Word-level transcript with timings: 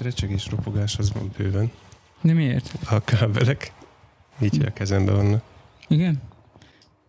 hát 0.00 0.12
recseg 0.12 0.30
és 0.30 0.46
ropogás 0.50 0.98
az 0.98 1.12
van 1.12 1.30
bőven. 1.36 1.70
De 2.20 2.32
miért? 2.32 2.72
A 2.90 3.04
kábelek 3.04 3.72
így 4.42 4.64
a 4.66 4.72
kezembe 4.72 5.12
vannak. 5.12 5.42
Igen? 5.88 6.22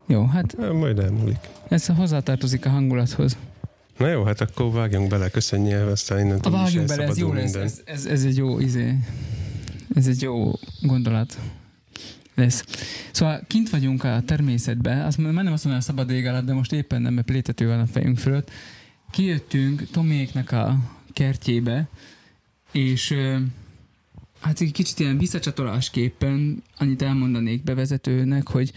Jó, 0.08 0.26
hát 0.26 0.56
Hát, 0.60 0.74
majd 0.74 1.00
elmúlik. 1.00 1.38
ez 1.70 1.86
hozzátartozik 1.86 2.66
a 2.66 2.70
hangulathoz. 2.70 3.38
Na 3.98 4.08
jó, 4.08 4.24
hát 4.24 4.42
akkor 4.42 4.72
vágjunk 4.72 5.10
bele, 5.10 5.30
köszönj 5.30 5.74
el, 5.74 5.88
aztán 5.88 6.18
A 6.18 6.22
innentől 6.22 6.54
is 6.54 6.60
vágjunk 6.60 6.88
bele, 6.88 7.04
ez 7.04 7.18
jó 7.18 7.34
lesz. 7.34 7.54
Ez, 7.54 7.82
ez, 7.86 8.06
ez 8.06 8.24
egy 8.24 8.38
jó 8.38 8.60
izé. 8.60 8.98
Ez 9.96 10.08
egy 10.08 10.22
jó 10.22 10.52
gondolat 10.82 11.38
lesz. 12.36 12.66
Szóval 13.12 13.42
kint 13.48 13.70
vagyunk 13.70 14.04
a 14.04 14.22
természetben, 14.26 15.02
azt 15.06 15.18
már 15.18 15.34
nem 15.34 15.54
azt 15.54 15.64
mondom, 15.64 15.82
a 15.82 15.86
szabad 15.86 16.10
ég 16.12 16.26
alatt, 16.28 16.46
de 16.46 16.54
most 16.54 16.74
éppen 16.74 17.02
nem, 17.02 17.14
mert 17.14 17.26
plétető 17.28 17.68
van 17.68 17.80
a 17.80 17.86
fejünk 17.86 18.18
fölött. 18.18 18.52
Kijöttünk 19.12 19.90
Toméknek 19.92 20.52
a 20.52 20.78
kertjébe, 21.14 21.88
és 22.72 23.16
hát 24.40 24.62
egy 24.62 24.72
kicsit 24.72 25.00
ilyen 25.00 25.18
visszacsatolásképpen 25.18 26.64
annyit 26.78 27.02
elmondanék 27.02 27.64
bevezetőnek, 27.64 28.48
hogy 28.48 28.72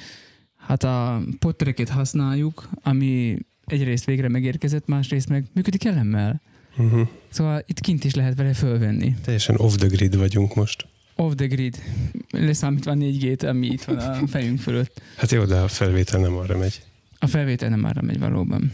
hát 0.57 0.83
a 0.85 1.23
pottereket 1.39 1.89
használjuk, 1.89 2.69
ami 2.83 3.39
egyrészt 3.67 4.05
végre 4.05 4.29
megérkezett, 4.29 4.87
másrészt 4.87 5.29
meg 5.29 5.45
működik 5.53 5.85
elemmel. 5.85 6.41
Uh-huh. 6.77 7.09
Szóval 7.29 7.63
itt 7.67 7.81
kint 7.81 8.05
is 8.05 8.15
lehet 8.15 8.37
vele 8.37 8.53
fölvenni. 8.53 9.15
Teljesen 9.25 9.57
off 9.59 9.75
the 9.75 9.87
grid 9.87 10.17
vagyunk 10.17 10.55
most. 10.55 10.87
Off 11.17 11.33
the 11.35 11.47
grid. 11.47 11.83
Leszámítva 12.31 12.93
4G-t, 12.97 13.49
ami 13.49 13.67
itt 13.67 13.83
van 13.83 13.97
a 13.97 14.27
fejünk 14.27 14.59
fölött. 14.59 15.03
Hát 15.17 15.31
jó, 15.31 15.45
de 15.45 15.57
a 15.57 15.69
felvétel 15.69 16.21
nem 16.21 16.37
arra 16.37 16.59
megy. 16.59 16.83
A 17.19 17.27
felvétel 17.27 17.69
nem 17.69 17.85
arra 17.85 18.03
megy 18.03 18.19
valóban. 18.19 18.73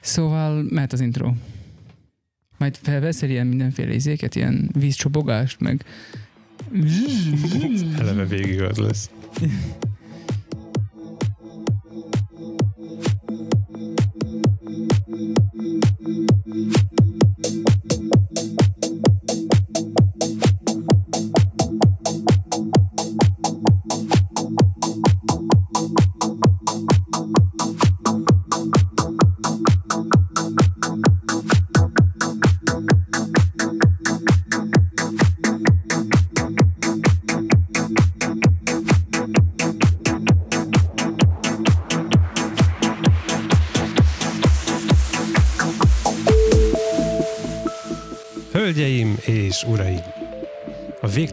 Szóval 0.00 0.62
mehet 0.70 0.92
az 0.92 1.00
intro. 1.00 1.32
Majd 2.56 2.76
felveszel 2.82 3.30
ilyen 3.30 3.46
mindenféle 3.46 3.94
izéket, 3.94 4.34
ilyen 4.34 4.70
vízcsobogást, 4.78 5.60
meg... 5.60 5.84
Eleve 7.98 8.24
végig 8.24 8.62
az 8.62 8.76
lesz. 8.76 9.10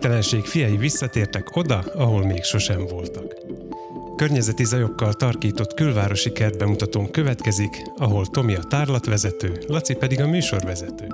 végtelenség 0.03 0.45
fiai 0.45 0.77
visszatértek 0.77 1.55
oda, 1.55 1.83
ahol 1.93 2.25
még 2.25 2.43
sosem 2.43 2.85
voltak. 2.87 3.35
Környezeti 4.15 4.63
zajokkal 4.63 5.13
tarkított 5.13 5.73
külvárosi 5.73 6.31
kertbemutatón 6.31 7.11
következik, 7.11 7.81
ahol 7.97 8.25
Tomi 8.25 8.55
a 8.55 8.63
tárlatvezető, 8.69 9.63
Laci 9.67 9.93
pedig 9.93 10.21
a 10.21 10.27
műsorvezető. 10.27 11.07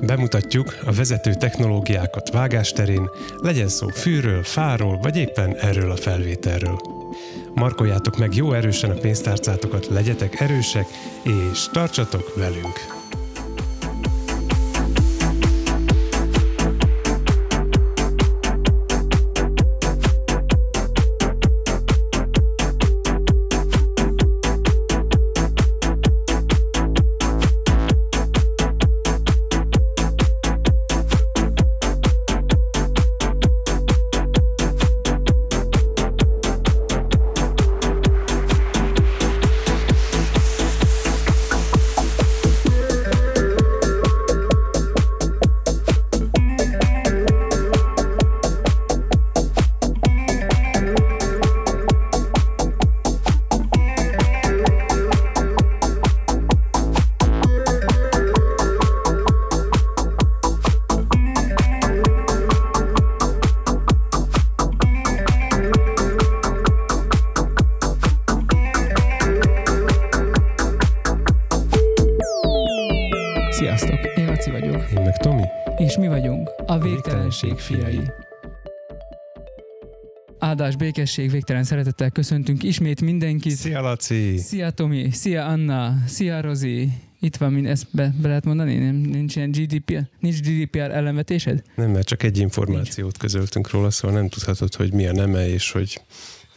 Bemutatjuk 0.00 0.76
a 0.84 0.92
vezető 0.92 1.34
technológiákat 1.34 2.30
vágásterén, 2.30 3.10
legyen 3.36 3.68
szó 3.68 3.88
fűről, 3.88 4.42
fáról, 4.42 4.98
vagy 4.98 5.16
éppen 5.16 5.56
erről 5.56 5.90
a 5.90 5.96
felvételről. 5.96 6.80
Markoljátok 7.54 8.18
meg 8.18 8.34
jó 8.34 8.52
erősen 8.52 8.90
a 8.90 9.00
pénztárcátokat, 9.00 9.86
legyetek 9.86 10.40
erősek, 10.40 10.86
és 11.22 11.68
tartsatok 11.72 12.34
velünk! 12.36 12.99
Végtelenség 77.40 77.58
fiai. 77.58 78.00
Áldás, 80.38 80.76
békesség, 80.76 81.30
végtelen 81.30 81.64
szeretettel 81.64 82.10
köszöntünk 82.10 82.62
ismét 82.62 83.00
mindenkit. 83.00 83.52
Szia 83.52 83.80
Laci! 83.80 84.36
Szia 84.36 84.70
Tomi, 84.70 85.10
szia 85.10 85.46
Anna, 85.46 85.96
szia 86.06 86.40
Rozi. 86.40 86.88
Itt 87.20 87.36
van, 87.36 87.52
mind 87.52 87.66
ezt 87.66 87.86
be, 87.90 88.14
be 88.20 88.28
lehet 88.28 88.44
mondani? 88.44 88.76
Nem, 88.76 88.94
nincs 88.94 89.36
ilyen 89.36 89.50
GDPR, 89.50 90.08
nincs 90.18 90.40
GDPR 90.40 90.90
ellenvetésed? 90.90 91.62
Nem, 91.74 91.90
mert 91.90 92.06
csak 92.06 92.22
egy 92.22 92.38
információt 92.38 93.16
közöltünk 93.16 93.70
róla, 93.70 93.90
szóval 93.90 94.16
nem 94.16 94.28
tudhatod, 94.28 94.74
hogy 94.74 94.92
mi 94.92 95.06
a 95.06 95.12
neme, 95.12 95.48
és 95.48 95.70
hogy 95.70 96.00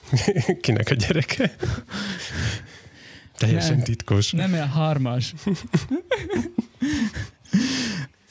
kinek 0.61 0.89
a 0.89 0.93
gyereke. 0.93 1.55
Teljesen 3.37 3.75
Nem. 3.75 3.83
titkos. 3.83 4.31
Nem 4.31 4.53
el 4.53 4.67
hármas. 4.67 5.33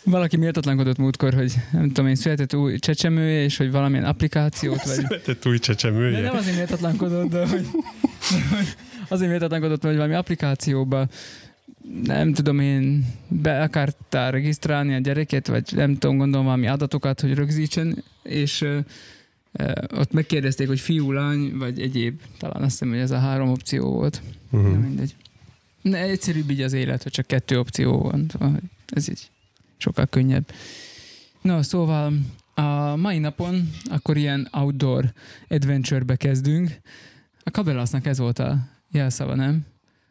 Valaki 0.05 0.37
méltatlankodott 0.37 0.97
múltkor, 0.97 1.35
hogy 1.35 1.55
nem 1.73 1.87
tudom 1.87 2.07
én, 2.07 2.15
született 2.15 2.55
új 2.55 2.79
csecsemője, 2.79 3.43
és 3.43 3.57
hogy 3.57 3.71
valamilyen 3.71 4.05
applikációt, 4.05 4.83
vagy... 4.83 4.95
Született 4.95 5.47
új 5.47 5.57
De 5.57 5.59
csecsemője. 5.59 6.21
nem 6.21 6.37
azért 6.37 6.57
méltatlankodott, 6.57 7.31
de 7.31 7.47
hogy, 7.49 7.67
de 8.31 8.57
hogy 8.57 8.67
azért 9.09 9.31
méltatlankodott, 9.31 9.83
hogy 9.83 9.95
valami 9.95 10.15
applikációba 10.15 11.09
nem 12.05 12.33
tudom 12.33 12.61
én, 12.61 13.07
be 13.29 13.63
akartál 13.63 14.31
regisztrálni 14.31 14.95
a 14.95 14.99
gyereket, 14.99 15.47
vagy 15.47 15.73
nem 15.75 15.99
tudom, 15.99 16.17
gondolom 16.17 16.45
valami 16.47 16.67
adatokat, 16.67 17.21
hogy 17.21 17.35
rögzítsen, 17.35 18.05
és 18.23 18.65
ott 19.95 20.13
megkérdezték, 20.13 20.67
hogy 20.67 20.81
fiú, 20.81 21.13
lány, 21.13 21.57
vagy 21.59 21.81
egyéb. 21.81 22.21
Talán 22.39 22.63
azt 22.63 22.71
hiszem, 22.71 22.89
hogy 22.89 22.99
ez 22.99 23.11
a 23.11 23.19
három 23.19 23.49
opció 23.49 23.91
volt. 23.91 24.23
Uh-huh. 24.51 24.71
Uh-huh. 24.71 24.85
mindegy. 24.85 25.15
Ne, 25.83 25.99
egyszerűbb 25.99 26.51
így 26.51 26.61
az 26.61 26.73
élet, 26.73 27.03
hogy 27.03 27.13
csak 27.13 27.27
kettő 27.27 27.59
opció 27.59 27.99
van. 28.39 28.71
Ez 28.87 29.09
így 29.09 29.31
sokkal 29.83 30.07
könnyebb. 30.07 30.53
No, 31.41 31.63
szóval 31.63 32.13
a 32.55 32.97
mai 32.97 33.19
napon 33.19 33.71
akkor 33.85 34.17
ilyen 34.17 34.49
outdoor 34.53 35.13
adventure-be 35.49 36.17
kezdünk. 36.17 36.81
A 37.43 37.51
Kabelásznak 37.51 38.07
ez 38.07 38.19
volt 38.19 38.39
a 38.39 38.59
jelszava, 38.91 39.35
nem? 39.35 39.67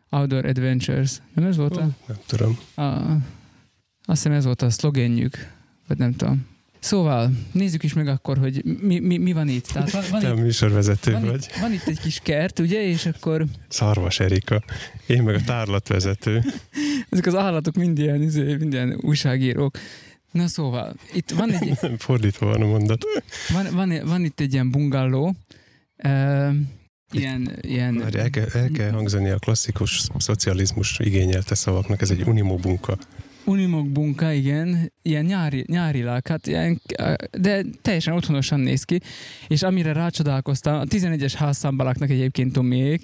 Outdoor 0.10 0.46
Adventures. 0.46 1.22
Nem 1.34 1.46
ez 1.46 1.58
volt 1.58 1.78
a... 1.78 1.90
Nem 2.08 2.18
tudom. 2.26 2.58
a 2.76 2.82
azt 4.06 4.24
hiszem 4.24 4.32
ez 4.32 4.46
volt 4.46 4.62
a 4.62 4.70
szlogenjük, 4.70 5.54
vagy 5.88 5.98
nem 5.98 6.16
tudom. 6.16 6.46
Szóval, 6.82 7.32
nézzük 7.52 7.84
is 7.84 7.94
meg 7.94 8.08
akkor, 8.08 8.38
hogy 8.38 8.62
mi, 8.82 9.00
mi, 9.00 9.18
mi 9.18 9.34
van 9.34 9.48
itt. 9.48 9.66
Tehát 9.68 9.92
van, 9.92 10.04
van, 10.12 10.20
Te 10.20 10.30
a 10.30 10.34
itt, 10.34 10.40
műsorvezető 10.40 11.12
van, 11.12 11.26
vagy. 11.26 11.48
itt, 11.50 11.60
van 11.60 11.74
itt 11.74 11.88
egy 11.88 12.00
kis 12.00 12.20
kert, 12.24 12.60
ugye, 12.60 12.84
és 12.84 13.06
akkor 13.06 13.46
Szarvas 13.68 14.20
Erika. 14.20 14.64
Én 15.08 15.24
meg 15.24 15.36
a 15.36 15.42
tárlatvezető. 15.46 16.44
ezek 17.10 17.26
az 17.26 17.36
állatok 17.36 17.76
mind 17.76 17.98
ilyen, 17.98 18.22
izé, 18.22 18.56
mind 18.56 18.74
ilyen 18.74 18.98
újságírók. 19.02 19.78
Na 20.32 20.48
szóval, 20.48 20.94
itt 21.14 21.30
van 21.32 21.52
egy, 21.52 21.78
Nem 21.82 21.98
fordítva 21.98 22.46
van 22.46 22.62
a 22.62 22.66
mondat. 22.66 23.06
van, 23.54 23.68
van, 23.72 24.06
van 24.06 24.24
itt 24.24 24.40
egy 24.40 24.54
ilyen 24.54 24.72
bungalow, 24.72 25.32
uh, 26.04 26.56
ilyen, 27.12 27.58
ilyen 27.62 27.94
Már 27.94 28.16
el 28.16 28.30
kell, 28.30 28.48
el 28.54 28.70
kell 28.70 28.92
hangzani 28.92 29.30
a 29.30 29.38
klasszikus 29.38 30.02
szocializmus 30.18 31.00
igényelte 31.00 31.56
szavaknak, 31.56 32.02
ez 32.02 32.10
egy 32.10 32.22
unimobunka. 32.22 32.98
Unimog 33.46 33.88
bunka, 33.90 34.32
igen, 34.32 34.92
ilyen 35.02 35.26
nyári, 35.26 35.64
nyárilag, 35.68 36.28
hát 36.28 36.48
ilyen, 36.48 36.82
de 37.40 37.64
teljesen 37.82 38.14
otthonosan 38.14 38.60
néz 38.60 38.84
ki, 38.84 39.00
és 39.48 39.64
amire 39.64 39.94
rácsodálkoztam, 39.94 40.80
a 40.80 40.84
11-es 40.84 41.34
házszámba 41.38 41.84
laknak 41.84 42.10
egyébként 42.10 42.54
Tomiék, 42.54 43.02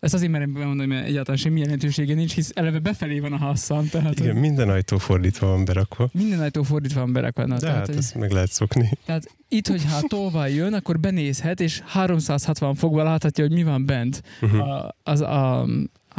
ezt 0.00 0.14
azért 0.14 0.30
merem 0.32 0.52
bemondani, 0.52 0.88
mert 0.88 1.06
egyáltalán 1.06 1.40
semmi 1.40 1.60
jelentősége 1.60 2.14
nincs, 2.14 2.34
hisz 2.34 2.50
eleve 2.54 2.78
befelé 2.78 3.18
van 3.18 3.32
a 3.32 3.38
házszám. 3.38 3.88
Tehát, 3.88 4.18
Igen, 4.20 4.36
minden 4.36 4.68
ajtó 4.68 4.98
fordítva 4.98 5.46
van 5.46 5.64
berakva. 5.64 6.08
Minden 6.12 6.40
ajtó 6.40 6.62
fordítva 6.62 7.00
van 7.00 7.12
berakva. 7.12 7.46
Na, 7.46 7.54
De 7.54 7.60
tehát, 7.60 7.76
hát 7.76 7.86
hogy- 7.86 7.96
ezt 7.96 8.14
meg 8.14 8.30
lehet 8.30 8.50
szokni. 8.52 8.90
Tehát 9.06 9.34
itt, 9.48 9.66
hogyha 9.68 10.00
tolvaj 10.08 10.52
jön, 10.54 10.72
akkor 10.74 11.00
benézhet, 11.00 11.60
és 11.60 11.82
360 11.86 12.74
fokban 12.74 13.04
láthatja, 13.04 13.44
hogy 13.44 13.52
mi 13.52 13.62
van 13.62 13.86
bent 13.86 14.22
Uh-huh. 14.40 14.60
a, 14.68 14.96
az 15.02 15.20
a, 15.20 15.66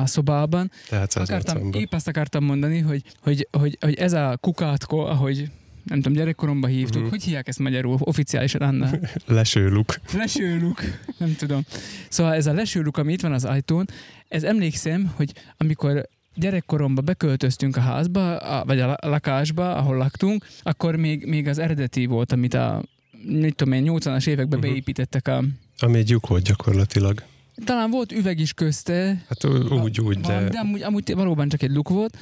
a 0.02 0.06
szobában. 0.06 0.72
Tehát 0.90 1.14
Akartam, 1.14 1.58
180-ban. 1.72 1.76
épp 1.76 1.94
azt 1.94 2.08
akartam 2.08 2.44
mondani, 2.44 2.80
hogy, 2.80 3.02
hogy, 3.22 3.48
hogy, 3.52 3.78
hogy 3.82 3.94
ez 3.94 4.14
a 4.14 4.38
kukátko, 4.42 4.98
ahogy 4.98 5.50
nem 5.84 5.98
tudom, 6.02 6.14
gyerekkoromban 6.18 6.70
hívtuk, 6.70 7.02
Mhm. 7.02 7.10
hogy 7.10 7.24
hívják 7.24 7.48
ezt 7.48 7.60
magyarul 7.60 7.98
oficiálisan, 8.00 8.62
Anna? 8.62 8.90
Lesőluk. 9.28 10.00
Lesőluk, 10.14 10.82
nem 11.18 11.36
tudom. 11.36 11.62
Szóval 12.10 12.34
ez 12.34 12.46
a 12.48 12.54
lesőluk, 12.54 12.98
ami 12.98 13.14
itt 13.14 13.22
van 13.22 13.32
az 13.34 13.46
ajtón, 13.46 13.86
ez 14.28 14.44
emlékszem, 14.44 15.12
hogy 15.16 15.32
amikor 15.58 16.08
gyerekkoromban 16.36 17.06
beköltöztünk 17.06 17.76
a 17.78 17.80
házba, 17.80 18.38
a, 18.38 18.66
vagy 18.66 18.80
a 18.80 18.86
la- 18.86 18.98
lakásba, 19.10 19.76
ahol 19.76 19.98
laktunk, 19.98 20.46
akkor 20.62 20.96
még, 20.96 21.26
még 21.26 21.48
az 21.48 21.58
eredeti 21.58 22.06
volt, 22.06 22.32
amit 22.32 22.54
a 22.54 22.84
mit 23.26 23.56
tudom 23.56 23.74
én, 23.74 23.84
80-as 23.88 24.28
években 24.28 24.60
Mhm. 24.60 24.68
beépítettek 24.68 25.28
a... 25.28 25.44
Ami 25.80 25.98
egy 25.98 26.10
lyuk 26.10 26.28
volt 26.28 26.44
gyakorlatilag. 26.44 27.24
Talán 27.66 27.90
volt 27.90 28.12
üveg 28.12 28.40
is 28.40 28.54
közte, 28.54 29.26
Hát 29.30 29.46
úgy, 29.72 30.02
úgy, 30.02 30.20
de 30.20 30.50
de 30.50 30.60
amúgy, 30.60 30.82
amúgy 30.82 31.14
valóban 31.16 31.50
csak 31.50 31.62
egy 31.62 31.72
luk 31.72 31.90
volt, 31.90 32.18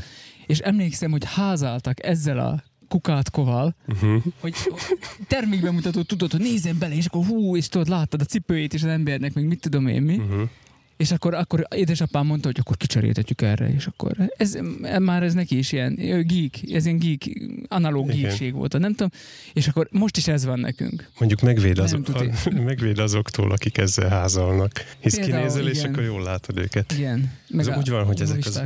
és 0.46 0.60
emlékszem, 0.60 1.12
hogy 1.12 1.24
házáltak 1.26 2.06
ezzel 2.06 2.40
a 2.40 2.64
kukátkoval, 2.88 3.76
uh-huh. 3.88 4.24
hogy 4.40 4.56
termékbemutató 5.28 6.02
tudod, 6.02 6.32
hogy 6.32 6.42
nézzen 6.42 6.78
bele, 6.80 6.96
és 6.96 7.06
akkor 7.06 7.26
hú, 7.26 7.56
és 7.56 7.70
tudod, 7.70 7.88
láttad 7.88 8.22
a 8.22 8.26
cipőjét 8.26 8.74
és 8.74 8.84
az 8.84 8.90
embernek, 8.90 9.34
meg 9.34 9.48
mit 9.48 9.62
tudom 9.62 9.88
én 9.88 10.02
mi. 10.02 10.18
Uh-huh. 10.18 10.50
És 10.98 11.12
akkor, 11.12 11.34
akkor 11.34 11.68
édesapám 11.76 12.26
mondta, 12.26 12.48
hogy 12.48 12.58
akkor 12.60 12.78
kicseréltetjük 12.78 13.42
erre, 13.42 13.74
és 13.74 13.86
akkor 13.86 14.16
ez, 14.38 14.58
már 15.00 15.24
ez 15.24 15.34
neki 15.34 15.58
is 15.58 15.72
ilyen 15.72 15.96
geek, 16.28 16.72
ez 16.72 16.86
ilyen 16.86 17.00
geek, 17.00 17.22
analóg 17.68 18.08
Igen. 18.08 18.22
geekség 18.22 18.54
volt, 18.54 18.78
nem 18.78 18.92
tudom. 18.92 19.12
És 19.54 19.68
akkor 19.68 19.88
most 19.92 20.18
is 20.18 20.28
ez 20.28 20.46
van 20.46 20.60
nekünk. 20.60 21.10
Mondjuk 21.20 21.42
megvéd, 21.42 21.82
tuti. 22.04 22.30
a, 22.46 22.50
megvéd 22.72 23.00
azoktól, 23.00 23.52
akik 23.52 23.78
ezzel 23.78 24.10
házalnak. 24.10 24.72
Hisz 25.00 25.16
Például, 25.16 25.38
kinézel, 25.38 25.68
és 25.68 25.78
igen. 25.78 25.92
akkor 25.92 26.04
jól 26.04 26.24
látod 26.24 26.58
őket. 26.58 26.92
Igen. 26.92 27.32
Ez 27.58 27.68
úgy 27.68 27.90
van, 27.90 28.06
hogy 28.06 28.22
ezek 28.22 28.46
az-. 28.46 28.62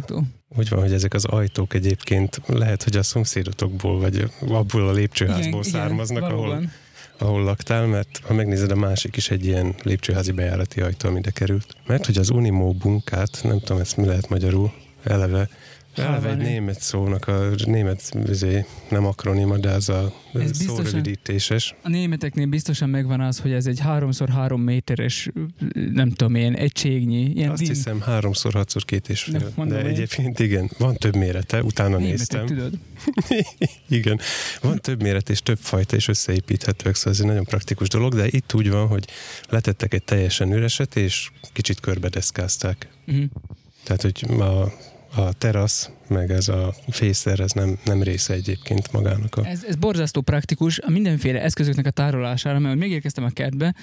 Úgy 0.58 0.70
van, 0.70 0.82
hogy 0.82 0.94
ezek 0.94 1.14
az 1.14 1.26
ajtók 1.26 1.74
egyébként 1.74 2.42
lehet, 2.48 2.84
hogy 2.84 2.96
a 2.98 3.04
szomszédotokból, 3.04 4.00
vagy 4.00 4.32
abból 4.48 4.88
a 4.88 4.92
lépcsőházból 4.92 5.64
származnak, 5.64 6.24
ahol, 6.24 6.36
valóban. 6.38 6.72
Ahol 7.22 7.44
laktál, 7.44 7.86
mert 7.86 8.22
ha 8.24 8.34
megnézed, 8.34 8.72
a 8.72 8.76
másik 8.76 9.16
is 9.16 9.30
egy 9.30 9.46
ilyen 9.46 9.76
lépcsőházi 9.84 10.32
bejárati 10.32 10.82
ajtó, 10.82 11.10
ami 11.10 11.20
ide 11.20 11.32
került. 11.32 11.76
Mert 11.88 12.06
hogy 12.06 12.18
az 12.18 12.30
Unimo 12.30 12.74
bunkát, 12.74 13.40
nem 13.44 13.60
tudom, 13.60 13.82
ezt 13.82 13.98
mi 13.98 14.06
lehet 14.06 14.30
magyarul, 14.30 14.74
eleve, 15.04 15.50
eleve 15.96 16.30
egy 16.30 16.38
német 16.38 16.82
szónak, 16.82 17.28
a 17.28 17.50
német, 17.66 18.12
izé, 18.30 18.66
nem 18.90 19.06
akronima, 19.06 19.58
de 19.58 19.70
az 19.72 19.90
a 19.90 20.14
Ez 20.34 20.58
szórövidítéses. 20.66 21.76
A 21.84 21.90
németeknél 21.90 22.46
biztosan 22.46 22.90
megvan 22.90 23.22
az, 23.22 23.40
hogy 23.40 23.52
ez 23.52 23.66
egy 23.66 23.80
3x3 23.86 24.64
méteres, 24.64 25.30
nem 25.94 26.10
tudom 26.10 26.36
én, 26.36 26.54
egységnyi. 26.54 27.32
Ilyen 27.36 27.50
Azt 27.52 27.62
din- 27.62 27.72
hiszem 27.74 28.02
háromszor, 28.02 28.54
hatszor 28.54 28.86
két 28.86 29.10
és 29.10 29.24
fél. 29.24 29.52
mondom 29.56 29.78
De 29.78 29.84
én. 29.84 29.90
egyébként 29.90 30.40
igen, 30.40 30.72
van 30.78 30.96
több 30.96 31.16
mérete, 31.16 31.64
utána 31.64 31.98
németek, 31.98 32.18
néztem. 32.18 32.46
tudod. 32.46 32.74
Igen, 33.90 34.20
van 34.62 34.80
több 34.80 35.02
méret 35.02 35.30
és 35.30 35.42
több 35.42 35.58
fajta 35.62 35.96
is 35.96 36.08
összeépíthetőek, 36.08 36.96
szóval 36.96 37.14
ez 37.14 37.20
egy 37.20 37.26
nagyon 37.26 37.44
praktikus 37.44 37.88
dolog, 37.88 38.16
de 38.16 38.28
itt 38.28 38.54
úgy 38.54 38.70
van, 38.70 38.88
hogy 38.88 39.06
letettek 39.50 39.94
egy 39.94 40.04
teljesen 40.04 40.54
üreset, 40.54 40.96
és 40.96 41.30
kicsit 41.54 41.80
körbedeszkázták. 41.80 42.88
Uh-huh. 43.08 43.24
Tehát, 43.84 44.02
hogy 44.02 44.26
a, 44.40 44.74
a 45.16 45.34
terasz, 45.34 45.90
meg 46.08 46.32
ez 46.32 46.48
a 46.48 46.74
fészer, 46.88 47.40
ez 47.40 47.52
nem, 47.52 47.80
nem 47.86 48.04
része 48.04 48.34
egyébként 48.34 48.92
magának 48.92 49.36
a... 49.36 49.46
Ez, 49.46 49.64
ez 49.64 49.76
borzasztó 49.76 50.22
praktikus 50.22 50.80
a 50.80 50.90
mindenféle 50.90 51.42
eszközöknek 51.42 51.86
a 51.86 51.90
tárolására, 51.90 52.60
mert 52.60 52.78
megérkeztem 52.78 53.24
a 53.24 53.30
kertbe, 53.30 53.76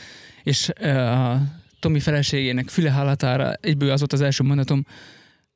és 0.43 0.69
a 0.69 1.43
Tomi 1.81 2.01
feleségének 2.01 2.69
füle 2.69 2.91
hallatára 2.91 3.53
egyből 3.53 3.91
az 3.91 3.99
volt 3.99 4.13
az 4.13 4.21
első 4.21 4.45
mondatom, 4.45 4.87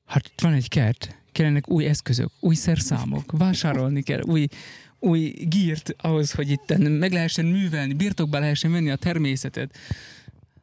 hát 0.07 0.27
itt 0.27 0.41
van 0.41 0.53
egy 0.53 0.69
kert, 0.69 1.17
kellenek 1.33 1.69
új 1.69 1.85
eszközök, 1.85 2.31
új 2.41 2.55
szerszámok, 2.55 3.33
vásárolni 3.33 4.03
kell, 4.03 4.21
új, 4.21 4.47
új 4.99 5.35
gírt 5.49 5.95
ahhoz, 5.99 6.33
hogy 6.33 6.51
itt 6.51 6.79
meg 6.79 7.13
lehessen 7.13 7.45
művelni, 7.45 7.93
birtokba 7.93 8.39
lehessen 8.39 8.73
venni 8.73 8.91
a 8.91 8.97
természetet. 8.97 9.77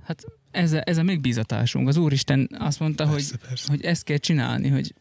Hát 0.03 0.23
ez 0.51 0.72
a, 0.74 0.81
ez 0.86 0.98
a 0.98 1.04
megbízatásunk. 1.04 1.88
Az 1.88 1.98
Úristen 1.98 2.50
azt 2.60 2.80
mondta, 2.80 3.06
hogy 3.06 3.16
Persze, 3.16 3.38
persze. 3.48 3.66
hogy 3.69 3.84
ezt 3.84 4.04
kell 4.04 4.18
csinálni, 4.18 4.68
hogy 4.69 4.94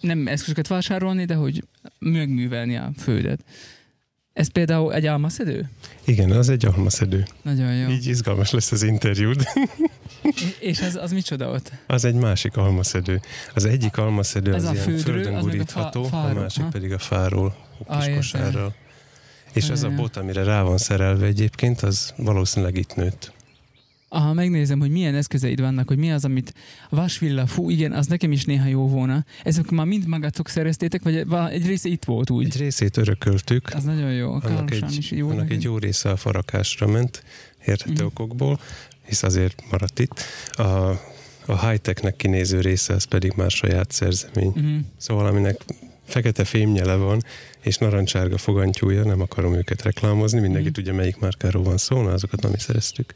nem 0.00 0.28
eszközöket 0.28 0.66
vásárolni, 0.66 1.24
de 1.24 1.34
hogy 1.34 1.64
megművelni 1.98 2.76
a 2.76 2.90
földet. 2.98 3.44
Ez 4.32 4.48
például 4.48 4.94
egy 4.94 5.06
almaszedő? 5.06 5.70
Igen, 6.04 6.30
az 6.30 6.48
egy 6.48 6.66
almaszedő. 6.66 7.24
Nagyon 7.42 7.74
jó. 7.74 7.88
Így 7.88 8.06
izgalmas 8.06 8.50
lesz 8.50 8.72
az 8.72 8.82
interjúd. 8.82 9.42
És- 10.60 10.80
az, 10.80 10.94
az 10.96 11.12
micsoda 11.12 11.50
ott? 11.50 11.72
Az 11.86 12.04
egy 12.04 12.14
másik 12.14 12.56
almaszedő. 12.56 13.20
Az 13.54 13.64
egyik 13.64 13.96
almaszedő 13.98 14.54
Ez 14.54 14.62
az 14.62 14.68
a 14.68 14.72
ilyen 14.72 14.84
földről, 14.84 15.14
földön 15.14 15.34
az 15.34 15.44
meg 15.44 15.52
a 15.54 15.56
gurítható, 15.56 16.04
fá- 16.04 16.30
a 16.30 16.40
másik 16.40 16.62
ha? 16.62 16.68
pedig 16.68 16.92
a 16.92 16.98
fáról, 16.98 17.56
Ah, 17.86 17.96
kis 17.96 18.06
értem. 18.06 18.16
kosárral. 18.16 18.74
És 19.52 19.70
az 19.70 19.82
a 19.82 19.90
bot, 19.90 20.16
amire 20.16 20.42
rá 20.44 20.62
van 20.62 20.78
szerelve 20.78 21.26
egyébként, 21.26 21.80
az 21.82 22.12
valószínűleg 22.16 22.76
itt 22.76 22.94
nőtt. 22.94 23.32
Aha, 24.16 24.32
megnézem, 24.32 24.78
hogy 24.78 24.90
milyen 24.90 25.14
eszközeid 25.14 25.60
vannak, 25.60 25.88
hogy 25.88 25.96
mi 25.98 26.12
az, 26.12 26.24
amit 26.24 26.54
vasvilla, 26.90 27.46
fú, 27.46 27.70
igen, 27.70 27.92
az 27.92 28.06
nekem 28.06 28.32
is 28.32 28.44
néha 28.44 28.66
jó 28.68 28.88
volna. 28.88 29.24
Ezek 29.42 29.70
már 29.70 29.86
mind 29.86 30.06
magatok 30.06 30.48
szereztétek, 30.48 31.02
vagy 31.02 31.24
egy 31.50 31.66
része 31.66 31.88
itt 31.88 32.04
volt 32.04 32.30
úgy? 32.30 32.44
Egy 32.44 32.56
részét 32.56 32.96
örököltük, 32.96 33.68
Az 33.74 33.84
nagyon 33.84 34.12
jó. 34.12 34.32
A 34.32 34.40
annak 34.44 34.70
egy, 34.70 34.96
is 34.98 35.10
jó. 35.10 35.28
annak 35.28 35.50
egy 35.50 35.62
jó 35.62 35.78
része 35.78 36.10
a 36.10 36.16
farakásra 36.16 36.86
ment, 36.86 37.22
érthető 37.66 37.92
Mhm. 37.92 38.04
okokból, 38.04 38.60
hisz 39.06 39.22
azért 39.22 39.62
maradt 39.70 39.98
itt. 39.98 40.20
A, 40.52 40.62
a 41.46 41.68
high-technek 41.68 42.16
kinéző 42.16 42.60
része, 42.60 42.94
az 42.94 43.04
pedig 43.04 43.32
már 43.36 43.50
saját 43.50 43.90
szerzemény. 43.90 44.46
Uh-huh. 44.48 44.76
Szóval 44.96 45.26
aminek 45.26 45.60
fekete 46.04 46.44
fémnyele 46.44 46.94
van, 46.94 47.22
és 47.62 47.76
narancsárga 47.78 48.38
fogantyúja, 48.38 49.04
nem 49.04 49.20
akarom 49.20 49.54
őket 49.54 49.82
reklámozni, 49.82 50.40
mindenki 50.40 50.66
Mhm. 50.66 50.74
tudja, 50.74 50.94
melyik 50.94 51.18
márkáról 51.18 51.62
van 51.62 51.76
szó, 51.76 52.02
na 52.02 52.10
azokat 52.12 52.42
nem 52.42 52.52
is 52.54 52.62
szereztük. 52.62 53.14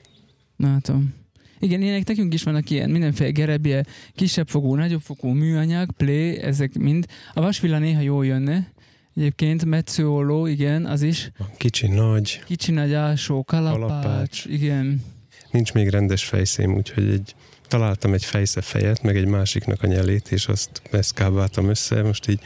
Látom. 0.60 1.14
Igen, 1.58 1.82
ilyenek 1.82 2.06
nekünk 2.06 2.34
is 2.34 2.42
vannak 2.42 2.70
ilyen 2.70 2.90
mindenféle 2.90 3.30
gerebje, 3.30 3.84
kisebb 4.14 4.48
fogú, 4.48 4.74
nagyobb 4.74 5.00
fogú 5.00 5.28
műanyag, 5.28 5.92
play, 5.92 6.36
ezek 6.36 6.78
mind. 6.78 7.06
A 7.32 7.40
vasvilla 7.40 7.78
néha 7.78 8.00
jól 8.00 8.26
jönne. 8.26 8.72
Egyébként 9.16 9.64
metszőolló, 9.64 10.46
igen, 10.46 10.86
az 10.86 11.02
is. 11.02 11.30
Kicsi, 11.56 11.86
nagy, 11.88 12.42
Kicsi 12.46 12.72
nagy 12.72 12.92
ásó, 12.94 13.44
kalapács, 13.44 13.78
Kalapács. 13.78 14.44
igen. 14.44 15.02
nincs 15.50 15.72
még 15.72 15.88
rendes 15.88 16.24
fejszém, 16.24 16.74
úgyhogy 16.74 17.08
egy, 17.08 17.34
találtam 17.68 18.12
egy 18.12 18.24
fejsze 18.24 18.60
fejet, 18.60 19.02
meg 19.02 19.16
egy 19.16 19.26
másiknak 19.26 19.82
a 19.82 19.86
nyelét, 19.86 20.32
és 20.32 20.46
azt 20.46 20.82
ezt 20.90 21.14
kábáltam 21.14 21.68
össze, 21.68 22.02
most 22.02 22.28
így 22.28 22.40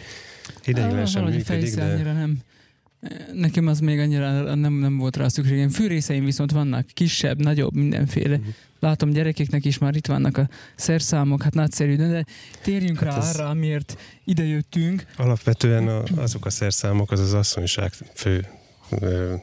ideiglenesen 0.65 1.25
működik, 1.25 1.75
de 1.75 2.13
nem. 2.13 2.39
Nekem 3.33 3.67
az 3.67 3.81
még 3.81 3.99
annyira 3.99 4.55
nem, 4.55 4.73
nem 4.73 4.97
volt 4.97 5.17
rá 5.17 5.29
szükségem. 5.29 5.69
Fűrészeim 5.69 6.25
viszont 6.25 6.51
vannak, 6.51 6.87
kisebb, 6.87 7.43
nagyobb, 7.43 7.75
mindenféle. 7.75 8.37
Mhm. 8.37 8.49
Látom, 8.81 9.11
gyerekeknek 9.11 9.65
is 9.65 9.79
már 9.79 9.97
itt 9.97 10.07
vannak 10.07 10.37
a 10.37 10.49
szerszámok, 10.77 11.43
hát 11.43 11.55
nagyszerű, 11.55 11.97
de, 11.97 12.25
térjünk 12.63 12.99
Hát 12.99 13.09
rá 13.15 13.29
arra, 13.29 13.49
amiért 13.49 13.99
idejöttünk. 14.25 15.07
alapvetően 15.17 15.89
a, 15.89 16.03
azok 16.17 16.47
a 16.47 16.51
szerszámok, 16.51 17.11
az 17.11 17.21
az 17.21 17.35
asszonyság 17.35 17.93
fő 18.15 18.47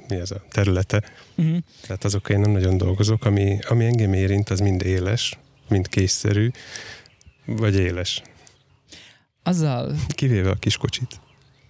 mi 0.07 0.15
ez 0.15 0.31
a 0.31 0.43
területe. 0.49 1.03
Uh-huh. 1.35 1.57
Tehát 1.81 2.03
azokkal 2.03 2.35
én 2.35 2.41
nem 2.41 2.51
nagyon 2.51 2.77
dolgozok, 2.77 3.25
ami, 3.25 3.59
ami 3.69 3.85
engem 3.85 4.13
érint, 4.13 4.49
az 4.49 4.59
mind 4.59 4.81
éles, 4.81 5.37
mind 5.69 5.87
készszerű, 5.87 6.49
vagy 7.45 7.75
éles. 7.75 8.21
Azzal 9.43 9.95
Kivéve 10.07 10.49
a 10.49 10.55
kiskocsit. 10.55 11.19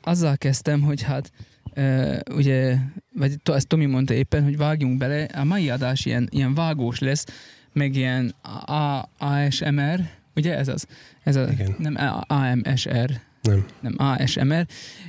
azzal 0.02 0.38
kezdtem, 0.38 0.82
hogy 0.82 1.02
hát 1.02 1.32
uh, 1.76 2.20
ugye, 2.36 2.78
vagy 3.14 3.36
ezt 3.44 3.68
Tomi 3.68 3.86
mondta 3.86 4.14
éppen, 4.14 4.44
hogy 4.44 4.58
vágjunk 4.58 4.98
bele, 4.98 5.24
a 5.24 5.44
mai 5.44 5.70
adás 5.70 6.06
ilyen, 6.06 6.28
ilyen 6.32 6.54
vágós 6.54 7.00
lesz, 7.00 7.26
meg 7.74 7.96
ilyen 7.96 8.34
A- 8.66 9.10
ASMR, 9.18 10.00
ugye 10.36 10.58
ez 10.58 10.68
az? 10.68 10.86
Ez 11.24 11.36
a, 11.36 11.48
Igen. 11.52 11.76
nem 11.78 11.96
AMSR, 12.28 13.20
Nem. 13.42 13.66
nem 13.80 13.96
ASMR, 13.98 14.66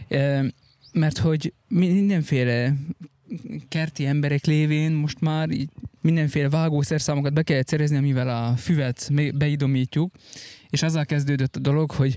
uh, 0.09 0.47
mert 0.93 1.19
hogy 1.19 1.53
mi- 1.69 1.93
mindenféle 1.93 2.75
kerti 3.69 4.07
emberek 4.07 4.45
lévén 4.45 4.93
most 4.93 5.21
már 5.21 5.51
így 5.51 5.69
mindenféle 6.01 6.49
vágószerszámokat 6.49 7.33
be 7.33 7.43
kellett 7.43 7.69
szerezni, 7.69 7.97
amivel 7.97 8.29
a 8.29 8.57
füvet 8.57 9.11
beidomítjuk, 9.35 10.15
és 10.71 10.83
azzal 10.83 11.05
kezdődött 11.05 11.57
a 11.57 11.61
dolog, 11.61 11.91
hogy 11.91 12.17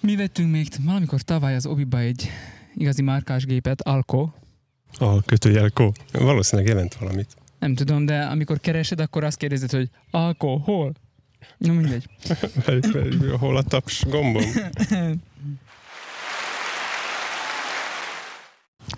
Mi 0.00 0.16
vettünk 0.16 0.50
még 0.50 0.68
valamikor 0.84 1.20
tavaly 1.22 1.54
az 1.54 1.66
Obiba 1.66 1.98
egy 1.98 2.30
igazi 2.74 3.02
márkás 3.02 3.44
gépet, 3.46 3.82
Alco. 3.82 4.28
A 4.98 5.22
kötőjel 5.22 5.70
ko. 5.70 5.90
Valószínűleg 6.12 6.70
jelent 6.70 6.94
valamit. 6.94 7.36
Nem 7.58 7.74
tudom, 7.74 8.04
de 8.06 8.22
amikor 8.22 8.60
keresed, 8.60 9.00
akkor 9.00 9.24
azt 9.24 9.36
kérdezed, 9.36 9.70
hogy 9.70 9.88
Alco, 10.10 10.56
hol? 10.56 10.92
No 11.58 11.72
mindegy. 11.72 12.06
Hol 13.40 13.56
a 13.56 13.62
taps 13.62 14.04
gombom? 14.08 14.42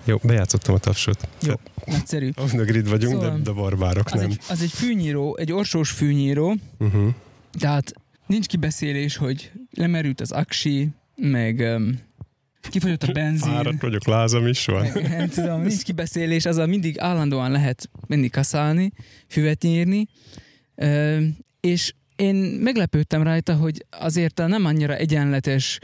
Jó, 0.04 0.16
bejátszottam 0.23 0.75
a 0.75 0.78
tapsot. 0.78 1.28
Jó, 1.43 1.54
nagyszerű. 1.87 2.31
On 2.37 2.47
the 2.47 2.62
grid 2.62 2.88
vagyunk, 2.88 3.12
Szóval 3.14 3.37
de, 3.37 3.43
de 3.43 3.50
barbárok 3.50 4.07
Az 4.07 4.21
nem. 4.21 4.31
egy, 4.31 4.38
az 4.49 4.62
egy 4.62 4.71
fűnyíró, 4.71 5.37
egy 5.37 5.52
orsós 5.52 5.90
fűnyíró, 5.90 6.54
Uh-huh. 6.78 7.09
tehát 7.52 7.93
nincs 8.26 8.47
kibeszélés, 8.47 9.16
hogy 9.16 9.52
lemerült 9.71 10.21
az 10.21 10.33
aksi, 10.33 10.88
meg 11.16 11.59
um, 11.59 12.00
kifogyott 12.68 13.02
a 13.02 13.12
benzin. 13.12 13.52
Fáradt 13.52 13.80
vagyok, 13.80 14.06
lázam 14.06 14.47
is 14.47 14.64
van. 14.64 14.87
nem 15.09 15.28
tudom, 15.28 15.62
nincs 15.62 15.83
kibeszélés, 15.83 16.44
azzal 16.44 16.66
mindig 16.66 17.00
állandóan 17.00 17.50
lehet 17.50 17.90
mindig 18.06 18.30
kaszálni, 18.30 18.92
füvet 19.28 19.62
nyírni, 19.62 20.06
Ö, 20.76 21.21
és 21.61 21.92
én 22.16 22.35
meglepődtem 22.61 23.23
rajta, 23.23 23.54
hogy 23.54 23.85
azért 23.90 24.38
a 24.38 24.47
nem 24.47 24.64
annyira 24.64 24.97
egyenletes 24.97 25.78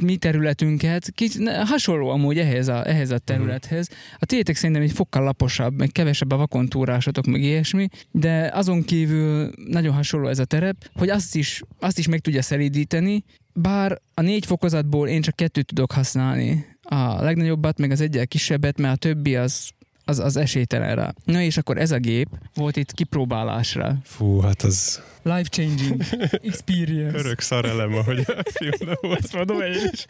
mi 0.00 0.16
területünket, 0.16 1.10
kicsit 1.10 1.48
hasonló 1.48 2.08
amúgy 2.08 2.38
ehhez 2.38 2.68
a, 2.68 2.88
ehhez 2.88 3.10
a 3.10 3.18
területhez. 3.18 3.88
A 4.18 4.26
tétek 4.26 4.56
szerintem 4.56 4.84
egy 4.84 4.92
fokkal 4.92 5.22
laposabb, 5.22 5.78
meg 5.78 5.92
kevesebb 5.92 6.30
a 6.32 6.36
vakontúrásotok, 6.36 7.26
meg 7.26 7.42
ilyesmi, 7.42 7.88
de 8.10 8.50
azon 8.54 8.84
kívül 8.84 9.50
nagyon 9.66 9.94
hasonló 9.94 10.28
ez 10.28 10.38
a 10.38 10.44
terep, 10.44 10.90
hogy 10.94 11.08
azt 11.08 11.36
is, 11.36 11.62
azt 11.80 11.98
is 11.98 12.08
meg 12.08 12.20
tudja 12.20 12.42
szelídíteni, 12.42 13.24
bár 13.56 14.00
a 14.14 14.20
négy 14.20 14.46
fokozatból 14.46 15.08
én 15.08 15.20
csak 15.20 15.36
kettőt 15.36 15.66
tudok 15.66 15.92
használni. 15.92 16.66
A 16.82 17.22
legnagyobbat, 17.22 17.78
meg 17.78 17.90
az 17.90 18.00
egyel 18.00 18.26
kisebbet, 18.26 18.78
mert 18.78 18.94
a 18.94 18.96
többi 18.96 19.36
az, 19.36 19.70
az, 20.04 20.18
az 20.18 20.36
esélytelen 20.36 20.94
rá. 20.94 21.14
Na 21.24 21.40
és 21.40 21.56
akkor 21.56 21.78
ez 21.78 21.90
a 21.90 21.98
gép 21.98 22.28
volt 22.54 22.76
itt 22.76 22.92
kipróbálásra. 22.92 23.96
Fú, 24.04 24.40
hát 24.40 24.62
az 24.62 25.02
Life 25.22 25.48
changing 25.48 26.02
experience. 26.50 27.18
örök 27.18 27.40
szarelem, 27.40 27.94
ahogy 27.94 28.18
a 28.18 28.42
filmben 28.52 28.96
volt. 29.00 29.32
Mondom 29.32 29.60
én 29.60 29.90
is. 29.92 30.06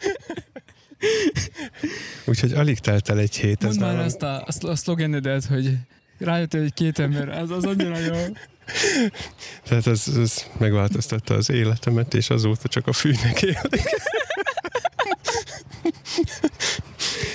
Úgyhogy 2.25 2.53
alig 2.53 2.79
telt 2.79 3.09
el 3.09 3.19
egy 3.19 3.35
hét. 3.35 3.63
Ez 3.63 3.75
Mondd 3.75 3.79
már 3.79 3.91
nálam, 3.91 4.05
azt 4.45 4.63
a, 4.63 4.69
a 4.69 4.75
szlogenedet, 4.75 5.45
hogy 5.45 5.77
rájött 6.17 6.53
egy 6.53 6.73
két 6.73 6.99
ember, 6.99 7.29
az, 7.29 7.51
az 7.51 7.65
annyira 7.65 7.97
jó. 7.99 8.15
Tehát 9.67 9.87
ez, 9.87 10.03
ez 10.17 10.45
megváltoztatta 10.57 11.33
az 11.33 11.49
életemet, 11.49 12.13
és 12.13 12.29
azóta 12.29 12.67
csak 12.67 12.87
a 12.87 12.93
fűnek 12.93 13.41
élek. 13.41 13.99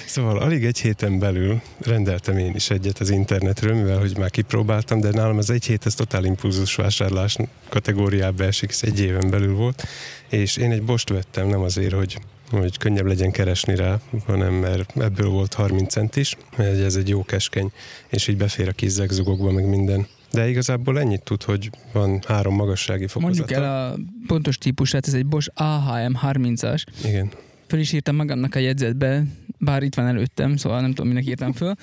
Szóval 0.06 0.38
alig 0.38 0.64
egy 0.64 0.80
héten 0.80 1.18
belül 1.18 1.60
rendeltem 1.80 2.38
én 2.38 2.54
is 2.54 2.70
egyet 2.70 2.98
az 2.98 3.10
internetről, 3.10 3.74
mivel 3.74 3.98
hogy 3.98 4.16
már 4.18 4.30
kipróbáltam, 4.30 5.00
de 5.00 5.10
nálam 5.10 5.38
az 5.38 5.50
egy 5.50 5.64
hét 5.64 5.86
ez 5.86 5.94
totál 5.94 6.24
impulzus 6.24 6.74
vásárlás 6.74 7.36
kategóriába 7.68 8.44
esik, 8.44 8.70
ez 8.70 8.80
egy 8.82 9.00
éven 9.00 9.30
belül 9.30 9.54
volt, 9.54 9.86
és 10.28 10.56
én 10.56 10.72
egy 10.72 10.82
bost 10.82 11.08
vettem, 11.08 11.48
nem 11.48 11.60
azért, 11.60 11.92
hogy 11.92 12.18
hogy 12.50 12.78
könnyebb 12.78 13.06
legyen 13.06 13.30
keresni 13.30 13.74
rá, 13.74 14.00
hanem 14.26 14.54
mert 14.54 14.96
ebből 14.96 15.28
volt 15.28 15.54
30 15.54 15.92
cent 15.92 16.16
is, 16.16 16.36
mert 16.56 16.80
ez 16.80 16.96
egy 16.96 17.08
jó 17.08 17.24
keskeny, 17.24 17.72
és 18.08 18.28
így 18.28 18.36
befér 18.36 18.68
a 18.68 18.72
kis 18.72 18.96
meg 19.38 19.68
minden. 19.68 20.06
De 20.32 20.48
igazából 20.48 20.98
ennyit 21.00 21.22
tud, 21.22 21.42
hogy 21.42 21.70
van 21.92 22.20
három 22.26 22.54
magassági 22.54 23.06
fokozata. 23.06 23.36
Mondjuk 23.36 23.50
el 23.58 23.86
a 23.90 23.96
pontos 24.26 24.58
típusát, 24.58 25.06
ez 25.06 25.14
egy 25.14 25.26
Bosch 25.26 25.50
AHM 25.54 26.12
30-as. 26.22 26.84
Igen. 27.04 27.30
Föl 27.66 27.80
is 27.80 27.92
írtam 27.92 28.16
magamnak 28.16 28.54
a 28.54 28.58
jegyzetbe, 28.58 29.24
bár 29.58 29.82
itt 29.82 29.94
van 29.94 30.06
előttem, 30.06 30.56
szóval 30.56 30.80
nem 30.80 30.90
tudom, 30.90 31.08
minek 31.08 31.26
írtam 31.26 31.52
föl. 31.52 31.74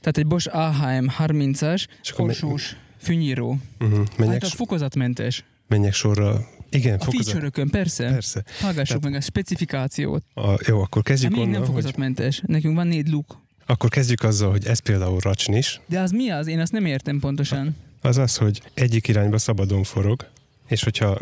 Tehát 0.00 0.18
egy 0.18 0.26
Bosch 0.26 0.56
AHM 0.56 1.06
30-as, 1.18 1.86
És 2.02 2.10
akkor 2.10 2.26
me- 2.26 2.42
orsós 2.42 2.76
fűnyíró. 2.98 3.58
Uh-huh. 3.80 4.04
Menjek, 4.18 4.42
Hát 4.42 4.50
fokozatmentes. 4.52 5.44
menjek 5.68 5.92
sorra. 5.92 6.48
Igen, 6.70 6.98
A 6.98 7.04
fokozat. 7.04 7.24
feature-ökön, 7.24 7.68
persze. 7.68 8.08
Persze. 8.08 8.42
Hallgassuk 8.60 8.86
Tehát- 8.86 9.02
meg 9.02 9.14
a 9.14 9.20
specifikációt. 9.20 10.22
A, 10.34 10.40
jó, 10.66 10.76
akkor 10.80 10.96
Hát 10.96 11.04
kezdjük 11.04 11.30
még 11.30 11.40
nem 11.40 11.48
onnan, 11.48 11.60
hogy, 11.60 11.68
fokozatmentes. 11.68 12.42
Nekünk 12.46 12.74
van 12.76 12.86
négy 12.86 13.08
luk. 13.08 13.44
akkor 13.66 13.90
kezdjük 13.90 14.22
azzal, 14.22 14.50
hogy 14.50 14.64
ez 14.66 14.78
például 14.78 15.18
racsnis. 15.20 15.80
De 15.86 16.00
az 16.00 16.10
mi 16.10 16.30
az? 16.30 16.46
Én 16.46 16.60
azt 16.60 16.72
nem 16.72 16.86
értem 16.86 17.18
pontosan. 17.20 17.76
Az 18.06 18.18
az, 18.18 18.36
hogy 18.36 18.62
egyik 18.74 19.08
irányba 19.08 19.38
szabadon 19.38 19.82
forog, 19.82 20.26
és 20.68 20.84
hogyha 20.84 21.18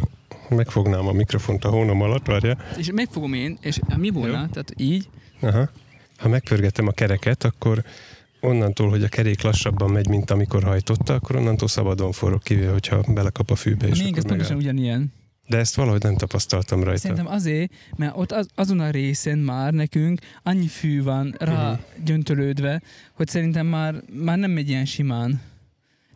megfognám 0.49 1.07
a 1.07 1.13
mikrofont 1.13 1.65
a 1.65 1.69
hónom 1.69 2.01
alatt, 2.01 2.27
várja, 2.27 2.57
És 2.79 2.91
megfogom 2.93 3.33
én, 3.33 3.59
és 3.61 3.79
mi 3.97 4.11
volna? 4.11 4.29
Jó. 4.41 4.47
Tehát 4.47 4.73
így. 4.77 5.09
aha, 5.41 5.71
ha 6.17 6.29
megpörgetem 6.29 6.87
a 6.87 6.91
kereket, 6.91 7.45
akkor 7.45 7.85
onnantól, 8.41 8.89
hogy 8.89 9.03
a 9.03 9.09
kerék 9.09 9.43
lassabban 9.43 9.91
megy, 9.91 10.09
mint 10.09 10.31
amikor 10.31 10.63
hajtotta, 10.63 11.15
akkor 11.15 11.37
onnantól 11.37 11.69
szabadon 11.69 12.13
forog, 12.13 12.43
kivéve, 12.43 12.71
hogyha 12.73 13.01
belekap 13.09 13.51
a 13.51 13.55
fűbe. 13.57 13.87
És 13.87 14.03
Még 14.03 14.17
ez 14.17 14.27
pontosan 14.27 14.57
ugyanilyen. 14.57 15.13
De 15.47 15.57
ezt 15.59 15.75
valahogy 15.75 16.03
nem 16.03 16.17
tapasztaltam 16.17 16.83
rajta. 16.83 17.01
Szerintem 17.01 17.27
azért, 17.27 17.73
mert 17.97 18.17
ott 18.17 18.33
az, 18.33 18.49
azon 18.55 18.81
a 18.81 18.91
részen 18.91 19.39
már 19.39 19.73
nekünk 19.73 20.21
annyi 20.43 20.67
fű 20.67 21.03
van 21.03 21.35
rá 21.39 21.71
Mhm. 21.71 21.81
gyöntölődve, 22.05 22.83
hogy 23.13 23.29
szerintem 23.29 23.67
már, 23.67 23.95
már 24.13 24.39
nem 24.39 24.51
megy 24.51 24.69
ilyen 24.69 24.85
simán. 24.85 25.41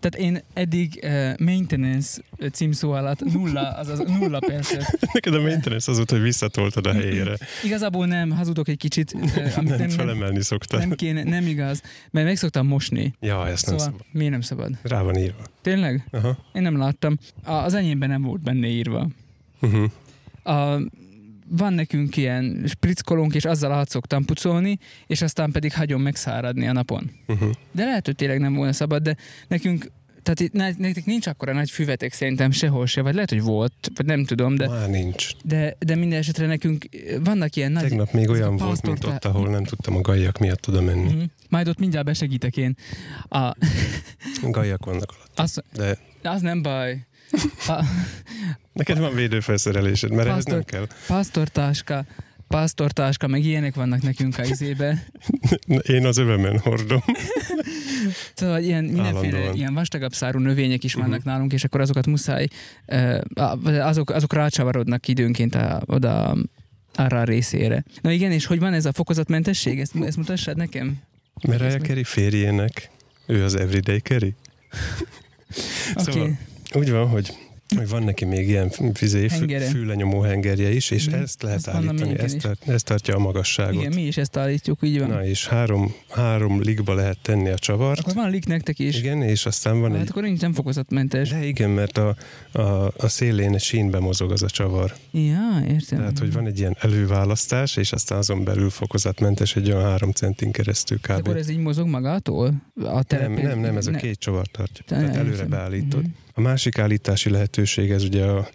Tehát 0.01 0.27
én 0.27 0.41
eddig 0.55 1.01
uh, 1.05 1.39
maintenance 1.39 2.21
címszó 2.53 2.93
alatt 2.93 3.21
nulla, 3.33 3.61
azaz 3.71 3.99
nulla 3.99 4.39
percet. 4.39 4.99
Neked 5.13 5.35
a 5.35 5.41
maintenance 5.41 5.91
az 5.91 5.97
volt, 5.97 6.11
hogy 6.11 6.21
visszatoltad 6.21 6.87
a 6.87 6.93
helyére. 6.93 7.37
Igazából 7.65 8.07
nem, 8.07 8.31
hazudok 8.31 8.69
egy 8.69 8.77
kicsit, 8.77 9.13
uh, 9.15 9.21
amit 9.23 9.55
Nem, 9.55 9.65
nem, 9.65 9.79
nem, 9.79 9.89
felemelni 9.89 10.43
szoktad. 10.43 10.79
nem 10.79 10.91
kéne, 10.91 11.23
nem 11.23 11.47
igaz, 11.47 11.83
mert 12.11 12.27
meg 12.27 12.37
szoktam 12.37 12.67
mosni. 12.67 13.15
Ja, 13.21 13.47
ezt 13.49 13.67
nem 13.67 13.79
Szóval 13.79 13.93
szabad. 13.93 14.07
miért 14.13 14.31
nem 14.33 14.41
szabad? 14.41 14.71
Rá 14.83 15.03
van 15.03 15.17
írva. 15.17 15.43
Tényleg? 15.63 16.09
Aha. 16.11 16.39
Én 16.53 16.63
nem 16.63 16.79
láttam. 16.79 17.19
A, 17.45 17.53
az 17.53 17.75
enyémben 17.75 18.09
nem 18.09 18.23
volt 18.23 18.41
benne 18.43 18.67
írva. 18.67 19.09
Uh-huh. 19.61 19.91
A, 20.43 20.81
van 21.51 21.73
nekünk 21.73 22.17
ilyen 22.17 22.65
spritzkolónk, 22.67 23.35
és 23.35 23.45
azzal 23.45 23.73
át 23.73 23.89
szoktam 23.89 24.25
pucolni, 24.25 24.79
és 25.07 25.23
aztán 25.23 25.51
pedig 25.51 25.75
hagyom 25.75 26.03
megszáradni 26.03 26.69
a 26.69 26.73
napon. 26.73 27.11
Uh-huh. 27.27 27.51
De 27.73 27.85
lehet, 27.85 28.07
hogy 28.07 28.17
tényleg 28.17 28.41
nem 28.41 28.55
volna 28.55 28.73
szabad, 28.73 29.03
de 29.03 29.17
nekünk 29.49 29.87
tehát 30.29 30.41
itt, 30.41 30.53
ne- 30.53 30.87
nektek 30.87 31.05
nincs 31.05 31.27
akkora 31.27 31.53
nagy 31.53 31.71
füvetek 31.71 32.13
szerintem 32.13 32.51
sehol 32.51 32.87
se, 32.87 33.01
vagy 33.03 33.15
lehet, 33.15 33.31
hogy 33.31 33.43
volt, 33.43 33.91
vagy 33.95 34.07
nem 34.07 34.25
tudom, 34.25 34.55
de, 34.55 34.69
Már 34.69 34.89
nincs. 34.91 35.29
de, 35.45 35.77
de 35.79 35.95
minden 35.97 36.19
esetre 36.19 36.47
nekünk 36.47 36.85
vannak 37.25 37.57
ilyen 37.57 37.73
nagy... 37.73 37.83
Tegnap 37.83 38.13
még 38.13 38.29
olyan 38.29 38.53
a 38.53 38.65
volt, 38.65 38.83
mint 38.87 39.05
ott, 39.05 39.25
ahol 39.25 39.49
nem 39.49 39.65
tudtam 39.65 39.97
a 39.97 40.01
gajak 40.01 40.39
miatt 40.39 40.69
oda 40.69 40.81
menni. 40.81 41.13
Mhm. 41.13 41.23
Majd 41.49 41.69
ott 41.69 41.79
mindjárt 41.79 42.07
besegítek 42.07 42.57
én. 42.57 42.77
A, 43.29 43.57
Gajak 44.43 44.85
vannak 44.85 45.15
alatt. 45.17 45.31
az, 45.39 45.63
De 46.23 46.31
az 46.31 46.41
nem 46.41 46.63
baj. 46.63 47.07
Pa, 47.67 47.85
neked 48.73 48.99
van 48.99 49.15
védőfelszerelésed, 49.15 50.11
mert 50.11 50.29
ez 50.29 50.45
nem 50.45 50.65
kell. 50.65 50.87
pásztortáska, 51.07 52.05
pásztortáska, 52.49 53.27
meg 53.27 53.45
ilyenek 53.45 53.75
vannak 53.75 54.03
nekünk 54.03 54.39
a 54.39 54.45
izébe. 54.45 55.05
Én 55.95 56.07
az 56.07 56.17
övemen 56.17 56.59
hordom. 56.59 57.03
Szóval 58.35 58.63
ilyen 58.63 58.85
mindenféle 58.85 59.27
Állandóan. 59.37 59.57
ilyen 59.57 59.75
vastagabb 59.75 60.13
szárú 60.13 60.39
növények 60.39 60.85
is 60.85 60.95
vannak 60.95 61.19
Mhm. 61.19 61.29
nálunk, 61.29 61.53
és 61.53 61.65
akkor 61.65 61.81
azokat 61.81 62.07
muszáj, 62.07 62.47
azok, 63.65 64.11
azok 64.11 64.33
rácsavarodnak 64.33 65.09
időnként 65.09 65.55
a, 65.55 65.83
oda 65.87 66.37
arra 66.95 67.21
a 67.21 67.25
részére. 67.25 67.85
Na 68.01 68.11
igen, 68.11 68.33
és 68.33 68.47
hogy 68.47 68.59
van 68.59 68.73
ez 68.73 68.85
a 68.87 68.93
fokozatmentesség? 68.93 69.81
Ezt, 69.81 69.93
ezt 70.03 70.17
mutassad 70.17 70.57
nekem? 70.57 70.97
Mariah 71.47 71.71
meg- 71.73 71.83
Carey 71.87 72.05
férjének, 72.05 72.91
ő 73.27 73.45
az 73.45 73.55
Everyday 73.57 73.99
Carey. 73.99 74.35
Oké. 75.95 76.11
Szóval 76.13 76.39
úgy 76.75 76.91
van, 76.91 77.09
hogy 77.09 77.33
hogy 77.77 77.89
van 77.89 78.03
neki 78.03 78.25
még 78.25 78.49
ilyen 78.49 78.71
fizé, 78.95 79.29
fűlenyomó 79.71 80.21
hengerje 80.21 80.71
is, 80.71 80.91
és 80.91 81.07
Mhm. 81.09 81.15
ezt 81.23 81.43
lehet 81.43 81.57
Ezt 81.57 81.69
állítani, 81.69 82.19
ezt, 82.19 82.39
tart, 82.39 82.69
ezt 82.69 82.85
tartja 82.85 83.15
a 83.15 83.19
magasságot. 83.19 83.75
Igen, 83.81 83.93
mi 83.95 84.03
is 84.03 84.17
ezt 84.17 84.37
állítjuk, 84.37 84.79
így 84.83 84.99
van. 84.99 85.09
Na 85.09 85.25
és 85.25 85.47
három, 85.49 85.95
három 86.11 86.61
ligba 86.63 86.95
lehet 86.95 87.19
tenni 87.23 87.49
a 87.49 87.59
csavart. 87.59 88.01
Akkor 88.01 88.15
van 88.15 88.31
lik 88.31 88.47
nektek 88.47 88.79
is. 88.79 88.99
Igen, 88.99 89.23
és 89.23 89.47
aztán 89.47 89.81
van 89.81 89.93
Hát 89.93 90.01
egy... 90.01 90.09
akkor 90.11 90.23
nincs 90.23 90.41
nem 90.41 90.53
fokozatmentes. 90.53 91.29
De 91.31 91.45
igen, 91.47 91.71
mert 91.71 91.99
a, 91.99 92.17
a, 92.53 92.61
a 92.97 93.09
szélén 93.09 93.55
egy 93.55 93.61
sínbe 93.61 93.99
mozog 93.99 94.33
az 94.33 94.43
a 94.43 94.49
csavar. 94.51 94.95
Ja, 95.11 95.63
értem. 95.69 95.99
Tehát, 95.99 96.19
hogy 96.19 96.33
van 96.33 96.47
egy 96.47 96.59
ilyen 96.59 96.77
előválasztás, 96.81 97.77
és 97.77 97.93
aztán 97.93 98.19
azon 98.19 98.45
belül 98.45 98.71
fokozatmentes 98.71 99.57
egy 99.57 99.71
olyan 99.71 99.83
három 99.83 100.11
centin 100.11 100.51
keresztül 100.53 100.99
De 101.07 101.15
kb. 101.15 101.19
akkor 101.27 101.37
ez 101.37 101.49
így 101.49 101.59
mozog 101.59 101.87
magától? 101.87 102.47
A 102.75 102.81
Nem, 102.83 103.03
terepen? 103.03 103.45
nem, 103.47 103.59
nem, 103.61 103.77
ez 103.77 103.87
a 103.87 103.91
Ne- 103.91 103.99
két 103.99 104.19
csavar 104.19 104.47
tartja. 104.47 104.85
Te- 104.87 104.97
Tehát 104.97 105.17
előre 105.17 105.45
beállítod. 105.45 106.01
Mhm. 106.03 106.11
A 106.39 106.41
másik 106.41 106.79
állítási 106.79 107.31
lehetőség 107.31 107.91
ez 107.91 108.05
ugye 108.05 108.25
a, 108.25 108.49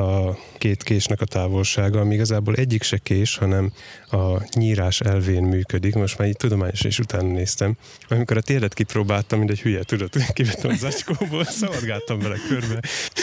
a 0.00 0.38
két 0.58 0.82
késnek 0.82 1.20
a 1.20 1.24
távolsága, 1.24 2.00
ami 2.00 2.14
igazából 2.14 2.54
egyik 2.54 2.82
se 2.82 2.98
kés, 2.98 3.36
hanem 3.36 3.72
a 4.10 4.42
nyírás 4.54 5.00
elvén 5.00 5.42
működik. 5.42 5.94
Most 5.94 6.18
már 6.18 6.28
így 6.28 6.36
tudományos 6.36 6.80
és 6.80 6.98
utána 6.98 7.32
néztem. 7.32 7.76
Amikor 8.08 8.36
a 8.36 8.40
térdet 8.40 8.74
kipróbáltam, 8.74 9.38
mint 9.38 9.50
egy 9.50 9.60
hülye, 9.60 9.82
tudod, 9.82 10.10
kivettem 10.32 10.70
az 10.70 10.84
acskóból, 10.84 11.44
szaladgáltam 11.44 12.18
vele 12.18 12.36
körbe. 12.48 12.80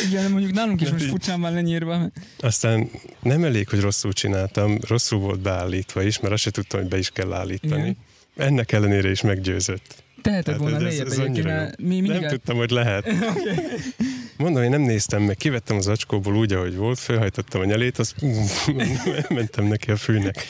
Igen, 0.10 0.32
mondjuk 0.32 0.54
nálunk 0.54 0.82
is 0.82 0.90
most 0.90 1.06
furcsán 1.06 1.42
van 1.42 1.54
lenyírva. 1.54 2.10
Aztán 2.40 2.90
nem 3.22 3.44
elég, 3.44 3.70
hogy 3.70 3.80
rosszul 3.80 4.14
csináltam, 4.14 4.78
rosszul 4.88 5.20
volt 5.20 5.40
beállítva 5.40 6.04
is, 6.04 6.20
mert 6.20 6.34
azt 6.34 6.44
se 6.44 6.52
tudtam, 6.52 6.80
hogy 6.80 6.90
be 6.90 6.98
is 6.98 7.10
kell 7.10 7.34
állítani. 7.34 7.82
Igen. 7.82 7.98
Ennek 8.36 8.72
ellenére 8.72 9.10
is 9.10 9.22
meggyőzött. 9.22 10.06
Teheted 10.22 10.54
hát, 10.54 10.62
volna 10.62 10.80
lejjebb 10.80 11.08
egyébként, 11.08 11.78
mi 11.78 12.00
mindig... 12.00 12.20
Nem 12.20 12.30
tudtam, 12.30 12.58
hogy 12.58 12.70
lehet. 12.70 13.08
okay. 13.30 13.56
Mondom, 14.38 14.64
én 14.64 14.70
nem 14.70 14.82
néztem 14.82 15.22
meg, 15.22 15.36
kivettem 15.36 15.78
az 15.78 15.88
acskóból 15.88 16.36
úgy, 16.36 16.54
ahogy 16.54 16.76
volt, 16.76 17.00
felhajtottam 17.00 17.62
a 17.62 17.66
nyelét, 17.66 17.98
azt 17.98 18.16
mentem 19.30 19.66
neki 19.66 19.92
a 19.92 19.96
fűnek. 19.96 20.46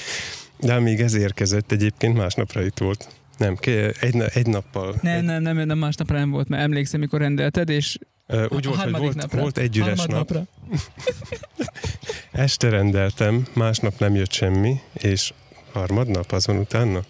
De 0.59 0.79
még 0.79 0.99
ez 0.99 1.13
érkezett, 1.13 1.71
egyébként 1.71 2.17
másnapra 2.17 2.63
itt 2.63 2.77
volt. 2.77 3.07
Nem, 3.37 3.57
egy, 3.99 4.21
egy 4.33 4.47
nappal. 4.47 4.95
Nem, 5.01 5.25
nem, 5.25 5.41
nem, 5.41 5.57
nem 5.57 5.77
másnapra 5.77 6.17
nem 6.17 6.29
volt, 6.29 6.47
mert 6.47 6.63
emlékszem, 6.63 6.99
mikor 6.99 7.19
rendelted, 7.19 7.69
és 7.69 7.97
Uh, 8.29 8.45
úgy 8.49 8.65
a, 8.65 8.69
volt, 8.69 8.81
hogy 8.81 8.97
volt, 8.97 9.15
napra. 9.15 9.41
volt 9.41 9.57
egy 9.57 9.77
üres 9.77 10.05
nap. 10.05 10.47
Este 12.31 12.69
rendeltem, 12.69 13.47
másnap 13.53 13.99
nem 13.99 14.15
jött 14.15 14.31
semmi, 14.31 14.79
és 14.93 15.33
harmadnap 15.71 16.31
azon 16.31 16.57
utána? 16.57 17.03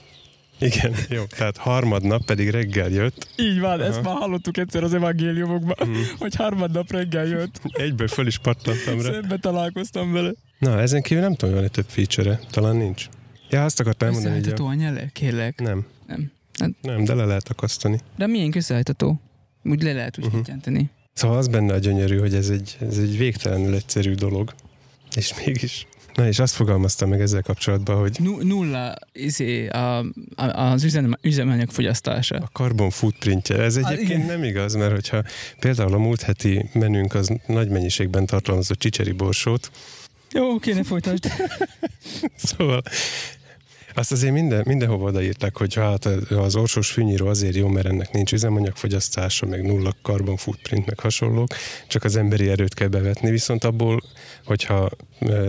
Igen, 0.59 0.95
jó. 1.09 1.23
Tehát 1.23 1.57
harmadnap 1.57 2.25
pedig 2.25 2.49
reggel 2.49 2.89
jött. 2.89 3.27
Így 3.35 3.59
van, 3.59 3.79
Aha. 3.79 3.89
ezt 3.89 4.01
már 4.01 4.15
hallottuk 4.15 4.57
egyszer 4.57 4.83
az 4.83 4.93
evangéliumokban, 4.93 5.87
hmm. 5.87 6.03
hogy 6.19 6.35
harmadnap 6.35 6.91
reggel 6.91 7.25
jött. 7.25 7.61
Egyből 7.63 8.07
föl 8.07 8.27
is 8.27 8.37
pattantam 8.37 9.01
rá. 9.01 9.11
Szembe 9.11 9.37
találkoztam 9.37 10.11
vele. 10.11 10.33
Na, 10.59 10.79
ezen 10.79 11.01
kívül 11.01 11.23
nem 11.23 11.35
tudom, 11.35 11.55
van-e 11.55 11.67
több 11.67 11.85
feature 11.87 12.39
Talán 12.51 12.75
nincs. 12.75 13.09
Ja, 13.49 13.63
azt 13.63 13.79
akartam 13.79 14.11
mondani, 14.11 14.33
hogy... 14.33 14.39
Összehajtató 14.39 14.69
a 14.69 14.73
nyele, 14.73 15.09
kérlek. 15.13 15.61
Nem. 15.61 15.85
Nem. 16.07 16.31
Nem, 16.57 16.75
nem 16.81 17.03
de 17.03 17.13
le 17.13 17.25
lehet 17.25 17.49
akasztani. 17.49 17.99
De 18.15 18.27
milyen 18.27 18.51
összehajtató? 18.55 19.21
Úgy 19.63 19.83
le 19.83 19.93
lehet 19.93 20.17
úgy 20.17 20.25
uh-huh. 20.25 20.79
Szóval 21.13 21.37
az 21.37 21.47
benne 21.47 21.73
a 21.73 21.77
gyönyörű, 21.77 22.17
hogy 22.17 22.33
ez 22.33 22.49
egy, 22.49 22.77
ez 22.81 22.97
egy 22.97 23.17
végtelenül 23.17 23.75
egyszerű 23.75 24.13
dolog. 24.13 24.53
És 25.15 25.33
mégis 25.45 25.87
Na 26.17 26.27
és 26.27 26.39
azt 26.39 26.53
fogalmaztam 26.53 27.09
meg 27.09 27.21
ezzel 27.21 27.41
kapcsolatban, 27.41 27.99
hogy... 27.99 28.17
Nulla 28.41 28.95
izé, 29.11 29.67
a, 29.67 29.97
a, 30.35 30.45
az 30.45 30.83
üzem, 30.83 31.17
üzemanyag 31.21 31.69
fogyasztása. 31.69 32.35
A 32.35 32.49
carbon 32.53 32.89
footprintje. 32.89 33.57
Ez 33.57 33.75
egyébként 33.75 34.23
a, 34.23 34.27
nem 34.27 34.43
igaz, 34.43 34.73
mert 34.75 34.91
hogyha 34.91 35.23
például 35.59 35.93
a 35.93 35.97
múlt 35.97 36.21
heti 36.21 36.69
menünk 36.73 37.13
az 37.13 37.29
nagy 37.45 37.69
mennyiségben 37.69 38.25
tartalmazott 38.25 38.79
csicseri 38.79 39.11
borsót, 39.11 39.71
jó, 40.31 40.59
kéne 40.59 40.83
folytasd. 40.83 41.31
szóval 42.35 42.83
azt 43.97 44.11
azért 44.11 44.33
minden, 44.33 44.63
mindenhova 44.65 45.05
odaírták, 45.05 45.57
hogy 45.57 45.73
hát 45.73 46.05
az 46.29 46.55
orsós 46.55 46.91
fűnyíró 46.91 47.27
azért 47.27 47.55
jó, 47.55 47.67
mert 47.67 47.87
ennek 47.87 48.11
nincs 48.11 48.33
üzemanyagfogyasztása, 48.33 49.45
meg 49.45 49.65
nulla 49.65 49.95
carbon 50.01 50.37
footprint, 50.37 50.85
meg 50.85 50.99
hasonlók, 50.99 51.47
csak 51.87 52.03
az 52.03 52.15
emberi 52.15 52.49
erőt 52.49 52.73
kell 52.73 52.87
bevetni, 52.87 53.29
viszont 53.29 53.63
abból, 53.63 54.01
hogyha 54.45 54.89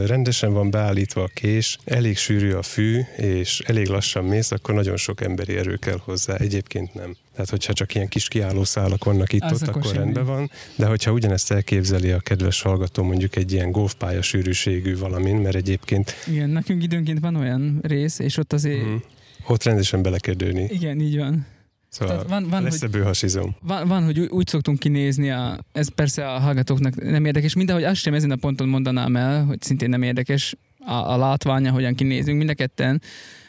rendesen 0.06 0.52
van 0.52 0.70
beállítva 0.70 1.22
a 1.22 1.30
kés, 1.34 1.78
elég 1.84 2.16
sűrű 2.16 2.52
a 2.52 2.62
fű, 2.62 3.00
és 3.16 3.60
elég 3.66 3.86
lassan 3.86 4.24
mész, 4.24 4.50
akkor 4.50 4.74
nagyon 4.74 4.96
sok 4.96 5.20
emberi 5.20 5.56
erő 5.56 5.76
kell 5.76 5.98
hozzá. 6.04 6.34
Egyébként 6.34 6.94
nem. 6.94 7.16
Tehát, 7.38 7.52
hogyha 7.52 7.72
csak 7.72 7.94
ilyen 7.94 8.08
kis 8.08 8.28
kiálló 8.28 8.64
szálak 8.64 9.04
vannak 9.04 9.32
itt, 9.32 9.42
ott, 9.42 9.62
akkor, 9.62 9.76
akkor 9.76 9.94
rendben 9.94 10.24
van. 10.24 10.50
De 10.76 10.86
hogyha 10.86 11.12
ugyanezt 11.12 11.50
elképzeli 11.50 12.10
a 12.10 12.20
kedves 12.20 12.62
hallgató 12.62 13.02
mondjuk 13.02 13.36
egy 13.36 13.52
ilyen 13.52 13.70
golfpálya 13.70 14.22
sűrűségű 14.22 14.96
valamin, 14.96 15.36
mert 15.36 15.54
egyébként... 15.54 16.14
Igen, 16.26 16.50
nekünk 16.50 16.82
időnként 16.82 17.20
van 17.20 17.36
olyan 17.36 17.78
rész, 17.82 18.18
és 18.18 18.36
ott 18.36 18.52
azért... 18.52 18.82
Uh-huh. 18.82 19.00
Ott 19.46 19.62
rendesen 19.62 20.02
bele 20.02 20.18
kell 20.18 20.34
dőni. 20.34 20.66
Igen, 20.70 21.00
így 21.00 21.16
van. 21.16 21.46
Szóval 21.88 22.24
van, 22.28 22.48
van, 22.48 22.62
lesz 22.62 22.80
hogy, 22.80 23.02
hasizom. 23.02 23.56
Van, 23.60 23.88
van, 23.88 24.04
hogy 24.04 24.20
úgy, 24.20 24.28
úgy 24.30 24.46
szoktunk 24.46 24.78
kinézni, 24.78 25.30
a, 25.30 25.64
ez 25.72 25.94
persze 25.94 26.32
a 26.32 26.38
hallgatóknak 26.38 27.02
nem 27.02 27.24
érdekes, 27.24 27.54
mindahogy 27.54 27.84
azt 27.84 28.00
sem 28.00 28.14
ezen 28.14 28.30
a 28.30 28.36
ponton 28.36 28.68
mondanám 28.68 29.16
el, 29.16 29.44
hogy 29.44 29.62
szintén 29.62 29.88
nem 29.88 30.02
érdekes 30.02 30.56
a, 30.78 30.92
a 30.92 31.16
látványa, 31.16 31.72
hogyan 31.72 31.94
kinézünk, 31.94 32.38
mind 32.38 32.50
a 32.50 32.54
ketten. 32.54 33.02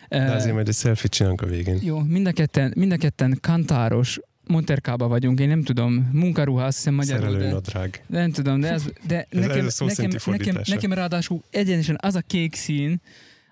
De 0.10 0.32
azért 0.32 0.54
majd 0.54 0.68
egy 0.68 0.75
selfie 0.75 1.10
csinálunk 1.10 1.42
a 1.42 1.46
végén. 1.46 1.80
Jó, 1.82 2.00
mind 2.00 2.28
a 2.28 2.32
ketten, 2.32 2.74
mind 2.75 2.92
a 2.92 2.98
ketten 2.98 3.38
kantáros, 3.42 4.20
Monterkába 4.48 5.08
vagyunk, 5.08 5.39
én 5.39 5.48
nem 5.48 5.63
tudom, 5.63 6.10
munkaruha, 6.13 6.63
azt 6.65 6.78
hiszem 6.78 6.93
magyarul. 6.93 7.32
Szerelőnadrág. 7.32 8.04
De, 8.08 8.19
nem 8.19 8.32
tudom, 8.32 8.60
de 8.60 8.72
ez, 8.72 8.84
de 9.08 9.28
ez 9.30 9.39
nekem, 9.39 9.65
ez 9.65 9.80
nekem, 9.80 10.10
nekem, 10.26 10.62
nekem 10.65 10.93
ráadásul 10.93 11.43
egyenesen 11.50 11.98
az 12.02 12.15
a 12.15 12.22
kék 12.22 12.56
szín, 12.56 13.02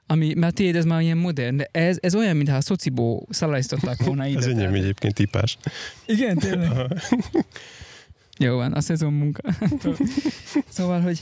ami, 0.06 0.34
mert 0.34 0.56
tiéd 0.56 0.76
ez 0.76 0.86
már 0.86 1.02
ilyen 1.02 1.17
modern, 1.17 1.58
de 1.58 1.70
ez, 1.72 1.98
ez 2.00 2.15
olyan, 2.15 2.36
mintha 2.36 2.56
a 2.56 2.62
szociból 2.62 3.26
szalajztatták 3.30 4.04
volna 4.04 4.26
ide. 4.28 4.39
ez 4.39 4.46
enyém 4.46 4.74
egyébként 4.74 5.13
tipás. 5.13 5.58
Igen, 6.06 6.38
tényleg. 6.38 6.70
Jó 8.39 8.56
van, 8.56 8.74
a 8.74 8.82
szezon 8.82 9.13
munka. 9.13 9.41
szóval, 10.70 11.02
hogy, 11.02 11.20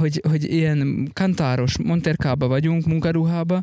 hogy, 0.00 0.20
hogy 0.28 0.52
ilyen 0.52 1.10
kantáros 1.12 1.78
Monterkába 1.78 2.46
vagyunk, 2.46 2.86
munkaruhába, 2.86 3.62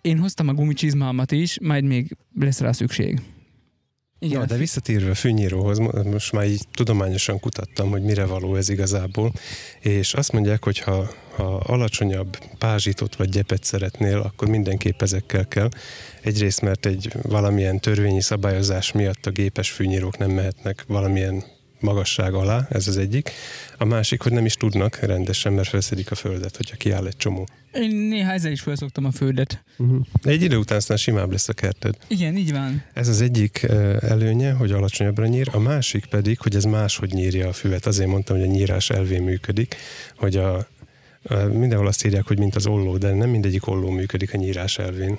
én 0.00 0.18
hoztam 0.18 0.48
a 0.48 0.52
gumicsizmámat 0.52 1.32
is, 1.32 1.58
majd 1.60 1.84
még 1.84 2.16
lesz 2.34 2.60
rá 2.60 2.72
szükség. 2.72 3.20
Igen. 4.20 4.40
Ja, 4.40 4.46
de 4.46 4.56
visszatérve 4.56 5.14
fűnyíróhoz, 5.14 5.78
most 6.04 6.32
már 6.32 6.46
így 6.46 6.66
tudományosan 6.72 7.40
kutattam, 7.40 7.90
hogy 7.90 8.02
mire 8.02 8.24
való 8.24 8.56
ez 8.56 8.68
igazából, 8.68 9.32
és 9.80 10.14
azt 10.14 10.32
mondják, 10.32 10.64
hogy 10.64 10.78
ha, 10.78 11.10
ha 11.34 11.56
alacsonyabb 11.56 12.38
pázsitot 12.58 13.16
vagy 13.16 13.28
gyepet 13.28 13.64
szeretnél, 13.64 14.18
akkor 14.18 14.48
mindenképp 14.48 15.02
ezekkel 15.02 15.48
kell. 15.48 15.68
Egyrészt, 16.22 16.60
mert 16.60 16.86
egy 16.86 17.12
valamilyen 17.22 17.80
törvényi 17.80 18.20
szabályozás 18.20 18.92
miatt 18.92 19.26
a 19.26 19.30
gépes 19.30 19.70
fűnyírók 19.70 20.18
nem 20.18 20.30
mehetnek 20.30 20.84
valamilyen 20.86 21.44
magasság 21.80 22.34
alá, 22.34 22.66
ez 22.70 22.88
az 22.88 22.96
egyik. 22.96 23.30
A 23.76 23.84
másik, 23.84 24.22
hogy 24.22 24.32
nem 24.32 24.44
is 24.44 24.54
tudnak 24.54 24.96
rendesen, 24.96 25.52
mert 25.52 25.68
felszedik 25.68 26.10
a 26.10 26.14
földet, 26.14 26.56
hogyha 26.56 26.76
kiáll 26.76 27.06
egy 27.06 27.16
csomó. 27.16 27.46
Én 27.80 27.96
néha 27.96 28.32
ezzel 28.32 28.52
is 28.52 28.60
felszoktam 28.60 29.04
a 29.04 29.10
földet. 29.10 29.62
Uh-huh. 29.76 30.06
Egy 30.22 30.42
idő 30.42 30.56
után 30.56 30.76
aztán 30.76 30.96
simább 30.96 31.30
lesz 31.30 31.48
a 31.48 31.52
kerted. 31.52 31.96
Igen, 32.08 32.36
így 32.36 32.52
van. 32.52 32.82
Ez 32.92 33.08
az 33.08 33.20
egyik 33.20 33.66
előnye, 34.00 34.52
hogy 34.52 34.72
alacsonyabbra 34.72 35.26
nyír, 35.26 35.48
a 35.52 35.58
másik 35.58 36.06
pedig, 36.06 36.38
hogy 36.38 36.54
ez 36.54 36.64
máshogy 36.64 37.12
nyírja 37.12 37.48
a 37.48 37.52
füvet. 37.52 37.86
Azért 37.86 38.08
mondtam, 38.08 38.36
hogy 38.36 38.46
a 38.46 38.50
nyírás 38.50 38.90
elvén 38.90 39.22
működik, 39.22 39.76
hogy 40.16 40.36
a, 40.36 40.56
a 41.22 41.34
mindenhol 41.34 41.86
azt 41.86 42.06
írják, 42.06 42.26
hogy 42.26 42.38
mint 42.38 42.56
az 42.56 42.66
olló, 42.66 42.96
de 42.96 43.14
nem 43.14 43.30
mindegyik 43.30 43.66
olló 43.66 43.90
működik 43.90 44.34
a 44.34 44.36
nyírás 44.36 44.78
elvén 44.78 45.18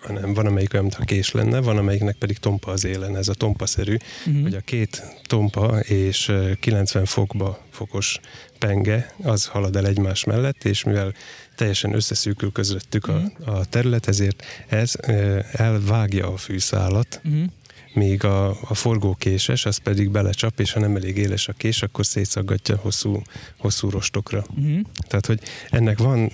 hanem 0.00 0.34
van 0.34 0.46
amelyik 0.46 0.72
olyan, 0.72 0.84
mintha 0.84 1.04
kés 1.04 1.30
lenne, 1.30 1.60
van 1.60 1.76
amelyiknek 1.76 2.16
pedig 2.16 2.38
tompa 2.38 2.70
az 2.70 2.84
élen, 2.84 3.16
ez 3.16 3.28
a 3.28 3.34
tompaszerű, 3.34 3.96
uh-huh. 4.26 4.42
hogy 4.42 4.54
a 4.54 4.60
két 4.60 5.02
tompa 5.26 5.78
és 5.78 6.32
90 6.60 7.04
fokba 7.04 7.64
fokos 7.70 8.20
penge, 8.58 9.14
az 9.22 9.46
halad 9.46 9.76
el 9.76 9.86
egymás 9.86 10.24
mellett, 10.24 10.64
és 10.64 10.84
mivel 10.84 11.14
teljesen 11.58 11.94
összeszűkül 11.94 12.52
közöttük 12.52 13.08
uh-huh. 13.08 13.24
a, 13.24 13.50
mhm. 13.50 13.50
a 13.50 13.64
terület, 13.64 14.08
ezért 14.08 14.44
ez 14.68 14.92
elvágja 15.52 16.32
a 16.32 16.36
fűszálat, 16.36 17.20
uh-huh 17.24 17.46
míg 17.98 18.24
a, 18.24 18.48
a 18.48 18.74
forgókéses, 18.74 19.66
az 19.66 19.76
pedig 19.76 20.10
belecsap, 20.10 20.60
és 20.60 20.72
ha 20.72 20.80
nem 20.80 20.96
elég 20.96 21.16
éles 21.16 21.48
a 21.48 21.52
kés, 21.52 21.82
akkor 21.82 22.06
szétszaggatja 22.06 22.76
hosszú, 22.76 23.22
hosszú 23.56 23.90
rostokra. 23.90 24.44
Uh-huh. 24.50 24.80
Tehát, 25.08 25.26
hogy 25.26 25.40
ennek 25.70 25.98
van, 25.98 26.32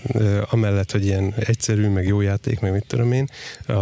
amellett, 0.51 0.91
hogy 0.91 1.05
ilyen 1.05 1.35
egyszerű, 1.35 1.89
meg 1.89 2.07
jó 2.07 2.21
játék, 2.21 2.61
meg 2.61 2.73
mit 2.73 2.87
tudom 2.87 3.13
én, 3.13 3.29
a, 3.67 3.73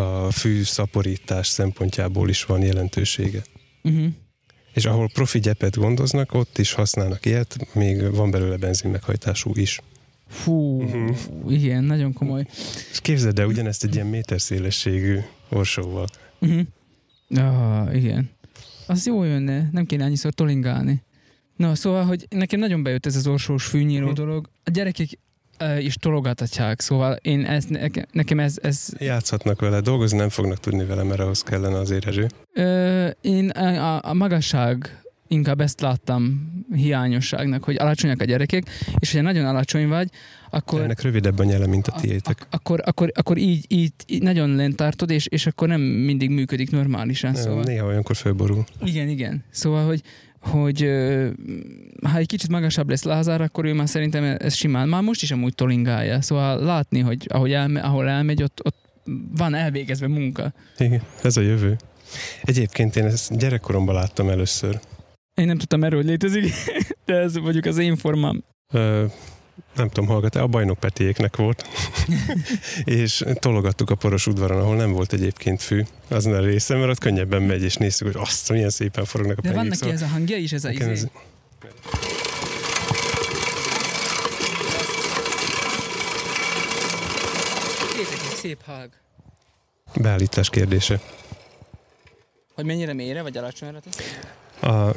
a 0.00 0.30
fű 0.30 0.62
szaporítás 0.62 1.46
szempontjából 1.46 2.28
is 2.28 2.44
van 2.44 2.62
jelentősége. 2.62 3.42
Uh-huh. 3.82 4.06
És 4.72 4.84
ahol 4.84 5.10
profi 5.12 5.38
gyepet 5.38 5.76
gondoznak, 5.76 6.34
ott 6.34 6.58
is 6.58 6.72
használnak 6.72 7.26
ilyet, 7.26 7.74
még 7.74 8.14
van 8.14 8.30
belőle 8.30 8.56
benzin 8.56 8.90
meghajtású 8.90 9.50
is. 9.54 9.80
Fú, 10.34 10.82
uh-huh. 10.82 11.16
igen, 11.48 11.84
nagyon 11.84 12.12
komoly. 12.12 12.46
És 12.90 13.00
képzeld 13.00 13.38
el 13.38 13.46
ugyanezt 13.46 13.84
egy 13.84 13.94
ilyen 13.94 14.06
méterszélességű 14.06 15.18
orsóval. 15.48 16.06
Uh-huh. 16.40 16.60
Ah, 17.34 17.96
igen. 17.96 18.30
Az 18.86 19.06
jó 19.06 19.22
jönne, 19.22 19.68
nem 19.72 19.86
kéne 19.86 20.04
annyiszor 20.04 20.32
tolingálni. 20.32 21.02
Na, 21.56 21.74
szóval, 21.74 22.04
hogy 22.04 22.26
nekem 22.30 22.60
nagyon 22.60 22.82
bejött 22.82 23.06
ez 23.06 23.16
az 23.16 23.26
orsós 23.26 23.64
fűnyíró 23.64 24.08
hm. 24.08 24.14
dolog. 24.14 24.48
A 24.64 24.70
gyerekek 24.70 25.08
uh, 25.60 25.84
is 25.84 25.94
tologathatják, 25.94 26.80
szóval 26.80 27.12
én 27.22 27.44
ez, 27.44 27.64
nekem 28.12 28.40
ez, 28.40 28.58
ez... 28.62 28.88
Játszhatnak 28.98 29.60
vele, 29.60 29.80
dolgozni 29.80 30.18
nem 30.18 30.28
fognak 30.28 30.58
tudni 30.58 30.84
vele, 30.84 31.02
mert 31.02 31.20
ahhoz 31.20 31.42
kellene 31.42 31.78
azért 31.78 32.06
erő. 32.06 32.26
Uh, 32.54 33.10
én 33.20 33.48
a, 33.50 34.04
a 34.04 34.14
magasság 34.14 35.03
inkább 35.34 35.60
ezt 35.60 35.80
láttam 35.80 36.52
hiányosságnak, 36.74 37.64
hogy 37.64 37.76
alacsonyak 37.76 38.20
a 38.20 38.24
gyerekek, 38.24 38.70
és 38.98 39.10
hogyha 39.10 39.26
nagyon 39.26 39.46
alacsony 39.46 39.88
vagy, 39.88 40.08
akkor... 40.50 40.80
Ennek 40.80 41.02
rövidebb 41.02 41.38
a 41.38 41.44
nyele, 41.44 41.66
mint 41.66 41.86
a 41.86 41.92
tiétek. 42.00 42.40
Ak- 42.40 42.54
akkor, 42.54 42.80
akkor, 42.84 43.12
akkor 43.14 43.38
így, 43.38 43.64
így, 43.68 43.92
így 44.06 44.22
nagyon 44.22 44.54
lent 44.54 44.76
tartod, 44.76 45.10
és, 45.10 45.26
és 45.26 45.46
akkor 45.46 45.68
nem 45.68 45.80
mindig 45.80 46.30
működik 46.30 46.70
normálisan. 46.70 47.32
Nem, 47.32 47.42
szóval... 47.42 47.62
Néha 47.62 47.86
olyankor 47.86 48.16
fölborul. 48.16 48.64
Igen, 48.84 49.08
igen. 49.08 49.44
Szóval, 49.50 49.86
hogy, 49.86 50.02
hogy 50.38 50.90
ha 52.02 52.16
egy 52.16 52.26
kicsit 52.26 52.50
magasabb 52.50 52.88
lesz 52.88 53.02
Lázár, 53.02 53.40
akkor 53.40 53.64
ő 53.64 53.72
már 53.72 53.88
szerintem 53.88 54.36
ez 54.38 54.54
simán, 54.54 54.88
már 54.88 55.02
most 55.02 55.22
is 55.22 55.30
amúgy 55.30 55.54
tolingálja. 55.54 56.20
Szóval 56.20 56.64
látni, 56.64 57.00
hogy 57.00 57.26
ahogy 57.28 57.52
elme, 57.52 57.80
ahol 57.80 58.08
elmegy, 58.08 58.42
ott, 58.42 58.60
ott 58.64 58.76
van 59.36 59.54
elvégezve 59.54 60.08
munka. 60.08 60.52
Igen, 60.78 61.02
ez 61.22 61.36
a 61.36 61.40
jövő. 61.40 61.76
Egyébként 62.42 62.96
én 62.96 63.04
ezt 63.04 63.38
gyerekkoromban 63.38 63.94
láttam 63.94 64.28
először. 64.28 64.80
Én 65.34 65.46
nem 65.46 65.58
tudtam 65.58 65.84
erről, 65.84 65.98
hogy 66.00 66.08
létezik, 66.08 66.52
de 67.06 67.14
ez 67.14 67.34
mondjuk 67.34 67.64
az 67.64 67.78
én 67.78 67.96
formám. 67.96 68.44
Ö, 68.72 69.04
nem 69.76 69.88
tudom, 69.88 70.06
hallgat 70.08 70.34
a 70.34 70.46
bajnok 70.46 70.78
Petiéknek 70.78 71.36
volt, 71.36 71.68
és 72.84 73.24
tologattuk 73.34 73.90
a 73.90 73.94
poros 73.94 74.26
udvaron, 74.26 74.60
ahol 74.60 74.76
nem 74.76 74.92
volt 74.92 75.12
egyébként 75.12 75.62
fű 75.62 75.82
azon 76.08 76.34
a 76.34 76.40
részen, 76.40 76.78
mert 76.78 76.90
ott 76.90 76.98
könnyebben 76.98 77.42
megy, 77.42 77.62
és 77.62 77.74
néztük, 77.76 78.06
hogy 78.12 78.22
azt, 78.22 78.50
milyen 78.52 78.70
szépen 78.70 79.04
forognak 79.04 79.38
a 79.38 79.40
De 79.40 79.52
van 79.52 79.66
neki 79.66 79.90
ez 79.90 80.02
a 80.02 80.06
hangja 80.06 80.36
is, 80.36 80.52
ez 80.52 80.64
a 80.64 80.70
izé. 80.70 80.90
ez- 80.90 81.06
szép 88.34 88.62
hág. 88.62 88.90
beállítás 89.94 90.50
kérdése. 90.50 91.00
Hogy 92.54 92.64
mennyire 92.64 92.92
mélyre, 92.92 93.22
vagy 93.22 93.36
alacsonyra 93.36 93.80
tesz? 93.80 93.96
A, 94.60 94.94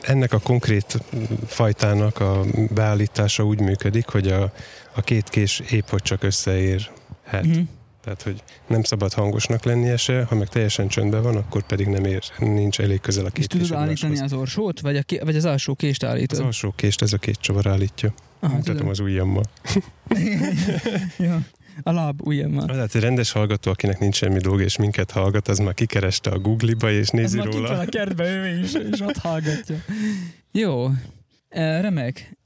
ennek 0.00 0.32
a 0.32 0.38
konkrét 0.38 0.98
fajtának 1.46 2.20
a 2.20 2.40
beállítása 2.74 3.44
úgy 3.44 3.60
működik, 3.60 4.06
hogy 4.08 4.28
a, 4.28 4.52
a 4.94 5.00
két 5.00 5.28
kés 5.28 5.62
épp 5.70 5.88
hogy 5.88 6.02
csak 6.02 6.22
összeérhet. 6.22 7.46
Mhm. 7.46 7.60
Tehát, 8.04 8.22
hogy 8.22 8.42
nem 8.66 8.82
szabad 8.82 9.12
hangosnak 9.12 9.64
lennie 9.64 9.96
se, 9.96 10.24
ha 10.24 10.34
meg 10.34 10.48
teljesen 10.48 10.88
csöndben 10.88 11.22
van, 11.22 11.36
akkor 11.36 11.62
pedig 11.62 11.86
nem 11.86 12.04
ér, 12.04 12.22
nincs 12.38 12.80
elég 12.80 13.00
közel 13.00 13.24
a 13.24 13.28
És 13.28 13.32
két 13.32 13.48
tudod 13.48 13.66
kés 13.68 13.76
állítani 13.76 14.12
egymáshoz. 14.12 14.32
az 14.32 14.38
orsót, 14.38 14.80
vagy, 14.80 14.96
a, 14.96 15.02
ké- 15.02 15.22
vagy 15.22 15.36
az 15.36 15.44
alsó 15.44 15.74
kést 15.74 16.02
Az 16.02 16.08
állítod? 16.08 16.38
alsó 16.40 16.72
kést 16.76 17.02
ez 17.02 17.12
a 17.12 17.18
két 17.18 17.36
csavar 17.40 17.66
állítja. 17.66 18.12
Aha, 18.40 18.54
Mutatom 18.54 18.74
tudom. 18.76 18.90
az 18.90 18.98
ujjammal. 19.00 19.42
ja. 21.18 21.40
A 21.82 21.92
láb 21.92 22.26
ujjammal. 22.26 22.66
Tehát 22.66 22.94
egy 22.94 23.00
rendes 23.02 23.32
hallgató, 23.32 23.70
akinek 23.70 23.98
nincs 23.98 24.16
semmi 24.16 24.38
dolga, 24.38 24.62
és 24.62 24.76
minket 24.76 25.10
hallgat, 25.10 25.48
az 25.48 25.58
már 25.58 25.74
kikereste 25.74 26.30
a 26.30 26.38
Google-ba, 26.38 26.90
és 26.90 26.98
Ez 27.00 27.08
nézi 27.08 27.36
már 27.36 27.46
van 27.46 27.56
róla. 27.56 27.78
a 27.78 27.84
kertbe, 27.84 28.30
ő 28.30 28.58
is, 28.58 28.72
és 28.92 29.00
ott 29.00 29.16
hallgatja. 29.16 29.76
Jó, 30.52 30.88
remek. 31.50 32.38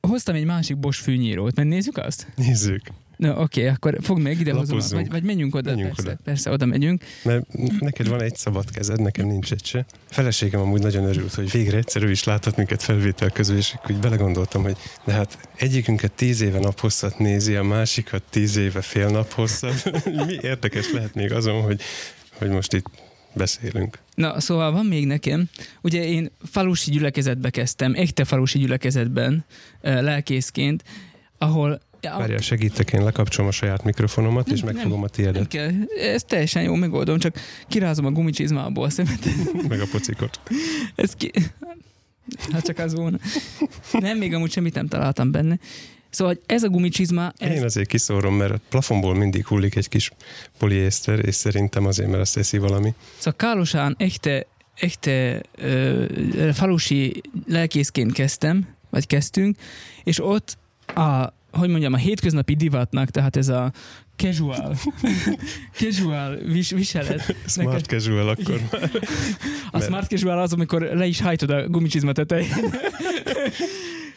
Hoztam 0.00 0.34
egy 0.34 0.44
másik 0.44 0.78
Bosch 0.78 1.02
fűnyírót, 1.02 1.56
mert 1.56 1.68
nézzük 1.68 1.96
azt? 1.96 2.26
Nézzük. 2.36 2.82
Na, 3.22 3.36
oké, 3.36 3.68
akkor 3.68 3.98
fogd 4.00 4.22
meg, 4.22 4.40
ide 4.40 4.52
hozom, 4.52 4.78
vagy, 4.90 5.10
vagy 5.10 5.22
menjünk 5.22 5.54
oda, 5.54 5.70
Menjünk 5.70 5.94
persze, 5.94 6.10
oda. 6.10 6.20
persze, 6.24 6.50
oda 6.50 6.66
megyünk. 6.66 7.04
Mert 7.24 7.46
neked 7.80 8.08
van 8.08 8.22
egy 8.22 8.36
szabad 8.36 8.70
kezed, 8.70 9.00
nekem 9.00 9.26
nincs 9.26 9.52
egy 9.52 9.64
se. 9.64 9.84
Feleségem 10.10 10.60
amúgy 10.60 10.80
nagyon 10.80 11.04
örült, 11.04 11.34
hogy 11.34 11.50
végre 11.50 11.76
egyszer 11.76 12.02
ő 12.02 12.10
is 12.10 12.24
láthat 12.24 12.56
minket 12.56 12.82
felvétel 12.82 13.30
közül, 13.30 13.56
és 13.56 13.74
úgy 13.88 13.96
belegondoltam, 13.96 14.62
hogy 14.62 14.76
de 15.04 15.12
hát 15.12 15.38
egyikünket 15.56 16.12
tíz 16.12 16.40
éve 16.40 16.58
naphosszat 16.58 17.18
nézi, 17.18 17.54
a 17.54 17.62
másikat 17.62 18.22
tíz 18.30 18.56
éve 18.56 18.80
fél 18.80 19.08
naphosszat. 19.08 19.90
Mi 20.26 20.38
érdekes 20.40 20.92
lehet 20.92 21.14
még 21.14 21.32
azon, 21.32 21.62
hogy, 21.62 21.80
hogy 22.38 22.48
most 22.48 22.72
itt 22.72 22.86
beszélünk. 23.34 23.98
Na, 24.14 24.40
szóval 24.40 24.72
van 24.72 24.86
még 24.86 25.06
nekem, 25.06 25.48
ugye 25.82 26.04
én 26.04 26.30
falusi 26.50 26.90
gyülekezetbe 26.90 27.50
kezdtem, 27.50 27.94
echte 27.94 28.24
falusi 28.24 28.58
gyülekezetben 28.58 29.44
e, 29.80 30.00
lelkészként, 30.00 30.84
ahol 31.38 31.80
Ja, 32.02 32.16
Várjál, 32.18 32.40
segítek, 32.40 32.92
én 32.92 33.04
lekapcsolom 33.04 33.48
a 33.48 33.52
saját 33.52 33.84
mikrofonomat, 33.84 34.48
és 34.48 34.60
Nem, 34.60 34.64
nem. 34.64 34.74
megfogom 34.74 34.98
a 34.98 35.00
nem 35.00 35.10
tiédet, 35.12 35.48
kell, 35.48 35.70
ez 35.98 36.22
teljesen 36.22 36.62
jó 36.62 36.74
megoldom, 36.74 37.18
csak 37.18 37.36
kirázom 37.68 38.04
a 38.04 38.10
gumicsizmából 38.10 38.84
a 38.84 38.90
szemet. 38.90 39.24
meg 39.68 39.80
a 39.80 39.86
pocikot. 39.90 40.40
Ez 40.94 41.14
ki... 41.14 41.30
Hát 42.52 42.64
csak 42.64 42.78
az 42.78 42.94
volna. 42.94 43.18
Nem, 43.92 44.18
még 44.18 44.34
amúgy 44.34 44.52
semmit 44.52 44.74
nem 44.74 44.86
találtam 44.86 45.30
benne. 45.30 45.58
Szóval 46.10 46.38
ez 46.46 46.62
a 46.62 46.68
gumicsizma, 46.68 47.32
ez, 47.38 47.50
Én 47.50 47.64
azért 47.64 47.88
kiszórom, 47.88 48.34
mert 48.34 48.52
a 48.52 48.60
plafonból 48.68 49.14
mindig 49.14 49.46
hullik 49.46 49.74
egy 49.76 49.88
kis 49.88 50.10
poliészter, 50.58 51.26
és 51.26 51.34
szerintem 51.34 51.86
azért, 51.86 52.08
mert 52.08 52.20
azt 52.20 52.34
teszi 52.34 52.58
valami. 52.58 52.94
szóval 53.16 53.34
Kálosán 53.36 53.94
echte, 53.98 54.46
echte 54.74 55.42
ö, 55.54 56.04
falusi 56.52 57.20
lelkészként 57.46 58.12
kezdtem, 58.12 58.68
vagy 58.90 59.06
kezdtünk, 59.06 59.56
és 60.04 60.24
ott 60.24 60.58
a, 60.94 61.32
hogy 61.52 61.68
mondjam, 61.68 61.92
a 61.92 61.96
hétköznapi 61.96 62.54
divatnak, 62.54 63.10
tehát 63.10 63.36
ez 63.36 63.48
a 63.48 63.72
casual, 64.16 64.76
casual 65.80 66.36
vis, 66.36 66.70
viselet. 66.70 67.36
Smart 67.46 67.86
casual 67.86 68.28
akkor. 68.28 68.60
A 69.70 69.80
smart 69.80 70.08
casual 70.08 70.38
az, 70.38 70.52
amikor 70.52 70.80
le 70.80 71.06
is 71.06 71.20
hajtod 71.20 71.50
a 71.50 71.68
gumicsizma 71.68 72.12
tetején. 72.12 72.54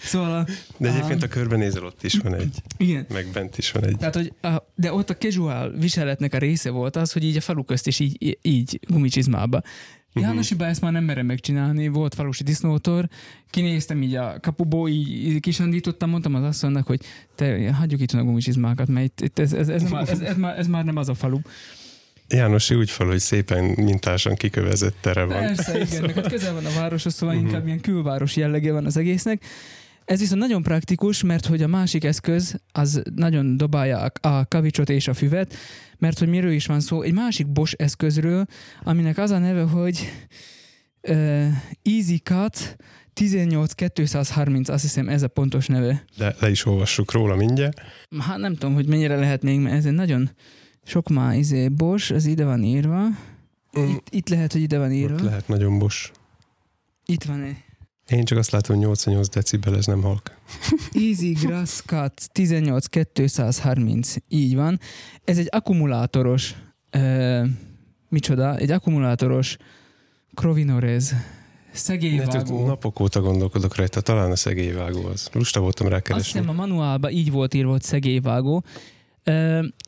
szóval 0.03 0.35
a, 0.35 0.45
De 0.77 0.89
egyébként 0.89 1.23
a 1.23 1.27
körbenézel, 1.27 1.83
ott 1.83 2.03
is 2.03 2.17
van 2.17 2.35
egy, 2.35 2.61
igen, 2.77 3.05
meg 3.09 3.27
bent 3.33 3.57
is 3.57 3.71
van 3.71 3.85
egy. 3.85 3.97
Tehát, 3.97 4.15
hogy 4.15 4.33
a, 4.41 4.71
de 4.75 4.93
ott 4.93 5.09
a 5.09 5.17
casual 5.17 5.71
viseletnek 5.71 6.33
a 6.33 6.37
része 6.37 6.69
volt 6.69 6.95
az, 6.95 7.11
hogy 7.11 7.23
így 7.23 7.37
a 7.37 7.41
falu 7.41 7.63
közt 7.63 7.87
is 7.87 7.99
így, 7.99 8.37
így 8.41 8.79
gumicsizmába. 8.87 9.61
Mhm. 10.15 10.23
Jánosiba 10.23 10.65
ezt 10.65 10.81
már 10.81 10.91
nem 10.91 11.03
merem 11.03 11.25
megcsinálni, 11.25 11.87
volt 11.87 12.13
falusi 12.15 12.43
disznótor, 12.43 13.07
kinéztem 13.49 14.01
így 14.01 14.15
a 14.15 14.35
kapuból, 14.41 14.89
így, 14.89 15.09
így 15.09 15.39
kisandítottam, 15.39 16.09
mondtam 16.09 16.35
az 16.35 16.43
asszonynak, 16.43 16.87
hogy 16.87 16.99
te 17.35 17.73
hagyjuk 17.73 18.01
itt 18.01 18.11
a 18.11 18.23
gumicsizmákat, 18.23 18.87
mert 18.87 19.05
itt, 19.05 19.21
itt 19.21 19.39
ez, 19.39 19.53
ez, 19.53 19.69
ez, 19.69 19.81
nem, 19.81 19.95
ez, 19.95 20.19
ez, 20.19 20.37
már, 20.37 20.59
ez 20.59 20.67
már 20.67 20.85
nem 20.85 20.97
az 20.97 21.09
a 21.09 21.13
falu. 21.13 21.39
Jánosi 22.29 22.75
úgy 22.75 22.89
fal, 22.89 23.07
hogy 23.07 23.19
szépen 23.19 23.63
mintásan 23.63 24.35
kikövezett 24.35 24.95
tere 25.01 25.23
van. 25.23 25.39
Persze, 25.39 25.79
igen, 25.79 26.01
meg 26.05 26.17
ott 26.17 26.27
közel 26.29 26.53
van 26.53 26.65
a 26.65 26.73
városhoz, 26.75 27.13
szóval 27.13 27.35
Mhm. 27.35 27.45
inkább 27.45 27.65
ilyen 27.65 27.79
külváros 27.81 28.35
jellege 28.35 28.71
van 28.71 28.85
az 28.85 28.97
egésznek. 28.97 29.43
Ez 30.05 30.19
viszont 30.19 30.41
nagyon 30.41 30.63
praktikus, 30.63 31.23
mert 31.23 31.45
hogy 31.45 31.61
a 31.61 31.67
másik 31.67 32.03
eszköz 32.03 32.59
az 32.71 33.01
nagyon 33.15 33.57
dobálja 33.57 33.97
a, 34.21 34.27
a 34.27 34.47
kavicsot 34.47 34.89
és 34.89 35.07
a 35.07 35.13
füvet, 35.13 35.55
mert 35.97 36.19
hogy 36.19 36.27
miről 36.27 36.51
is 36.51 36.65
van 36.65 36.79
szó, 36.79 37.01
egy 37.01 37.13
másik 37.13 37.47
Bosch 37.47 37.75
eszközről, 37.77 38.45
aminek 38.83 39.17
az 39.17 39.31
a 39.31 39.37
neve, 39.37 39.61
hogy 39.61 39.99
uh, 41.07 41.47
Easy 41.83 42.17
Cut 42.17 42.77
18230, 43.13 44.69
azt 44.69 44.81
hiszem 44.81 45.09
ez 45.09 45.21
a 45.23 45.27
pontos 45.27 45.67
neve. 45.67 46.03
De 46.17 46.35
le 46.39 46.49
is 46.49 46.65
olvassuk 46.65 47.11
róla 47.11 47.35
mindjárt. 47.35 47.81
Hát 48.19 48.37
nem 48.37 48.53
tudom, 48.53 48.73
hogy 48.73 48.87
mennyire 48.87 49.15
lehet 49.15 49.41
még, 49.41 49.59
mert 49.59 49.75
ez 49.75 49.85
egy 49.85 49.93
nagyon 49.93 50.29
sok 50.83 51.09
már 51.09 51.35
izé 51.35 51.67
Bosch, 51.67 52.11
ez 52.13 52.25
ide 52.25 52.45
van 52.45 52.63
írva. 52.63 53.07
Mm, 53.79 53.89
Itt, 53.89 54.07
itt 54.09 54.29
lehet, 54.29 54.51
hogy 54.51 54.61
ide 54.61 54.77
van 54.77 54.91
írva. 54.91 55.15
Ott 55.15 55.21
lehet 55.21 55.47
nagyon 55.47 55.79
bos. 55.79 56.11
Itt 57.05 57.23
van. 57.23 57.57
Én 58.09 58.25
csak 58.25 58.37
azt 58.37 58.51
látom, 58.51 58.75
hogy 58.75 58.85
88 58.85 59.29
decibel, 59.29 59.75
ez 59.75 59.85
nem 59.85 60.01
halk. 60.01 60.37
Easy 60.93 61.31
Grass 61.31 61.81
Cut 61.85 62.29
18230, 62.33 64.15
így 64.27 64.55
van. 64.55 64.79
Ez 65.23 65.37
egy 65.37 65.47
akkumulátoros, 65.51 66.55
uh, 66.95 67.47
micsoda, 68.09 68.57
egy 68.57 68.71
akkumulátoros 68.71 69.57
Crovinorez 70.33 71.11
Ne, 71.11 71.81
szegélyvágó. 71.81 72.65
napok 72.65 72.99
óta 72.99 73.21
gondolkodok 73.21 73.75
rajta, 73.75 74.01
talán 74.01 74.31
a 74.31 74.35
szegélyvágó 74.35 75.05
az. 75.05 75.29
Lusta 75.33 75.59
voltam 75.59 75.87
rá 75.87 75.99
Azt 76.09 76.25
hiszem 76.25 76.49
a 76.49 76.53
manuálban 76.53 77.11
így 77.11 77.31
volt 77.31 77.53
írva, 77.53 77.71
hogy 77.71 77.81
szegélyvágó. 77.81 78.63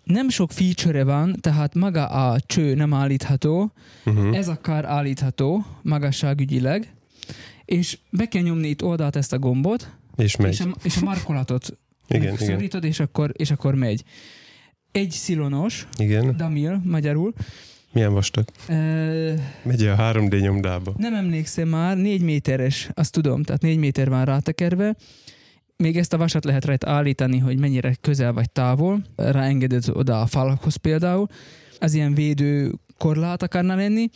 Nem 0.03 0.29
sok 0.29 0.51
feature 0.51 1.03
van, 1.03 1.35
tehát 1.41 1.75
maga 1.75 2.05
a 2.05 2.39
cső 2.39 2.73
nem 2.75 2.93
állítható, 2.93 3.71
Uh-huh. 4.05 4.37
ez 4.37 4.47
a 4.47 4.55
kár 4.61 4.85
állítható 4.85 5.65
magasságügyileg, 5.81 6.93
és 7.67 7.97
be 8.09 8.27
kell 8.27 8.41
nyomni 8.41 8.67
itt 8.67 8.83
oldalt 8.83 9.15
ezt 9.15 9.33
a 9.33 9.39
gombot, 9.39 9.89
És 10.15 10.35
megy. 10.35 10.51
és 10.51 10.59
a, 10.59 10.75
és 10.83 10.97
a 10.97 11.03
markolatot 11.03 11.69
Igen, 12.07 12.35
igen. 12.39 12.83
és 12.83 12.99
akkor, 12.99 13.31
és 13.35 13.51
akkor 13.51 13.75
megy. 13.75 14.03
Egy 14.91 15.11
szilonos, 15.11 15.87
Igen. 15.97 16.37
damil 16.37 16.81
magyarul. 16.85 17.33
Milyen 17.91 18.13
vastag? 18.13 18.45
Ö, 18.69 19.33
Megy 19.63 19.85
a 19.85 19.95
3D 19.95 20.41
nyomdába. 20.41 20.93
nem 20.97 21.13
emlékszem 21.13 21.67
már, 21.67 21.97
négy 21.97 22.21
méteres, 22.21 22.89
azt 22.93 23.11
tudom, 23.11 23.43
tehát 23.43 23.61
négy 23.61 23.77
méter 23.77 24.09
van 24.09 24.25
rátekerve. 24.25 24.95
Még 25.77 25.97
ezt 25.97 26.13
a 26.13 26.17
vasat 26.17 26.45
lehet 26.45 26.65
rajta 26.65 26.89
állítani, 26.89 27.37
hogy 27.37 27.59
mennyire 27.59 27.95
közel 28.01 28.33
vagy 28.33 28.49
távol. 28.51 29.01
Ráengeded 29.15 29.83
oda 29.93 30.21
a 30.21 30.25
falakhoz 30.25 30.75
például. 30.75 31.27
Az 31.79 31.93
ilyen 31.93 32.13
védő 32.13 32.73
korlát 32.97 33.43
akarna 33.43 33.75
lenni, 33.75 34.09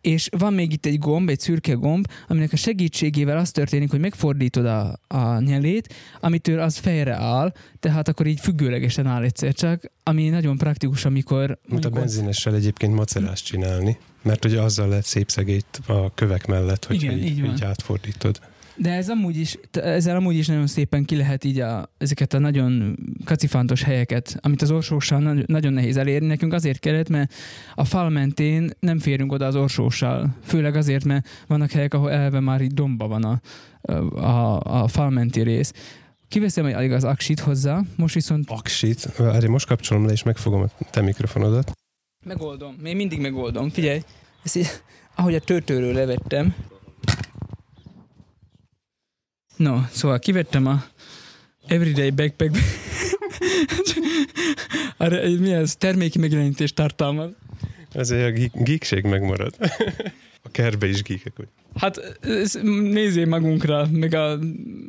és 0.00 0.28
van 0.38 0.54
még 0.54 0.72
itt 0.72 0.86
egy 0.86 0.98
gomb, 0.98 1.28
egy 1.28 1.40
szürke 1.40 1.72
gomb, 1.72 2.06
aminek 2.28 2.52
a 2.52 2.56
segítségével 2.56 3.38
az 3.38 3.50
történik, 3.50 3.90
hogy 3.90 4.00
megfordítod 4.00 4.66
a, 4.66 5.00
a 5.06 5.40
nyelét, 5.40 5.94
amitől 6.20 6.60
az 6.60 6.76
fejre 6.76 7.14
áll, 7.14 7.52
tehát 7.80 8.08
akkor 8.08 8.26
így 8.26 8.40
függőlegesen 8.40 9.06
áll 9.06 9.22
egyszer 9.22 9.54
csak, 9.54 9.90
ami 10.02 10.28
nagyon 10.28 10.56
praktikus, 10.56 11.04
amikor... 11.04 11.58
Mint 11.68 11.84
a 11.84 11.90
benzinessel 11.90 12.54
egyébként 12.54 12.94
macerást 12.94 13.44
csinálni, 13.44 13.98
mert 14.22 14.44
ugye 14.44 14.60
azzal 14.60 14.88
lehet 14.88 15.04
szép 15.04 15.30
szegélyt 15.30 15.80
a 15.86 16.14
kövek 16.14 16.46
mellett, 16.46 16.84
hogy 16.84 17.02
Igen, 17.02 17.18
így, 17.18 17.24
így 17.24 17.44
így 17.44 17.64
átfordítod. 17.64 18.40
De 18.76 18.92
ez 18.92 19.08
amúgy 19.08 19.36
is, 19.36 19.58
ezzel 19.72 20.16
amúgy 20.16 20.36
is 20.36 20.46
nagyon 20.46 20.66
szépen 20.66 21.04
ki 21.04 21.16
lehet 21.16 21.44
így 21.44 21.60
a, 21.60 21.90
ezeket 21.98 22.34
a 22.34 22.38
nagyon 22.38 22.96
kacifántos 23.24 23.82
helyeket, 23.82 24.38
amit 24.40 24.62
az 24.62 24.70
orsóssal 24.70 25.44
nagyon, 25.46 25.72
nehéz 25.72 25.96
elérni. 25.96 26.26
Nekünk 26.26 26.52
azért 26.52 26.78
kellett, 26.78 27.08
mert 27.08 27.34
a 27.74 27.84
fal 27.84 28.10
mentén 28.10 28.70
nem 28.80 28.98
férünk 28.98 29.32
oda 29.32 29.46
az 29.46 29.56
orsóssal. 29.56 30.36
Főleg 30.42 30.76
azért, 30.76 31.04
mert 31.04 31.28
vannak 31.46 31.70
helyek, 31.70 31.94
ahol 31.94 32.10
elve 32.10 32.40
már 32.40 32.60
így 32.60 32.74
domba 32.74 33.08
van 33.08 33.24
a, 33.24 33.40
a, 34.20 34.60
a 34.82 34.88
fal 34.88 35.10
menti 35.10 35.40
rész. 35.40 35.72
Kiveszem 36.28 36.64
egy 36.66 36.92
az 36.92 37.04
aksit 37.04 37.40
hozzá, 37.40 37.80
most 37.96 38.14
viszont... 38.14 38.50
Aksit? 38.50 39.16
Várj, 39.16 39.46
most 39.46 39.66
kapcsolom 39.66 40.06
le, 40.06 40.12
és 40.12 40.22
megfogom 40.22 40.62
a 40.62 40.84
te 40.90 41.00
mikrofonodat. 41.00 41.72
Megoldom, 42.24 42.76
én 42.84 42.96
mindig 42.96 43.20
megoldom. 43.20 43.70
Figyelj, 43.70 44.02
ezt 44.44 44.56
így, 44.56 44.68
ahogy 45.14 45.34
a 45.34 45.40
töltőről 45.40 45.92
levettem, 45.92 46.54
No, 49.56 49.80
szóval 49.90 50.18
kivettem 50.18 50.66
a 50.66 50.84
Everyday 51.66 52.10
Backpack 52.10 52.56
mi 55.40 55.52
ez? 55.52 55.76
Terméki 55.76 56.18
megjelenítés 56.18 56.72
tartalmaz. 56.72 57.30
Ezért 57.92 58.54
a 58.54 58.62
geekség 58.62 59.04
megmarad. 59.04 59.54
A 60.42 60.48
kerbe 60.50 60.86
is 60.86 61.02
geekek 61.02 61.36
vagy. 61.36 61.48
Hát 61.74 62.18
nézzél 62.62 63.26
magunkra, 63.26 63.86
meg 63.90 64.14
a 64.14 64.38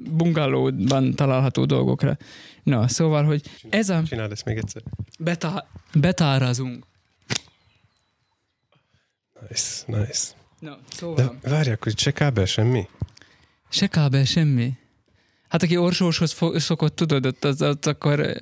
bungálóban 0.10 1.16
található 1.16 1.66
dolgokra. 1.66 2.18
Na, 2.64 2.88
szóval, 2.88 3.24
hogy 3.24 3.42
ez 3.70 3.90
a... 3.90 4.04
Csináld 4.04 4.32
ezt 4.32 4.46
még 4.46 4.58
egyszer. 4.58 4.82
Betá... 5.20 5.68
Betárazunk. 5.94 6.86
Nice, 9.50 9.84
nice. 9.86 10.28
Na, 10.60 10.78
szóval... 10.90 11.38
De 11.42 11.50
várj, 11.50 11.70
akkor 11.70 11.92
se 11.96 12.12
kábel 12.12 12.46
semmi? 12.46 12.88
Se 13.70 13.88
kábel 13.88 14.26
semmi. 14.26 14.74
Hát 15.50 15.64
aki 15.64 15.78
orsóshoz 15.78 16.32
fo- 16.32 16.60
szokott, 16.60 16.96
tudod, 16.96 17.26
ott 17.26 17.44
az, 17.44 17.62
az 17.62 17.78
akkor 17.82 18.36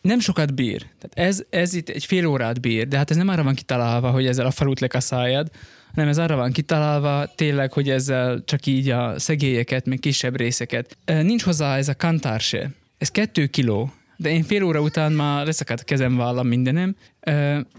nem 0.00 0.18
sokat 0.18 0.54
bír. 0.54 0.78
Tehát 0.78 1.30
ez, 1.30 1.44
ez 1.50 1.74
itt 1.74 1.88
egy 1.88 2.04
fél 2.04 2.26
órát 2.26 2.60
bír, 2.60 2.88
de 2.88 2.96
hát 2.96 3.10
ez 3.10 3.16
nem 3.16 3.28
arra 3.28 3.42
van 3.42 3.54
kitalálva, 3.54 4.10
hogy 4.10 4.26
ezzel 4.26 4.46
a 4.46 4.50
falut 4.50 4.80
lekaszáljad, 4.80 5.50
hanem 5.94 6.08
ez 6.08 6.18
arra 6.18 6.36
van 6.36 6.52
kitalálva 6.52 7.26
tényleg, 7.34 7.72
hogy 7.72 7.90
ezzel 7.90 8.42
csak 8.44 8.66
így 8.66 8.90
a 8.90 9.18
szegélyeket, 9.18 9.86
még 9.86 10.00
kisebb 10.00 10.36
részeket. 10.36 10.96
Nincs 11.04 11.42
hozzá 11.42 11.76
ez 11.76 11.88
a 11.88 11.94
kantár 11.94 12.40
se. 12.40 12.70
Ez 12.98 13.10
kettő 13.10 13.46
kiló, 13.46 13.92
de 14.16 14.30
én 14.30 14.42
fél 14.42 14.62
óra 14.62 14.80
után 14.80 15.12
már 15.12 15.46
leszakadt 15.46 15.80
a 15.80 15.84
kezem, 15.84 16.16
vállam, 16.16 16.46
mindenem. 16.46 16.96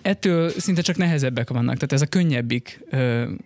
Ettől 0.01 0.49
szinte 0.49 0.81
csak 0.81 0.97
nehezebbek 0.97 1.49
vannak, 1.49 1.73
tehát 1.73 1.91
ez 1.93 2.01
a 2.01 2.05
könnyebbik, 2.05 2.83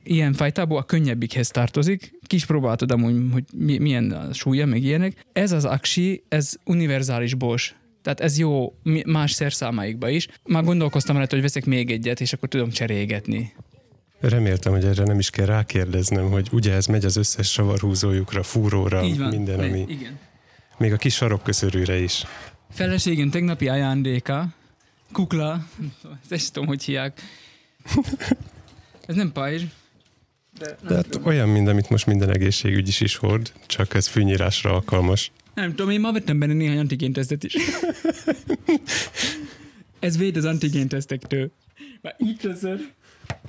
ilyen 0.03 0.33
fajtából 0.33 0.77
a 0.77 0.83
könnyebbikhez 0.83 1.47
tartozik. 1.47 2.19
Kis 2.27 2.45
próbáltad 2.45 2.91
amúgy, 2.91 3.15
hogy 3.31 3.43
milyen 3.79 4.11
a 4.11 4.33
súlya, 4.33 4.65
meg 4.65 4.83
ilyenek. 4.83 5.25
Ez 5.33 5.51
az 5.51 5.65
aksi, 5.65 6.23
ez 6.29 6.53
univerzális 6.65 7.33
bors. 7.33 7.75
Tehát 8.01 8.19
ez 8.19 8.37
jó 8.37 8.73
más 9.05 9.31
szerszámaikba 9.31 10.09
is. 10.09 10.27
Már 10.43 10.63
gondolkoztam 10.63 11.17
rá, 11.17 11.25
hogy 11.29 11.41
veszek 11.41 11.65
még 11.65 11.91
egyet, 11.91 12.21
és 12.21 12.33
akkor 12.33 12.49
tudom 12.49 12.69
cserégetni. 12.69 13.53
Reméltem, 14.19 14.71
hogy 14.71 14.85
erre 14.85 15.03
nem 15.03 15.19
is 15.19 15.29
kell 15.29 15.45
rákérdeznem, 15.45 16.29
hogy 16.29 16.47
ugye 16.51 16.73
ez 16.73 16.85
megy 16.85 17.05
az 17.05 17.15
összes 17.15 17.51
savarhúzójukra, 17.51 18.43
fúróra, 18.43 19.03
Így 19.03 19.17
van. 19.17 19.27
minden, 19.29 19.59
ami... 19.59 19.85
Igen. 19.87 20.19
Még 20.77 20.93
a 20.93 20.97
kis 20.97 21.15
sarokköszörűre 21.15 21.99
is. 21.99 22.23
Feleségem 22.71 23.29
tegnapi 23.29 23.67
ajándéka, 23.67 24.47
kukla, 25.11 25.67
ezt 26.29 26.53
tudom, 26.53 26.67
hogy 26.67 26.83
hiák. 26.83 27.21
Ez 29.05 29.15
nem 29.15 29.31
pajzs. 29.31 29.63
De, 30.59 30.75
de 30.87 30.95
hát 30.95 31.19
olyan, 31.23 31.49
mint 31.49 31.67
amit 31.67 31.89
most 31.89 32.05
minden 32.05 32.29
egészségügy 32.29 32.95
is 32.99 33.15
hord, 33.15 33.53
csak 33.65 33.93
ez 33.93 34.07
fűnyírásra 34.07 34.73
alkalmas. 34.73 35.31
Nem 35.53 35.69
tudom, 35.69 35.89
én 35.89 35.99
ma 35.99 36.11
vettem 36.11 36.39
benne 36.39 36.53
néhány 36.53 36.77
antigéntesztet 36.77 37.43
is. 37.43 37.55
ez 39.99 40.17
véd 40.17 40.37
az 40.37 40.45
antigéntesztektől. 40.45 41.51
Már 42.01 42.15
így 42.17 42.37
teszed, 42.37 42.79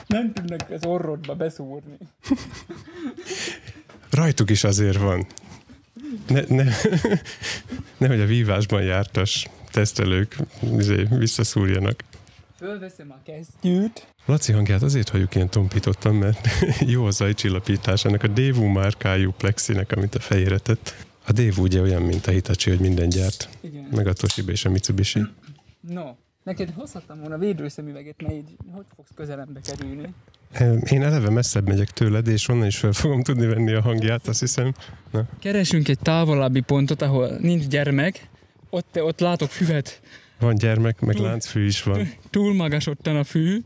nem 0.07 0.33
tudnak 0.33 0.71
az 0.71 0.85
orrodba 0.85 1.35
beszúrni. 1.35 1.97
Rajtuk 4.11 4.51
is 4.51 4.65
azért 4.65 4.99
van. 4.99 5.27
Ne, 6.29 6.43
ne, 6.49 6.65
nehogy 7.99 8.21
a 8.21 8.27
vívásban 8.27 8.83
jártas 8.83 9.49
tesztelők 9.71 10.37
izé, 10.79 11.07
visszaszúrjanak. 11.11 12.05
Fölveszem 12.57 13.11
a 13.11 13.19
kesztyűt. 13.25 14.07
Laci 14.27 14.53
hangját 14.53 14.83
azért 14.83 15.09
halljuk 15.09 15.35
ilyen 15.35 15.51
tompítottan, 15.51 16.15
mert 16.15 16.49
jó 16.95 17.05
a 17.05 17.11
zajcsillapítás 17.11 18.05
ennek 18.05 18.23
a 18.23 18.27
Devu 18.27 18.65
márkájú 18.65 19.33
plexinek, 19.33 19.93
amit 19.93 20.15
a 20.15 20.21
fejére 20.21 20.59
tett. 20.59 20.95
A 21.27 21.33
Devu 21.33 21.63
ugye 21.63 21.81
olyan, 21.81 22.03
mint 22.03 22.27
a 22.27 22.31
Hitachi, 22.31 22.71
hogy 22.71 22.81
minden 22.81 23.09
gyárt. 23.09 23.49
Igen. 23.61 23.89
Meg 23.91 24.07
a 24.07 24.13
Toshiba 24.13 24.51
és 24.51 24.65
a 24.65 24.71
Mitsubishi. 24.71 25.21
No, 25.81 26.15
neked 26.43 26.73
hozhattam 26.77 27.21
volna 27.21 27.39
védőszemüveget, 27.39 28.23
mert 28.23 28.35
így 28.35 28.57
hogy 28.73 28.85
fogsz 28.97 29.11
közelembe 29.15 29.61
kerülni? 29.61 30.15
Én 30.91 31.03
eleve 31.03 31.31
messzebb 31.31 31.69
megyek 31.69 31.91
tőled, 31.91 32.27
és 32.27 32.49
onnan 32.49 32.67
is 32.67 32.77
fel 32.77 32.93
fogom 32.93 33.23
tudni 33.23 33.47
venni 33.47 33.73
a 33.73 33.81
hangját, 33.83 34.29
azt 34.29 34.41
hiszem. 34.41 34.75
Na. 35.11 35.25
Keresünk 35.41 35.89
egy 35.89 35.99
távolabbi 35.99 36.61
pontot, 36.61 37.03
ahol 37.03 37.37
nincs 37.41 37.67
gyermek, 37.67 38.29
ott, 38.71 39.03
ott 39.03 39.21
látok 39.21 39.51
füvet. 39.51 40.01
Van 40.39 40.55
gyermek, 40.55 41.01
meg 41.01 41.15
túl, 41.17 41.27
láncfű 41.27 41.67
is 41.67 41.83
van. 41.83 42.09
Túl 42.31 42.55
magas 42.55 42.87
ottan 42.87 43.17
a 43.17 43.25
fű, 43.25 43.61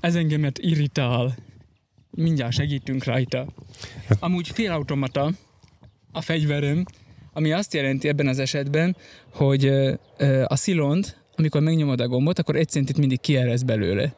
ez 0.00 0.14
engemet 0.14 0.58
irritál. 0.58 1.34
Mindjárt 2.10 2.52
segítünk 2.52 3.04
rajta. 3.04 3.46
Hát- 4.08 4.18
Amúgy 4.20 4.48
félautomata 4.48 5.32
a 6.12 6.20
fegyverem, 6.20 6.84
ami 7.32 7.52
azt 7.52 7.74
jelenti 7.74 8.08
ebben 8.08 8.26
az 8.28 8.38
esetben, 8.38 8.96
hogy 9.32 9.66
a 10.44 10.56
szilond, 10.56 11.16
amikor 11.36 11.60
megnyomod 11.60 12.00
a 12.00 12.08
gombot, 12.08 12.38
akkor 12.38 12.56
egy 12.56 12.68
centit 12.68 12.98
mindig 12.98 13.20
kierez 13.20 13.62
belőle. 13.62 14.14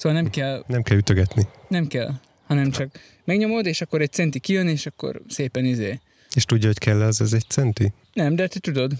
Szóval 0.00 0.20
nem 0.20 0.30
kell... 0.30 0.64
Nem 0.66 0.82
kell 0.82 0.96
ütögetni. 0.96 1.48
Nem 1.68 1.86
kell, 1.86 2.10
hanem 2.46 2.70
csak 2.70 2.98
megnyomod, 3.24 3.66
és 3.66 3.80
akkor 3.80 4.00
egy 4.00 4.12
centi 4.12 4.38
kijön, 4.38 4.68
és 4.68 4.86
akkor 4.86 5.22
szépen 5.28 5.64
izé. 5.64 6.00
És 6.34 6.44
tudja, 6.44 6.66
hogy 6.66 6.78
kell 6.78 7.02
az, 7.02 7.20
ez 7.20 7.32
egy 7.32 7.44
centi? 7.48 7.92
Nem, 8.12 8.34
de 8.34 8.46
te 8.46 8.58
tudod. 8.58 8.92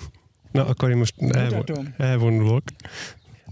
Na, 0.52 0.66
akkor 0.66 0.90
én 0.90 0.96
most 0.96 1.14
elvo- 1.30 1.80
elvonulok. 1.98 2.62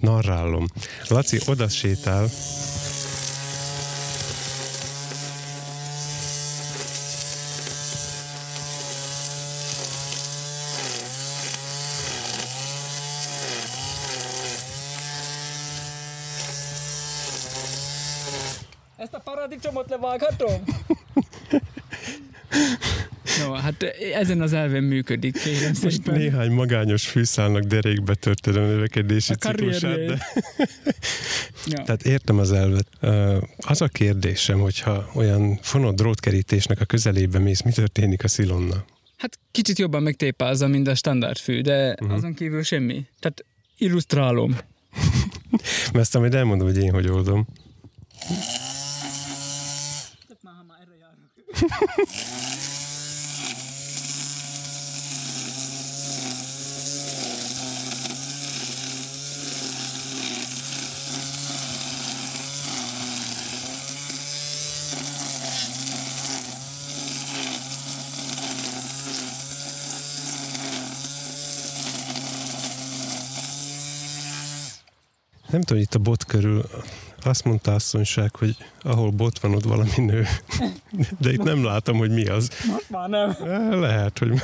Narrálom. 0.00 0.66
Laci 1.08 1.38
oda 1.46 1.68
sétál. 1.68 2.28
Ezt 19.00 19.14
a 19.14 19.18
paradicsomot 19.18 19.79
levághatom? 19.90 20.62
No, 23.38 23.52
hát 23.52 23.82
ezen 24.14 24.40
az 24.40 24.52
elven 24.52 24.82
működik, 24.82 25.38
kérem 25.42 25.72
Most 25.82 25.90
szépen. 25.90 26.18
néhány 26.18 26.50
magányos 26.50 27.06
fűszálnak 27.06 27.62
derékbe 27.62 28.14
törted 28.14 28.56
a 28.56 28.60
növekedési 28.60 29.32
A 29.32 29.34
ciklusát, 29.34 30.06
de... 30.06 30.18
Ja. 31.66 31.82
Tehát 31.86 32.02
értem 32.02 32.38
az 32.38 32.52
elvet. 32.52 32.86
Az 33.58 33.80
a 33.80 33.88
kérdésem, 33.88 34.58
hogyha 34.58 35.10
olyan 35.14 35.58
fonott 35.62 35.96
drótkerítésnek 35.96 36.80
a 36.80 36.84
közelébe 36.84 37.38
mész, 37.38 37.62
mi 37.62 37.72
történik 37.72 38.24
a 38.24 38.28
szilonnal? 38.28 38.84
Hát 39.16 39.38
kicsit 39.50 39.78
jobban 39.78 40.02
megtépázza, 40.02 40.66
mint 40.66 40.88
a 40.88 40.94
standard 40.94 41.38
fű, 41.38 41.60
de 41.60 41.90
uh-huh. 41.90 42.12
azon 42.12 42.34
kívül 42.34 42.62
semmi. 42.62 43.06
Tehát 43.18 43.44
illusztrálom. 43.78 44.50
Mert 45.92 45.96
aztán 46.04 46.20
majd 46.20 46.34
elmondom, 46.34 46.66
hogy 46.66 46.82
én 46.82 46.92
hogy 46.92 47.08
oldom. 47.08 47.46
Nem 75.50 75.60
tudom, 75.60 75.82
itt 75.82 75.94
a 75.94 75.98
bot 75.98 76.24
körül 76.24 76.64
azt 77.26 77.44
mondta 77.44 77.74
asszonyság, 77.74 78.34
hogy 78.36 78.56
ahol 78.82 79.10
bot 79.10 79.38
van, 79.38 79.54
ott 79.54 79.64
valami 79.64 79.90
nő. 79.96 80.26
De 81.18 81.32
itt 81.32 81.42
nem 81.42 81.64
látom, 81.64 81.96
hogy 81.96 82.10
mi 82.10 82.26
az. 82.26 82.50
Most 82.66 82.90
már 82.90 83.08
nem. 83.08 83.36
Eh, 83.44 83.80
Lehet, 83.80 84.18
hogy... 84.18 84.40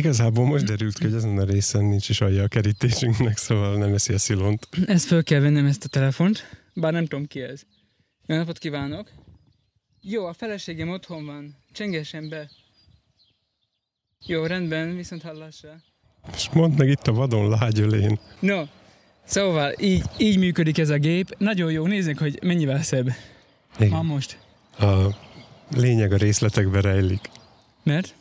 Igazából 0.00 0.46
most 0.46 0.64
derült 0.64 0.98
ki, 0.98 1.04
hogy 1.04 1.14
azon 1.14 1.38
a 1.38 1.44
részen 1.44 1.84
nincs 1.84 2.08
is 2.08 2.20
alja 2.20 2.42
a 2.42 2.48
kerítésünknek, 2.48 3.36
szóval 3.36 3.76
nem 3.76 3.94
eszi 3.94 4.12
a 4.12 4.18
szilont. 4.18 4.68
Ezt 4.86 5.06
föl 5.06 5.22
kell 5.22 5.40
vennem 5.40 5.66
ezt 5.66 5.84
a 5.84 5.88
telefont, 5.88 6.48
bár 6.74 6.92
nem 6.92 7.06
tudom 7.06 7.26
ki 7.26 7.40
ez. 7.40 7.62
Jó 8.26 8.36
napot 8.36 8.58
kívánok! 8.58 9.10
Jó, 10.02 10.26
a 10.26 10.32
feleségem 10.32 10.88
otthon 10.88 11.26
van. 11.26 11.56
Csengessen 11.72 12.28
be. 12.28 12.50
Jó, 14.26 14.46
rendben, 14.46 14.96
viszont 14.96 15.22
hallásra. 15.22 15.82
És 16.34 16.48
mondd 16.52 16.76
meg 16.76 16.88
itt 16.88 17.06
a 17.06 17.12
vadon 17.12 17.48
lágyölén. 17.48 18.18
No, 18.38 18.62
szóval 19.24 19.74
így, 19.80 20.02
így 20.18 20.38
működik 20.38 20.78
ez 20.78 20.88
a 20.88 20.98
gép. 20.98 21.34
Nagyon 21.38 21.72
jó, 21.72 21.86
nézzük, 21.86 22.18
hogy 22.18 22.38
mennyivel 22.42 22.82
szebb. 22.82 23.08
Igen. 23.78 24.04
most. 24.04 24.38
A 24.78 25.16
lényeg 25.70 26.12
a 26.12 26.16
részletekbe 26.16 26.80
rejlik. 26.80 27.30
Mert? 27.82 28.14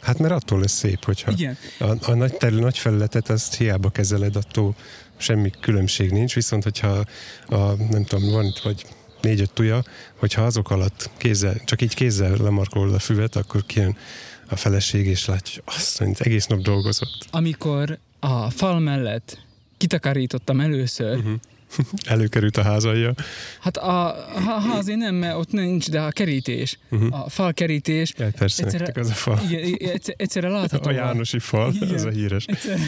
Hát 0.00 0.18
mert 0.18 0.34
attól 0.34 0.60
lesz 0.60 0.72
szép, 0.72 1.04
hogyha 1.04 1.30
Igen. 1.30 1.56
a, 1.78 2.10
a 2.10 2.14
nagy, 2.14 2.36
terül, 2.36 2.60
nagy 2.60 2.78
felületet 2.78 3.28
azt 3.30 3.54
hiába 3.56 3.90
kezeled, 3.90 4.36
attól 4.36 4.74
semmi 5.16 5.50
különbség 5.60 6.10
nincs, 6.10 6.34
viszont 6.34 6.62
hogyha 6.62 7.04
a, 7.48 7.56
nem 7.90 8.04
tudom, 8.04 8.30
van 8.30 8.44
itt 8.44 8.58
vagy 8.58 8.84
négy-öt 9.22 9.52
tuja, 9.52 9.82
hogyha 10.16 10.42
azok 10.42 10.70
alatt 10.70 11.10
kézzel, 11.16 11.60
csak 11.64 11.82
így 11.82 11.94
kézzel 11.94 12.36
lemarkolod 12.36 12.94
a 12.94 12.98
füvet, 12.98 13.36
akkor 13.36 13.66
kijön 13.66 13.96
a 14.48 14.56
feleség, 14.56 15.06
és 15.06 15.24
látja, 15.26 15.62
hogy 15.64 15.74
azt 15.76 16.00
mondja, 16.00 16.24
egész 16.24 16.46
nap 16.46 16.58
dolgozott. 16.58 17.26
Amikor 17.30 17.98
a 18.20 18.50
fal 18.50 18.78
mellett 18.78 19.38
kitakarítottam 19.76 20.60
először, 20.60 21.16
Uh-huh. 21.16 21.34
Előkerült 22.06 22.56
a 22.56 22.62
házalja. 22.62 23.14
hát 23.60 23.76
a, 23.76 24.16
ha 24.44 24.76
azért 24.76 24.98
nem, 24.98 25.14
mert 25.14 25.36
ott 25.36 25.52
nincs, 25.52 25.90
de 25.90 26.00
a 26.00 26.10
kerítés, 26.10 26.78
Uh-huh. 26.90 27.24
a 27.24 27.28
fal 27.28 27.52
kerítés, 27.52 28.12
Ja, 28.18 28.28
persze, 28.38 28.64
Egyszerre- 28.64 28.96
az 28.96 29.10
a 29.10 29.12
fal. 29.12 29.40
igen, 29.48 29.90
egyszer, 29.92 30.14
egyszerre 30.18 30.48
látható. 30.48 30.88
A 30.88 30.92
Jánosi 30.92 31.38
fal, 31.38 31.72
Igen. 31.74 31.94
ez 31.94 32.04
a 32.04 32.10
híres. 32.10 32.44
Egyszerre, 32.44 32.82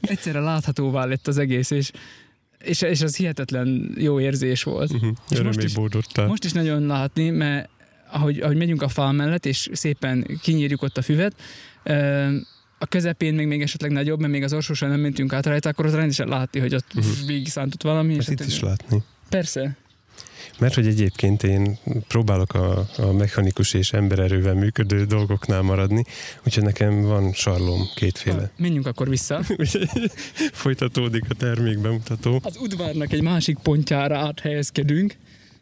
egyszerre 0.00 0.40
láthatóvá 0.40 1.04
lett 1.04 1.26
az 1.26 1.38
egész, 1.38 1.70
és, 1.70 1.90
és, 2.58 2.82
és 2.82 3.00
az 3.00 3.16
hihetetlen 3.16 3.94
jó 3.98 4.20
érzés 4.20 4.62
volt. 4.62 4.92
Uh-huh. 4.92 5.10
És 5.30 5.40
most 5.40 5.62
is-. 5.62 5.74
Most 6.26 6.44
is 6.44 6.52
nagyon 6.52 6.86
látni, 6.86 7.30
mert 7.30 7.68
ahogy, 8.10 8.40
ahogy 8.40 8.56
megyünk 8.56 8.82
a 8.82 8.88
fal 8.88 9.12
mellett, 9.12 9.46
és 9.46 9.68
szépen 9.72 10.38
kinyírjuk 10.42 10.82
ott 10.82 10.96
a 10.98 11.02
füvet, 11.02 11.34
a 12.78 12.86
közepén 12.86 13.34
még, 13.34 13.46
még 13.46 13.62
esetleg 13.62 13.90
nagyobb, 13.90 14.20
mert 14.20 14.32
még 14.32 14.42
az 14.42 14.52
orsósan 14.52 14.88
nem 14.88 15.00
mentünk 15.00 15.32
át 15.32 15.46
rajta, 15.46 15.68
akkor 15.68 15.86
ott 15.86 15.94
rendesen 15.94 16.28
látni, 16.28 16.60
hogy 16.60 16.74
ott 16.74 16.94
uh-huh. 16.94 17.26
végig 17.26 17.48
szántott 17.48 17.82
valami. 17.82 18.18
a 18.18 18.22
itt 18.30 18.46
is 18.46 18.60
látni. 18.60 19.02
Persze. 19.28 19.76
Mert 20.58 20.74
hogy 20.74 20.86
egyébként 20.86 21.42
én 21.42 21.78
próbálok 22.08 22.54
a, 22.54 22.88
a 22.96 23.12
mechanikus 23.12 23.74
és 23.74 23.92
embererővel 23.92 24.54
működő 24.54 25.04
dolgoknál 25.04 25.62
maradni, 25.62 26.04
úgyhogy 26.46 26.62
nekem 26.62 27.02
van 27.02 27.32
sarlom 27.32 27.88
kétféle. 27.94 28.50
Menjünk 28.56 28.86
akkor 28.86 29.08
vissza. 29.08 29.42
Folytatódik 30.52 31.24
a 31.28 31.34
termékbemutató. 31.34 32.40
Az 32.42 32.56
udvarnak 32.56 33.12
egy 33.12 33.22
másik 33.22 33.58
pontjára 33.58 34.18
áthelyezkedünk. 34.18 35.16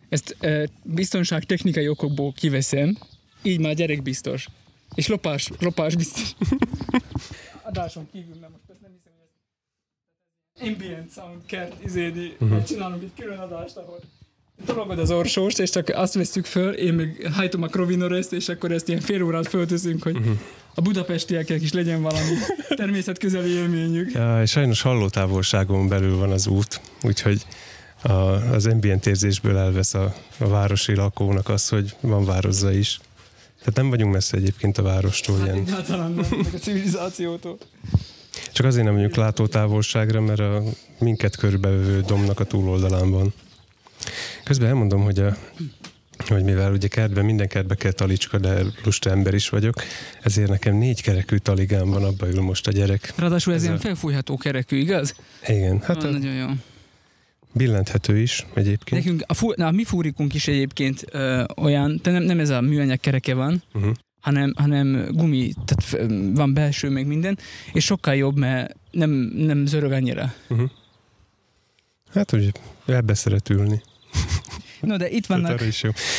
Ezt 0.09 0.37
e, 0.41 0.69
biztonságtechnikai 0.83 1.89
okokból 1.89 2.33
kiveszem. 2.33 2.99
Így 3.43 3.61
már 3.61 3.75
gyerek 3.75 4.03
biztos. 4.03 4.49
És 4.95 5.07
lopás, 5.07 5.51
lopás 5.61 5.97
biztos. 5.97 6.35
Adáson 7.69 8.09
kívül, 8.13 8.37
mert 8.41 8.53
most 8.53 8.81
nem 8.81 8.91
hiszem, 8.93 9.13
hogy 9.19 9.29
ez 10.55 10.69
ambient 10.69 11.13
sound 11.13 11.47
kert 11.47 11.85
izédi. 11.85 12.37
Uh-huh. 12.41 12.65
Csinálunk 12.65 13.03
egy 13.03 13.13
külön 13.17 13.39
adást, 13.39 13.77
ahol 13.77 14.01
tologod 14.67 14.99
az 14.99 15.11
orsóst, 15.11 15.59
és 15.59 15.71
csak 15.71 15.89
azt 15.89 16.15
veszük 16.15 16.45
föl, 16.45 16.73
én 16.73 16.95
meg 16.95 17.31
hajtom 17.33 17.63
a 17.63 17.67
Krovinorest, 17.67 18.33
és 18.33 18.49
akkor 18.49 18.73
ezt 18.73 18.89
ilyen 18.89 19.01
fél 19.01 19.23
órát 19.23 19.49
fölteszünk, 19.49 20.03
hogy 20.03 20.17
uh-huh. 20.17 20.39
a 20.75 20.81
budapestieknek 20.81 21.63
is 21.63 21.73
legyen 21.73 22.03
valami 22.03 22.35
természetközeli 22.69 23.51
élményük. 23.51 24.13
Ja, 24.13 24.47
sajnos 24.47 24.83
hallótávolságon 24.83 25.89
belül 25.89 26.17
van 26.17 26.31
az 26.31 26.47
út, 26.47 26.81
úgyhogy 27.03 27.47
a, 28.03 28.13
az 28.53 28.67
ambient 28.67 29.07
érzésből 29.07 29.57
elvesz 29.57 29.95
a, 29.95 30.15
a 30.39 30.49
városi 30.49 30.95
lakónak 30.95 31.49
az, 31.49 31.69
hogy 31.69 31.97
van 32.01 32.25
városza 32.25 32.73
is. 32.73 33.01
Tehát 33.65 33.75
nem 33.77 33.89
vagyunk 33.91 34.13
messze 34.13 34.37
egyébként 34.37 34.79
a 34.79 34.83
várostól 34.83 35.37
Hát 35.39 35.47
ilyen. 35.47 35.59
egyáltalán 35.59 36.13
nem, 36.13 36.27
meg 36.45 36.55
a 36.55 36.59
civilizációtól. 36.59 37.59
Csak 38.53 38.67
azért 38.67 38.85
nem 38.85 38.95
vagyunk 38.95 39.15
látótávolságra, 39.15 40.21
mert 40.21 40.41
a 40.41 40.63
minket 40.99 41.37
körbevevő 41.37 42.01
domnak 42.01 42.41
a 42.41 42.45
túloldalán 42.45 43.11
van. 43.11 43.33
Közben 44.45 44.69
elmondom, 44.69 45.03
hogy, 45.05 45.19
a, 45.19 45.37
hogy 46.29 46.43
mivel 46.45 46.73
ugye 46.73 46.89
kertben, 46.89 47.25
minden 47.25 47.49
kertbe 47.49 47.75
kell 47.75 47.93
talicska, 47.93 48.39
de 48.39 48.63
lusta 48.85 49.11
ember 49.11 49.35
is 49.35 49.49
vagyok, 49.49 49.75
ezért 50.23 50.49
nekem 50.49 50.77
négy 50.77 51.03
kerekű 51.03 51.37
taligám 51.37 51.91
van, 51.91 52.05
abba 52.05 52.29
ül 52.29 52.41
most 52.41 52.67
a 52.67 52.71
gyerek. 52.73 53.13
Ráadásul 53.17 53.53
ez, 53.53 53.59
Ez 53.59 53.65
ilyen 53.65 53.77
a- 53.77 53.81
felfújható 53.81 54.37
kerekű, 54.37 54.77
igaz? 54.77 55.15
Igen, 55.47 55.79
hát 55.79 55.87
Hát 55.87 56.05
a, 56.05 56.11
nagyon 56.11 56.35
jó. 56.35 56.47
Billenthető 57.53 58.19
is 58.19 58.47
egyébként. 58.55 59.05
Nekünk, 59.05 59.23
a, 59.27 59.35
fú, 59.35 59.53
na, 59.57 59.67
a 59.67 59.71
mi 59.71 59.85
fúrikunk 59.85 60.35
is 60.35 60.49
egyébként 60.49 61.05
ö, 61.11 61.45
olyan, 61.57 61.99
de 62.03 62.11
nem, 62.11 62.23
nem 62.23 62.41
ez 62.41 62.51
a 62.51 62.61
műanyag 62.61 63.01
kereke 63.01 63.35
van, 63.35 63.63
Uh-huh. 63.75 63.93
hanem, 64.21 64.53
hanem 64.57 65.07
gumi, 65.11 65.53
tehát 65.65 66.07
van 66.35 66.55
belső 66.55 66.89
meg 66.89 67.07
minden, 67.07 67.39
és 67.73 67.85
sokkal 67.85 68.15
jobb, 68.15 68.37
mert 68.37 68.77
nem, 68.91 69.11
nem 69.35 69.67
zörög 69.67 69.93
annyira. 69.93 70.35
Uh-huh. 70.49 70.71
Hát 72.13 72.35
úgy 72.35 72.53
ebbe 72.87 73.15
szeret 73.15 73.49
ülni. 73.51 73.83
No, 74.81 74.97
de 74.97 75.11
itt 75.11 75.27
vannak 75.27 75.63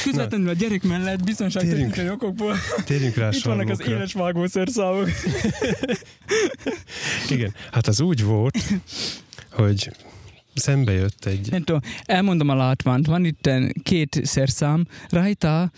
közvetlenül 0.04 0.50
a 0.50 0.54
gyerek 0.54 0.84
mellett 0.84 1.24
biztonságtechnikai 1.24 2.10
okokból, 2.10 2.56
Térjünk 2.86 3.16
rá 3.16 3.30
itt 3.32 3.44
vannak 3.44 3.70
az 3.70 3.82
éles 3.88 4.14
vágószerszávok. 4.14 5.10
Igen, 7.30 7.54
hát 7.72 7.88
az 7.88 8.00
úgy 8.00 8.24
volt, 8.24 8.58
hogy 9.52 9.92
szembe 10.56 10.92
jött 10.92 11.26
egy... 11.26 11.52
Nem 11.52 11.64
tudom, 11.64 11.82
elmondom 12.04 12.50
a 12.50 12.56
látványt. 12.56 13.06
Van 13.08 13.26
itt 13.26 13.50
két 13.84 14.20
szerszám, 14.24 14.88
rajta 15.10 15.72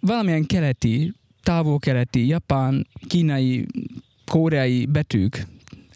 valamilyen 0.00 0.46
keleti, 0.46 1.12
távol-keleti, 1.42 2.26
japán, 2.26 2.86
kínai, 3.06 3.66
koreai 4.24 4.86
betűk. 4.86 5.46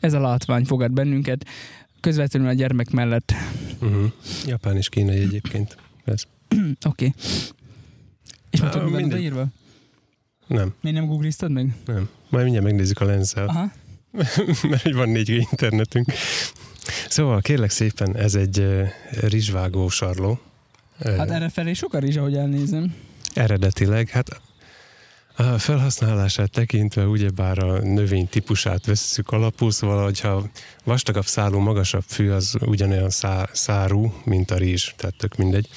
Ez 0.00 0.12
a 0.12 0.20
látvány 0.20 0.64
fogad 0.64 0.92
bennünket 0.92 1.46
közvetlenül 2.00 2.48
a 2.48 2.52
gyermek 2.52 2.90
mellett. 2.90 3.32
Uh-huh. 3.80 4.12
Japán 4.46 4.76
és 4.76 4.88
kínai 4.88 5.18
egyébként. 5.18 5.76
Ez. 6.04 6.22
Oké. 6.58 6.66
Okay. 6.86 7.12
És 8.50 8.60
Á, 8.60 8.68
tudod, 8.68 8.90
mindegy. 8.90 9.22
írva? 9.22 9.46
Nem, 10.46 10.74
Miért 10.80 10.98
nem 10.98 11.06
googliztad 11.06 11.50
meg? 11.50 11.74
nem. 11.86 12.08
Majd 12.28 12.44
mindjárt 12.44 12.66
megnézzük 12.66 13.00
a 13.00 13.04
lenszel, 13.04 13.46
Aha. 13.46 13.72
mert 14.70 14.92
van 14.92 15.08
4G 15.08 15.28
internetünk. 15.50 16.12
Szóval 17.08 17.40
kérlek 17.40 17.70
szépen, 17.70 18.16
ez 18.16 18.34
egy 18.34 18.66
rizsvágó 19.20 19.88
sarló. 19.88 20.40
Hát 21.04 21.30
erre 21.30 21.48
felé 21.48 21.72
sokan 21.72 22.06
is, 22.06 22.16
ahogy 22.16 22.34
elnézem. 22.34 22.94
Eredetileg, 23.34 24.08
hát 24.08 24.40
a 25.36 25.58
felhasználását 25.58 26.50
tekintve 26.50 27.06
ugyebár 27.06 27.58
a 27.58 27.78
növény 27.82 28.28
típusát 28.28 28.86
vesszük 28.86 29.30
alapul, 29.30 29.70
szóval 29.70 30.04
hogyha 30.04 30.50
vastagabb 30.84 31.26
szálú, 31.26 31.58
magasabb 31.58 32.04
fű, 32.06 32.30
az 32.30 32.56
ugyanolyan 32.60 33.10
szá, 33.10 33.48
szárú, 33.52 34.14
mint 34.24 34.50
a 34.50 34.56
rizs, 34.56 34.92
tehát 34.96 35.16
tök 35.16 35.36
mindegy. 35.36 35.68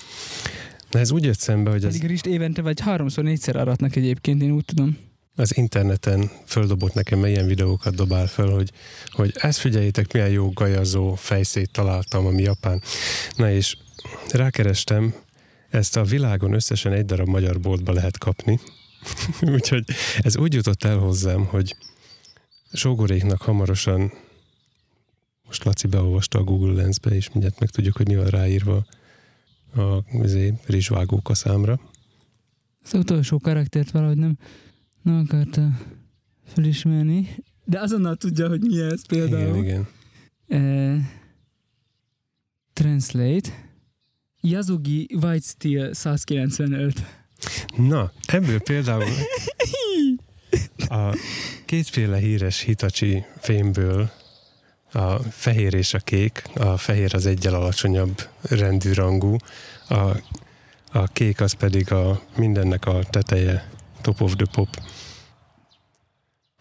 Na 0.91 0.99
ez 0.99 1.11
úgy 1.11 1.23
jött 1.23 1.39
szembe, 1.39 1.69
hogy 1.69 1.81
Pedig 1.81 2.05
rist 2.05 2.25
évente 2.25 2.61
vagy 2.61 2.79
háromszor, 2.79 3.23
négyszer 3.23 3.55
aratnak 3.55 3.95
egyébként, 3.95 4.41
én 4.41 4.51
úgy 4.51 4.65
tudom. 4.65 4.97
Az 5.36 5.58
interneten 5.58 6.32
földobott 6.46 6.93
nekem 6.93 7.26
ilyen 7.26 7.46
videókat 7.46 7.96
dobál 7.96 8.28
fel, 8.28 8.48
hogy, 8.48 8.72
hogy 9.12 9.32
ezt 9.36 9.60
figyeljétek, 9.60 10.13
milyen 10.13 10.30
jó 10.30 10.50
gajazó 10.50 11.15
fejszét 11.15 11.72
találtam, 11.72 12.26
ami 12.26 12.41
japán. 12.41 12.82
Na 13.36 13.52
és 13.52 13.78
rákerestem, 14.32 15.13
ezt 15.69 15.98
a 15.98 16.04
világon 16.04 16.54
összesen 16.54 16.93
egy 16.93 17.06
darab 17.06 17.28
magyar 17.28 17.60
boltba 17.60 17.93
lehet 17.93 18.17
kapni. 18.17 18.60
Úgyhogy 19.56 19.84
ez 20.22 20.38
úgy 20.38 20.54
jutott 20.54 20.84
el 20.84 20.98
hozzám, 20.98 21.46
hogy 21.46 21.76
sógoréknak 22.74 23.41
hamarosan 23.41 24.12
most 25.46 25.63
Laci 25.63 25.88
beolvasta 25.88 26.39
a 26.39 26.43
Google 26.43 26.74
Lensbe, 26.74 27.10
és 27.10 27.30
mindjárt 27.30 27.60
megtudjuk, 27.60 27.98
hogy 27.98 28.08
mi 28.08 28.15
van 28.15 28.28
ráírva 28.28 28.86
a 29.76 29.98
izé, 30.24 30.54
rizsvágók 30.65 31.30
a 31.30 31.34
számra. 31.34 31.80
Az 32.84 32.93
utolsó 32.93 33.39
karaktert 33.39 33.91
valahogy 33.91 34.17
nem, 34.17 34.38
nem 35.03 35.17
akarta 35.17 35.69
felismerni. 36.45 37.35
De 37.65 37.79
azonnal 37.79 38.15
tudja, 38.15 38.47
hogy 38.47 38.61
mi 38.61 38.81
ez 38.81 39.05
például. 39.05 39.55
Igen, 39.55 39.85
igen. 40.47 40.95
Uh, 40.95 41.01
translate. 42.73 43.49
Yasugi 44.41 45.07
White 45.21 45.45
Steel 45.45 45.93
195. 45.93 47.04
Na, 47.77 48.12
ebből 48.25 48.60
például 48.62 49.12
a 50.87 51.17
kétféle 51.65 52.17
híres 52.17 52.60
Hitachi 52.60 53.23
fémből 53.39 54.12
a 54.91 55.19
fehér 55.19 55.73
és 55.73 55.93
a 55.93 55.99
kék, 55.99 56.43
a 56.56 56.77
fehér 56.77 57.15
az 57.15 57.25
egyel 57.25 57.54
alacsonyabb 57.54 58.27
rendű 58.41 58.93
rangú, 58.93 59.35
a, 59.87 60.17
a 60.91 61.08
kék 61.13 61.41
az 61.41 61.54
pedig 61.54 61.91
a 61.91 62.21
mindennek 62.37 62.85
a 62.85 63.04
teteje, 63.10 63.69
top 64.01 64.21
of 64.21 64.35
the 64.35 64.45
pop. 64.51 64.67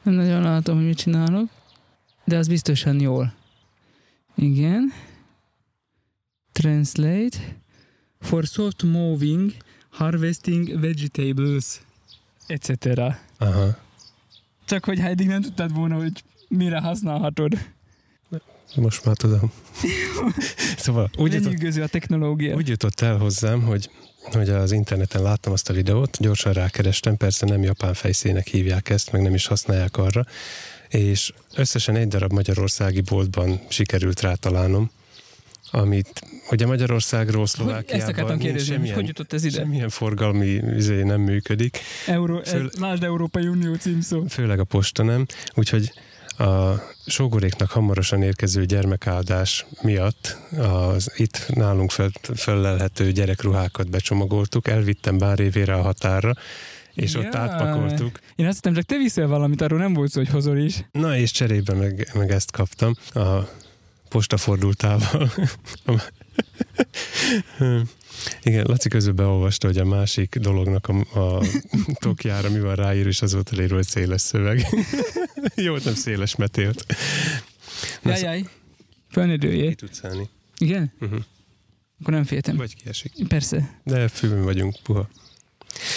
Nem 0.03 0.15
nagyon 0.15 0.43
látom, 0.43 0.77
hogy 0.77 0.85
mit 0.85 0.97
csinálok. 0.97 1.49
De 2.25 2.37
az 2.37 2.49
biztosan 2.49 3.01
jól. 3.01 3.35
Igen. 4.35 4.93
Translate. 6.53 7.39
For 8.21 8.45
soft 8.45 8.83
moving, 8.83 9.53
harvesting 9.91 10.81
vegetables, 10.81 11.81
etc. 12.47 12.99
Aha. 13.39 13.79
Csak 14.65 14.85
hogy 14.85 14.99
eddig 14.99 15.27
nem 15.27 15.43
tudtad 15.43 15.75
volna, 15.75 15.97
hogy 15.97 16.25
mire 16.49 16.81
használhatod. 16.81 17.59
Most 18.77 19.05
már 19.05 19.17
tudom. 19.17 19.53
szóval 20.85 21.11
úgy 21.17 21.33
jutott, 21.33 21.77
a 21.77 21.87
technológia. 21.87 22.55
úgy 22.55 22.69
jutott 22.69 23.01
el 23.01 23.17
hozzám, 23.17 23.63
hogy, 23.63 23.91
hogy 24.23 24.49
az 24.49 24.73
interneten 24.73 25.23
láttam 25.23 25.53
azt 25.53 25.71
a 25.71 25.73
videót, 25.73 26.17
gyorsan 26.21 26.53
rákerestem, 26.53 27.17
persze 27.17 27.47
nem 27.47 27.63
japán 27.63 27.95
fejszének 27.95 28.47
hívják 28.47 28.89
ezt, 28.91 29.13
meg 29.13 29.23
nem 29.23 29.35
is 29.35 29.47
használják 29.47 29.97
arra, 29.97 30.27
és 30.89 31.33
összesen 31.55 31.97
egy 31.97 32.09
darab 32.09 32.33
magyarországi 32.33 33.01
boltban 33.01 33.61
sikerült 33.69 34.21
rátalálnom, 34.21 34.91
amit 35.71 36.23
ugye 36.51 36.67
Magyarországról, 36.67 37.35
Hogy, 37.35 37.43
ezt 37.43 37.55
Szlovákiában 37.55 38.09
akartam 38.09 38.39
kérdezni, 38.39 38.73
semmilyen, 38.73 38.95
hogy 38.95 39.07
jutott 39.07 39.33
ez 39.33 39.45
ide? 39.45 39.57
semmilyen 39.59 39.89
forgalmi 39.89 40.61
izé 40.77 41.03
nem 41.03 41.21
működik, 41.21 41.79
Euró, 42.07 42.41
Föl- 42.45 42.79
lásd 42.79 43.03
Európai 43.03 43.47
Unió 43.47 43.75
címszó. 43.75 44.25
főleg 44.29 44.59
a 44.59 44.65
posta 44.65 45.03
nem, 45.03 45.27
úgyhogy 45.55 45.93
a 46.43 46.83
sógoréknak 47.07 47.71
hamarosan 47.71 48.23
érkező 48.23 48.65
gyermekáldás 48.65 49.67
miatt 49.83 50.37
az 50.59 51.13
itt 51.17 51.47
nálunk 51.55 51.91
fel, 51.91 52.11
fellelhető 52.35 53.13
gyerekruhákat 53.13 53.91
becsomagoltuk, 53.91 54.69
elvittem 54.69 55.19
bár 55.19 55.41
évére 55.41 55.75
a 55.75 55.83
határra, 55.83 56.33
és 56.95 57.15
ott 57.15 57.33
Jaj. 57.33 57.43
átpakoltuk. 57.43 58.19
Én 58.37 58.47
azt 58.47 58.55
hittem, 58.55 58.75
csak 58.75 58.85
te 58.85 58.97
viszel 58.97 59.27
valamit, 59.27 59.61
arról 59.61 59.79
nem 59.79 59.93
volt 59.93 60.11
szó, 60.11 60.21
hogy 60.21 60.31
hozol 60.31 60.59
is. 60.59 60.85
Na 60.93 61.17
és 61.17 61.31
cserébe 61.31 61.75
meg, 61.75 62.11
meg 62.15 62.31
ezt 62.31 62.51
kaptam 62.51 62.95
a 63.15 63.49
postafordultával. 64.09 65.33
Igen, 68.43 68.65
Laci 68.65 68.89
közben 68.89 69.15
beolvasta, 69.15 69.67
hogy 69.67 69.79
a 69.79 69.85
másik 69.85 70.37
dolognak 70.37 70.89
a, 70.89 71.19
a 71.19 71.45
tokjára 72.05 72.51
mi 72.51 72.61
van 72.61 72.75
ráír, 72.75 73.07
és 73.07 73.23
az 73.23 73.33
volt 73.33 73.53
elérő, 73.53 73.75
hogy 73.75 73.87
széles 73.87 74.21
szöveg. 74.21 74.67
Jó, 75.55 75.77
nem 75.77 75.95
széles 75.95 76.37
metélt. 76.37 76.87
Na, 78.03 78.11
Jaj, 78.11 78.21
jaj. 78.21 78.45
Föl 79.11 79.27
ne 79.27 79.37
dőljél. 79.37 79.69
Ki 79.69 79.75
tudsz 79.75 80.05
állni. 80.05 80.29
Igen? 80.59 80.93
Uh-huh. 81.01 81.21
Akkor 82.01 82.15
nem 82.15 82.25
féltem. 82.25 82.57
Vagy 82.57 82.75
kiesik. 82.75 83.13
Persze. 83.29 83.81
De 83.85 84.09
fülön 84.09 84.43
vagyunk, 84.43 84.77
puha. 84.83 85.09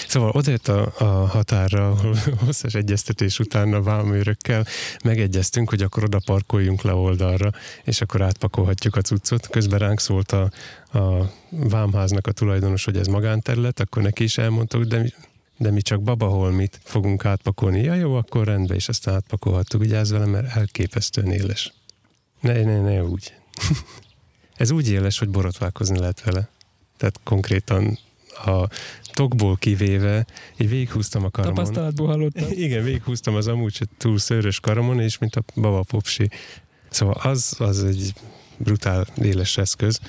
Szóval 0.08 0.30
odajött 0.30 0.68
a, 0.68 0.94
a 0.98 1.28
határra, 1.28 1.90
ahol 1.90 2.16
hosszas 2.46 2.74
egyeztetés 2.74 3.40
után 3.40 3.74
a 3.74 3.82
vámőrökkel 3.82 4.66
megegyeztünk, 5.04 5.70
hogy 5.70 5.82
akkor 5.82 6.04
oda 6.04 6.20
parkoljunk 6.26 6.82
le 6.82 6.94
oldalra, 6.94 7.52
és 7.84 8.02
akkor 8.02 8.22
átpakolhatjuk 8.22 8.96
a 8.96 9.02
cuccot. 9.02 9.48
Közben 9.48 9.80
ránk 9.80 10.00
szólt 10.00 10.32
a, 10.32 10.52
a 11.00 11.32
vámháznak 11.50 12.28
a 12.28 12.32
tulajdonos, 12.32 12.86
hogy 12.86 12.98
ez 12.98 13.08
magánterület, 13.08 13.80
akkor 13.80 14.02
neki 14.02 14.24
is 14.24 14.38
elmondtuk, 14.38 14.84
de 14.84 14.98
mi, 14.98 15.14
de 15.58 15.72
mi 15.72 15.82
csak 15.82 16.02
babaholmit 16.02 16.80
fogunk 16.84 17.26
átpakolni. 17.26 17.82
Ja 17.82 17.94
jó, 17.94 18.16
akkor 18.16 18.46
rendben, 18.46 18.76
és 18.76 18.90
aztán 18.90 19.14
átpakolhattuk. 19.14 19.82
Vigyázz 19.82 20.12
velem, 20.12 20.30
mert 20.30 20.56
elképesztően 20.56 21.32
éles. 21.32 21.74
Ne, 22.40 22.64
ne, 22.64 22.82
ne 22.82 23.04
úgy. 23.04 23.34
ez 24.58 24.72
úgy 24.72 24.90
éles, 24.90 25.20
hogy 25.20 25.30
borotválkozni 25.30 26.00
lehet 26.00 26.24
vele. 26.24 26.50
Tehát 26.98 27.20
konkrétan 27.24 28.00
a 28.36 28.70
tokból 29.14 29.56
kivéve, 29.56 30.26
így 30.58 30.70
végighúztam 30.70 31.24
a 31.24 31.30
karamon. 31.30 31.56
Tapasztalatból 31.56 32.08
hallottam. 32.08 32.48
Igen, 32.66 32.84
végighúztam 32.84 33.36
az 33.36 33.48
amúgy 33.48 33.80
túl 33.98 34.18
szőrös 34.18 34.60
karamon, 34.60 35.00
és 35.00 35.18
mint 35.18 35.36
a 35.36 35.44
baba 35.56 35.84
popsi. 35.88 36.30
Szóval 36.90 37.16
az, 37.24 37.56
az 37.60 37.84
egy 37.84 38.14
brutál 38.58 39.08
éles 39.22 39.58
eszköz. 39.58 40.00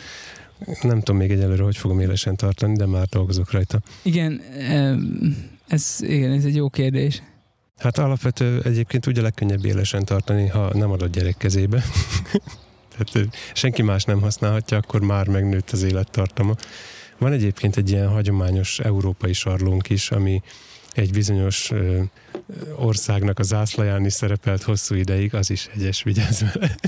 Nem 0.82 0.98
tudom 0.98 1.16
még 1.16 1.30
egyelőre, 1.30 1.62
hogy 1.62 1.76
fogom 1.76 2.00
élesen 2.00 2.36
tartani, 2.36 2.76
de 2.76 2.86
már 2.86 3.06
dolgozok 3.06 3.50
rajta. 3.50 3.80
Igen, 4.02 4.42
ez, 5.66 5.96
igen, 6.00 6.32
ez 6.32 6.44
egy 6.44 6.54
jó 6.54 6.68
kérdés. 6.68 7.22
Hát 7.76 7.98
alapvető 7.98 8.60
egyébként 8.64 9.06
úgy 9.06 9.18
a 9.18 9.22
legkönnyebb 9.22 9.64
élesen 9.64 10.04
tartani, 10.04 10.46
ha 10.46 10.74
nem 10.74 10.90
adod 10.90 11.10
gyerek 11.10 11.36
kezébe. 11.36 11.84
Tehát 12.96 13.28
senki 13.52 13.82
más 13.82 14.04
nem 14.04 14.20
használhatja, 14.20 14.76
akkor 14.76 15.00
már 15.00 15.28
megnőtt 15.28 15.70
az 15.70 15.82
élettartama. 15.82 16.54
Van 17.18 17.32
egyébként 17.32 17.76
egy 17.76 17.90
ilyen 17.90 18.08
hagyományos 18.08 18.78
európai 18.78 19.32
sarlónk 19.32 19.90
is, 19.90 20.10
ami 20.10 20.42
egy 20.92 21.10
bizonyos 21.12 21.70
ö, 21.70 22.02
országnak 22.76 23.38
a 23.38 23.42
zászlaján 23.42 24.04
is 24.04 24.12
szerepelt 24.12 24.62
hosszú 24.62 24.94
ideig, 24.94 25.34
az 25.34 25.50
is 25.50 25.68
egyes, 25.74 26.02
vigyázz 26.02 26.42
vele. 26.52 26.74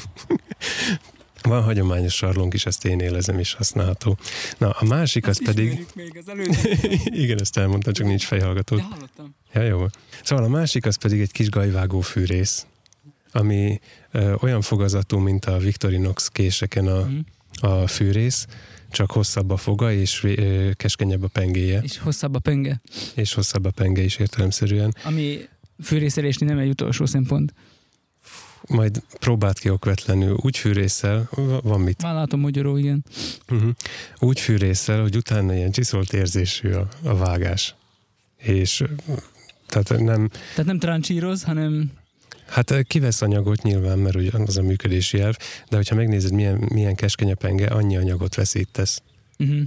Van 1.42 1.62
hagyományos 1.62 2.14
sarlónk 2.14 2.54
is, 2.54 2.66
ezt 2.66 2.84
én 2.84 3.00
élezem 3.00 3.38
és 3.38 3.52
használható. 3.54 4.18
Na, 4.58 4.70
a 4.70 4.84
másik 4.84 5.26
az 5.26 5.44
pedig... 5.44 5.86
még 5.94 6.22
az. 6.26 6.58
Igen, 7.22 7.40
ezt 7.40 7.56
elmondtam, 7.56 7.92
csak 7.92 8.06
nincs 8.06 8.24
fejhallgató. 8.24 8.76
De 8.76 8.82
hallottam. 8.82 9.34
Ja, 9.52 9.62
jó. 9.62 9.86
Szóval 10.22 10.44
a 10.44 10.48
másik 10.48 10.86
az 10.86 10.96
pedig 10.96 11.20
egy 11.20 11.32
kis 11.32 11.48
gajvágó 11.50 12.00
fűrész, 12.00 12.66
ami 13.32 13.80
ö, 14.10 14.34
olyan 14.40 14.60
fogazatú, 14.60 15.18
mint 15.18 15.44
a 15.44 15.58
Victorinox 15.58 16.28
késeken 16.28 16.86
a, 16.86 17.04
Mhm. 17.04 17.18
a 17.60 17.86
fűrész, 17.86 18.46
csak 18.90 19.10
hosszabb 19.10 19.50
a 19.50 19.56
foga, 19.56 19.92
és 19.92 20.24
ö, 20.24 20.70
keskenyebb 20.74 21.22
a 21.22 21.28
pengéje, 21.28 21.80
És 21.82 21.98
hosszabb 21.98 22.34
a 22.34 22.38
penge, 22.38 22.80
és 23.14 23.34
hosszabb 23.34 23.64
a 23.64 23.70
penge 23.70 24.02
is 24.02 24.16
értelemszerűen. 24.16 24.94
ami 25.04 25.38
fűrészelésni 25.82 26.46
nem 26.46 26.58
egy 26.58 26.68
utolsó 26.68 27.06
szempont. 27.06 27.54
Majd 28.68 29.02
próbált 29.18 29.58
ki 29.58 29.70
okvetlenül 29.70 30.36
úgy 30.42 30.56
fűrészsel, 30.56 31.28
va- 31.30 31.62
van 31.62 31.80
mit, 31.80 32.02
Már 32.02 32.14
látom 32.14 32.40
magyaró, 32.40 32.76
igen. 32.76 33.04
uh-huh. 33.48 33.70
úgy 34.18 34.40
fűrészsel, 34.40 35.00
hogy 35.00 35.16
utána 35.16 35.54
ilyen 35.54 35.70
csiszolt 35.70 36.12
érzésű 36.12 36.70
a, 36.70 36.88
a 37.02 37.16
vágás. 37.16 37.74
És 38.36 38.84
tehát 39.66 39.88
nem, 39.88 40.28
Tehát 40.28 40.64
nem 40.64 40.78
trancsíroz, 40.78 41.42
hanem 41.42 41.90
Hát 42.48 42.82
kivesz 42.82 43.22
anyagot 43.22 43.62
nyilván, 43.62 43.98
mert 43.98 44.16
ugye 44.16 44.30
az 44.46 44.56
a 44.56 44.62
működési 44.62 45.20
elv, 45.20 45.36
de 45.68 45.76
hogyha 45.76 45.94
megnézed, 45.94 46.32
milyen, 46.32 46.68
milyen 46.72 46.94
keskeny 46.94 47.30
a 47.30 47.34
penge, 47.34 47.66
annyi 47.66 47.96
anyagot 47.96 48.34
veszítesz. 48.34 49.02
uh-huh. 49.38 49.60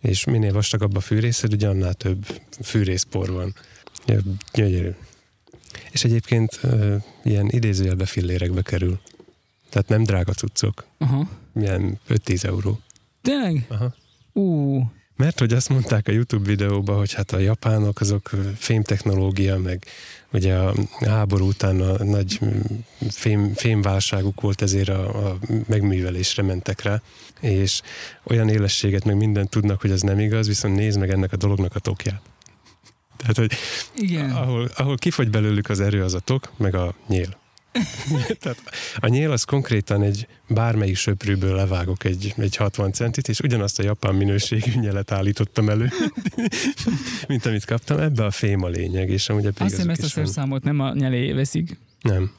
És 0.00 0.24
minél 0.24 0.52
vastagabb 0.52 0.96
a 0.96 1.00
fűrészed, 1.00 1.52
ugye 1.52 1.68
annál 1.68 1.94
több 1.94 2.26
fűrészpor 2.62 3.30
van. 3.30 3.54
Gyönyörű. 4.52 4.90
És 5.90 6.04
egyébként 6.04 6.58
ö, 6.62 6.96
ilyen 7.24 7.48
idézőjelbe 7.48 8.06
fillérekbe 8.06 8.62
kerül. 8.62 9.00
Tehát 9.70 9.88
nem 9.88 10.02
drága 10.02 10.32
cuccok. 10.32 10.86
Aha. 10.98 11.28
Milyen 11.52 11.98
5-10 12.08 12.44
euró. 12.44 12.80
Tényleg? 13.22 13.66
Aha. 13.68 13.94
Ú, 14.32 14.82
Mert 15.18 15.38
hogy 15.38 15.52
azt 15.52 15.68
mondták 15.68 16.08
a 16.08 16.12
YouTube 16.12 16.48
videóban, 16.48 16.96
hogy 16.96 17.12
hát 17.12 17.32
a 17.32 17.38
japánok 17.38 18.00
azok 18.00 18.30
fémtechnológia, 18.56 19.58
meg 19.58 19.84
ugye 20.32 20.54
a 20.54 20.74
háború 21.00 21.46
után 21.46 21.80
a 21.80 22.04
nagy 22.04 22.40
fém, 23.10 23.54
fémválságuk 23.54 24.40
volt, 24.40 24.62
ezért 24.62 24.88
a, 24.88 25.28
a 25.28 25.38
megművelésre 25.66 26.42
mentek 26.42 26.82
rá, 26.82 27.02
és 27.40 27.80
olyan 28.22 28.48
élességet 28.48 29.04
meg 29.04 29.16
mindent 29.16 29.50
tudnak, 29.50 29.80
hogy 29.80 29.90
ez 29.90 30.02
nem 30.02 30.18
igaz, 30.18 30.46
viszont 30.46 30.76
nézd 30.76 30.98
meg 30.98 31.10
ennek 31.10 31.32
a 31.32 31.36
dolognak 31.36 31.74
a 31.74 31.80
tokját. 31.80 32.20
Tehát, 33.16 33.36
hogy 33.36 33.52
igen. 33.96 34.30
ahol, 34.30 34.70
ahol 34.76 34.96
kifogy 34.96 35.30
belőlük 35.30 35.68
az 35.68 35.80
erő, 35.80 36.02
az 36.02 36.14
a 36.14 36.20
tok, 36.20 36.52
meg 36.56 36.74
a 36.74 36.94
nyél. 37.08 37.36
Tehát 38.40 38.62
a 38.96 39.06
nyél 39.06 39.30
az 39.30 39.44
konkrétan 39.44 40.02
egy 40.02 40.26
bármelyik 40.48 40.96
söprűből 40.96 41.54
levágok 41.54 42.04
egy, 42.04 42.34
egy 42.36 42.56
60 42.56 42.92
centit, 42.92 43.28
és 43.28 43.40
ugyanazt 43.40 43.78
a 43.78 43.82
japán 43.82 44.14
minőségű 44.14 44.80
nyelet 44.80 45.12
állítottam 45.12 45.68
elő, 45.68 45.90
mint 47.28 47.46
amit 47.46 47.64
kaptam. 47.64 47.98
Ebbe 47.98 48.24
a 48.24 48.30
fém 48.30 48.62
a 48.62 48.68
lényeg, 48.68 49.10
és 49.10 49.28
amúgy 49.28 49.46
a 49.46 49.50
Azt 49.58 49.70
hiszem 49.70 49.90
ezt 49.90 50.02
a 50.02 50.06
szerszámot 50.06 50.62
nem 50.62 50.80
a 50.80 50.92
nyelé 50.94 51.32
veszik. 51.32 51.78
Nem. 52.00 52.30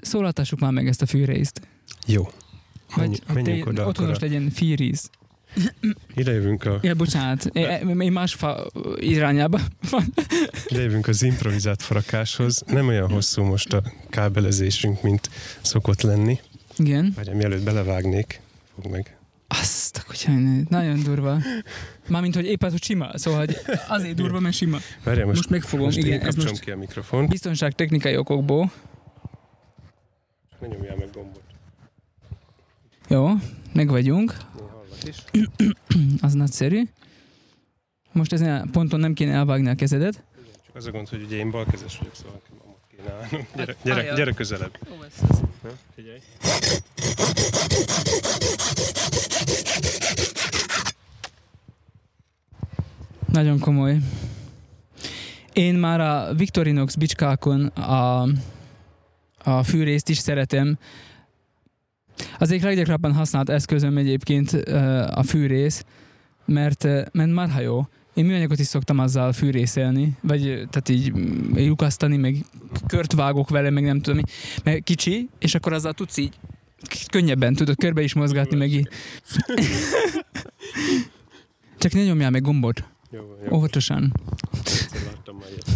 Szólaltassuk 0.00 0.58
már 0.58 0.72
meg 0.72 0.88
ezt 0.88 1.02
a 1.02 1.06
fűrészt. 1.06 1.60
Jó. 2.06 2.30
Menj, 2.96 3.16
Vagy 3.26 3.44
menjünk 3.44 3.66
oda 3.66 3.86
otthonos 3.86 4.18
legyen 4.18 4.50
fűrész. 4.50 5.10
Ide 6.14 6.32
jövünk, 6.32 6.64
a, 6.64 6.78
Ja, 6.82 6.94
bocsánat, 6.94 7.44
én 8.00 8.12
más 8.12 8.34
fa 8.34 8.66
irányába 8.96 9.60
van. 9.90 10.04
ide 10.68 10.82
jövünk 10.82 11.08
az 11.08 11.22
improvizált 11.22 11.82
farakáshoz. 11.82 12.62
Nem 12.66 12.88
olyan 12.88 13.10
hosszú 13.10 13.42
most 13.42 13.72
a 13.72 13.82
kábelezésünk, 14.10 15.02
mint 15.02 15.30
szokott 15.60 16.02
lenni. 16.02 16.38
Igen. 16.76 17.12
Vagy 17.16 17.32
mielőtt 17.34 17.62
belevágnék, 17.64 18.40
fog 18.74 18.90
meg. 18.90 19.16
Azt 19.48 19.96
a 19.96 20.02
kutyánő, 20.06 20.66
nagyon 20.68 21.02
durva. 21.02 21.38
Mármint, 22.08 22.34
hogy 22.34 22.44
épp 22.46 22.62
az, 22.62 22.70
hogy 22.72 22.82
sima. 22.82 23.18
Szóval, 23.18 23.38
hogy 23.38 23.56
azért 23.88 24.14
durva, 24.14 24.40
mert 24.40 24.54
sima. 24.54 24.78
Várjál, 25.04 25.26
most, 25.26 25.36
Most 25.36 25.50
megfogom, 25.50 25.84
most 25.84 25.98
igen, 25.98 26.20
ez 26.20 26.34
most 26.34 26.60
ki 26.60 26.70
a 26.70 26.76
mikrofont. 26.76 27.28
biztonság 27.28 27.74
technikai 27.74 28.16
okokból. 28.16 28.72
Ne 30.60 30.66
nyomjál 30.66 30.96
meg 30.96 31.08
gombot. 31.12 31.42
Jó, 33.08 33.28
meg 33.72 33.88
vagyunk. 33.88 34.34
Is. 35.06 35.24
Az 36.26 36.32
nagyszerű. 36.32 36.82
Most 38.12 38.32
ezen 38.32 38.60
a 38.60 38.70
ponton 38.72 39.00
nem 39.00 39.14
kéne 39.14 39.32
elvágni 39.32 39.68
a 39.68 39.74
kezedet. 39.74 40.22
Csak 40.66 40.76
az 40.76 40.86
a 40.86 40.90
gond, 40.90 41.08
hogy 41.08 41.22
ugye 41.22 41.36
én 41.36 41.50
balkezes 41.50 41.98
vagyok, 41.98 42.14
szóval 42.14 42.32
nekem 42.32 42.56
amúgy 42.64 42.78
Gyere, 43.54 43.76
gyere, 43.82 44.14
gyere 44.14 44.32
közelebb. 44.32 44.78
Na, 45.62 45.70
figyelj. 45.94 46.18
Nagyon 53.32 53.58
komoly. 53.58 53.98
Én 55.52 55.74
már 55.74 56.00
a 56.00 56.34
Victorinox 56.34 56.94
bicskákon 56.94 57.66
a, 57.66 58.28
a 59.38 59.62
fűrészt 59.62 60.08
is 60.08 60.18
szeretem. 60.18 60.78
Az 62.38 62.50
egyik 62.50 62.62
leggyakrabban 62.62 63.12
használt 63.12 63.48
eszközöm 63.48 63.96
egyébként 63.96 64.52
a 65.10 65.22
fűrész, 65.22 65.84
mert, 66.44 66.84
mert 67.12 67.32
marha 67.32 67.60
jó. 67.60 67.86
Én 68.14 68.24
műanyagot 68.24 68.58
is 68.58 68.66
szoktam 68.66 68.98
azzal 68.98 69.32
fűrészelni, 69.32 70.16
vagy 70.20 70.42
tehát 70.42 70.88
így 70.88 71.12
mm, 71.12 71.56
lyukasztani, 71.56 72.16
meg 72.16 72.44
kört 72.86 73.12
vágok 73.12 73.48
vele, 73.48 73.70
meg 73.70 73.84
nem 73.84 74.00
tudom. 74.00 74.20
Mert 74.64 74.82
kicsi, 74.82 75.28
és 75.38 75.54
akkor 75.54 75.72
azzal 75.72 75.92
tudsz 75.92 76.16
így 76.16 76.34
könnyebben 77.10 77.54
tudod 77.54 77.76
körbe 77.76 78.02
is 78.02 78.14
mozgatni, 78.14 78.56
meg 78.56 78.72
így. 78.72 78.88
Csak 81.78 81.92
ne 81.92 82.04
nyomjál 82.04 82.30
meg 82.30 82.42
gombot. 82.42 82.84
Jó, 83.10 83.20
jó. 83.44 83.56
Óvatosan. 83.56 84.12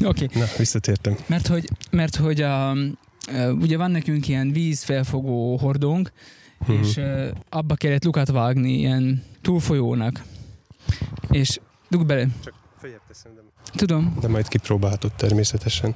Oké. 0.04 0.24
Okay. 0.24 0.40
Na, 0.40 0.46
visszatértem. 0.58 1.16
Mert 1.26 1.46
hogy, 1.46 1.68
mert 1.90 2.16
hogy 2.16 2.40
a, 2.40 2.76
ugye 3.60 3.76
van 3.76 3.90
nekünk 3.90 4.28
ilyen 4.28 4.52
vízfelfogó 4.52 5.56
hordónk, 5.56 6.12
Mhm. 6.66 6.72
és 6.82 7.00
abba 7.48 7.74
kellett 7.74 8.04
lukat 8.04 8.28
vágni 8.30 8.78
ilyen 8.78 9.22
túlfolyónak. 9.40 10.22
És 11.30 11.60
dugd 11.88 12.06
bele. 12.06 12.26
Csak 12.44 12.54
feljebb 12.80 13.00
teszem, 13.08 13.32
de, 13.34 13.40
Tudom, 13.76 14.16
de 14.20 14.28
majd 14.28 14.48
kipróbálhatod 14.48 15.12
természetesen. 15.12 15.94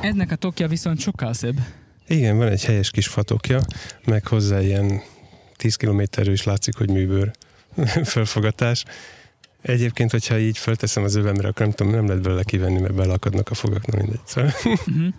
ennek 0.00 0.30
a 0.30 0.36
tokja 0.36 0.68
viszont 0.68 0.98
sokkal 1.00 1.32
szebb. 1.32 1.56
Igen, 2.08 2.36
van 2.36 2.48
egy 2.48 2.64
helyes 2.64 2.90
kis 2.90 3.06
fatokja, 3.06 3.60
meg 4.04 4.26
hozzá 4.26 4.60
ilyen 4.60 5.00
10 5.56 5.76
kilométerről 5.76 6.32
is 6.32 6.44
látszik, 6.44 6.76
hogy 6.76 6.90
műbőr 6.90 7.30
felfogatás. 8.04 8.84
Egyébként, 9.62 10.10
hogyha 10.10 10.38
így 10.38 10.58
fölteszem 10.58 11.02
az 11.04 11.14
övemre, 11.14 11.48
akkor 11.48 11.66
nem 11.66 11.74
tudom, 11.74 11.92
nem 11.92 12.06
lehet 12.06 12.22
belőle 12.22 12.42
kivenni, 12.42 12.80
mert 12.80 12.94
belakadnak 12.94 13.50
a 13.50 13.54
fogak, 13.54 13.86
na 13.86 13.96
mindegy. 13.98 14.20
Szóval, 14.24 14.50
Uh-huh. 14.64 15.06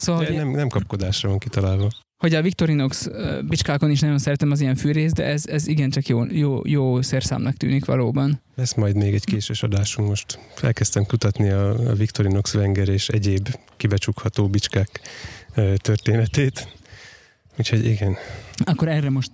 Szóval, 0.00 0.24
hogy, 0.24 0.34
nem, 0.34 0.50
nem 0.50 0.68
kapkodásra 0.68 1.28
van 1.28 1.38
kitalálva. 1.38 1.88
hogy 2.18 2.34
a 2.34 2.42
Victorinox 2.42 3.08
bicskákon 3.48 3.90
is 3.90 4.00
nagyon 4.00 4.18
szeretem 4.18 4.50
az 4.50 4.60
ilyen 4.60 4.74
fűrészt, 4.74 5.14
de 5.14 5.24
ez, 5.24 5.46
ez 5.46 5.66
igencsak 5.66 6.06
jó, 6.06 6.24
jó, 6.24 6.60
jó 6.64 7.02
szerszámnak 7.02 7.54
tűnik 7.54 7.84
valóban. 7.84 8.42
Lesz 8.54 8.74
majd 8.74 8.96
még 8.96 9.14
egy 9.14 9.24
késős 9.24 9.62
adásunk 9.62 10.08
most. 10.08 10.38
Elkezdtem 10.62 11.06
kutatni 11.06 11.48
a, 11.48 11.90
a 11.90 11.94
Victorinox 11.94 12.54
Wenger 12.54 12.88
és 12.88 13.08
egyéb 13.08 13.48
kibecsukható 13.76 14.48
bicskák 14.48 15.00
történetét. 15.76 16.68
Úgyhogy 17.58 17.84
igen, 17.84 18.16
Akkor 18.64 18.88
erre 18.88 19.10
most 19.10 19.30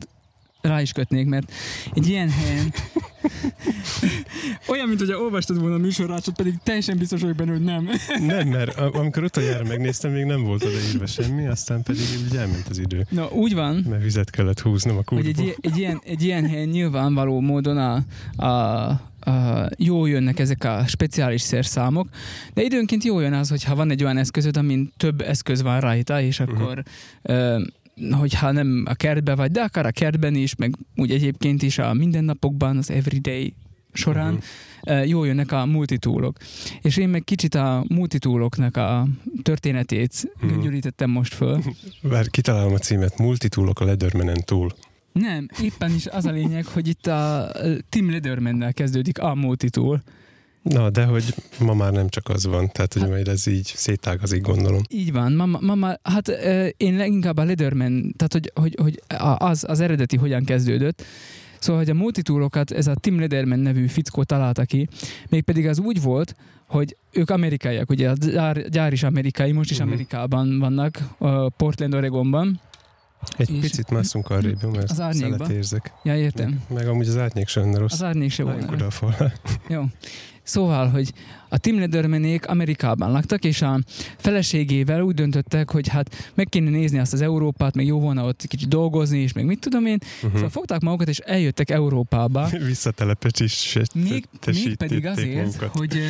rá 0.67 0.81
is 0.81 0.93
kötnék, 0.93 1.27
mert 1.27 1.53
egy 1.95 2.09
ilyen 2.09 2.31
helyen 2.31 2.73
olyan, 4.69 4.89
mint 4.89 5.01
hogy 5.01 5.13
olvastad 5.13 5.61
volna 5.61 5.75
a 5.75 5.79
műsorrácsot, 5.79 6.37
pedig 6.37 6.55
teljesen 6.63 6.99
biztos 6.99 7.21
vagyok 7.21 7.37
benne, 7.37 7.51
hogy 7.51 7.63
nem. 7.65 7.89
nem, 8.27 8.49
mert 8.49 8.79
amikor 8.79 9.23
utoljára 9.25 9.65
megnéztem, 9.65 10.13
még 10.13 10.25
nem 10.25 10.43
volt 10.43 10.65
odaírva 10.65 11.07
semmi, 11.07 11.47
aztán 11.47 11.83
pedig 11.83 12.03
így 12.27 12.37
elment 12.37 12.67
az 12.69 12.79
idő. 12.79 13.07
Na, 13.11 13.29
úgy 13.29 13.55
van, 13.55 13.85
Mert 13.89 14.03
vizet 14.03 14.31
kellett 14.31 14.61
húznom 14.61 14.97
a 14.97 14.99
egy, 14.99 15.05
kútból. 15.05 15.45
i- 15.47 15.55
egy, 15.61 15.79
ilyen, 15.79 16.01
egy 16.05 16.23
ilyen 16.23 16.49
helyen 16.49 16.69
nyilvánvaló 16.69 17.41
módon 17.41 17.77
a, 17.79 18.05
a, 18.45 18.89
a, 19.31 19.69
jó 19.79 20.07
jönnek 20.07 20.39
ezek 20.39 20.65
a 20.65 20.85
speciális 20.87 21.41
szerszámok, 21.41 22.09
de 22.55 22.63
időnként 22.63 23.05
jó 23.05 23.21
jön 23.21 23.33
az, 23.33 23.49
hogyha 23.49 23.75
van 23.75 23.91
egy 23.91 24.05
olyan 24.05 24.17
eszközöd, 24.19 24.57
amin 24.57 24.93
több 24.97 25.21
eszköz 25.21 25.63
van 25.63 25.81
rajta, 25.81 26.21
és 26.21 26.41
akkor 26.41 26.83
ö, 27.23 27.61
hogyha 28.11 28.51
nem 28.51 28.83
a 28.89 28.95
kertbe 28.95 29.35
vagy, 29.35 29.51
de 29.51 29.61
akár 29.61 29.87
a 29.87 29.91
kertben 29.91 30.35
is, 30.35 30.55
meg 30.55 30.75
úgy 30.97 31.11
egyébként 31.11 31.63
is 31.63 31.79
a 31.79 31.93
mindennapokban, 31.95 32.77
az 32.77 32.91
everyday 32.91 33.55
során 33.93 34.33
Mhm. 34.33 34.43
ö, 34.85 35.03
jó 35.05 35.25
jönnek 35.25 35.53
a 35.53 35.67
multitúlok. 35.67 36.37
És 36.83 36.97
én 36.97 37.09
meg 37.09 37.25
kicsit 37.25 37.55
a 37.55 37.85
multitúloknak 37.89 38.77
a 38.77 39.07
történetét 39.43 40.33
Mhm. 40.41 40.61
gyűjtöttem 40.61 41.11
most 41.11 41.35
föl. 41.35 41.63
Bár 42.03 42.29
kitalálom 42.31 42.73
a 42.73 42.79
címet, 42.79 43.19
multitúlok 43.19 43.81
a 43.81 43.85
Ledermenen 43.85 44.43
túl. 44.45 44.71
Nem, 45.13 45.49
éppen 45.63 45.95
is 45.95 46.07
az 46.07 46.25
a 46.27 46.31
lényeg, 46.31 46.67
hogy 46.67 46.89
itt 46.89 47.07
a 47.07 47.51
Tim 47.89 48.11
Ledermannel 48.11 48.73
kezdődik 48.73 49.19
a 49.19 49.35
multitool. 49.35 50.03
Na, 50.69 50.91
de 50.91 51.05
hogy 51.05 51.35
ma 51.61 51.75
már 51.75 51.93
nem 51.93 52.09
csak 52.09 52.29
az 52.29 52.47
van, 52.47 52.71
tehát 52.73 52.93
hogy 52.93 53.09
majd 53.09 53.29
ez 53.29 53.47
így 53.47 53.73
szétágazik, 53.75 54.43
gondolom. 54.43 54.83
Így 54.89 55.13
van, 55.13 55.33
mama, 55.33 55.59
mama 55.61 55.95
hát 56.03 56.29
ö, 56.29 56.67
én 56.77 56.97
leginkább 56.97 57.37
a 57.37 57.45
Lederman, 57.45 58.15
tehát 58.17 58.33
hogy, 58.33 58.51
hogy, 58.55 58.77
hogy 58.83 59.03
az, 59.39 59.65
az 59.69 59.81
eredeti 59.81 60.17
hogyan 60.17 60.45
kezdődött. 60.45 61.03
Szóval, 61.59 61.81
hogy 61.83 61.91
a 61.91 61.95
multitúlokat 61.95 62.71
ez 62.71 62.87
a 62.87 62.95
Tim 62.95 63.21
Lederman 63.21 63.59
nevű 63.59 63.87
fickó 63.87 64.23
találta 64.23 64.65
ki, 64.65 64.89
mégpedig 65.29 65.67
az 65.67 65.79
úgy 65.79 66.03
volt, 66.03 66.35
hogy 66.69 66.97
ők 67.13 67.31
amerikaiak, 67.31 67.91
ugye 67.91 68.11
a 68.11 68.13
gyár, 68.13 68.69
gyár 68.69 68.93
is 68.93 69.03
amerikai, 69.03 69.53
most 69.53 69.71
is 69.71 69.79
Mhm. 69.79 69.87
Amerikában 69.89 70.59
vannak, 70.59 70.99
Portland, 71.57 71.95
Oregonban. 71.95 72.61
Egy 73.37 73.51
És- 73.51 73.61
picit 73.61 73.91
másszunk 73.91 74.31
arrébb, 74.31 74.63
mert 74.73 74.91
Az 74.91 75.01
árnyékba. 75.01 75.37
szelet 75.37 75.51
érzek. 75.53 75.93
Ja, 76.05 76.17
értem. 76.17 76.49
Meg, 76.51 76.61
meg 76.79 76.89
amúgy 76.89 77.09
az 77.09 77.17
árnyék 77.17 77.49
sem 77.49 77.63
lenne 77.63 77.79
rossz. 77.79 77.93
Az 77.93 78.03
árnyék 78.03 78.31
se 78.31 78.43
Álljunk 78.43 78.61
volna. 78.63 78.77
oda 78.77 78.87
a 78.87 78.91
falra. 78.91 79.33
Jó. 79.69 79.83
Szóval, 80.47 80.89
hogy 80.89 81.13
a 81.49 81.59
Tim 81.59 81.79
Ledermanék 81.79 82.47
Amerikában 82.47 83.11
laktak, 83.13 83.45
és 83.45 83.63
a 83.63 83.79
feleségével 84.17 85.01
úgy 85.01 85.15
döntöttek, 85.15 85.71
hogy 85.71 85.89
hát 85.89 86.31
meg 86.35 86.47
kéne 86.49 86.71
nézni 86.71 86.99
azt 86.99 87.13
az 87.13 87.21
Európát, 87.21 87.75
meg 87.75 87.87
jó 87.87 88.01
volna 88.01 88.25
ott 88.25 88.45
kicsit 88.47 88.69
dolgozni, 88.69 89.19
és 89.19 89.33
meg 89.33 89.45
mit 89.45 89.61
tudom 89.61 89.87
én. 89.87 89.99
Uh-huh. 90.17 90.33
Szóval 90.35 90.49
fogták 90.51 90.81
magukat, 90.81 91.09
és 91.09 91.19
eljöttek 91.19 91.71
Európába. 91.71 92.49
Még, 93.95 94.25
még 94.47 94.77
pedig 94.77 95.07
azért, 95.07 95.45
magukat. 95.45 95.69
hogy 95.77 95.95
uh, 95.95 96.03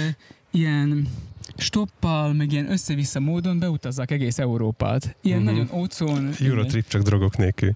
ilyen 0.51 1.09
stoppal, 1.57 2.33
meg 2.33 2.53
ilyen 2.53 2.71
össze-vissza 2.71 3.21
módon 3.21 3.59
beutazzák 3.59 4.11
egész 4.11 4.39
Európát. 4.39 5.17
Ilyen 5.23 5.39
Mhm. 5.39 5.47
nagyon 5.47 5.69
ócon. 5.73 6.31
Eurotrip 6.41 6.89
csak 6.89 7.03
drogok 7.03 7.37
nélkül. 7.37 7.75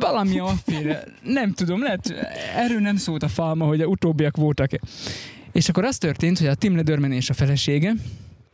Valami 0.00 0.38
afféle, 0.52 1.04
nem 1.22 1.52
tudom, 1.52 1.82
lehet, 1.82 2.08
erről 2.56 2.80
nem 2.80 2.96
szólt 2.96 3.22
a 3.22 3.28
falma, 3.28 3.66
hogy 3.66 3.80
a 3.80 3.86
utóbbiak 3.86 4.36
voltak 4.36 4.70
És 5.54 5.68
akkor 5.68 5.84
az 5.84 5.98
történt, 5.98 6.38
hogy 6.38 6.46
a 6.46 6.54
Tim 6.54 6.76
Lederman 6.76 7.12
és 7.12 7.30
a 7.30 7.34
felesége 7.34 7.94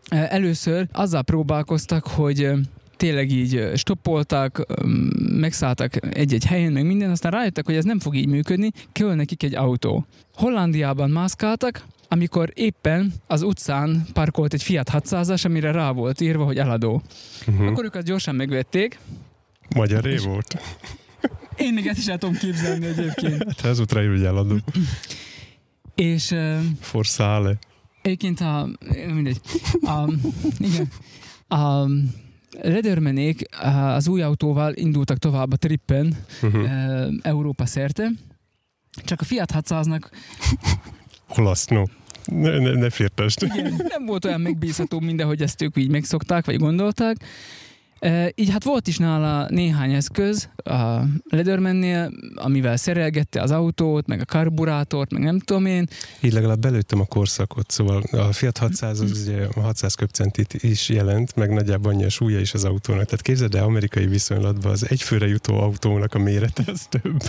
először 0.08 0.86
azzal 0.92 1.22
próbálkoztak, 1.22 2.06
hogy 2.06 2.50
tényleg 2.96 3.30
így 3.30 3.70
stoppoltak, 3.74 4.66
megszálltak 5.18 6.14
egy-egy 6.16 6.44
helyen, 6.44 6.72
meg 6.72 6.86
minden, 6.86 7.10
aztán 7.10 7.32
rájöttek, 7.32 7.66
hogy 7.66 7.74
ez 7.74 7.84
nem 7.84 7.98
fog 7.98 8.14
így 8.14 8.26
működni, 8.26 8.70
kell 8.92 9.14
nekik 9.14 9.42
egy 9.42 9.54
autó. 9.54 10.06
Hollandiában 10.34 11.10
mászkáltak, 11.10 11.84
amikor 12.08 12.50
éppen 12.54 13.12
az 13.26 13.42
utcán 13.42 14.06
parkolt 14.12 14.52
egy 14.52 14.62
Fiat 14.62 14.90
600-as, 14.92 15.44
amire 15.44 15.72
rá 15.72 15.90
volt 15.90 16.20
írva, 16.20 16.44
hogy 16.44 16.58
eladó. 16.58 17.02
Uh-huh. 17.46 17.66
Akkor 17.66 17.84
ők 17.84 17.94
azt 17.94 18.06
gyorsan 18.06 18.34
megvették. 18.34 18.98
Magyar 19.74 20.02
ré 20.02 20.16
volt. 20.16 20.60
Én 21.56 21.74
még 21.74 21.86
ezt 21.86 21.98
is 21.98 22.06
el 22.06 22.18
tudom 22.18 22.34
képzelni 22.34 22.86
egyébként. 22.86 23.44
Hát 23.44 23.60
az 23.60 23.80
útra 23.80 24.12
úgy 24.12 24.22
eladó. 24.22 24.56
És 26.00 26.34
Forszále. 26.80 27.58
egyébként 28.02 28.40
a, 28.40 28.68
mindegy, 29.06 29.40
a, 29.82 30.12
igen, 30.58 30.88
a 31.48 31.86
Ledermanék 32.62 33.44
az 33.94 34.08
új 34.08 34.22
autóval 34.22 34.72
indultak 34.74 35.18
tovább 35.18 35.52
a 35.52 35.56
trippen 35.56 36.16
Uh-huh. 36.42 36.62
uh, 36.62 37.14
Európa 37.22 37.66
szerte, 37.66 38.10
csak 39.04 39.20
a 39.20 39.24
Fiat 39.24 39.52
600-nak 39.54 40.10
Olasz, 41.36 41.66
no. 41.66 41.82
Ne, 42.24 42.58
ne, 42.58 42.72
ne 42.72 42.88
igen, 43.40 43.74
nem 43.88 44.06
volt 44.06 44.24
olyan 44.24 44.40
megbízható 44.40 45.00
mindenhogy 45.00 45.42
ezt 45.42 45.62
ők 45.62 45.76
így 45.76 45.90
megszokták, 45.90 46.44
vagy 46.44 46.56
gondolták. 46.56 47.16
E, 48.00 48.32
így 48.34 48.50
hát 48.50 48.64
volt 48.64 48.86
is 48.86 48.98
nála 48.98 49.46
néhány 49.48 49.92
eszköz 49.92 50.48
a 50.56 51.00
Ledermannél, 51.28 52.12
amivel 52.34 52.76
szerelgette 52.76 53.42
az 53.42 53.50
autót, 53.50 54.06
meg 54.06 54.20
a 54.20 54.24
karburátort, 54.24 55.12
meg 55.12 55.22
nem 55.22 55.38
tudom 55.38 55.66
én. 55.66 55.88
Így 56.20 56.32
legalább 56.32 56.58
belőttem 56.58 57.00
a 57.00 57.04
korszakot, 57.04 57.70
szóval 57.70 58.02
a 58.10 58.32
Fiat 58.32 58.58
600 58.58 59.00
az 59.00 59.26
ugye 59.26 59.46
a 59.54 59.60
600 59.60 59.94
köbcentit 59.94 60.54
is 60.54 60.88
jelent, 60.88 61.36
meg 61.36 61.52
nagyjából 61.52 61.92
annyi 61.92 62.04
a 62.04 62.08
súlya 62.08 62.40
is 62.40 62.54
az 62.54 62.64
autónak. 62.64 63.04
Tehát 63.04 63.22
képzeld 63.22 63.54
el, 63.54 63.64
amerikai 63.64 64.06
viszonylatban 64.06 64.72
az 64.72 64.86
egyfőre 64.90 65.26
jutó 65.26 65.60
autónak 65.60 66.14
a 66.14 66.18
mérete 66.18 66.62
az 66.66 66.86
több. 66.88 67.22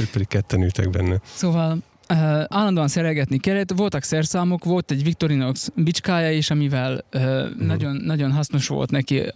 ők 0.00 0.10
pedig 0.10 0.28
ketten 0.28 0.62
ültek 0.62 0.90
benne. 0.90 1.20
Szóval 1.34 1.78
uh, 2.10 2.18
állandóan 2.48 2.88
szerelgetni 2.88 3.38
kellett, 3.38 3.72
voltak 3.72 4.02
szerszámok, 4.02 4.64
volt 4.64 4.90
egy 4.90 5.02
Victorinox 5.04 5.68
bicskája 5.74 6.30
is, 6.30 6.50
amivel 6.50 7.04
uh, 7.14 7.54
nagyon, 7.58 7.96
nagyon 7.96 8.32
hasznos 8.32 8.68
volt 8.68 8.90
neki 8.90 9.18
uh, 9.18 9.32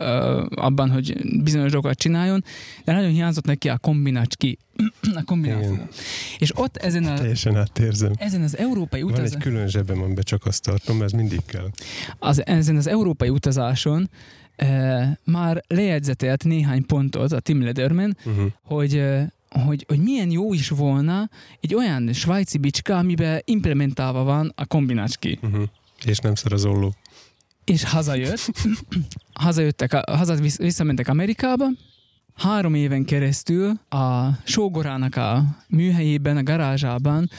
abban, 0.51 0.91
hogy 0.91 1.17
bizonyos 1.43 1.71
dolgokat 1.71 1.99
csináljon, 1.99 2.45
de 2.85 2.93
nagyon 2.93 3.11
hiányzott 3.11 3.45
neki 3.45 3.69
a 3.69 3.79
kombinácski, 3.79 4.59
a 5.21 5.23
kombináció. 5.25 5.73
Igen. 5.73 5.89
És 6.39 6.53
ott 6.57 6.77
ezen, 6.77 7.05
a, 7.05 7.15
Teljesen 7.15 7.57
átérzem. 7.57 8.13
ezen 8.17 8.43
az 8.43 8.57
európai 8.57 9.03
Van 9.03 9.13
utazás... 9.13 9.33
egy 9.33 9.39
külön 9.43 9.69
zsebem, 9.69 10.03
amiben 10.03 10.25
csak 10.25 10.47
azt 10.47 10.63
tartom, 10.63 10.97
mert 10.97 11.13
ez 11.13 11.19
mindig 11.19 11.41
kell. 11.47 11.69
az, 12.19 12.47
ezen 12.47 12.77
az 12.77 12.87
európai 12.87 13.29
utazáson 13.29 14.11
e, 14.57 15.19
már 15.25 15.63
lejegyzetelt 15.69 16.45
néhány 16.45 16.87
pontot 16.87 17.33
a 17.33 17.41
Tim 17.41 17.63
Lederman, 17.63 18.17
Uh-huh. 18.25 18.47
hogy, 18.63 18.95
e, 18.97 19.33
hogy, 19.49 19.85
hogy 19.89 19.99
milyen 19.99 20.31
jó 20.31 20.53
is 20.53 20.69
volna 20.69 21.31
egy 21.61 21.75
olyan 21.75 22.13
svájci 22.13 22.59
bicska, 22.59 22.97
amiben 22.97 23.43
implementálva 23.45 24.23
van 24.23 24.53
a 24.57 24.67
kombinácski. 24.67 25.39
Uh-huh. 25.43 25.63
És 26.05 26.19
nem 26.19 26.35
szar 26.35 26.53
az 26.53 26.65
olló. 26.65 26.95
És 27.65 27.85
hazajött, 27.85 28.51
hazajöttek, 29.33 29.93
a- 29.93 30.17
haza 30.17 30.35
vissz- 30.35 30.59
visszamentek 30.59 31.09
Amerikába, 31.09 31.67
három 32.35 32.75
éven 32.75 33.05
keresztül 33.05 33.81
a 33.89 34.29
sógorának 34.45 35.17
a 35.17 35.43
műhelyében, 35.69 36.37
a 36.37 36.43
garázsában 36.43 37.31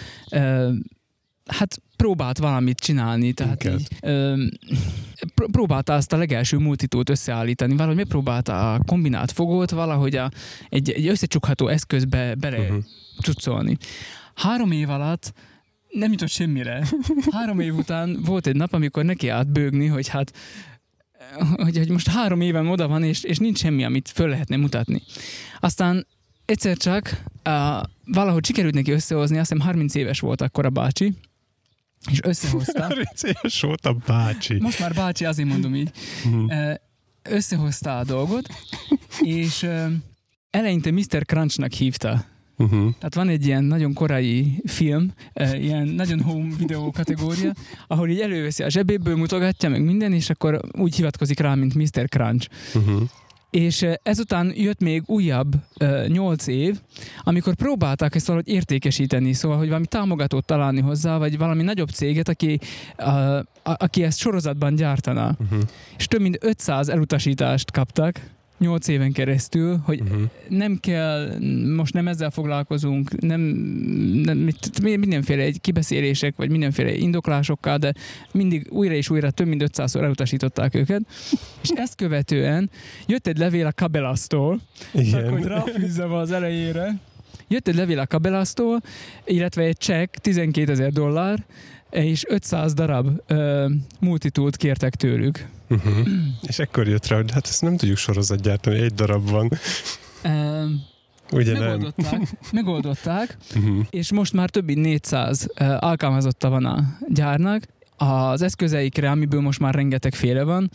hát 1.50 1.82
próbált 1.96 2.38
valamit 2.38 2.80
csinálni, 2.80 3.34
tehát 3.34 3.64
Minket. 3.64 3.80
így, 3.80 3.88
ö, 4.02 4.44
pr- 5.36 5.52
próbálta 5.52 5.94
azt 5.94 6.14
a 6.14 6.18
legelső 6.18 6.58
multitút 6.58 7.10
összeállítani, 7.10 7.74
valahogy 7.74 7.96
megpróbálta 7.96 8.74
a 8.74 8.80
kombinált 8.86 9.32
fogót 9.32 9.70
valahogy 9.72 10.16
a, 10.16 10.32
egy, 10.70 10.90
egy 10.92 11.08
összecsukható 11.08 11.68
eszközbe 11.68 12.36
bele 12.36 12.58
Uh-huh. 12.60 12.84
cuccolni. 13.22 13.78
Három 14.36 14.72
év 14.72 14.90
alatt 14.90 15.34
nem 15.90 16.12
jutott 16.12 16.30
semmire. 16.30 16.88
Három 17.32 17.60
év 17.60 17.76
után 17.76 18.20
volt 18.26 18.48
egy 18.48 18.56
nap, 18.56 18.74
amikor 18.74 19.06
neki 19.06 19.28
állt 19.28 19.52
bőgni, 19.52 19.86
hogy 19.86 20.08
hát 20.08 20.34
hogy, 21.56 21.78
hogy 21.78 21.90
most 21.90 22.08
három 22.08 22.42
éven 22.42 22.68
oda 22.68 22.88
van, 22.88 23.04
és, 23.04 23.24
és 23.24 23.38
nincs 23.38 23.58
semmi, 23.60 23.84
amit 23.84 24.10
föl 24.10 24.28
lehetne 24.30 24.56
mutatni. 24.56 25.02
Aztán 25.60 26.08
egyszer 26.46 26.78
csak 26.78 27.24
uh, 27.46 27.84
valahogy 28.06 28.46
sikerült 28.46 28.74
neki 28.74 28.92
összehozni, 28.92 29.38
azt 29.38 29.50
hiszem 29.50 29.66
30 29.66 29.96
éves 29.96 30.20
volt 30.20 30.42
akkor 30.42 30.66
a 30.66 30.70
bácsi, 30.70 31.14
és 32.12 32.20
összehozta. 32.24 32.88
Volt 33.62 33.86
a 33.86 33.94
bácsi. 33.94 34.58
Most 34.60 34.80
már 34.80 34.94
bácsi, 34.94 35.26
azért 35.26 35.50
mondom 35.50 35.76
így. 35.76 35.92
Mhm. 36.26 36.52
Összehozta 37.24 37.98
a 37.98 38.04
dolgot, 38.04 38.48
és 39.22 39.68
eleinte 40.50 40.92
Mr. 40.92 41.26
Crunchnak 41.26 41.72
hívta. 41.72 42.26
Uh-huh. 42.58 42.94
Tehát 42.98 43.16
van 43.16 43.30
egy 43.30 43.46
ilyen 43.46 43.64
nagyon 43.64 43.94
korai 43.94 44.62
film, 44.66 45.14
ilyen 45.54 45.88
nagyon 45.88 46.22
home 46.22 46.56
videó 46.58 46.92
kategória, 46.92 47.54
ahol 47.88 48.10
így 48.10 48.20
előveszi 48.20 48.64
a 48.64 48.70
zsebéből, 48.70 49.16
mutogatja 49.16 49.70
meg 49.70 49.84
minden, 49.84 50.14
és 50.14 50.30
akkor 50.30 50.62
úgy 50.72 50.96
hivatkozik 50.96 51.40
rá, 51.40 51.56
mint 51.56 51.74
Mr. 51.74 52.10
Crunch. 52.10 52.48
Uh-huh. 52.76 53.02
És 53.50 53.86
ezután 54.04 54.54
jött 54.56 54.80
még 54.80 55.04
újabb 55.06 55.56
nyolc 56.08 56.48
év, 56.48 56.80
amikor 57.24 57.56
próbálták 57.56 58.16
ezt 58.16 58.28
valahogy 58.28 58.48
értékesíteni, 58.48 59.34
szóval, 59.34 59.58
hogy 59.58 59.68
valami 59.68 59.86
támogatót 59.86 60.46
találni 60.46 60.82
hozzá, 60.82 61.18
vagy 61.18 61.38
valami 61.38 61.64
nagyobb 61.64 61.90
céget, 61.90 62.28
aki, 62.30 62.60
a, 62.98 63.10
a, 63.10 63.46
aki 63.64 64.04
ezt 64.04 64.18
sorozatban 64.18 64.76
gyártana. 64.76 65.36
Uh-huh. 65.40 65.60
És 65.98 66.08
több 66.08 66.22
mint 66.22 66.38
500 66.42 66.90
elutasítást 66.90 67.72
kaptak, 67.72 68.22
8 68.60 68.88
éven 68.88 69.12
keresztül, 69.12 69.78
hogy 69.84 70.02
Uh-huh. 70.02 70.22
nem 70.50 70.78
kell, 70.80 71.38
most 71.76 71.94
nem 71.94 72.08
ezzel 72.08 72.30
foglalkozunk, 72.30 73.22
nem, 73.22 73.42
nem 74.24 74.38
mit- 74.38 74.82
mindenféle 74.82 75.44
egy 75.44 75.62
kibeszélések, 75.62 76.36
vagy 76.36 76.50
mindenféle 76.50 76.94
indoklásokkal, 76.94 77.78
de 77.78 77.94
mindig 78.32 78.68
újra 78.70 78.94
és 78.94 79.10
újra 79.10 79.32
több 79.32 79.48
mint 79.48 79.64
500-szor 79.66 80.02
elutasították 80.04 80.76
őket. 80.76 81.02
És 81.62 81.70
ezt 81.76 81.96
követően 81.96 82.70
jött 83.06 83.28
egy 83.28 83.38
levél 83.38 83.66
a 83.66 83.72
Kabelasztól, 83.72 84.60
csak 84.94 85.30
hogy 85.30 85.38
Igen. 85.40 85.42
ráfűzzem 85.42 86.12
az 86.12 86.32
elejére. 86.32 87.00
Jött 87.48 87.68
egy 87.68 87.76
levél 87.76 88.00
a 88.00 88.08
Kabelasztól, 88.08 88.82
illetve 89.26 89.64
egy 89.64 89.78
csekk, 89.78 90.16
12 90.16 90.72
ezer 90.72 90.92
dollár, 90.92 91.46
és 91.90 92.26
500 92.28 92.74
darab 92.74 93.22
uh, 93.30 93.72
multitult 94.00 94.56
kértek 94.56 94.96
tőlük. 94.96 95.48
Uh-huh. 95.70 96.08
És 96.48 96.60
ekkor 96.60 96.88
jött 96.88 97.08
rá, 97.08 97.16
hogy 97.16 97.32
hát 97.32 97.48
ezt 97.48 97.62
nem 97.62 97.78
tudjuk 97.78 97.98
sorozat 97.98 98.42
gyártani, 98.42 98.80
egy 98.80 98.94
darab 98.94 99.30
van. 99.30 99.52
Ugye 101.32 101.52
nem? 101.52 101.62
megoldották, 101.62 102.22
megoldották, 102.52 103.38
Uh-huh. 103.56 103.86
és 104.00 104.12
most 104.12 104.34
már 104.34 104.50
több 104.50 104.66
mint 104.66 104.82
400 104.82 105.48
uh, 105.60 105.84
alkalmazotta 105.84 106.50
van 106.50 106.66
a 106.66 106.98
gyárnak. 107.08 107.64
Az 107.98 108.42
eszközeikre, 108.42 109.10
amiből 109.10 109.42
most 109.42 109.60
már 109.60 109.76
rengeteg 109.76 110.14
féle 110.14 110.44
van, 110.44 110.72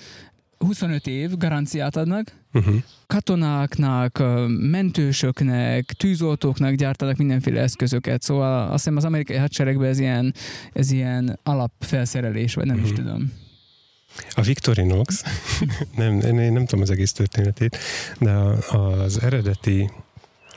25 0.67 1.07
év 1.07 1.37
garanciát 1.37 1.97
adnak, 1.97 2.33
Uh-huh. 2.57 2.75
katonáknak, 3.07 4.23
mentősöknek, 4.49 5.85
tűzoltóknak 5.93 6.75
gyártanak 6.75 7.17
mindenféle 7.17 7.61
eszközöket, 7.61 8.23
szóval 8.23 8.62
azt 8.65 8.73
hiszem 8.85 8.97
az 8.97 9.05
amerikai 9.05 9.37
hadseregben 9.37 9.89
ez 9.89 9.99
ilyen, 9.99 10.35
ez 10.73 10.91
ilyen 10.91 11.39
alapfelszerelés, 11.43 12.55
vagy 12.55 12.67
nem 12.67 12.77
is 12.77 12.91
Mhm. 12.91 12.95
tudom. 12.95 13.33
A 14.31 14.41
Victorinox, 14.43 15.23
nem, 15.97 16.21
én 16.21 16.53
nem 16.53 16.65
tudom 16.67 16.81
az 16.83 16.91
egész 16.91 17.12
történetét, 17.12 17.77
de 18.21 18.31
az 18.77 19.23
eredeti, 19.23 19.91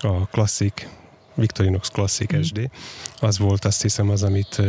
a 0.02 0.26
klasszik, 0.28 0.88
Victorinox 1.36 1.90
Classic 1.90 2.32
Mhm. 2.32 2.42
SD, 2.42 2.70
az 3.20 3.38
volt 3.38 3.66
azt 3.66 3.82
hiszem 3.82 4.10
az, 4.10 4.24
amit 4.24 4.62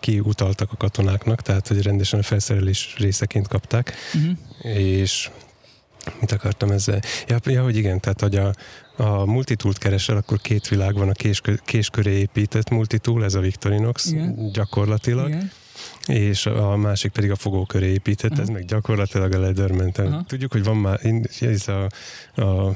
kiutaltak 0.00 0.72
a 0.72 0.76
katonáknak, 0.76 1.42
tehát 1.42 1.68
hogy 1.68 1.82
rendesen 1.82 2.18
a 2.18 2.22
felszerelés 2.22 2.94
részeként 2.98 3.48
kapták, 3.48 3.92
Uh-huh. 4.14 4.36
És 4.64 5.30
mit 6.20 6.32
akartam 6.32 6.70
ezzel? 6.70 7.00
Ja, 7.28 7.38
ja 7.44 7.62
hogy 7.62 7.76
igen, 7.76 8.00
tehát 8.00 8.20
hogy 8.20 8.36
a, 8.36 8.54
a 8.96 9.24
multitoolt 9.24 9.78
keresel, 9.78 10.16
akkor 10.16 10.40
két 10.40 10.68
világ 10.68 10.94
van, 10.94 11.08
a 11.08 11.12
késkö, 11.12 11.54
késköré 11.64 12.18
épített 12.18 12.70
multitool, 12.70 13.24
ez 13.24 13.34
a 13.34 13.40
Victorinox 13.40 14.06
Igen. 14.06 14.50
gyakorlatilag, 14.52 15.28
Igen. 15.28 15.50
és 16.06 16.46
a 16.46 16.76
másik 16.76 17.12
pedig 17.12 17.30
a 17.30 17.36
fogóköré 17.36 17.92
épített, 17.92 18.32
Aha. 18.32 18.42
ez 18.42 18.48
meg 18.48 18.64
gyakorlatilag 18.64 19.34
a 19.34 19.38
Aha. 20.02 20.24
Tudjuk, 20.26 20.52
hogy 20.52 20.64
van 20.64 20.76
már, 20.76 21.00
ez 21.40 21.68
a, 21.68 21.86
a 22.42 22.74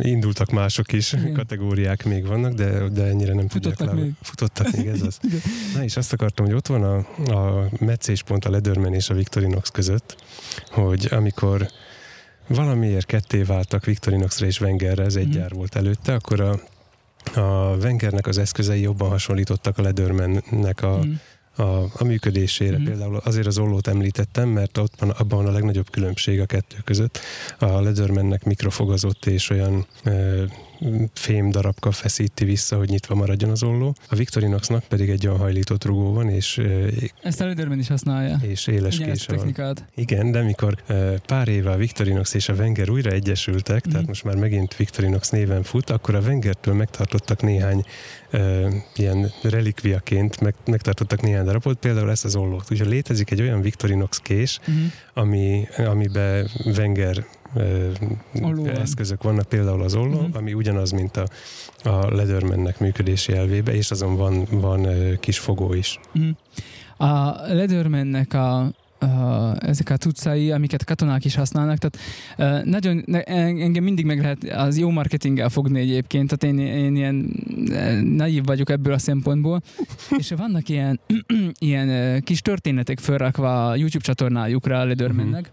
indultak 0.00 0.50
mások 0.50 0.92
is, 0.92 1.12
Igen. 1.12 1.32
kategóriák 1.32 2.04
még 2.04 2.26
vannak, 2.26 2.52
de, 2.52 2.88
de 2.88 3.02
ennyire 3.04 3.34
nem 3.34 3.46
tudják 3.48 3.74
Futottak 3.76 3.86
lába- 3.86 4.00
még. 4.00 4.12
Futottak 4.22 4.70
még, 4.76 4.86
ez 4.86 5.02
az. 5.02 5.18
Igen. 5.26 5.40
Na 5.74 5.82
és 5.84 5.96
azt 5.96 6.12
akartam, 6.12 6.46
hogy 6.46 6.54
ott 6.54 6.66
van 6.66 6.82
a, 6.82 6.96
a 7.32 7.68
meccéspont 7.80 8.44
a 8.44 8.50
Leatherman 8.50 8.94
és 8.94 9.10
a 9.10 9.14
Victorinox 9.14 9.68
között, 9.70 10.16
hogy 10.70 11.08
amikor 11.10 11.66
valamiért 12.46 13.06
ketté 13.06 13.42
váltak 13.42 13.84
Victorinoxra 13.84 14.46
és 14.46 14.60
Wengerre, 14.60 15.04
ez 15.04 15.16
egy 15.16 15.28
Mhm. 15.28 15.36
gyár 15.36 15.50
volt 15.52 15.76
előtte, 15.76 16.14
akkor 16.14 16.40
a, 16.40 16.60
a 17.40 17.76
Wengernek 17.76 18.26
az 18.26 18.38
eszközei 18.38 18.80
jobban 18.80 19.08
hasonlítottak 19.08 19.78
a 19.78 19.82
Leathermannek 19.82 20.82
a, 20.82 20.96
Mhm. 20.96 21.10
A, 21.56 21.82
a 21.82 22.04
működésére. 22.04 22.78
Mm. 22.78 22.84
Például 22.84 23.16
azért 23.24 23.46
az 23.46 23.58
ollót 23.58 23.86
említettem, 23.86 24.48
mert 24.48 24.78
ott 24.78 24.92
van, 24.98 25.10
abban 25.10 25.38
van 25.38 25.46
a 25.46 25.52
legnagyobb 25.52 25.90
különbség 25.90 26.40
a 26.40 26.46
kettő 26.46 26.76
között. 26.84 27.18
A 27.58 27.80
Leathermannek 27.80 28.44
mikrofogazott 28.44 29.26
és 29.26 29.50
olyan 29.50 29.86
ö, 30.04 30.44
fém 31.12 31.50
darabka 31.50 31.90
feszíti 31.90 32.44
vissza, 32.44 32.76
hogy 32.76 32.88
nyitva 32.88 33.14
maradjon 33.14 33.50
az 33.50 33.62
olló. 33.62 33.94
A 34.08 34.14
Victorinoxnak 34.14 34.84
pedig 34.84 35.08
egy 35.10 35.26
olyan 35.26 35.38
hajlított 35.38 35.84
rugó 35.84 36.12
van, 36.12 36.28
és, 36.28 36.60
Ezt 37.22 37.40
a 37.40 37.46
Lederman 37.46 37.78
is 37.78 37.88
használja. 37.88 38.38
és 38.42 38.66
éles 38.66 38.98
kése 38.98 39.36
van. 39.36 39.74
Igen, 39.94 40.30
de 40.30 40.42
mikor 40.42 40.74
pár 41.26 41.48
éve 41.48 41.70
a 41.70 41.76
Victorinox 41.76 42.34
és 42.34 42.48
a 42.48 42.52
Wenger 42.54 42.90
újra 42.90 43.10
egyesültek, 43.10 43.82
Mhm. 43.84 43.90
tehát 43.92 44.06
most 44.06 44.24
már 44.24 44.34
megint 44.36 44.76
Victorinox 44.76 45.30
néven 45.30 45.62
fut, 45.62 45.90
akkor 45.90 46.14
a 46.14 46.20
Wengertől 46.20 46.74
megtartottak 46.74 47.42
néhány 47.42 47.84
ö, 48.30 48.68
ilyen 48.96 49.30
relikviaként, 49.42 50.40
meg, 50.40 50.54
megtartottak 50.66 51.22
néhány 51.22 51.44
darabot, 51.44 51.78
például 51.78 52.10
ezt 52.10 52.24
az 52.24 52.36
ollót. 52.36 52.70
Úgyhogy 52.70 52.88
létezik 52.88 53.30
egy 53.30 53.40
olyan 53.40 53.60
Victorinox 53.60 54.18
kés, 54.18 54.58
Uh-huh. 54.60 54.74
ami, 55.14 55.68
amiben 55.76 56.48
Wenger 56.64 57.26
van. 58.40 58.68
eszközök 58.68 59.22
vannak, 59.22 59.48
például 59.48 59.82
az 59.82 59.94
olló, 59.94 60.20
Mhm. 60.20 60.36
ami 60.36 60.52
ugyanaz, 60.54 60.90
mint 60.90 61.16
a, 61.16 61.26
a 61.88 62.14
Leathermannek 62.14 62.80
működési 62.80 63.32
elvébe, 63.32 63.74
és 63.74 63.90
azon 63.90 64.16
van, 64.16 64.46
van 64.50 64.86
kis 65.20 65.38
fogó 65.38 65.74
is. 65.74 66.00
Mhm. 66.12 66.28
A 67.08 67.30
Leathermannek 67.52 68.34
a, 68.34 68.58
a, 68.98 69.54
ezek 69.58 69.90
a 69.90 69.96
cuccai, 69.96 70.50
amiket 70.52 70.84
katonák 70.84 71.24
is 71.24 71.34
használnak, 71.34 71.78
tehát 71.78 71.98
uh, 72.62 72.70
nagyon, 72.70 73.04
engem 73.24 73.84
mindig 73.84 74.04
meg 74.04 74.20
lehet 74.20 74.44
az 74.44 74.78
jó 74.78 74.90
marketinggel 74.90 75.48
fogni 75.48 75.80
egyébként, 75.80 76.36
tehát 76.36 76.58
én, 76.58 76.66
én 76.66 76.96
ilyen 76.96 77.32
naív 78.16 78.44
vagyok 78.44 78.70
ebből 78.70 78.92
a 78.92 78.98
szempontból, 78.98 79.62
és 80.18 80.32
vannak 80.36 80.68
ilyen, 80.68 81.00
ilyen 81.58 82.20
kis 82.22 82.40
történetek 82.40 82.98
felrakva 82.98 83.68
a 83.68 83.76
YouTube 83.76 84.04
csatornájukra 84.04 84.78
a 84.80 84.84
Leathermannek, 84.84 85.50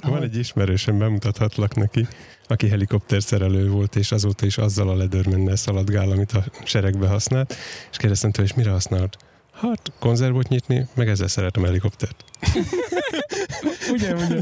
Van 0.00 0.22
egy 0.22 0.36
ismerősem, 0.36 0.98
bemutathatlak 0.98 1.74
neki, 1.74 2.08
aki 2.46 2.68
helikopterszerelő 2.68 3.68
volt, 3.68 3.96
és 3.96 4.12
azóta 4.12 4.46
is 4.46 4.58
azzal 4.58 4.88
a 4.88 4.94
Leathermannel 4.94 5.56
szaladgál, 5.56 6.10
amit 6.10 6.32
a 6.32 6.44
seregbe 6.64 7.08
használt, 7.08 7.54
és 7.90 7.96
kérdeztem 7.96 8.30
tőle, 8.30 8.48
és 8.48 8.54
mire 8.54 8.70
használod? 8.70 9.16
Hát 9.52 9.92
konzervot 9.98 10.48
nyitni, 10.48 10.86
meg 10.94 11.08
ezzel 11.08 11.28
szeretem 11.28 11.62
a 11.62 11.66
helikoptert. 11.66 12.24
ugye, 13.92 14.14
ugye. 14.14 14.40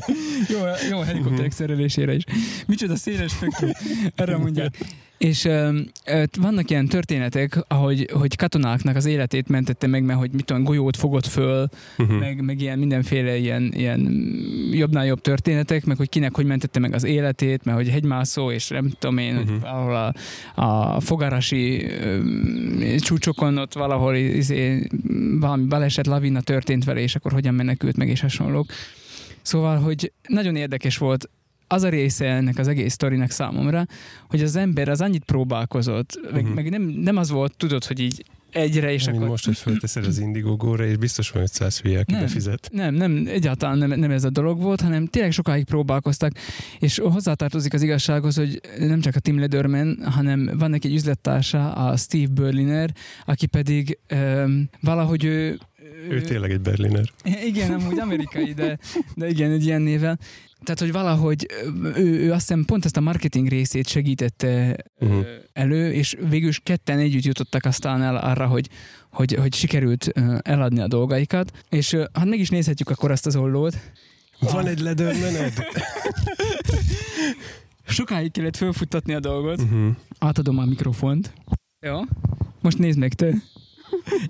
Jó, 0.49 0.59
jó 0.91 0.99
a 0.99 1.05
helikopterek 1.05 1.53
szerelésére 1.53 2.15
is. 2.15 2.23
Micsoda 2.67 2.97
széles 2.97 3.33
spektrum. 3.33 3.71
Erre 4.15 4.37
mondják. 4.37 4.77
És 5.19 5.45
ö, 5.45 5.79
ö, 6.07 6.23
vannak 6.41 6.71
ilyen 6.71 6.87
történetek, 6.87 7.65
ahogy 7.69 8.11
hogy 8.13 8.37
katonáknak 8.37 8.97
az 8.97 9.05
életét 9.05 9.49
mentette 9.49 9.87
meg, 9.87 10.03
mert 10.03 10.19
hogy 10.19 10.31
mit 10.33 10.45
tudom, 10.45 10.65
golyót 10.65 10.97
fogott 10.97 11.27
föl, 11.27 11.69
Uh-huh. 11.97 12.19
meg, 12.19 12.45
meg 12.45 12.61
ilyen 12.61 12.79
mindenféle 12.79 13.37
ilyen, 13.37 13.73
ilyen 13.75 14.01
jobbnál 14.73 15.07
jobb 15.07 15.21
történetek, 15.21 15.85
meg 15.85 15.97
hogy 15.97 16.09
kinek 16.09 16.35
hogy 16.35 16.45
mentette 16.47 16.79
meg 16.79 16.95
az 16.95 17.05
életét, 17.05 17.65
mert 17.65 17.77
hogy 17.77 17.89
hegymászó, 17.89 18.51
és 18.51 18.69
nem 18.69 18.91
tudom 18.99 19.19
én, 19.19 19.37
uh-huh. 19.37 19.51
Mhm. 19.51 19.61
valahol 19.61 20.13
a, 20.55 20.63
a 20.95 21.01
fogarasi 21.01 21.85
ö, 21.85 22.19
csúcsokon 22.99 23.59
ott 23.59 23.73
valahol 23.73 24.15
izé, 24.15 24.87
valami 25.41 25.65
baleset, 25.65 26.07
lavina 26.07 26.41
történt 26.41 26.85
vele, 26.85 27.01
és 27.01 27.15
akkor 27.15 27.33
hogyan 27.33 27.55
menekült 27.89 27.97
meg, 27.97 28.09
és 28.09 28.21
hasonlók. 28.21 28.67
Szóval, 29.43 29.79
hogy 29.79 30.13
nagyon 30.29 30.57
érdekes 30.57 30.99
volt 30.99 31.31
az 31.67 31.83
a 31.83 31.89
része 31.89 32.27
ennek 32.27 32.59
az 32.59 32.69
egész 32.69 32.93
sztorinak 32.93 33.31
számomra, 33.31 33.87
hogy 34.29 34.43
az 34.43 34.57
ember 34.57 34.89
az 34.89 35.01
annyit 35.01 35.25
próbálkozott, 35.25 36.19
meg, 36.33 36.45
Mhm. 36.45 36.53
meg 36.53 36.71
nem, 36.71 36.83
nem 36.83 37.17
az 37.17 37.31
volt, 37.31 37.57
tudod, 37.57 37.85
hogy 37.85 38.01
így 38.01 38.25
egyre, 38.53 38.93
és 38.93 39.01
És 39.03 39.07
akkor... 39.09 39.29
most, 39.29 39.45
hogy 39.45 39.57
fölteszed 39.57 40.05
az 40.07 40.19
Indiegogo-ra, 40.19 40.85
és 40.85 40.97
biztos 40.97 41.31
van 41.31 41.43
500 41.43 41.81
hülye, 41.81 41.99
aki 42.01 42.13
Nem. 42.13 42.21
befizet. 42.21 42.69
Nem, 42.73 42.95
nem, 42.95 43.25
egyáltalán 43.27 43.79
nem, 43.79 43.99
nem 44.01 44.11
ez 44.11 44.25
a 44.25 44.31
dolog 44.31 44.61
volt, 44.61 44.81
hanem 44.81 45.07
tényleg 45.07 45.33
sokáig 45.33 45.65
próbálkoztak, 45.65 46.33
és 46.79 46.99
hozzátartozik 46.99 47.73
az 47.75 47.83
igazsághoz, 47.83 48.37
hogy 48.37 48.61
nem 48.79 49.01
csak 49.01 49.15
a 49.17 49.21
Tim 49.21 49.39
Lederman, 49.39 49.99
hanem 50.05 50.51
van 50.59 50.71
neki 50.71 50.89
egy 50.89 50.95
üzlettársa, 50.95 51.73
a 51.73 51.97
Steve 51.97 52.33
Berliner, 52.33 52.95
aki 53.25 53.47
pedig 53.47 53.99
um, 54.13 54.69
valahogy 54.81 55.25
ő... 55.25 55.59
Ő 56.09 56.21
tényleg 56.21 56.51
egy 56.51 56.61
berliner. 56.61 57.05
Igen, 57.45 57.73
amúgy 57.73 57.99
amerikai, 57.99 58.53
de, 58.53 58.79
de 59.15 59.29
igen, 59.29 59.51
egy 59.51 59.65
ilyen 59.65 59.83
nével. 59.83 60.19
Tehát, 60.63 60.81
hogy 60.81 60.93
valahogy 60.93 61.47
ő, 61.95 62.25
ő 62.25 62.33
azt 62.33 62.49
hiszem 62.49 62.65
pont 62.65 62.85
ezt 62.85 62.97
a 62.97 63.01
marketing 63.01 63.49
részét 63.49 63.89
segítette 63.89 64.77
uh-huh. 64.99 65.27
elő, 65.53 65.93
és 65.93 66.17
végül 66.29 66.49
is 66.49 66.61
ketten 66.63 66.99
együtt 66.99 67.23
jutottak 67.23 67.65
aztán 67.65 68.03
el 68.03 68.17
arra, 68.17 68.47
hogy, 68.47 68.69
hogy, 69.11 69.35
hogy 69.35 69.55
sikerült 69.55 70.13
eladni 70.43 70.81
a 70.81 70.87
dolgaikat. 70.87 71.65
És 71.69 71.95
hát 72.13 72.25
meg 72.25 72.39
is 72.39 72.49
nézhetjük 72.49 72.91
akkor 72.91 73.11
azt 73.11 73.27
az 73.27 73.37
ollót. 73.37 73.77
Van 74.41 74.67
egy 74.67 74.81
ledörmened? 74.81 75.53
Sokáig 77.87 78.33
kellett 78.33 78.57
fölfuttatni 78.57 79.15
a 79.15 79.21
dolgot. 79.21 79.63
Uh-huh. 79.63 79.97
Átadom 80.19 80.59
a 80.59 80.65
mikrofont. 80.65 81.33
Jó. 81.81 82.01
Most 82.61 82.79
nézd 82.79 82.99
meg 82.99 83.15
te. 83.15 83.35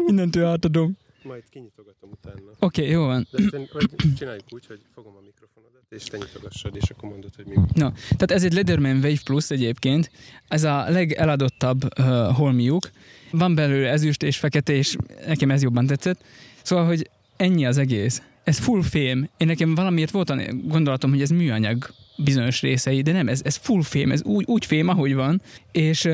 Innentől 0.07 0.45
átadom. 0.45 0.97
Majd 1.23 1.43
kinyitogatom 1.51 2.11
utána. 2.11 2.51
Oké, 2.59 2.81
okay, 2.81 2.93
jó 2.93 3.05
van. 3.05 3.27
De 3.31 3.39
ezt, 3.43 3.73
vagy 3.73 4.13
csináljuk 4.17 4.45
úgy, 4.51 4.67
hogy 4.67 4.81
fogom 4.95 5.13
a 5.17 5.21
mikrofonodat, 5.25 5.83
és 5.89 6.03
te 6.03 6.17
nyitogassad, 6.17 6.77
és 6.77 6.91
akkor 6.91 7.09
mondod, 7.09 7.35
hogy 7.37 7.47
mi. 7.47 7.55
No, 7.55 7.91
tehát 7.91 8.31
ez 8.31 8.45
egy 8.45 8.53
Leatherman 8.53 8.97
Wave 8.97 9.19
Plus 9.25 9.51
egyébként. 9.51 10.11
Ez 10.49 10.65
a 10.65 10.89
legeladottabb 10.89 11.99
uh, 11.99 12.07
holmiuk. 12.37 12.91
Van 13.31 13.55
belőle 13.55 13.89
ezüst 13.89 14.23
és 14.23 14.37
fekete, 14.37 14.73
és 14.73 14.97
nekem 15.27 15.51
ez 15.51 15.63
jobban 15.63 15.87
tetszett. 15.87 16.25
Szóval, 16.63 16.87
hogy 16.87 17.11
ennyi 17.37 17.67
az 17.67 17.79
egész. 17.79 18.23
Ez 18.45 18.59
full 18.59 18.83
fém. 18.83 19.29
Én 19.37 19.47
nekem 19.47 19.75
valamiért 19.75 20.11
volt 20.11 20.31
a 20.31 20.37
gondolatom, 20.65 21.11
hogy 21.11 21.23
ez 21.23 21.31
műanyag 21.31 21.91
bizonyos 22.17 22.61
részei, 22.61 23.03
de 23.03 23.13
nem, 23.13 23.29
ez, 23.29 23.41
ez 23.45 23.57
full 23.57 23.83
fém, 23.83 24.11
ez 24.11 24.23
úgy, 24.23 24.45
úgy 24.47 24.65
fém, 24.65 24.89
ahogy 24.89 25.15
van. 25.15 25.43
És 25.73 26.09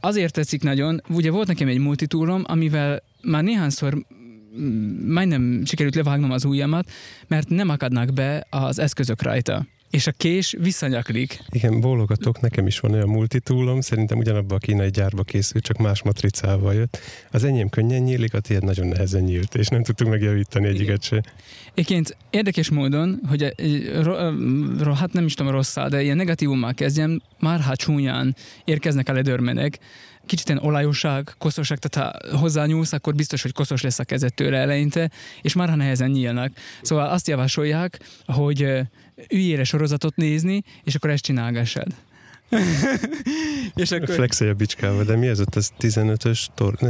azért 0.00 0.32
tetszik 0.32 0.62
nagyon, 0.62 1.02
ugye 1.08 1.30
volt 1.30 1.46
nekem 1.46 1.68
egy 1.68 1.78
multitúrom, 1.78 2.42
amivel 2.46 3.02
már 3.22 3.42
néhányszor 3.42 4.04
majdnem 5.06 5.62
sikerült 5.64 5.94
levágnom 5.94 6.30
az 6.30 6.44
ujjamat, 6.44 6.90
mert 7.26 7.48
nem 7.48 7.68
akadnak 7.68 8.12
be 8.12 8.46
az 8.50 8.78
eszközök 8.78 9.22
rajta. 9.22 9.66
És 9.90 10.06
a 10.06 10.12
kés 10.12 10.56
visszanyaklik. 10.58 11.38
Igen, 11.48 11.80
bólogatok, 11.80 12.40
nekem 12.40 12.66
is 12.66 12.80
van 12.80 12.92
olyan 12.92 13.08
multitúlom, 13.08 13.80
szerintem 13.80 14.18
ugyanabban 14.18 14.56
a 14.56 14.60
kínai 14.60 14.90
gyárba 14.90 15.22
készült, 15.22 15.64
csak 15.64 15.76
más 15.76 16.02
matricával 16.02 16.74
jött. 16.74 16.98
Az 17.30 17.44
enyém 17.44 17.68
könnyen 17.68 18.02
nyílik, 18.02 18.34
a 18.34 18.40
tiéd 18.40 18.64
nagyon 18.64 18.86
nehezen 18.86 19.22
nyílt, 19.22 19.54
és 19.54 19.68
nem 19.68 19.82
tudtuk 19.82 20.08
megjavítani 20.08 20.66
egyiket 20.66 21.02
se. 21.02 21.22
Egyébként 21.74 22.16
érdekes 22.30 22.70
módon, 22.70 23.20
hogy 23.28 23.54
ro, 24.78 24.92
hát 24.92 25.12
nem 25.12 25.24
is 25.24 25.34
tudom 25.34 25.52
rosszá, 25.52 25.88
de 25.88 26.02
ilyen 26.02 26.16
negatívummal 26.16 26.74
kezdjem, 26.74 27.22
már 27.40 27.60
ha 27.60 27.76
csúnyán 27.76 28.36
érkeznek 28.64 29.08
a 29.08 29.12
ledörmenek, 29.12 29.78
kicsit 30.26 30.48
ilyen 30.48 30.62
olajoság, 30.62 31.34
koszosak, 31.38 31.78
tehát 31.78 32.12
ha 32.30 32.38
hozzányúlsz, 32.38 32.92
akkor 32.92 33.14
biztos, 33.14 33.42
hogy 33.42 33.52
koszos 33.52 33.82
lesz 33.82 33.98
a 33.98 34.04
kezed 34.04 34.34
tőle 34.34 34.58
eleinte, 34.58 35.10
és 35.42 35.54
már 35.54 35.68
ha 35.68 35.76
nehezen 35.76 36.10
nyílnak. 36.10 36.52
Szóval 36.82 37.08
azt 37.08 37.28
javasolják, 37.28 38.00
hogy 38.26 38.62
ö, 38.62 38.80
üljél 39.30 39.64
sorozatot 39.64 40.16
nézni, 40.16 40.62
és 40.84 40.94
akkor 40.94 41.10
ezt 41.10 41.24
csinálgassad. 41.24 41.86
és 43.74 43.90
akkor... 43.90 44.14
Flexelj 44.14 44.50
a 44.50 44.54
bicskával, 44.54 45.04
de 45.04 45.16
mi 45.16 45.26
ez 45.26 45.40
ott? 45.40 45.56
Ez 45.56 45.70
15-ös, 45.80 46.46
tor- 46.54 46.82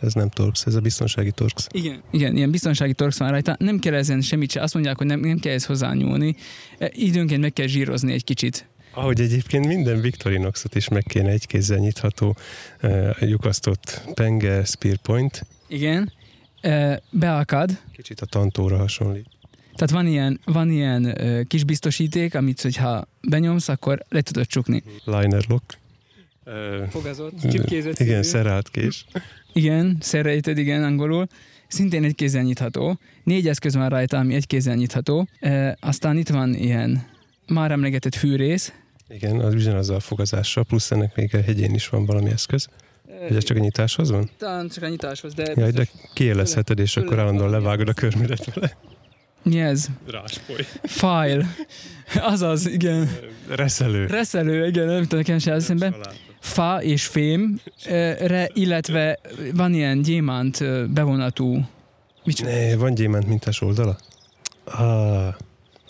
ez 0.00 0.12
nem 0.12 0.28
torx, 0.28 0.66
ez 0.66 0.74
a 0.74 0.80
biztonsági 0.80 1.30
torx. 1.30 1.66
Igen, 1.70 2.02
igen, 2.10 2.36
ilyen 2.36 2.50
biztonsági 2.50 2.94
torx 2.94 3.18
van 3.18 3.30
rajta. 3.30 3.56
Nem 3.58 3.78
kell 3.78 3.94
ezen 3.94 4.20
semmit 4.20 4.50
se. 4.50 4.62
Azt 4.62 4.74
mondják, 4.74 4.96
hogy 4.96 5.06
nem, 5.06 5.20
nem 5.20 5.38
kell 5.38 5.52
ez 5.52 5.64
hozzányúlni. 5.64 6.36
E, 6.78 6.90
Időnként 6.94 7.40
meg 7.40 7.52
kell 7.52 7.66
zsírozni 7.66 8.12
egy 8.12 8.24
kicsit. 8.24 8.68
Ahogy 8.96 9.20
egyébként 9.20 9.66
minden 9.66 10.00
Victorinoxot 10.00 10.74
is 10.74 10.88
meg 10.88 11.02
kéne 11.02 11.30
egy 11.30 11.46
kézzel 11.46 11.78
nyitható 11.78 12.36
uh, 12.82 13.16
lyukasztott 13.20 14.02
penge 14.14 14.64
spear 14.64 14.96
point. 14.96 15.46
Igen. 15.68 16.12
E, 16.60 17.02
Beakad. 17.10 17.78
Kicsit 17.92 18.20
a 18.20 18.26
tantóra 18.26 18.76
hasonlít. 18.76 19.26
Tehát 19.74 19.90
van 19.90 20.06
ilyen, 20.06 20.40
van 20.44 20.70
ilyen 20.70 21.20
ö, 21.20 21.42
kis 21.42 21.64
biztosíték, 21.64 22.34
amit, 22.34 22.60
hogyha 22.60 23.08
benyomsz, 23.28 23.68
akkor 23.68 24.02
le 24.08 24.20
tudod 24.20 24.46
csukni. 24.46 24.82
Liner 25.04 25.44
lock. 25.48 25.78
Uh, 26.44 26.88
Fogazott, 26.88 27.32
igen, 27.98 28.22
szerált 28.22 28.68
kés. 28.68 29.06
Igen, 29.52 29.96
szerrejted, 30.00 30.58
igen, 30.58 30.84
angolul. 30.84 31.26
Szintén 31.68 32.04
egy 32.04 32.14
kézzel 32.14 32.42
nyitható. 32.42 32.98
Négy 33.24 33.48
eszköz 33.48 33.74
van 33.74 33.88
rajta, 33.88 34.18
ami 34.18 34.34
egy 34.34 34.46
kézzel 34.46 34.74
nyitható. 34.74 35.28
E, 35.40 35.76
aztán 35.80 36.16
itt 36.16 36.28
van 36.28 36.54
ilyen 36.54 37.06
már 37.46 37.70
emlegetett 37.70 38.14
fűrész. 38.14 38.72
Igen, 39.08 39.40
az 39.40 39.54
ugyanazzal 39.54 39.96
a 39.96 40.00
fogazással, 40.00 40.64
plusz 40.64 40.90
ennek 40.90 41.16
még 41.16 41.34
a 41.34 41.40
hegyén 41.40 41.74
is 41.74 41.88
van 41.88 42.06
valami 42.06 42.30
eszköz. 42.30 42.68
Vagy 43.28 43.36
ez 43.36 43.44
csak 43.44 43.56
a 43.56 43.60
nyitáshoz 43.60 44.10
van? 44.10 44.30
Talán 44.38 44.68
csak 44.68 44.82
a 44.82 44.88
nyitáshoz, 44.88 45.34
de... 45.34 45.52
Jaj, 45.56 45.70
de 45.70 45.88
kiélezheted, 46.12 46.78
és 46.78 46.96
akkor 46.96 47.18
állandóan 47.18 47.50
levágod 47.50 47.88
a 47.88 47.92
körmödet 47.92 48.54
vele. 48.54 48.76
Mi 49.42 49.60
ez? 49.60 49.86
Ráspoly. 50.10 50.66
File. 50.82 51.46
Azaz, 52.14 52.66
igen. 52.66 53.18
Reszelő. 53.48 54.06
Reszelő, 54.06 54.66
igen, 54.66 54.86
nem 54.86 55.02
tudom, 55.02 55.18
nekem 55.18 55.38
se 55.38 55.52
az 55.52 55.62
eszembe. 55.62 55.94
Fa 56.40 56.82
és 56.82 57.06
fém, 57.06 57.60
re, 58.18 58.50
illetve 58.52 59.18
van 59.54 59.74
ilyen 59.74 60.02
gyémánt 60.02 60.58
bevonatú 60.92 61.68
Micsoda? 62.24 62.50
Ne, 62.50 62.76
van 62.76 62.94
gyémánt 62.94 63.26
mintás 63.26 63.60
oldala? 63.60 63.98
Ah, 64.64 65.34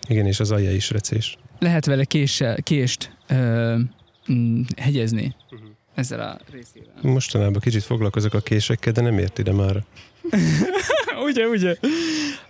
igen, 0.08 0.26
és 0.26 0.40
az 0.40 0.50
alja 0.50 0.72
is 0.72 0.90
recés. 0.90 1.38
Lehet 1.58 1.86
vele 1.86 2.04
késsel, 2.04 2.56
kést 2.62 3.16
ö, 3.28 3.76
mm, 4.32 4.60
hegyezni 4.76 5.34
ezzel 5.94 6.20
a 6.20 6.38
részével. 6.52 6.92
Mostanában 7.02 7.60
kicsit 7.60 7.82
foglalkozok 7.82 8.34
a 8.34 8.40
késekkel, 8.40 8.92
de 8.92 9.00
nem 9.00 9.18
ért 9.18 9.38
ide 9.38 9.52
már. 9.52 9.84
ugye, 11.28 11.46
ugye? 11.46 11.76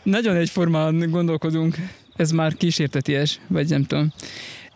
Nagyon 0.02 0.36
egyformán 0.36 1.10
gondolkodunk. 1.10 1.76
Ez 2.16 2.30
már 2.30 2.54
kísérteties, 2.54 3.40
vagy 3.46 3.68
nem 3.68 3.84
tudom. 3.84 4.12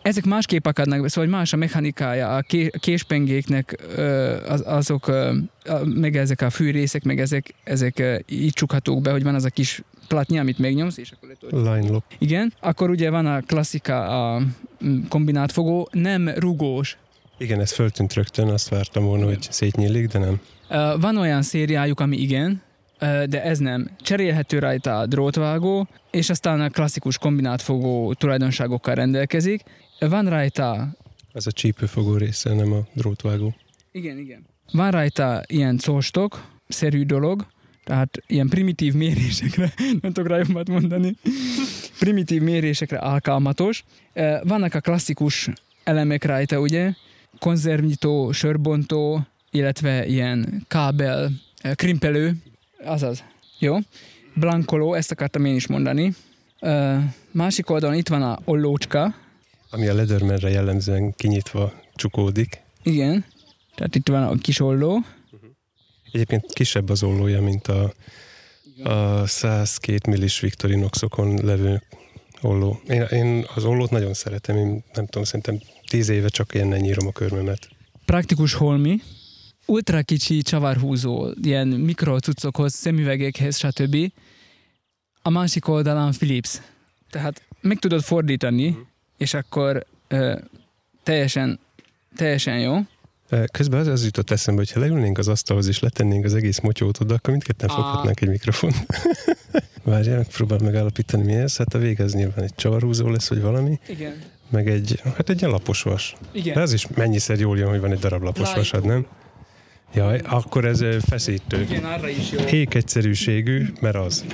Ezek 0.01 0.25
másképp 0.25 0.65
akadnak, 0.65 1.09
szóval 1.09 1.29
más 1.29 1.53
a 1.53 1.57
mechanikája, 1.57 2.35
a 2.35 2.41
ké- 2.41 2.75
a 2.75 2.79
késpengéknek 2.79 3.75
az, 4.47 4.63
azok, 4.65 5.11
meg 5.83 6.15
ezek 6.15 6.41
a 6.41 6.49
fűrészek, 6.49 7.03
meg 7.03 7.19
ezek, 7.19 7.53
ezek 7.63 8.23
így 8.29 8.53
csukhatók 8.53 9.01
be, 9.01 9.11
hogy 9.11 9.23
van 9.23 9.35
az 9.35 9.45
a 9.45 9.49
kis 9.49 9.81
platnya, 10.07 10.41
amit 10.41 10.59
megnyomsz, 10.59 10.97
és 10.97 11.11
akkor 11.11 11.29
le 11.29 11.35
tudod 11.39 11.73
Line 11.73 11.91
lock. 11.91 12.05
Igen, 12.17 12.53
akkor 12.59 12.89
ugye 12.89 13.09
van 13.09 13.25
a 13.25 13.41
klasszika, 13.41 14.33
a 14.33 14.41
mm, 14.85 14.99
kombinált 15.09 15.51
fogó, 15.51 15.89
nem 15.91 16.29
rugós. 16.29 16.97
Igen, 17.37 17.59
ez 17.59 17.71
föltűnt 17.71 18.13
rögtön, 18.13 18.47
azt 18.47 18.69
vártam 18.69 19.05
volna, 19.05 19.25
hogy 19.25 19.47
szétnyílik, 19.49 20.07
de 20.07 20.19
nem. 20.19 20.39
Van 20.99 21.17
olyan 21.17 21.41
szériájuk, 21.41 21.99
ami 21.99 22.17
igen, 22.17 22.61
de 23.25 23.43
ez 23.43 23.57
nem. 23.57 23.89
Cserélhető 24.01 24.59
rajta 24.59 24.99
a 24.99 25.05
drótvágó, 25.05 25.87
és 26.11 26.29
aztán 26.29 26.61
a 26.61 26.69
klasszikus 26.69 27.17
kombinált 27.17 27.61
fogó 27.61 28.13
tulajdonságokkal 28.13 28.95
rendelkezik. 28.95 29.63
Van 30.09 30.29
rajta... 30.29 30.87
Az 31.33 31.47
a 31.47 31.51
csípőfogó 31.51 32.15
része, 32.15 32.53
nem 32.53 32.71
a 32.73 32.79
drótvágó. 32.93 33.55
Igen, 33.91 34.17
igen. 34.17 34.45
Van 34.71 34.91
rajta 34.91 35.43
ilyen 35.47 35.77
szóstok, 35.77 36.47
szerű 36.67 37.03
dolog, 37.03 37.45
tehát 37.83 38.17
ilyen 38.27 38.47
primitív 38.47 38.93
mérésekre, 38.93 39.73
nem 40.01 40.11
tudok 40.11 40.27
rá 40.27 40.37
jobbat 40.37 40.69
mondani, 40.69 41.15
primitív 41.99 42.41
mérésekre 42.41 42.97
alkalmatos. 42.97 43.83
Ö, 44.13 44.37
Vannak 44.43 44.73
a 44.73 44.79
klasszikus 44.79 45.49
elemek 45.83 46.23
rajta, 46.23 46.59
ugye? 46.59 46.93
Konzervnyitó, 47.39 48.31
sörbontó, 48.31 49.27
illetve 49.51 50.05
ilyen 50.05 50.65
kábel, 50.67 51.31
ö, 51.63 51.73
krimpelő, 51.73 52.35
azaz. 52.83 53.23
Jó? 53.59 53.77
Blankoló, 54.33 54.93
ezt 54.93 55.11
akartam 55.11 55.45
én 55.45 55.55
is 55.55 55.67
mondani. 55.67 56.13
Ö, 56.59 56.97
másik 57.31 57.69
oldalon 57.69 57.95
itt 57.95 58.07
van 58.07 58.21
a 58.21 58.39
ollócska. 58.45 59.15
Ami 59.71 59.87
a 59.87 59.93
Leathermanre 59.93 60.49
jellemzően 60.49 61.13
kinyitva 61.15 61.73
csukódik. 61.95 62.61
Igen. 62.83 63.25
Tehát 63.75 63.95
itt 63.95 64.07
van 64.07 64.23
a 64.23 64.35
kis 64.35 64.59
olló. 64.59 64.99
Egyébként 66.11 66.45
kisebb 66.53 66.89
az 66.89 67.03
ollója, 67.03 67.41
mint 67.41 67.67
a, 67.67 67.93
a 68.83 69.27
102 69.27 70.07
millis 70.07 70.39
Victorinoxokon 70.39 71.45
levő 71.45 71.81
olló. 72.41 72.81
Én, 72.87 73.01
én 73.01 73.45
az 73.55 73.63
ollót 73.63 73.89
nagyon 73.89 74.13
szeretem, 74.13 74.55
én 74.55 74.83
nem 74.93 75.05
tudom, 75.05 75.23
szerintem 75.23 75.59
tíz 75.87 76.09
éve 76.09 76.27
csak 76.27 76.53
ilyen 76.53 76.67
nyírom 76.67 77.07
a 77.07 77.11
körmömet. 77.11 77.69
Praktikus 78.05 78.53
holmi. 78.53 79.01
Ultra 79.65 80.01
kicsi 80.01 80.41
csavarhúzó, 80.41 81.29
ilyen 81.43 81.67
mikrocuccokhoz, 81.67 82.73
szemüvegekhez, 82.73 83.57
stb. 83.57 84.11
A 85.21 85.29
másik 85.29 85.67
oldalon 85.67 86.11
Philips. 86.11 86.61
Tehát 87.09 87.41
meg 87.61 87.79
tudod 87.79 88.01
fordítani, 88.01 88.77
és 89.21 89.33
akkor 89.33 89.85
ö, 90.07 90.37
teljesen, 91.03 91.59
teljesen 92.15 92.59
jó. 92.59 92.77
Közben 93.51 93.79
az, 93.79 93.87
az 93.87 94.03
jutott 94.03 94.31
eszembe, 94.31 94.61
hogy 94.61 94.71
ha 94.71 94.79
leülnénk 94.79 95.17
az 95.17 95.27
asztalhoz 95.27 95.67
és 95.67 95.79
letennénk 95.79 96.25
az 96.25 96.33
egész 96.33 96.59
motyót 96.59 96.99
oda, 96.99 97.13
akkor 97.13 97.29
mindketten 97.29 97.69
Á. 97.69 97.73
foghatnánk 97.73 98.21
egy 98.21 98.29
mikrofon. 98.29 98.71
Várjál, 99.83 100.17
megpróbál 100.17 100.59
megállapítani 100.59 101.23
mi 101.23 101.33
ez. 101.33 101.57
Hát 101.57 101.73
a 101.73 101.77
vége 101.77 102.03
az 102.03 102.13
nyilván 102.13 102.43
egy 102.43 102.55
csavarhúzó 102.55 103.09
lesz, 103.09 103.29
vagy 103.29 103.41
valami, 103.41 103.79
Igen. 103.87 104.13
meg 104.49 104.69
egy, 104.69 105.01
hát 105.03 105.29
egy 105.29 105.39
ilyen 105.39 105.51
lapos 105.51 105.81
vas. 105.81 106.15
Igen. 106.31 106.53
De 106.53 106.61
az 106.61 106.73
is 106.73 106.87
mennyiszer 106.95 107.39
jól 107.39 107.57
jön, 107.57 107.69
hogy 107.69 107.79
van 107.79 107.91
egy 107.91 107.99
darab 107.99 108.21
lapos 108.23 108.43
Lájkó. 108.43 108.59
vasad, 108.59 108.85
nem? 108.85 109.05
Jaj, 109.93 110.21
akkor 110.23 110.65
ez 110.65 110.83
feszítő. 111.07 111.61
Igen, 111.61 111.83
arra 111.83 112.09
is 112.09 112.31
jó. 112.31 112.39
Ék 112.39 112.73
egyszerűségű, 112.73 113.65
mert 113.81 113.95
az. 113.95 114.25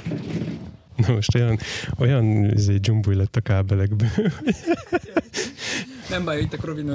Na 1.08 1.14
most 1.14 1.36
olyan, 1.36 1.60
olyan 1.98 2.46
izé, 2.54 2.78
dzsumbuj 2.78 3.16
lett 3.16 3.36
a 3.36 3.42
kábelekből. 3.42 4.10
Nem 6.10 6.24
baj, 6.26 6.42
itt 6.42 6.54
a 6.54 6.66
Robin. 6.66 6.92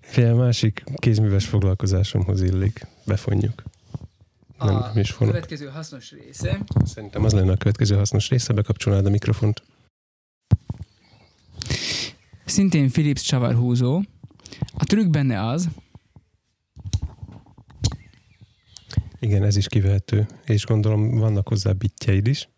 Fél 0.00 0.34
másik 0.34 0.84
kézműves 0.96 1.46
foglalkozásomhoz 1.46 2.42
illik. 2.42 2.86
Befonjuk. 3.06 3.62
Nem, 4.58 4.74
A 4.74 4.86
nem 4.86 4.98
is 4.98 5.10
fonok. 5.10 5.32
következő 5.32 5.66
hasznos 5.66 6.10
része. 6.10 6.60
Szerintem 6.84 7.24
az 7.24 7.32
lenne 7.32 7.52
a 7.52 7.56
következő 7.56 7.96
hasznos 7.96 8.28
része, 8.28 8.52
bekapcsolnád 8.52 9.06
a 9.06 9.10
mikrofont. 9.10 9.62
Szintén 12.44 12.90
Philips 12.90 13.22
csavarhúzó. 13.22 14.02
A 14.74 14.84
trükk 14.84 15.10
benne 15.10 15.46
az, 15.46 15.68
Igen, 19.22 19.44
ez 19.44 19.56
is 19.56 19.66
kivehető. 19.68 20.26
És 20.44 20.66
gondolom 20.66 21.16
vannak 21.16 21.48
hozzá 21.48 21.72
bitjeid 21.72 22.26
is. 22.26 22.48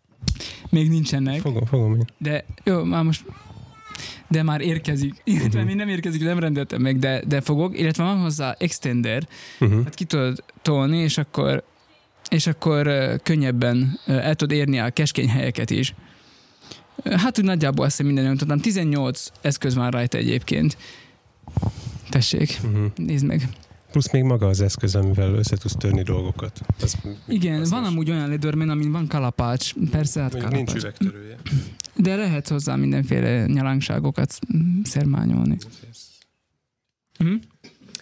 Még 0.75 0.89
nincsenek, 0.89 1.39
Fogom, 1.39 1.65
fogom 1.65 1.95
én. 1.95 2.05
de 2.17 2.45
jó, 2.63 2.83
már 2.83 3.03
most 3.03 3.23
de 4.27 4.43
már 4.43 4.61
érkezik. 4.61 5.13
Illetve 5.23 5.63
még 5.63 5.75
nem 5.75 5.87
érkezik, 5.89 6.23
nem 6.23 6.39
rendeltem 6.39 6.81
meg, 6.81 6.99
de, 6.99 7.23
de 7.27 7.41
fogok. 7.41 7.79
Illetve 7.79 8.03
van 8.03 8.19
hozzá 8.19 8.55
extender, 8.59 9.27
Uh-huh. 9.59 9.83
hát 9.83 9.93
ki 9.95 10.03
tudod 10.03 10.43
tolni, 10.61 10.97
és 10.97 11.17
akkor 11.17 11.63
és 12.29 12.47
akkor 12.47 12.89
könnyebben 13.23 13.99
el 14.05 14.35
tudod 14.35 14.57
érni 14.57 14.79
a 14.79 14.89
keskeny 14.89 15.29
helyeket 15.29 15.69
is. 15.69 15.93
Hát 17.03 17.39
úgy 17.39 17.45
nagyjából 17.45 17.85
azt 17.85 18.03
minden 18.03 18.23
nyomtattam. 18.25 18.59
18 18.59 19.27
eszköz 19.41 19.75
van 19.75 19.91
rajta 19.91 20.17
egyébként. 20.17 20.77
Tessék, 22.09 22.59
Uh-huh. 22.63 22.85
nézd 22.95 23.25
meg. 23.25 23.47
Plusz 23.95 24.11
még 24.11 24.23
maga 24.23 24.47
az 24.47 24.61
eszköz, 24.61 24.95
amivel 24.95 25.33
össze 25.33 25.57
tudsz 25.57 25.75
törni 25.75 26.01
dolgokat. 26.01 26.61
Az 26.81 26.97
Igen, 27.27 27.57
hasznos. 27.57 27.79
van 27.79 27.91
amúgy 27.91 28.11
olyan 28.11 28.27
Leatherman, 28.27 28.69
amin 28.69 28.91
van 28.91 29.07
kalapács, 29.07 29.73
persze, 29.73 30.21
hát 30.21 30.31
Mondjuk 30.31 30.51
nincs 30.51 30.69
kalapács. 30.71 30.99
üvegtörője. 30.99 31.37
De 31.95 32.15
lehet 32.15 32.47
hozzá 32.47 32.75
mindenféle 32.75 33.45
nyalánkságokat 33.45 34.39
mm, 34.57 34.81
szermányolni. 34.83 35.57
Hm? 37.17 37.33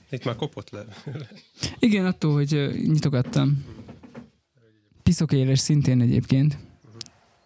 Itt 0.09 0.25
már 0.25 0.35
kopott 0.35 0.69
le. 0.69 0.85
Igen, 1.79 2.05
attól, 2.05 2.33
hogy 2.33 2.81
nyitogattam. 2.87 3.63
Piszok 5.03 5.31
szintén 5.53 6.01
egyébként. 6.01 6.57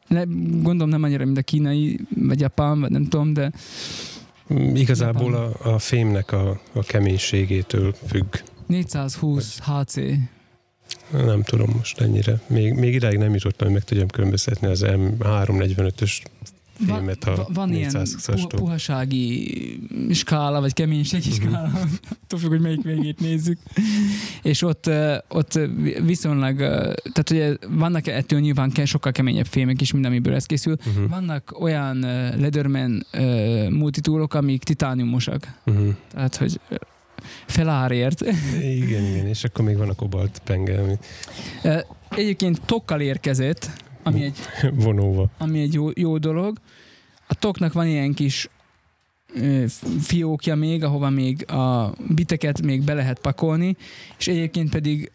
Le, 0.07 0.23
gondolom 0.61 0.89
nem 0.89 1.03
annyira, 1.03 1.25
mint 1.25 1.37
a 1.37 1.41
kínai, 1.41 1.99
vagy 2.15 2.39
japán, 2.39 2.79
vagy 2.79 2.91
nem 2.91 3.03
tudom, 3.03 3.33
de 3.33 3.51
Igazából 4.73 5.33
a, 5.35 5.73
a 5.73 5.79
fémnek 5.79 6.31
a, 6.31 6.59
a 6.73 6.83
keménységétől 6.83 7.95
függ. 8.07 8.35
420 8.67 9.59
HC. 9.59 9.95
Nem 11.11 11.43
tudom 11.43 11.69
most 11.77 12.01
ennyire. 12.01 12.41
Még, 12.47 12.73
még 12.73 12.93
idáig 12.93 13.17
nem 13.17 13.33
jutottam, 13.33 13.67
hogy 13.67 13.75
meg 13.75 13.85
tudjam 13.85 14.07
különböztetni 14.07 14.67
az 14.67 14.85
M345-ös 14.87 16.19
Va- 16.21 16.31
filmet 16.85 17.23
a 17.23 17.35
va- 17.35 17.49
van 17.53 17.73
ilyen 17.73 17.91
420-astól. 17.93 18.33
puha, 18.33 18.47
puhasági 18.47 19.79
skála, 20.11 20.59
vagy 20.59 20.73
keménységi 20.73 21.31
skála, 21.31 21.71
attól 22.23 22.39
függ, 22.39 22.49
hogy 22.49 22.61
melyik 22.61 22.83
végét 22.83 23.19
nézzük. 23.19 23.57
És 24.41 24.61
ott, 24.61 24.89
ott 25.27 25.59
viszonylag, 26.05 26.57
tehát 27.13 27.29
ugye 27.31 27.53
vannak 27.69 28.07
ettől 28.07 28.39
nyilván 28.39 28.71
sokkal 28.85 29.11
keményebb 29.11 29.45
fémek 29.45 29.81
is, 29.81 29.91
mint 29.91 30.05
amiből 30.05 30.33
ez 30.33 30.45
készül. 30.45 30.75
Uh-huh. 30.87 31.09
Vannak 31.09 31.59
olyan 31.59 31.99
Leatherman 32.39 33.05
multitúlok, 33.69 34.33
amik 34.33 34.63
titániumosak. 34.63 35.53
Uh-huh. 35.65 35.95
Tehát, 36.11 36.35
hogy 36.35 36.59
felárért. 37.45 38.21
Igen, 38.61 39.03
igen, 39.03 39.27
és 39.27 39.43
akkor 39.43 39.65
még 39.65 39.77
van 39.77 39.89
a 39.89 39.93
kobalt 39.93 40.41
penge, 40.43 40.79
ami 40.79 40.97
Ö, 41.63 41.77
Egyébként 42.09 42.61
tokkal 42.65 43.01
érkezett, 43.01 43.69
ami 44.07 44.23
egy 44.23 44.37
vonóva. 44.83 45.29
ami 45.37 45.59
egy 45.61 45.73
jó, 45.73 45.89
jó 45.95 46.17
dolog. 46.17 46.57
A 47.27 47.33
toknak 47.33 47.73
van 47.73 47.87
ilyen 47.87 48.13
kis 48.13 48.49
fiókja 50.01 50.55
még, 50.55 50.83
ahova 50.83 51.09
még 51.09 51.51
a 51.51 51.93
biteket 52.15 52.61
még 52.61 52.81
be 52.83 52.93
lehet 52.93 53.19
pakolni, 53.19 53.75
és 54.17 54.27
egyébként 54.27 54.69
pedig 54.69 55.11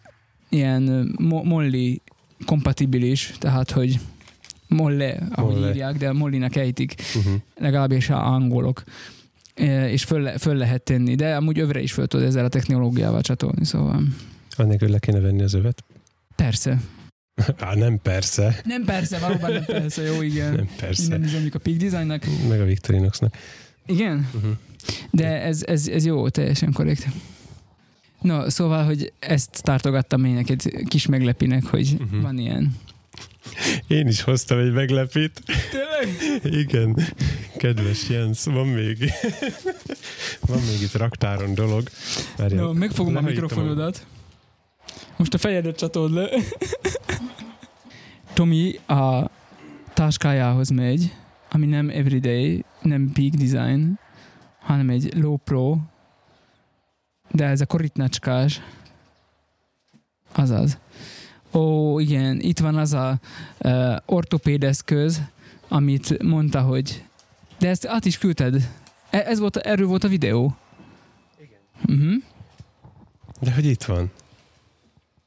ilyen 0.49 1.15
mo- 1.19 1.45
molly 1.45 2.01
kompatibilis, 2.47 3.35
tehát 3.39 3.71
hogy 3.71 3.99
molle, 4.69 5.19
ahogy 5.31 5.55
Molle. 5.55 5.69
írják, 5.69 5.97
de 5.97 6.13
mollinak 6.13 6.57
ejtik, 6.57 6.95
Uh-huh. 7.17 7.35
legalábbis 7.57 8.11
a 8.11 8.27
angolok. 8.27 8.83
És 9.89 10.05
föl, 10.05 10.21
le- 10.21 10.39
föl 10.39 10.55
lehet 10.55 10.83
tenni, 10.83 11.15
de 11.15 11.37
amúgy 11.37 11.59
övre 11.59 11.81
is 11.81 11.93
föl 11.93 12.07
tudod 12.07 12.27
ezzel 12.27 12.45
a 12.45 12.49
technológiával 12.49 13.21
csatolni, 13.21 13.65
szóval 13.65 14.03
Annélkül 14.57 14.89
le 14.89 14.99
kéne 14.99 15.21
venni 15.21 15.43
az 15.43 15.55
övet. 15.55 15.85
persze. 16.37 16.81
Á, 17.59 17.75
nem 17.75 17.99
persze. 18.03 18.61
Nem 18.65 18.85
persze, 18.85 19.19
valóban 19.19 19.53
nem 19.53 19.65
persze, 19.65 20.03
jó, 20.03 20.23
igen. 20.23 20.55
Nem 20.55 20.69
persze. 20.77 21.03
Innen 21.05 21.23
üzenjük 21.23 21.55
a 21.55 21.59
Peak 21.59 21.77
Designnak. 21.77 22.25
Meg 22.49 22.61
a 22.61 22.65
Victorinoxnak. 22.65 23.37
Igen? 23.87 24.29
Uh-huh. 24.35 24.53
De 25.11 25.43
ez, 25.43 25.63
ez, 25.67 25.89
ez 25.89 26.05
jó, 26.05 26.29
teljesen 26.29 26.73
korrekt. 26.73 27.07
No, 28.21 28.51
szóval, 28.51 28.85
hogy 28.85 29.13
ezt 29.19 29.63
tartogattam 29.63 30.25
én 30.25 30.35
neked 30.35 30.63
kis 30.89 31.07
meglepinek, 31.07 31.65
hogy 31.65 31.97
uh-huh. 31.99 32.23
van 32.23 32.39
ilyen. 32.39 32.77
Én 33.87 34.07
is 34.07 34.21
hoztam 34.23 34.59
egy 34.59 34.73
meglepit. 34.73 35.43
Tényleg? 35.71 36.55
Igen, 36.61 36.97
kedves 37.57 38.09
Jens, 38.09 38.45
van 38.45 38.67
még, 38.67 38.99
van 40.49 40.61
még 40.71 40.81
itt 40.81 40.95
raktáron 40.95 41.55
dolog. 41.55 41.89
Várjál, 42.37 42.63
No, 42.63 42.73
megfogom 42.73 43.17
a 43.17 43.21
mikrofonodat. 43.21 44.07
Most 45.17 45.35
a 45.35 45.39
fejedet 45.39 45.77
csatold 45.77 46.13
le. 46.13 46.29
Tomi 48.33 48.79
a 48.87 49.31
táskájához 49.95 50.69
megy, 50.69 51.15
ami 51.51 51.67
nem 51.67 51.89
everyday, 51.89 52.65
nem 52.83 53.11
peak 53.13 53.31
design, 53.31 53.99
hanem 54.61 54.91
egy 54.91 55.15
low 55.17 55.37
pro, 55.37 55.77
de 57.31 57.45
ez 57.45 57.61
a 57.61 57.67
koritnacskás. 57.67 58.61
Azaz. 60.33 60.79
Ó, 61.53 61.99
igen, 61.99 62.41
itt 62.41 62.59
van 62.59 62.77
az 62.77 62.93
a 62.93 63.21
uh, 63.59 63.97
ortopéd 64.07 64.65
eszköz, 64.65 65.21
amit 65.69 66.23
mondta, 66.23 66.61
hogy 66.61 67.05
de 67.59 67.69
ezt 67.69 67.87
át 67.87 68.05
is 68.05 68.19
küldted. 68.19 68.71
E- 69.11 69.25
ez 69.27 69.39
volt, 69.39 69.57
erről 69.57 69.87
volt 69.87 70.05
a 70.05 70.09
videó. 70.09 70.57
Igen. 71.41 71.61
Uh-huh. 71.89 72.23
De 73.41 73.53
hogy 73.53 73.65
itt 73.65 73.83
van? 73.83 74.11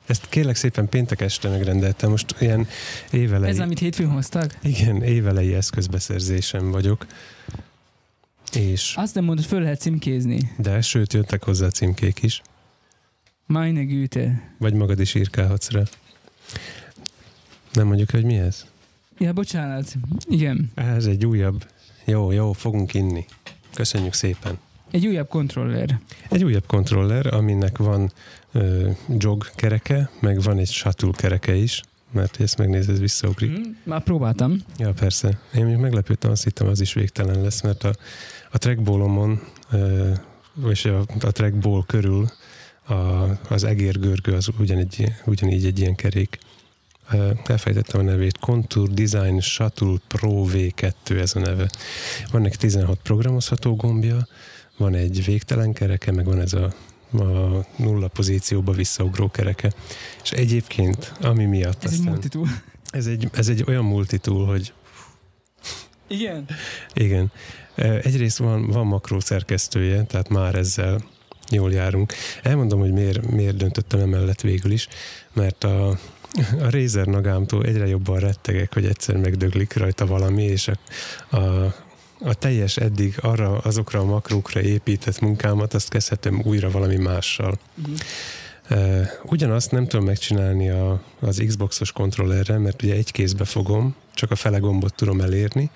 Ezt 0.06 0.30
kérlek 0.30 0.56
szépen 0.56 0.90
péntek 0.90 1.22
este 1.22 1.50
megrendeltem. 1.50 2.10
Most 2.10 2.36
ilyen 2.40 2.68
évelei, 3.12 3.50
Ez, 3.50 3.60
amit 3.60 3.80
hétfőn 3.80 4.10
hoztak? 4.10 4.58
igen, 4.64 5.04
évelei 5.04 5.54
eszközbeszerzésem 5.54 6.72
vagyok. 6.72 7.06
És, 8.54 8.94
Azt 8.98 9.16
nem 9.16 9.24
mondod, 9.24 9.46
föl 9.46 9.62
lehet 9.62 9.80
címkézni. 9.80 10.52
de 10.58 10.82
sőt, 10.82 11.14
jöttek 11.14 11.44
hozzá 11.44 11.70
címkék 11.70 12.24
is. 12.24 12.42
Meine 13.46 13.84
Güte. 13.84 14.52
Vagy 14.58 14.74
magad 14.74 15.00
is 15.00 15.16
írkálhatsz 15.16 15.70
rá. 15.70 15.82
Nem 17.74 17.88
mondjuk, 17.88 18.10
hogy 18.12 18.24
mi 18.24 18.38
ez? 18.38 18.66
Ja, 19.18 19.34
bocsánat. 19.34 19.94
Igen. 20.28 20.72
Ez 20.76 21.06
egy 21.06 21.26
újabb. 21.26 21.68
Jó, 22.06 22.32
jó, 22.32 22.52
fogunk 22.54 22.94
inni. 22.94 23.26
Köszönjük 23.74 24.14
szépen. 24.14 24.58
Egy 24.96 25.08
újabb 25.08 25.28
kontroller. 25.28 26.00
Egy 26.30 26.44
újabb 26.44 26.66
kontroller, 26.66 27.34
aminek 27.34 27.78
van 27.78 28.12
ö, 28.52 28.90
jog 29.20 29.50
kereke, 29.56 30.10
meg 30.20 30.42
van 30.42 30.58
egy 30.58 30.68
shuttle 30.68 31.12
kereke 31.12 31.56
is, 31.56 31.82
mert 32.12 32.42
ezt 32.42 32.58
megnézed, 32.58 33.00
visszaugrik. 33.00 33.50
Mm, 33.50 33.64
már 33.84 34.04
próbáltam. 34.04 34.62
Ja, 34.78 34.94
persze. 34.94 35.40
Én 35.56 35.66
még 35.66 35.76
meglepődtem, 35.76 36.32
azt 36.32 36.44
hittem, 36.44 36.68
az 36.68 36.82
is 36.82 36.94
végtelen 36.94 37.42
lesz, 37.42 37.62
mert 37.62 37.84
a, 37.84 37.94
a 38.52 38.58
trackballomon, 38.58 39.40
vagy 40.54 40.82
a, 40.84 41.26
a 41.26 41.32
trackball 41.32 41.84
körül 41.86 42.30
a, 42.88 42.94
az 43.50 43.64
egérgörgő 43.64 44.34
az 44.34 44.50
ugyanegy, 44.60 45.12
ugyanígy 45.26 45.66
egy 45.66 45.80
ilyen 45.80 45.96
kerék. 45.96 46.38
Elfejtettem 47.46 48.00
a 48.00 48.04
nevét. 48.04 48.38
Contour 48.38 48.90
Design 48.90 49.40
Shuttle 49.40 49.98
Pro 50.08 50.46
V2 50.48 51.20
ez 51.20 51.36
a 51.36 51.40
neve. 51.40 51.70
Van 52.32 52.42
neki 52.42 52.58
16 52.58 53.00
programozható 53.04 53.76
gombja, 53.76 54.28
van 54.78 54.94
egy 54.94 55.26
végtelen 55.26 55.74
kereke, 55.74 56.12
meg 56.12 56.26
van 56.26 56.40
ez 56.40 56.54
a 56.54 56.74
a 57.20 57.66
nulla 57.76 58.08
pozícióba 58.08 58.72
visszaugró 58.72 59.30
kereke. 59.32 59.72
És 60.24 60.32
egyébként, 60.32 61.14
ami 61.22 61.46
miatt 61.46 61.84
Ez 61.84 61.92
aztán, 61.92 62.06
egy 62.06 62.12
multitool. 62.12 62.48
ez 62.90 63.06
egy, 63.06 63.30
ez 63.34 63.48
egy 63.48 63.64
olyan 63.68 63.86
multitool, 63.86 64.46
hogy 64.46 64.74
Igen. 66.08 66.46
igen. 66.94 67.32
Egyrészt 67.76 68.38
van, 68.38 68.68
van 68.68 68.86
makró 68.86 69.20
szerkesztője, 69.20 70.04
tehát 70.04 70.30
már 70.30 70.56
ezzel 70.56 71.04
jól 71.52 71.72
járunk. 71.72 72.14
Elmondom, 72.44 72.80
hogy 72.80 72.92
miért, 72.92 73.32
miért 73.32 73.56
döntöttem 73.58 74.00
emellett 74.00 74.42
végül 74.42 74.72
is, 74.72 74.88
mert 75.34 75.64
a, 75.64 75.88
a 76.60 76.70
Razer 76.70 77.06
nagámtól 77.06 77.66
egyre 77.66 77.88
jobban 77.88 78.20
rettegek, 78.20 78.74
hogy 78.74 78.86
egyszer 78.86 79.16
megdöglik 79.18 79.74
rajta 79.74 80.06
valami, 80.06 80.44
és 80.44 80.68
a, 80.68 81.36
a, 81.38 81.76
a 82.20 82.34
teljes 82.34 82.78
eddig 82.78 83.16
arra, 83.22 83.58
azokra 83.58 84.00
a 84.00 84.06
makrókra 84.06 84.62
épített 84.62 85.20
munkámat, 85.20 85.74
azt 85.74 85.90
kezdhetem 85.90 86.42
újra 86.44 86.70
valami 86.70 86.96
mással. 86.96 87.58
Uh-huh. 87.78 87.96
Uh, 88.70 89.08
ugyanazt 89.24 89.72
nem 89.72 89.88
tudom 89.88 90.06
megcsinálni 90.06 90.70
a, 90.70 91.02
az 91.20 91.44
Xboxos 91.48 91.92
kontrollerrel, 91.92 92.60
mert 92.60 92.84
ugye 92.84 92.94
egy 92.94 93.12
kézbe 93.12 93.46
fogom, 93.46 93.96
csak 94.14 94.32
a 94.32 94.36
fele 94.36 94.58
gombot 94.58 94.96
tudom 94.96 95.22
elérni, 95.22 95.70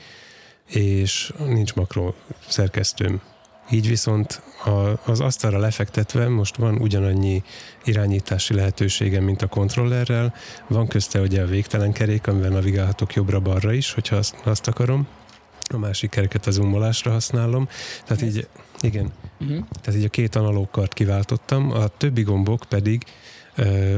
és 0.66 1.34
nincs 1.46 1.74
makró 1.74 2.16
szerkesztőm. 2.48 3.22
Így 3.72 3.88
viszont 3.88 4.42
a, 4.66 5.10
az 5.12 5.20
asztalra 5.20 5.60
lefektetve 5.60 6.28
most 6.28 6.56
van 6.56 6.76
ugyanannyi 6.76 7.44
irányítási 7.84 8.54
lehetőségem, 8.54 9.24
mint 9.24 9.42
a 9.42 9.48
kontrollerrel. 9.48 10.34
Van 10.68 10.88
közte 10.88 11.20
ugye 11.20 11.42
a 11.42 11.46
végtelen 11.46 11.92
kerék, 11.92 12.28
amivel 12.28 12.50
navigálhatok 12.50 13.14
jobbra-balra 13.14 13.74
is, 13.74 13.94
hogyha 13.94 14.16
azt, 14.16 14.36
azt 14.44 14.68
akarom. 14.68 15.08
A 15.70 15.78
másik 15.78 16.09
kereket 16.09 16.45
az 16.45 16.53
zoomolásra 16.53 17.11
használom. 17.11 17.67
Tehát 18.05 18.22
így, 18.24 18.47
igen, 18.80 19.11
Uh-huh. 19.41 19.65
tehát 19.82 19.99
így 19.99 20.05
a 20.05 20.09
két 20.09 20.36
analóg 20.36 20.70
kart 20.72 20.93
kiváltottam, 20.93 21.72
a 21.72 21.88
többi 21.88 22.22
gombok 22.22 22.65
pedig 22.70 23.03
ö, 23.55 23.97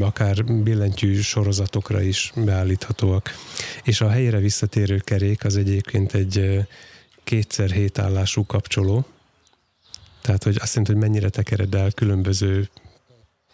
akár 0.00 0.44
billentyű 0.44 1.20
sorozatokra 1.20 2.00
is 2.00 2.32
beállíthatóak. 2.36 3.30
És 3.84 4.00
a 4.00 4.08
helyére 4.08 4.38
visszatérő 4.38 4.98
kerék 4.98 5.44
az 5.44 5.56
egyébként 5.56 6.14
egy 6.14 6.66
kétszer 7.24 7.70
hét 7.70 7.98
állású 7.98 8.46
kapcsoló, 8.46 9.04
tehát 10.20 10.42
hogy 10.42 10.56
azt 10.60 10.74
jelenti, 10.74 10.92
hogy 10.92 11.02
mennyire 11.02 11.28
tekered 11.28 11.74
el 11.74 11.92
különböző 11.92 12.68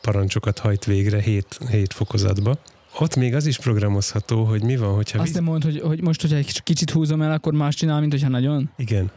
parancsokat 0.01 0.59
hajt 0.59 0.85
végre 0.85 1.21
7, 1.21 1.59
7 1.71 1.93
fokozatba. 1.93 2.59
Ott 3.01 3.17
még 3.17 3.35
az 3.35 3.47
is 3.47 3.59
programozható, 3.59 4.45
hogy 4.45 4.63
mi 4.63 4.77
van, 4.77 4.95
hogyha... 4.95 5.21
Azt 5.21 5.35
nem 5.35 5.45
mond, 5.45 5.65
hogy, 5.65 5.81
hogy 5.81 6.03
most, 6.03 6.21
hogyha 6.21 6.37
egy 6.37 6.63
kicsit 6.63 6.91
húzom 6.91 7.23
el, 7.23 7.33
akkor 7.33 7.53
más 7.53 7.75
csinál, 7.75 8.01
mint 8.01 8.13
hogyha 8.13 8.29
nagyon? 8.29 8.71
Igen, 8.77 9.11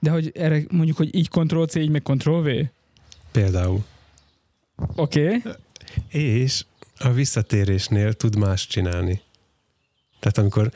De 0.00 0.10
hogy 0.10 0.30
erre 0.34 0.62
mondjuk, 0.70 0.96
hogy 0.96 1.14
így 1.14 1.28
Ctrl-C, 1.28 1.74
így 1.74 1.90
meg 1.90 2.02
Ctrl-V? 2.02 2.48
például. 3.36 3.84
Oké. 4.94 5.36
Okay. 5.36 5.52
És 6.08 6.64
a 6.98 7.10
visszatérésnél 7.10 8.12
tud 8.12 8.36
más 8.36 8.66
csinálni. 8.66 9.20
Tehát 10.18 10.38
amikor 10.38 10.70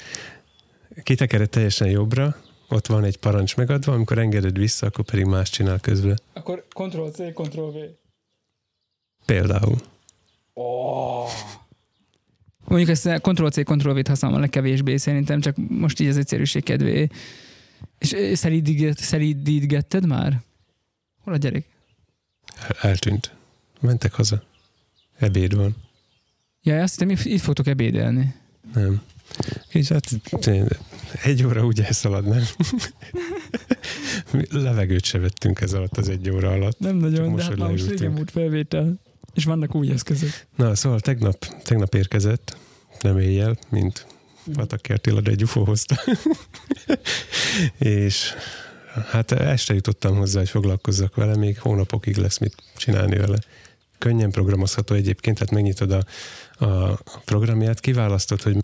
kitekered 1.03 1.49
teljesen 1.49 1.89
jobbra, 1.89 2.37
ott 2.69 2.87
van 2.87 3.05
egy 3.05 3.17
parancs 3.17 3.57
megadva, 3.57 3.93
amikor 3.93 4.19
engeded 4.19 4.59
vissza, 4.59 4.87
akkor 4.87 5.05
pedig 5.05 5.25
más 5.25 5.51
csinál 5.51 5.81
közben. 5.81 6.19
Akkor 6.33 6.67
Ctrl-C, 6.69 7.17
Ctrl-V. 7.35 7.77
Például. 9.25 9.77
Oh. 10.53 11.29
Mondjuk 12.71 12.91
ezt 12.91 13.07
a 13.07 13.19
Ctrl-C, 13.19 13.65
Ctrl-V-t 13.65 14.09
használom 14.09 14.37
a 14.37 14.41
legkevésbé 14.41 14.97
szerintem, 14.97 15.41
csak 15.41 15.57
most 15.69 16.01
így 16.01 16.09
az 16.09 16.17
egyszerűség 16.17 16.63
kedvé. 16.63 17.09
És 17.99 18.17
szelídít- 18.33 18.99
szelídítgetted 18.99 20.07
már? 20.07 20.41
Hol 21.25 21.35
a 21.35 21.37
gyerek? 21.37 21.65
El- 22.69 22.91
Eltűnt. 22.91 23.33
Mentek 23.81 24.13
haza. 24.13 24.43
Ebéd 25.19 25.55
van. 25.55 25.77
Ja, 26.63 26.83
azt 26.83 26.99
hittem, 27.01 27.11
itt- 27.33 27.41
fogtok 27.41 27.67
ebédelni. 27.67 28.35
Nem. 28.75 29.03
És 29.69 29.89
hát 29.89 30.07
egy 31.23 31.45
óra 31.45 31.65
úgy 31.67 31.81
elszalad, 31.81 32.27
nem? 32.27 32.43
Mi 34.33 34.45
Levegőt 34.51 35.05
se 35.05 35.19
vettünk 35.19 35.61
ez 35.61 35.73
alatt 35.73 35.97
az 35.97 36.09
egy 36.09 36.31
óra 36.31 36.51
alatt. 36.51 36.79
Nem 36.79 36.97
nagyon, 36.97 37.29
most, 37.29 37.37
de 37.37 37.43
hát 37.43 37.51
hogy 37.51 37.59
már 37.61 37.71
most 37.71 37.89
régen 37.89 38.15
volt 38.15 38.31
felvétel. 38.31 39.01
És 39.35 39.45
vannak 39.45 39.75
új 39.75 39.91
eszközök. 39.91 40.31
Na, 40.57 40.75
szóval 40.75 41.01
tegnap, 41.01 41.47
tegnap 41.63 41.95
érkezett, 41.95 42.57
nem 43.01 43.19
éjjel, 43.19 43.57
mint 43.69 44.07
de 44.45 45.31
egy 45.31 45.43
UFO 45.43 45.65
hozta. 45.65 46.01
és 47.79 48.35
hát 49.11 49.33
este 49.33 49.75
jutottam 49.75 50.17
hozzá, 50.17 50.39
hogy 50.39 50.49
foglalkozzak 50.49 51.15
vele, 51.15 51.37
még 51.37 51.59
hónapokig 51.59 52.17
lesz 52.17 52.39
mit 52.39 52.55
csinálni 52.77 53.17
vele. 53.17 53.39
Könnyen 53.99 54.31
programozható 54.31 54.95
egyébként, 54.95 55.39
tehát 55.39 55.55
megnyitod 55.55 55.91
a, 55.93 56.05
a 56.65 57.01
programját, 57.25 57.81
kiválasztod, 57.81 58.43
hogy 58.43 58.57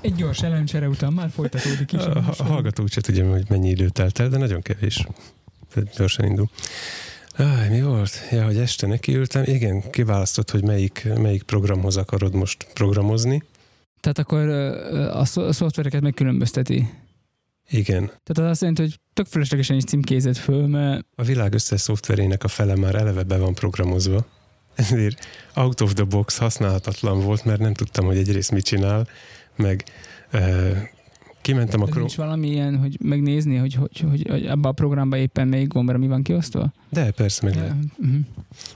Egy 0.00 0.14
gyors 0.14 0.42
elemcsere 0.42 0.88
után 0.88 1.12
már 1.12 1.30
folytatódik 1.30 1.92
is. 1.92 2.00
a, 2.00 2.16
a, 2.38 2.42
hallgatók 2.42 2.88
se 2.88 3.00
tudja, 3.00 3.30
hogy 3.30 3.44
mennyi 3.48 3.68
idő 3.68 3.88
telt 3.88 4.18
el, 4.18 4.28
de 4.28 4.38
nagyon 4.38 4.62
kevés. 4.62 5.06
Gyorsan 5.96 6.26
indul. 6.26 6.50
Áj, 7.36 7.68
mi 7.68 7.82
volt? 7.82 8.10
Ja, 8.30 8.44
hogy 8.44 8.56
este 8.56 8.86
nekiültem. 8.86 9.42
Igen, 9.46 9.90
kiválasztod, 9.90 10.50
hogy 10.50 10.62
melyik, 10.64 11.08
melyik 11.16 11.42
programhoz 11.42 11.96
akarod 11.96 12.34
most 12.34 12.66
programozni. 12.74 13.42
Tehát 14.00 14.18
akkor 14.18 14.48
a 15.12 15.24
szo- 15.24 15.48
a 15.48 15.52
szoftvereket 15.52 16.00
megkülönbözteti. 16.00 16.88
Igen. 17.70 18.04
Tehát 18.06 18.38
az 18.38 18.50
azt 18.50 18.60
jelenti, 18.60 18.82
hogy 18.82 18.98
tök 19.12 19.26
fölöslegesen 19.26 19.76
is 19.76 19.84
címkézed 19.84 20.36
föl, 20.36 20.66
mert 20.66 21.06
A 21.14 21.22
világ 21.22 21.54
összes 21.54 21.80
szoftverének 21.80 22.44
a 22.44 22.48
fele 22.48 22.74
már 22.76 22.94
eleve 22.94 23.22
be 23.22 23.36
van 23.36 23.54
programozva. 23.54 24.26
Ezért 24.74 25.26
out 25.54 25.80
of 25.80 25.92
the 25.92 26.04
box 26.04 26.38
használhatatlan 26.38 27.20
volt, 27.20 27.44
mert 27.44 27.60
nem 27.60 27.74
tudtam, 27.74 28.04
hogy 28.04 28.16
egyrészt 28.16 28.50
mit 28.50 28.64
csinál, 28.64 29.08
meg 29.56 29.84
e, 30.30 30.40
kimentem 31.40 31.80
a 31.80 31.84
Chrome... 31.84 32.00
nincs 32.00 32.16
valami 32.16 32.50
ilyen, 32.50 32.78
hogy 32.78 32.96
megnézni, 33.00 33.56
hogy, 33.56 33.74
hogy, 33.74 34.04
hogy, 34.10 34.26
hogy 34.30 34.46
abban 34.46 34.70
a 34.70 34.74
programban 34.74 35.18
éppen 35.18 35.48
melyik 35.48 35.68
gombra 35.68 35.98
mi 35.98 36.06
van 36.06 36.22
kiosztva? 36.22 36.72
De 36.88 37.10
persze, 37.10 37.44
meg 37.44 37.54
lehet. 37.54 37.74
Uh-huh. 37.98 38.16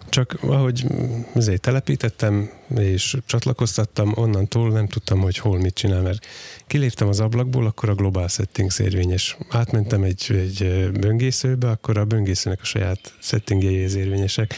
Csak 0.09 0.39
ahogy 0.41 0.87
azért 1.35 1.61
telepítettem 1.61 2.51
és 2.77 3.17
csatlakoztattam, 3.27 4.13
onnantól 4.15 4.71
nem 4.71 4.87
tudtam, 4.87 5.21
hogy 5.21 5.39
hol 5.39 5.59
mit 5.59 5.75
csinál, 5.75 6.03
mert 6.03 6.27
kiléptem 6.67 7.09
az 7.09 7.21
ablakból, 7.21 7.67
akkor 7.67 7.89
a 7.89 7.95
Global 7.95 8.29
Settings 8.29 8.79
érvényes. 8.79 9.37
Átmentem 9.49 10.03
egy, 10.03 10.27
egy 10.31 10.91
böngészőbe, 11.01 11.69
akkor 11.69 11.99
a 11.99 12.05
böngészőnek 12.05 12.61
a 12.63 12.65
saját 12.65 13.15
settingjei 13.21 13.85
az 13.85 13.95
érvényesek. 13.95 14.55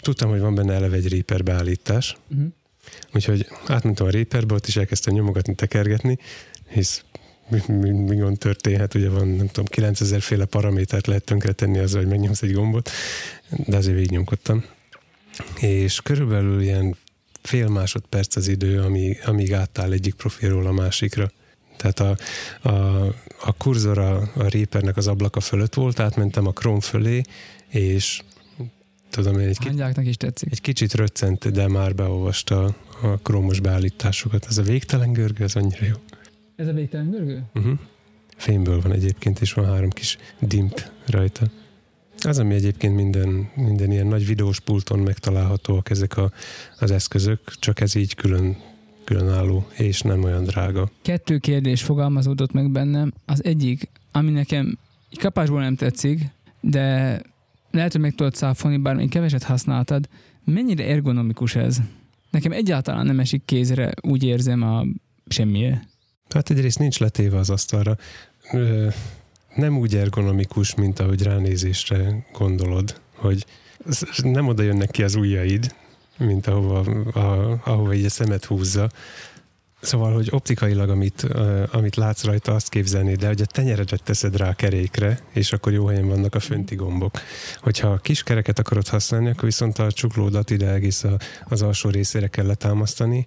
Tudtam, 0.00 0.30
hogy 0.30 0.40
van 0.40 0.54
benne 0.54 0.72
eleve 0.72 0.96
egy 0.96 1.08
Reaper 1.08 1.42
beállítás, 1.42 2.16
Uh-huh. 2.30 2.46
úgyhogy 3.14 3.46
átmentem 3.66 4.06
a 4.06 4.10
Reaperbe, 4.10 4.54
ott 4.54 4.66
is 4.66 4.76
elkezdtem 4.76 5.14
nyomogatni, 5.14 5.54
tekergetni, 5.54 6.18
hisz 6.72 7.04
mi, 7.66 7.90
mi, 7.90 8.16
gond 8.16 8.38
történhet, 8.38 8.94
ugye 8.94 9.08
van, 9.08 9.28
nem 9.28 9.46
tudom, 9.46 9.64
9000 9.64 10.20
féle 10.20 10.44
paramétert 10.44 11.06
lehet 11.06 11.24
tönkretenni 11.24 11.78
azzal, 11.78 12.00
hogy 12.00 12.10
megnyomsz 12.10 12.42
egy 12.42 12.52
gombot, 12.52 12.90
de 13.50 13.76
azért 13.76 13.96
végignyomkodtam. 13.96 14.64
És 15.60 16.00
körülbelül 16.00 16.62
ilyen 16.62 16.96
fél 17.42 17.68
másodperc 17.68 18.36
az 18.36 18.48
idő, 18.48 18.80
amíg, 18.80 19.20
amíg 19.24 19.52
átáll 19.52 19.92
egyik 19.92 20.14
profilról 20.14 20.66
a 20.66 20.72
másikra. 20.72 21.30
Tehát 21.76 22.00
a, 22.00 22.16
a, 22.68 23.06
a 23.40 23.52
kurzor 23.58 23.98
a, 23.98 24.16
a 24.16 24.48
Reapernek 24.48 24.96
az 24.96 25.06
ablaka 25.06 25.40
fölött 25.40 25.74
volt, 25.74 26.00
átmentem 26.00 26.46
a 26.46 26.52
Chrome 26.52 26.80
fölé, 26.80 27.22
és 27.68 28.22
tudom 29.10 29.38
én, 29.38 29.48
egy, 29.48 29.58
ki, 29.58 30.08
is 30.08 30.16
tetszik. 30.16 30.48
egy 30.50 30.60
kicsit 30.60 30.94
röccent, 30.94 31.50
de 31.50 31.68
már 31.68 31.94
beolvasta 31.94 32.64
a 33.02 33.18
Chrome-os 33.22 33.60
beállításokat. 33.60 34.46
Ez 34.48 34.58
a 34.58 34.62
végtelen 34.62 35.12
görgő, 35.12 35.44
ez 35.44 35.56
annyira 35.56 35.84
jó. 35.86 35.94
Ez 36.62 36.68
a 36.68 36.72
végtelen 36.72 37.10
görgő? 37.10 37.42
Uh-huh. 37.54 37.78
Fémből 38.36 38.80
van 38.80 38.92
egyébként, 38.92 39.40
és 39.40 39.52
van 39.52 39.66
három 39.66 39.90
kis 39.90 40.18
dimp 40.38 40.82
rajta. 41.06 41.46
Az, 42.20 42.38
ami 42.38 42.54
egyébként 42.54 42.94
minden, 42.94 43.50
minden 43.54 43.90
ilyen 43.90 44.06
nagy 44.06 44.26
videós 44.26 44.60
pulton 44.60 44.98
megtalálhatóak 44.98 45.90
ezek 45.90 46.16
a, 46.16 46.32
az 46.78 46.90
eszközök, 46.90 47.40
csak 47.58 47.80
ez 47.80 47.94
így 47.94 48.14
külön, 48.14 48.56
különálló, 49.04 49.66
és 49.72 50.00
nem 50.00 50.22
olyan 50.22 50.44
drága. 50.44 50.90
Kettő 51.02 51.38
kérdés 51.38 51.82
fogalmazódott 51.82 52.52
meg 52.52 52.70
bennem. 52.70 53.12
Az 53.26 53.44
egyik, 53.44 53.90
ami 54.12 54.30
nekem 54.30 54.78
kapásból 55.18 55.60
nem 55.60 55.76
tetszik, 55.76 56.24
de 56.60 57.20
lehet, 57.70 57.92
hogy 57.92 58.00
meg 58.00 58.14
tudod 58.14 58.34
száfolni, 58.34 58.76
bár 58.76 58.94
még 58.94 59.10
keveset 59.10 59.42
használtad. 59.42 60.08
Mennyire 60.44 60.86
ergonomikus 60.86 61.54
ez? 61.54 61.78
Nekem 62.30 62.52
egyáltalán 62.52 63.06
nem 63.06 63.20
esik 63.20 63.42
kézre, 63.44 63.92
úgy 64.00 64.24
érzem 64.24 64.62
a 64.62 64.84
semmije. 65.26 65.90
Hát 66.32 66.50
egyrészt 66.50 66.78
nincs 66.78 66.98
letéve 66.98 67.38
az 67.38 67.50
asztalra. 67.50 67.96
Nem 69.54 69.78
úgy 69.78 69.96
ergonomikus, 69.96 70.74
mint 70.74 70.98
ahogy 70.98 71.22
ránézésre 71.22 72.26
gondolod, 72.32 73.00
hogy 73.14 73.46
nem 74.22 74.48
oda 74.48 74.62
jönnek 74.62 74.90
ki 74.90 75.02
az 75.02 75.14
ujjaid, 75.14 75.74
mint 76.18 76.46
ahova, 76.46 76.78
a, 77.12 77.60
ahova 77.64 77.94
így 77.94 78.04
a 78.04 78.10
szemet 78.10 78.44
húzza. 78.44 78.90
Szóval, 79.80 80.12
hogy 80.12 80.28
optikailag, 80.30 80.88
amit, 80.88 81.26
amit 81.72 81.96
látsz 81.96 82.24
rajta, 82.24 82.54
azt 82.54 82.68
képzelni, 82.68 83.14
de 83.14 83.26
hogy 83.26 83.40
a 83.40 83.46
tenyeredet 83.46 84.02
teszed 84.02 84.36
rá 84.36 84.48
a 84.48 84.52
kerékre, 84.54 85.18
és 85.32 85.52
akkor 85.52 85.72
jó 85.72 85.86
helyen 85.86 86.08
vannak 86.08 86.34
a 86.34 86.40
fönti 86.40 86.74
gombok. 86.74 87.18
Hogyha 87.60 87.88
a 87.88 87.98
kis 87.98 88.22
kereket 88.22 88.58
akarod 88.58 88.88
használni, 88.88 89.28
akkor 89.28 89.44
viszont 89.44 89.78
a 89.78 89.92
csuklódat 89.92 90.50
ide 90.50 90.72
egész 90.72 91.04
a, 91.04 91.16
az 91.44 91.62
alsó 91.62 91.90
részére 91.90 92.26
kell 92.26 92.46
letámasztani. 92.46 93.26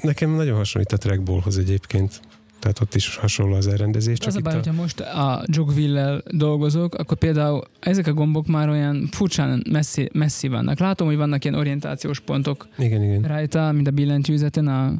Nekem 0.00 0.30
nagyon 0.30 0.56
hasonlít 0.56 0.92
a 0.92 0.96
trackballhoz 0.96 1.58
egyébként. 1.58 2.20
Tehát 2.60 2.80
ott 2.80 2.94
is 2.94 3.16
hasonló 3.16 3.54
az 3.54 3.66
elrendezés. 3.66 4.18
Csak 4.18 4.28
az 4.28 4.36
a 4.36 4.40
baj, 4.40 4.52
a... 4.52 4.56
hogyha 4.56 4.72
most 4.72 5.00
a 5.00 5.44
jogwheel 5.46 6.22
dolgozok, 6.30 6.94
akkor 6.94 7.18
például 7.18 7.62
ezek 7.80 8.06
a 8.06 8.12
gombok 8.12 8.46
már 8.46 8.68
olyan 8.68 9.08
furcsán 9.10 9.62
messzi, 9.70 10.08
messzi 10.12 10.48
vannak. 10.48 10.78
Látom, 10.78 11.06
hogy 11.06 11.16
vannak 11.16 11.44
ilyen 11.44 11.56
orientációs 11.56 12.20
pontok 12.20 12.68
igen, 12.78 13.02
igen. 13.02 13.22
rajta, 13.22 13.72
mint 13.72 13.86
a 13.86 13.90
billentyűzeten, 13.90 14.68
a 14.68 14.94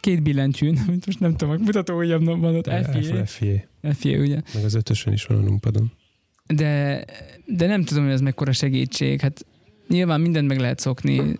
két 0.00 0.22
billentyűn, 0.22 0.78
mint 0.86 1.06
most 1.06 1.20
nem 1.20 1.36
tudom, 1.36 1.62
mutató 1.62 1.96
ujjam 1.96 2.24
van 2.24 2.44
ott, 2.44 2.70
FIA. 2.92 3.26
FIA. 3.26 3.60
FIA, 3.94 4.18
ugye. 4.18 4.40
Meg 4.54 4.64
az 4.64 4.74
ötösön 4.74 5.12
is 5.12 5.24
van 5.24 5.38
a 5.38 5.40
numpadon. 5.40 5.92
De, 6.46 7.04
de 7.46 7.66
nem 7.66 7.84
tudom, 7.84 8.04
hogy 8.04 8.12
ez 8.12 8.20
mekkora 8.20 8.52
segítség. 8.52 9.20
Hát 9.20 9.46
nyilván 9.88 10.20
mindent 10.20 10.48
meg 10.48 10.58
lehet 10.58 10.78
szokni. 10.78 11.38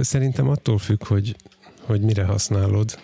Szerintem 0.00 0.48
attól 0.48 0.78
függ, 0.78 1.06
hogy, 1.06 1.36
hogy 1.88 2.00
mire 2.00 2.24
használod. 2.24 2.98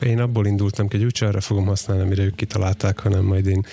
Én 0.00 0.20
abból 0.20 0.46
indultam 0.46 0.88
ki, 0.88 0.96
hogy 0.96 1.06
úgyse 1.06 1.26
arra 1.26 1.40
fogom 1.40 1.66
használni, 1.66 2.02
amire 2.02 2.22
ők 2.22 2.34
kitalálták, 2.34 2.98
hanem 2.98 3.24
majd 3.24 3.46
én 3.46 3.64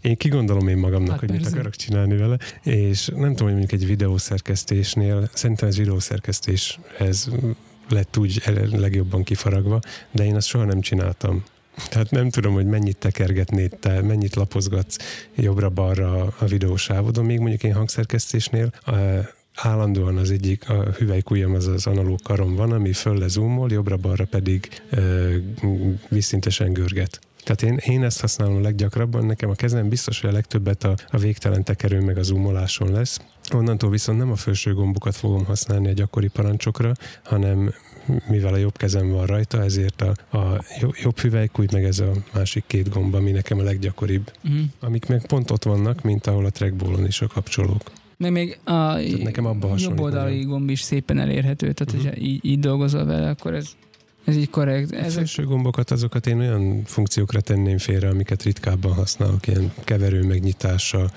én 0.00 0.16
kigondolom 0.16 0.68
én 0.68 0.76
magamnak, 0.76 1.10
hát 1.10 1.20
hogy 1.20 1.28
persze. 1.28 1.44
mit 1.44 1.54
akarok 1.54 1.74
csinálni 1.76 2.16
vele, 2.16 2.38
és 2.62 3.06
nem 3.06 3.30
tudom, 3.30 3.48
hogy 3.48 3.58
mondjuk 3.58 3.72
egy 3.72 3.86
videószerkesztésnél, 3.86 5.28
szerintem 5.32 5.68
ez 5.68 5.76
videószerkesztéshez 5.76 7.30
lett 7.88 8.16
úgy 8.16 8.42
legjobban 8.70 9.22
kifaragva, 9.22 9.80
de 10.10 10.24
én 10.24 10.34
azt 10.34 10.46
soha 10.46 10.64
nem 10.64 10.80
csináltam. 10.80 11.44
Tehát 11.88 12.10
nem 12.10 12.30
tudom, 12.30 12.54
hogy 12.54 12.66
mennyit 12.66 12.96
tekergetnéd 12.96 13.76
te, 13.80 14.02
mennyit 14.02 14.34
lapozgatsz 14.34 14.96
jobbra-balra 15.34 16.34
a 16.38 16.44
videósávodon, 16.46 17.24
még 17.24 17.38
mondjuk 17.38 17.62
én 17.62 17.74
hangszerkesztésnél 17.74 18.72
állandóan 19.54 20.16
az 20.16 20.30
egyik, 20.30 20.70
a 20.70 20.82
hüvelykujjam 20.82 21.54
az 21.54 21.66
az 21.66 21.86
analóg 21.86 22.22
karom 22.22 22.54
van, 22.54 22.72
ami 22.72 22.92
föl 22.92 23.18
lezúmol, 23.18 23.70
jobbra-balra 23.70 24.24
pedig 24.24 24.68
e, 24.90 25.00
vízszintesen 26.08 26.72
görget. 26.72 27.20
Tehát 27.44 27.62
én, 27.62 27.94
én 27.94 28.04
ezt 28.04 28.20
használom 28.20 28.62
leggyakrabban, 28.62 29.26
nekem 29.26 29.50
a 29.50 29.54
kezem 29.54 29.88
biztos, 29.88 30.20
hogy 30.20 30.30
a 30.30 30.32
legtöbbet 30.32 30.84
a, 30.84 30.94
a 31.08 31.18
végtelen 31.18 31.64
tekerő 31.64 32.00
meg 32.00 32.18
a 32.18 32.22
zoomoláson 32.22 32.92
lesz. 32.92 33.20
Onnantól 33.54 33.90
viszont 33.90 34.18
nem 34.18 34.30
a 34.30 34.36
felső 34.36 34.74
gombokat 34.74 35.16
fogom 35.16 35.44
használni 35.44 35.88
a 35.88 35.92
gyakori 35.92 36.28
parancsokra, 36.28 36.92
hanem 37.24 37.74
mivel 38.28 38.52
a 38.52 38.56
jobb 38.56 38.76
kezem 38.76 39.10
van 39.10 39.26
rajta, 39.26 39.62
ezért 39.62 40.02
a, 40.02 40.36
a 40.38 40.64
jobb 41.02 41.18
hüvelykúj, 41.18 41.66
meg 41.72 41.84
ez 41.84 41.98
a 41.98 42.12
másik 42.34 42.64
két 42.66 42.88
gomba, 42.88 43.18
ami 43.18 43.30
nekem 43.30 43.58
a 43.58 43.62
leggyakoribb. 43.62 44.32
Mm. 44.48 44.62
Amik 44.80 45.06
meg 45.06 45.26
pont 45.26 45.50
ott 45.50 45.64
vannak, 45.64 46.02
mint 46.02 46.26
ahol 46.26 46.44
a 46.44 46.50
trackballon 46.50 47.06
is 47.06 47.20
a 47.20 47.26
kapcsolók. 47.26 47.82
Meg 48.16 48.32
még 48.32 48.58
a 48.64 48.98
nekem 49.22 49.46
abba 49.46 49.74
jobb 49.76 50.00
oldali 50.00 50.42
gomb 50.42 50.70
is 50.70 50.80
szépen 50.80 51.18
elérhető, 51.18 51.72
tehát 51.72 51.94
uh-huh. 51.94 52.12
hogyha 52.12 52.26
így, 52.26 52.44
így 52.44 52.58
dolgozol 52.58 53.04
vele, 53.04 53.28
akkor 53.28 53.54
ez, 53.54 53.68
ez 54.24 54.36
így 54.36 54.50
korrekt. 54.50 54.92
A 54.92 55.10
felső 55.10 55.44
gombokat, 55.44 55.90
azokat 55.90 56.26
én 56.26 56.38
olyan 56.38 56.82
funkciókra 56.84 57.40
tenném 57.40 57.78
félre, 57.78 58.08
amiket 58.08 58.42
ritkábban 58.42 58.92
használok, 58.92 59.46
ilyen 59.46 59.72
keverő 59.84 60.22
megnyitása, 60.22 61.10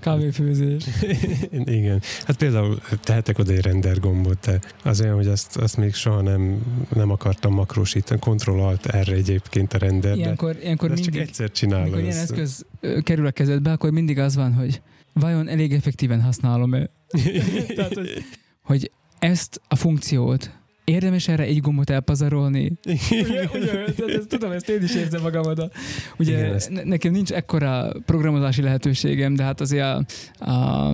Kávéfőzés. 0.00 0.84
Igen. 1.64 2.02
Hát 2.24 2.36
például 2.36 2.80
tehetek 3.02 3.38
oda 3.38 3.52
egy 3.52 3.60
render 3.60 4.00
gombot, 4.00 4.38
de 4.46 4.60
az 4.82 5.00
olyan, 5.00 5.14
hogy 5.14 5.26
azt, 5.26 5.56
azt 5.56 5.76
még 5.76 5.94
soha 5.94 6.20
nem, 6.20 6.62
nem 6.94 7.10
akartam 7.10 7.54
makrósítani. 7.54 8.20
Kontrollt 8.20 8.86
erre 8.86 9.14
egyébként 9.14 9.72
a 9.72 9.78
render, 9.78 10.16
ilyenkor, 10.16 10.54
de, 10.54 10.62
ilyenkor 10.62 10.88
de 10.88 10.94
mindig, 10.94 11.12
csak 11.12 11.22
egyszer 11.22 11.50
csinálom. 11.50 11.82
Amikor 11.82 12.00
ilyen 12.00 12.16
eszköz 12.16 12.66
kerül 13.02 13.26
a 13.26 13.30
kezedbe, 13.30 13.72
akkor 13.72 13.90
mindig 13.90 14.18
az 14.18 14.34
van, 14.34 14.54
hogy 14.54 14.80
vajon 15.12 15.48
elég 15.48 15.72
effektíven 15.72 16.22
használom-e? 16.22 16.90
Tehát, 17.76 17.94
hogy, 17.94 18.24
hogy 18.62 18.90
ezt 19.18 19.60
a 19.68 19.74
funkciót 19.74 20.50
érdemes 20.84 21.28
erre 21.28 21.42
egy 21.42 21.60
gombot 21.60 21.90
elpazarolni? 21.90 22.72
ugye, 23.10 23.48
ugye, 23.54 23.84
ez, 24.06 24.24
tudom, 24.28 24.50
ezt 24.50 24.68
én 24.68 24.82
is 24.82 24.94
érzem 24.94 25.22
magamat. 25.22 25.72
Ugye 26.18 26.38
Igen, 26.38 26.54
ezt... 26.54 26.84
nekem 26.84 27.12
nincs 27.12 27.32
ekkora 27.32 27.92
programozási 28.06 28.62
lehetőségem, 28.62 29.34
de 29.34 29.42
hát 29.42 29.60
azért 29.60 29.84
a, 29.84 30.04
a, 30.38 30.88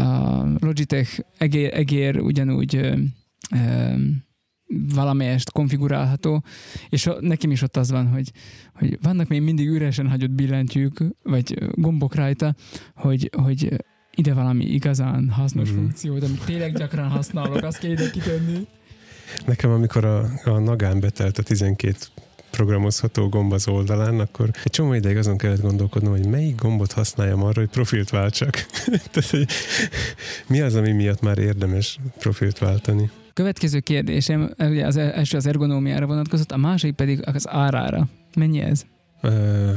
a 0.00 0.44
Logitech 0.58 1.20
egér, 1.38 1.74
egér 1.74 2.20
ugyanúgy 2.20 2.74
ö, 2.76 2.94
valamelyest 4.94 5.52
konfigurálható, 5.52 6.42
és 6.88 7.10
nekem 7.20 7.50
is 7.50 7.62
ott 7.62 7.76
az 7.76 7.90
van, 7.90 8.06
hogy, 8.06 8.30
hogy 8.74 8.98
vannak 9.02 9.28
még 9.28 9.42
mindig 9.42 9.68
üresen 9.68 10.08
hagyott 10.08 10.30
billentyűk, 10.30 11.04
vagy 11.22 11.58
gombok 11.74 12.14
rajta, 12.14 12.54
hogy, 12.94 13.30
hogy 13.42 13.84
ide 14.14 14.34
valami 14.34 14.64
igazán 14.64 15.28
hasznos 15.28 15.68
mm-hmm. 15.70 15.78
funkciót, 15.78 16.22
amit 16.22 16.44
tényleg 16.44 16.76
gyakran 16.76 17.08
használok, 17.08 17.62
azt 17.62 17.78
kell 17.78 17.90
ide 17.90 18.10
kitenni. 18.10 18.66
Nekem, 19.46 19.70
amikor 19.70 20.04
a, 20.04 20.30
a 20.44 20.58
nagán 20.58 21.00
betelt 21.00 21.38
a 21.38 21.42
12 21.42 21.96
programozható 22.50 23.28
gomb 23.28 23.52
az 23.52 23.68
oldalán, 23.68 24.20
akkor 24.20 24.50
egy 24.64 24.70
csomó 24.70 24.92
ideig 24.92 25.16
azon 25.16 25.36
kellett 25.36 25.60
gondolkodnom, 25.60 26.12
hogy 26.12 26.26
melyik 26.26 26.60
gombot 26.60 26.92
használjam 26.92 27.42
arra, 27.42 27.60
hogy 27.60 27.68
profilt 27.68 28.10
váltsak. 28.10 28.66
Tehát, 29.12 29.30
hogy 29.30 29.46
mi 30.46 30.60
az, 30.60 30.74
ami 30.74 30.92
miatt 30.92 31.20
már 31.20 31.38
érdemes 31.38 31.98
profilt 32.18 32.58
váltani. 32.58 33.10
Következő 33.36 33.80
kérdésem, 33.80 34.50
ugye 34.58 34.86
az 34.86 34.96
első 34.96 35.36
az 35.36 35.46
ergonómiára 35.46 36.06
vonatkozott, 36.06 36.52
a 36.52 36.56
másik 36.56 36.94
pedig 36.94 37.20
az 37.26 37.48
árára. 37.48 38.08
Mennyi 38.36 38.60
ez? 38.60 38.84
Ö, 39.20 39.72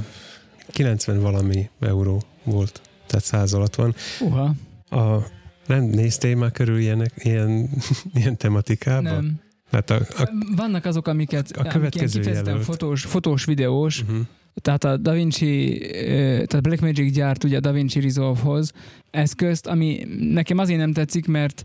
90 0.67 1.19
valami 1.19 1.69
euró 1.79 2.21
volt, 2.43 2.81
tehát 3.07 3.25
100 3.25 3.53
alatt 3.53 3.75
van. 3.75 3.95
Uha. 4.19 4.53
A, 4.89 5.17
nem 5.65 5.83
néztél 5.83 6.35
már 6.35 6.51
körül 6.51 6.77
ilyenek, 6.77 7.13
ilyen, 7.17 7.69
ilyen 8.19 8.37
tematikában? 8.37 9.03
Nem. 9.03 9.39
Hát 9.71 9.89
a, 9.89 9.95
a, 9.95 10.29
Vannak 10.55 10.85
azok, 10.85 11.07
amiket 11.07 11.51
a 11.51 11.63
következő 11.63 12.19
kifejezetten 12.19 12.61
fotós, 12.61 13.03
fotós, 13.03 13.45
videós, 13.45 14.01
uh-huh. 14.01 14.19
Tehát 14.53 14.83
a 14.83 14.97
DaVinci, 14.97 15.81
tehát 16.47 16.61
Blackmagic 16.61 17.13
gyárt 17.13 17.43
ugye 17.43 17.57
a 17.57 17.59
DaVinci 17.59 17.99
Resolve-hoz 17.99 18.71
eszközt, 19.11 19.67
ami 19.67 20.07
nekem 20.19 20.57
azért 20.57 20.79
nem 20.79 20.93
tetszik, 20.93 21.27
mert 21.27 21.63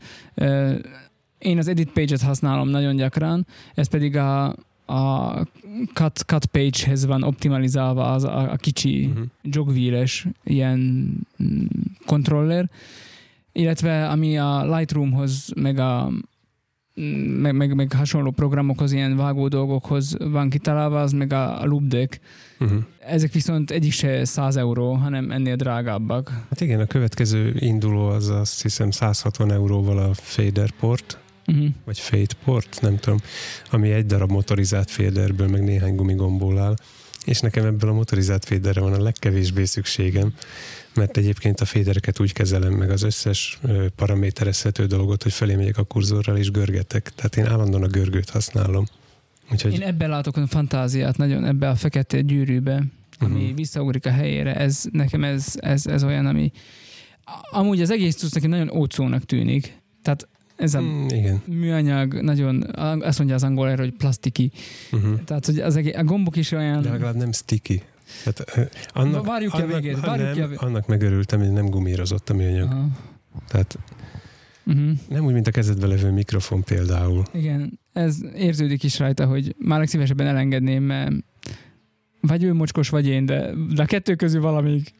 én 1.44 1.58
az 1.58 1.68
edit 1.68 1.92
page-et 1.92 2.22
használom 2.22 2.68
nagyon 2.68 2.96
gyakran, 2.96 3.46
ez 3.74 3.88
pedig 3.88 4.16
a, 4.16 4.44
a 4.86 5.32
cut, 5.94 6.18
cut 6.26 6.46
page-hez 6.46 7.06
van 7.06 7.22
optimalizálva 7.22 8.12
az 8.12 8.24
a, 8.24 8.52
a 8.52 8.56
kicsi 8.56 9.04
uh-huh. 9.04 9.24
jogwheel-es 9.42 10.26
ilyen 10.44 10.78
mm, 11.42 11.64
controller, 12.06 12.70
illetve 13.52 14.08
ami 14.08 14.38
a 14.38 14.76
Lightroomhoz, 14.76 15.52
meg 15.56 15.78
a 15.78 16.10
meg, 17.40 17.54
meg, 17.54 17.74
meg 17.74 17.92
hasonló 17.92 18.30
programokhoz, 18.30 18.92
ilyen 18.92 19.16
vágó 19.16 19.48
dolgokhoz 19.48 20.16
van 20.18 20.50
kitalálva, 20.50 21.00
az 21.00 21.12
meg 21.12 21.32
a, 21.32 21.60
a 21.60 21.66
Loopdeck. 21.66 22.20
Uh-huh. 22.60 22.78
Ezek 23.06 23.32
viszont 23.32 23.70
egyik 23.70 23.92
se 23.92 24.24
100 24.24 24.56
euró, 24.56 24.92
hanem 24.92 25.30
ennél 25.30 25.56
drágábbak. 25.56 26.30
Hát 26.48 26.60
igen, 26.60 26.80
a 26.80 26.86
következő 26.86 27.54
induló 27.58 28.06
az 28.06 28.28
azt 28.28 28.62
hiszem 28.62 28.90
160 28.90 29.52
euróval 29.52 29.98
a 29.98 30.14
fader 30.14 30.70
port, 30.70 31.18
uh-huh. 31.46 31.66
vagy 31.84 31.98
fade 31.98 32.34
port, 32.44 32.78
nem 32.80 32.98
tudom, 32.98 33.20
ami 33.70 33.90
egy 33.90 34.06
darab 34.06 34.30
motorizált 34.30 34.90
faderből, 34.90 35.48
meg 35.48 35.62
néhány 35.62 35.94
gumigomból 35.94 36.58
áll, 36.58 36.74
és 37.24 37.40
nekem 37.40 37.64
ebből 37.64 37.90
a 37.90 37.92
motorizált 37.92 38.44
faderre 38.44 38.80
van 38.80 38.92
a 38.92 39.02
legkevésbé 39.02 39.64
szükségem, 39.64 40.32
mert 40.94 41.16
egyébként 41.16 41.60
a 41.60 41.64
fédereket 41.64 42.20
úgy 42.20 42.32
kezelem 42.32 42.72
meg 42.72 42.90
az 42.90 43.02
összes 43.02 43.58
paraméterezhető 43.96 44.86
dolgot, 44.86 45.22
hogy 45.22 45.32
felé 45.32 45.54
megyek 45.54 45.78
a 45.78 45.84
kurzorral 45.84 46.36
és 46.36 46.50
görgetek. 46.50 47.12
Tehát 47.14 47.36
én 47.36 47.46
állandóan 47.46 47.82
a 47.82 47.86
görgőt 47.86 48.30
használom. 48.30 48.84
Úgyhogy... 49.52 49.72
Én 49.72 49.82
ebben 49.82 50.08
látok 50.08 50.36
a 50.36 50.46
fantáziát, 50.46 51.16
nagyon 51.16 51.44
ebbe 51.44 51.68
a 51.68 51.74
fekete 51.74 52.20
gyűrűbe, 52.20 52.84
ami 53.18 53.42
uh-huh. 53.42 53.56
visszaugrik 53.56 54.06
a 54.06 54.10
helyére. 54.10 54.54
Ez, 54.54 54.84
nekem 54.90 55.24
ez, 55.24 55.46
ez, 55.56 55.86
ez 55.86 56.04
olyan, 56.04 56.26
ami 56.26 56.52
amúgy 57.50 57.80
az 57.80 57.90
egész 57.90 58.16
tudsz 58.16 58.32
nekem 58.32 58.50
nagyon 58.50 58.70
ócónak 58.70 59.24
tűnik. 59.24 59.78
Tehát 60.02 60.28
ez 60.64 60.74
a 60.74 60.80
mm, 60.80 61.06
igen. 61.08 61.42
műanyag 61.46 62.20
nagyon, 62.20 62.62
azt 63.00 63.18
mondja 63.18 63.36
az 63.36 63.42
angol 63.42 63.68
erre, 63.68 63.82
hogy 63.82 63.92
plastiki. 63.92 64.50
Uh-huh. 64.92 65.24
Tehát, 65.24 65.46
hogy 65.46 65.58
az 65.58 65.76
egész, 65.76 65.96
a 65.96 66.04
gombok 66.04 66.36
is 66.36 66.52
olyan... 66.52 66.82
De 66.82 66.90
legalább 66.90 67.16
nem 67.16 67.32
sticky. 67.32 67.82
Tehát, 68.24 68.70
annak, 68.92 69.26
Várjuk 69.26 69.52
ki 69.52 69.60
a 69.60 69.64
annak, 69.64 69.80
végét, 69.80 70.00
várjuk 70.00 70.26
nem, 70.26 70.34
ki 70.34 70.40
a 70.40 70.46
végét. 70.46 70.62
annak 70.62 70.86
megörültem, 70.86 71.38
hogy 71.38 71.52
nem 71.52 71.66
gumírozott 71.66 72.30
a 72.30 72.34
műanyag. 72.34 72.70
Aha. 72.70 72.88
Tehát 73.48 73.78
Uh-huh. 74.66 74.90
nem 75.08 75.24
úgy, 75.24 75.32
mint 75.32 75.46
a 75.46 75.50
kezedbe 75.50 75.86
levő 75.86 76.10
mikrofon 76.10 76.62
például. 76.62 77.22
Igen, 77.32 77.80
ez 77.92 78.16
érződik 78.36 78.82
is 78.82 78.98
rajta, 78.98 79.26
hogy 79.26 79.54
már 79.58 79.78
legszívesebben 79.78 80.26
elengedném, 80.26 80.82
mert 80.82 81.12
vagy 82.20 82.42
ő 82.42 82.52
mocskos, 82.52 82.88
vagy 82.88 83.06
én, 83.06 83.26
de, 83.26 83.50
de 83.74 83.82
a 83.82 83.86
kettő 83.86 84.14
közül 84.14 84.40
valamelyik. 84.40 84.94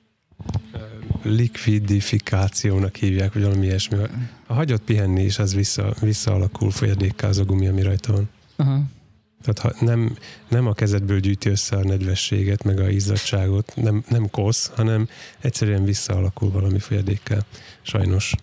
Likvidifikációnak 1.25 2.97
hívják, 2.97 3.33
vagy 3.33 3.43
valami 3.43 3.67
ilyesmi. 3.67 3.97
Ha 4.47 4.55
hagyod 4.55 4.81
pihenni 4.81 5.23
is, 5.23 5.39
az 5.39 5.55
vissza, 5.55 5.95
visszaalakul 6.01 6.71
folyadékká 6.71 7.29
az 7.29 7.39
a 7.39 7.45
gumi, 7.45 7.69
ami 7.69 7.83
rajta 7.83 8.13
van. 8.13 8.29
Aha. 8.57 8.83
Tehát 9.43 9.59
ha 9.59 9.85
nem, 9.85 10.17
nem 10.49 10.67
a 10.67 10.73
kezedből 10.73 11.21
gyűjti 11.21 11.49
össze 11.49 11.77
a 11.77 11.85
nedvességet, 11.85 12.65
meg 12.65 12.79
a 12.79 12.89
izzadságot, 12.89 13.73
nem, 13.77 14.05
nem 14.09 14.31
kosz, 14.31 14.71
hanem 14.75 15.09
egyszerűen 15.41 15.85
visszaalakul 15.85 16.51
valami 16.51 16.79
folyadékkel. 16.79 17.47
Sajnos. 17.83 18.35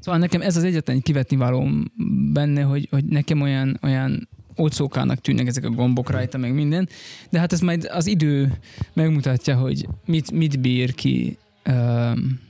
Szóval 0.00 0.20
nekem 0.20 0.40
ez 0.40 0.56
az 0.56 0.64
egyetlen 0.64 1.00
kivetni 1.00 1.36
valóm 1.36 1.92
benne, 2.32 2.62
hogy, 2.62 2.88
hogy 2.90 3.04
nekem 3.04 3.40
olyan, 3.40 3.78
olyan 3.82 4.28
ócókának 4.58 5.20
tűnnek 5.20 5.46
ezek 5.46 5.64
a 5.64 5.70
gombok 5.70 6.10
rajta, 6.10 6.38
meg 6.38 6.54
minden, 6.54 6.88
de 7.30 7.38
hát 7.38 7.52
ez 7.52 7.60
majd 7.60 7.88
az 7.92 8.06
idő 8.06 8.58
megmutatja, 8.92 9.56
hogy 9.56 9.88
mit, 10.04 10.30
mit 10.30 10.60
bír 10.60 10.94
ki. 10.94 11.38
Um, 11.68 12.40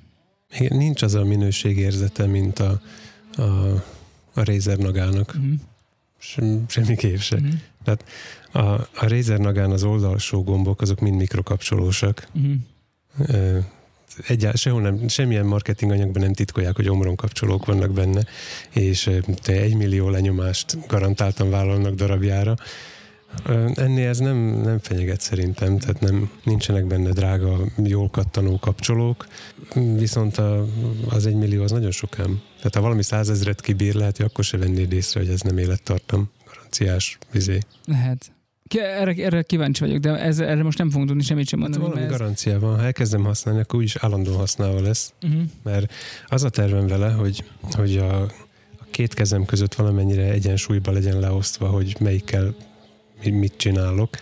Igen, 0.58 0.76
nincs 0.76 1.02
az 1.02 1.14
a 1.14 1.24
minőségérzete, 1.24 2.26
mint 2.26 2.58
a, 2.58 2.80
a, 3.36 3.42
a 4.34 4.44
Razer 4.44 4.76
nagának. 4.78 5.34
uh-huh, 5.36 5.52
Sem, 6.18 6.64
semmiképp 6.68 7.16
se. 7.18 7.36
uh-huh, 7.36 7.96
A, 8.52 8.80
a 8.94 9.08
Razer 9.08 9.38
nagán 9.38 9.70
az 9.70 9.82
oldalsó 9.82 10.42
gombok, 10.42 10.80
azok 10.80 11.00
mind 11.00 11.16
mikrokapcsolósak. 11.16 12.28
uh-huh. 12.34 12.54
Ö, 13.26 13.58
Egyál, 14.26 14.52
sehol 14.52 14.80
nem, 14.80 15.08
semmilyen 15.08 15.46
marketing 15.46 15.90
anyagban 15.90 16.22
nem 16.22 16.32
titkolják, 16.32 16.76
hogy 16.76 16.88
omronkapcsolók 16.88 17.66
vannak 17.66 17.92
benne, 17.92 18.24
és 18.72 19.10
te 19.42 19.52
egy 19.52 19.74
millió 19.74 20.08
lenyomást 20.08 20.86
garantáltan 20.88 21.50
vállalnak 21.50 21.94
darabjára. 21.94 22.50
Ö, 22.50 22.62
Ennél 23.74 24.08
ez 24.08 24.18
nem, 24.18 24.36
nem 24.36 24.78
fenyeget 24.78 25.20
szerintem, 25.20 25.78
tehát 25.78 26.00
nem, 26.00 26.30
nincsenek 26.44 26.86
benne 26.86 27.10
drága, 27.10 27.56
jól 27.84 28.10
kattanó 28.10 28.58
kapcsolók, 28.58 29.26
viszont 29.96 30.36
a, 30.36 30.66
az 31.08 31.26
egy 31.26 31.34
millió 31.34 31.62
az 31.62 31.70
nagyon 31.70 31.90
sokám. 31.90 32.40
Tehát 32.56 32.74
ha 32.74 32.80
valami 32.80 33.02
százezret 33.02 33.60
kibír, 33.60 33.94
lehet, 33.94 34.16
hogy 34.16 34.26
akkor 34.26 34.44
se 34.44 34.58
vennéd 34.58 34.92
észre, 34.92 35.20
hogy 35.20 35.28
ez 35.28 35.40
nem 35.40 35.58
élettartam, 35.58 36.30
garanciás 36.54 37.18
vizé. 37.32 37.58
Lehet. 37.86 38.30
Erre, 38.78 39.14
erre 39.24 39.42
kíváncsi 39.42 39.80
vagyok, 39.84 39.98
de 39.98 40.16
ez, 40.18 40.38
erre 40.38 40.62
most 40.62 40.78
nem 40.78 40.90
fogunk 40.90 41.08
tudni 41.08 41.22
semmit 41.22 41.48
sem 41.48 41.60
Hát 41.60 41.68
mondani. 41.68 41.90
valami 41.92 42.00
mert 42.08 42.12
ez- 42.14 42.20
garancia 42.20 42.58
van, 42.60 42.76
ha 42.78 42.84
elkezdem 42.84 43.24
használni, 43.24 43.60
akkor 43.60 43.78
úgyis 43.78 43.96
állandóan 43.96 44.36
használva 44.38 44.80
lesz. 44.80 45.12
uh-huh. 45.22 45.82
Az 46.26 46.44
a 46.44 46.48
tervem 46.50 46.86
vele, 46.86 47.10
hogy, 47.10 47.44
hogy 47.72 47.96
a, 47.96 48.26
két 48.90 49.14
kezem 49.14 49.44
között 49.44 49.74
valamennyire 49.74 50.22
egyensúlyba 50.30 50.90
legyen 50.92 51.20
leosztva, 51.20 51.66
hogy 51.68 51.96
melyikkel 52.00 52.54
mit 53.24 53.56
csinálok. 53.56 54.16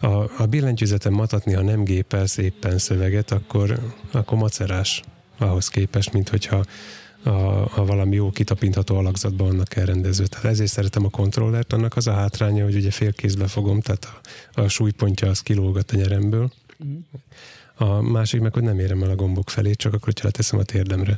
A, 0.00 0.42
a 0.42 0.46
billentyűzetem 0.48 1.12
matatni, 1.12 1.52
ha 1.52 1.62
nem 1.62 1.84
gépelsz 1.84 2.36
éppen 2.36 2.78
szöveget, 2.78 3.30
akkor, 3.30 3.94
akkor 4.10 4.38
macerás 4.38 5.02
ahhoz 5.38 5.68
képest, 5.68 6.12
mint 6.12 6.28
hogyha 6.28 6.64
a, 7.22 7.30
a 7.80 7.84
valami 7.84 8.14
jó 8.14 8.30
kitapintható 8.30 8.96
alakzatban 8.96 9.46
vannak 9.46 9.76
elrendezve. 9.76 10.26
Tehát 10.26 10.44
ezért 10.46 10.70
szeretem 10.70 11.04
a 11.04 11.08
kontrollert, 11.08 11.72
annak 11.72 11.96
az 11.96 12.06
a 12.06 12.12
hátránya, 12.12 12.64
hogy 12.64 12.74
ugye 12.74 12.90
félkézbe 12.90 13.46
fogom, 13.46 13.80
tehát 13.80 14.20
a, 14.52 14.60
a 14.60 14.68
súlypontja 14.68 15.28
az 15.28 15.40
kilógat 15.40 15.90
a 15.90 15.96
nyeremből. 15.96 16.50
Uh-huh. 16.78 17.04
A 17.74 18.00
másik 18.02 18.40
meg, 18.40 18.52
hogy 18.52 18.62
nem 18.62 18.78
érem 18.78 19.02
el 19.02 19.10
a 19.10 19.14
gombok 19.14 19.50
felé, 19.50 19.72
csak 19.72 19.92
akkor, 19.92 20.04
hogyha 20.04 20.26
leteszem 20.26 20.58
a 20.58 20.62
térdemre. 20.62 21.16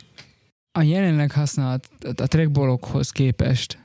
A 0.73 0.83
jelenleg 0.83 1.33
használt, 1.33 1.89
a 2.17 2.27
trackballokhoz 2.27 3.11
képest 3.11 3.79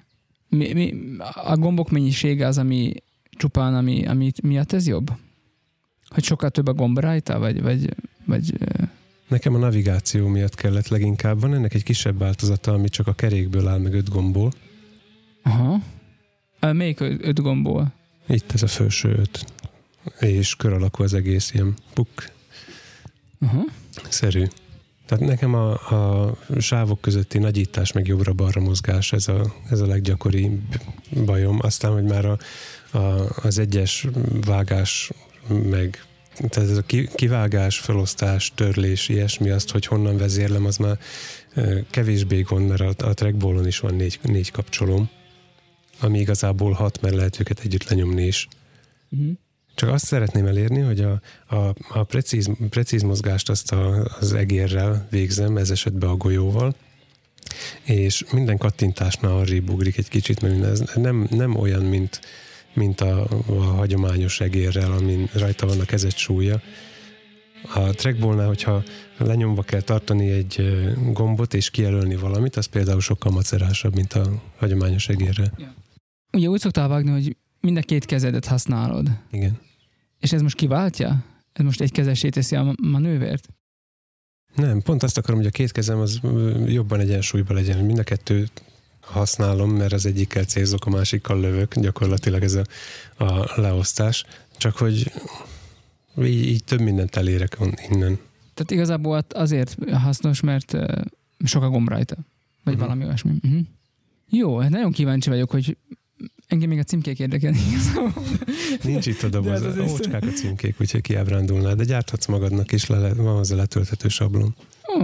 mi, 0.49 0.73
mi, 0.73 0.93
a 1.33 1.55
gombok 1.57 1.89
mennyisége 1.89 2.47
az, 2.47 2.57
ami 2.57 2.93
csupán, 3.37 3.75
ami, 3.75 4.05
ami 4.05 4.31
miatt 4.43 4.71
ez 4.71 4.87
jobb? 4.87 5.11
Hogy 6.09 6.23
sokkal 6.23 6.49
több 6.49 6.67
a 6.67 6.73
gomb 6.73 6.99
rajta, 6.99 7.39
vagy, 7.39 7.61
vagy, 7.61 7.95
vagy 8.25 8.53
Nekem 9.27 9.55
a 9.55 9.57
navigáció 9.57 10.27
miatt 10.27 10.55
kellett 10.55 10.87
leginkább. 10.87 11.39
Van 11.41 11.53
ennek 11.53 11.73
egy 11.73 11.83
kisebb 11.83 12.17
változata, 12.17 12.73
ami 12.73 12.89
csak 12.89 13.07
a 13.07 13.13
kerékből 13.13 13.67
áll 13.67 13.77
meg 13.77 13.93
öt 13.93 14.09
gombból. 14.09 14.51
aha. 15.43 15.81
A, 16.59 16.71
melyik 16.71 16.99
öt 16.99 17.41
gombból? 17.41 17.93
Itt 18.27 18.51
ez 18.51 18.63
a 18.63 18.67
felső 18.67 19.09
öt. 19.09 19.45
És 20.19 20.55
kör 20.55 20.73
alakú 20.73 21.03
az 21.03 21.13
egész 21.13 21.51
ilyen 21.53 21.73
puk 21.93 22.09
Aha. 23.39 23.63
szerű. 24.09 24.45
Tehát 25.05 25.25
nekem 25.25 25.53
a, 25.53 25.71
a 25.71 26.35
sávok 26.59 27.01
közötti 27.01 27.37
nagyítás, 27.37 27.91
meg 27.91 28.07
jobbra-balra 28.07 28.61
mozgás, 28.61 29.13
ez 29.13 29.27
a, 29.27 29.53
ez 29.69 29.79
a 29.79 29.85
leggyakoribb 29.85 30.61
bajom. 31.25 31.59
Aztán, 31.61 31.91
hogy 31.91 32.03
már 32.03 32.25
a, 32.25 32.37
a, 32.91 32.97
az 33.43 33.57
egyes 33.59 34.07
vágás, 34.45 35.11
meg 35.47 36.05
tehát 36.37 36.69
ez 36.69 36.77
a 36.77 36.81
ki- 36.81 37.09
kivágás, 37.15 37.79
felosztás, 37.79 38.51
törlés, 38.55 39.09
ilyesmi, 39.09 39.49
azt, 39.49 39.71
hogy 39.71 39.85
honnan 39.85 40.17
vezérlem, 40.17 40.65
az 40.65 40.77
már 40.77 40.97
kevésbé 41.89 42.41
gond, 42.41 42.67
mert 42.67 43.01
a, 43.01 43.07
a 43.07 43.13
trackballon 43.13 43.67
is 43.67 43.79
van 43.79 43.95
négy, 43.95 44.19
négy 44.21 44.51
kapcsolóm, 44.51 45.09
ami 45.99 46.19
igazából 46.19 46.71
hat, 46.71 47.01
mert 47.01 47.15
lehet 47.15 47.39
őket 47.39 47.59
együtt 47.59 47.89
lenyomni 47.89 48.25
is. 48.25 48.47
Uh-huh. 49.09 49.31
Csak 49.75 49.89
azt 49.89 50.05
szeretném 50.05 50.45
elérni, 50.45 50.79
hogy 50.79 51.01
a, 51.01 51.21
a, 51.55 51.73
a 51.89 52.03
precíz, 52.03 52.49
precíz 52.69 53.01
mozgást 53.01 53.49
azt 53.49 53.71
a, 53.71 54.07
az 54.19 54.33
egérrel 54.33 55.07
végzem, 55.09 55.57
ez 55.57 55.69
esetben 55.69 56.09
a 56.09 56.15
golyóval, 56.15 56.75
és 57.83 58.25
minden 58.31 58.57
kattintásnál 58.57 59.31
arrébb 59.31 59.69
ugrik 59.69 59.97
egy 59.97 60.09
kicsit, 60.09 60.41
mert 60.41 60.63
ez 60.63 60.83
nem, 60.95 61.27
nem 61.29 61.55
olyan, 61.55 61.83
mint, 61.83 62.19
mint 62.77 63.01
a, 63.01 63.27
a 63.45 63.53
hagyományos 63.53 64.39
egérrel, 64.39 64.91
amin 64.91 65.29
rajta 65.33 65.65
van 65.65 65.79
a 65.79 65.85
kezed 65.85 66.15
súlya. 66.15 66.61
A 67.73 67.79
trackballnál, 67.79 68.47
hogyha 68.47 68.83
lenyomva 69.17 69.61
kell 69.61 69.81
tartani 69.81 70.29
egy 70.29 70.83
gombot 71.13 71.53
és 71.53 71.69
kijelölni 71.69 72.15
valamit, 72.15 72.55
az 72.55 72.65
például 72.65 73.01
sokkal 73.01 73.31
macerásabb, 73.31 73.95
mint 73.95 74.13
a 74.13 74.43
hagyományos 74.57 75.09
egérrel. 75.09 75.53
Ugye 76.31 76.47
úgy 76.47 76.59
szoktál 76.59 76.87
vágni, 76.87 77.11
hogy 77.11 77.35
mind 77.61 77.77
a 77.77 77.81
két 77.81 78.05
kezedet 78.05 78.45
használod. 78.45 79.09
Igen. 79.31 79.59
És 80.19 80.31
ez 80.31 80.41
most 80.41 80.55
kiváltja? 80.55 81.23
Ez 81.53 81.65
most 81.65 81.81
egy 81.81 81.91
kezesé 81.91 82.29
teszi 82.29 82.55
a 82.55 82.63
ma- 82.63 82.73
manővert? 82.81 83.47
Nem, 84.55 84.81
pont 84.81 85.03
azt 85.03 85.17
akarom, 85.17 85.39
hogy 85.39 85.47
a 85.47 85.51
két 85.51 85.71
kezem 85.71 85.99
az 85.99 86.19
jobban 86.65 86.99
egyensúlyban 86.99 87.55
legyen. 87.55 87.85
Mind 87.85 87.99
a 87.99 88.03
kettőt 88.03 88.63
használom, 89.07 89.71
mert 89.71 89.93
az 89.93 90.05
egyikkel 90.05 90.43
célzok, 90.43 90.85
a 90.85 90.89
másikkal 90.89 91.39
lövök. 91.39 91.79
Gyakorlatilag 91.79 92.43
ez 92.43 92.53
a, 92.53 92.63
a 93.23 93.51
leosztás. 93.61 94.25
Csak 94.57 94.77
hogy 94.77 95.11
így, 96.21 96.45
így 96.47 96.63
több 96.63 96.81
mindent 96.81 97.15
elérek 97.15 97.57
innen. 97.89 98.19
Tehát 98.53 98.71
igazából 98.71 99.25
azért 99.29 99.75
hasznos, 99.91 100.41
mert 100.41 100.77
sok 101.45 101.63
a 101.63 101.69
gomb 101.69 101.89
rajta. 101.89 102.15
Vagy 102.63 102.73
Mhm. 102.73 102.83
valami 102.83 103.03
olyasmi. 103.05 103.31
Uh-huh. 103.43 103.59
Jó, 104.29 104.57
hát 104.57 104.69
nagyon 104.69 104.91
kíváncsi 104.91 105.29
vagyok, 105.29 105.51
hogy 105.51 105.77
engem 106.47 106.69
még 106.69 106.79
a 106.79 106.83
címkék 106.83 107.19
igazából. 107.19 108.13
Nincs 108.83 109.05
itt 109.05 109.21
a 109.23 109.29
doboz, 109.29 109.51
ez 109.51 109.63
azért 109.63 109.89
ócskák 109.91 110.23
a 110.23 110.31
címkék, 110.31 110.75
úgyhogy 110.81 111.01
kiábrándulnál, 111.01 111.75
de 111.75 111.83
gyárthatsz 111.83 112.25
magadnak 112.25 112.71
is, 112.71 112.87
le, 112.87 113.13
van 113.13 113.35
hozzá 113.35 113.55
letölthető 113.55 114.07
sablon. 114.07 114.55
Ó. 114.99 115.03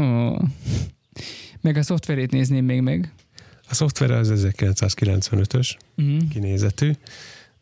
Meg 1.62 1.78
a 1.78 1.82
szoftverét 1.84 2.32
nézném 2.32 2.66
még 2.66 2.82
meg. 2.82 3.14
A 3.74 3.76
szoftver 3.76 4.12
az 4.12 4.32
1995-ös 4.36 5.76
Uh-huh. 5.98 6.30
kinézetű, 6.30 6.92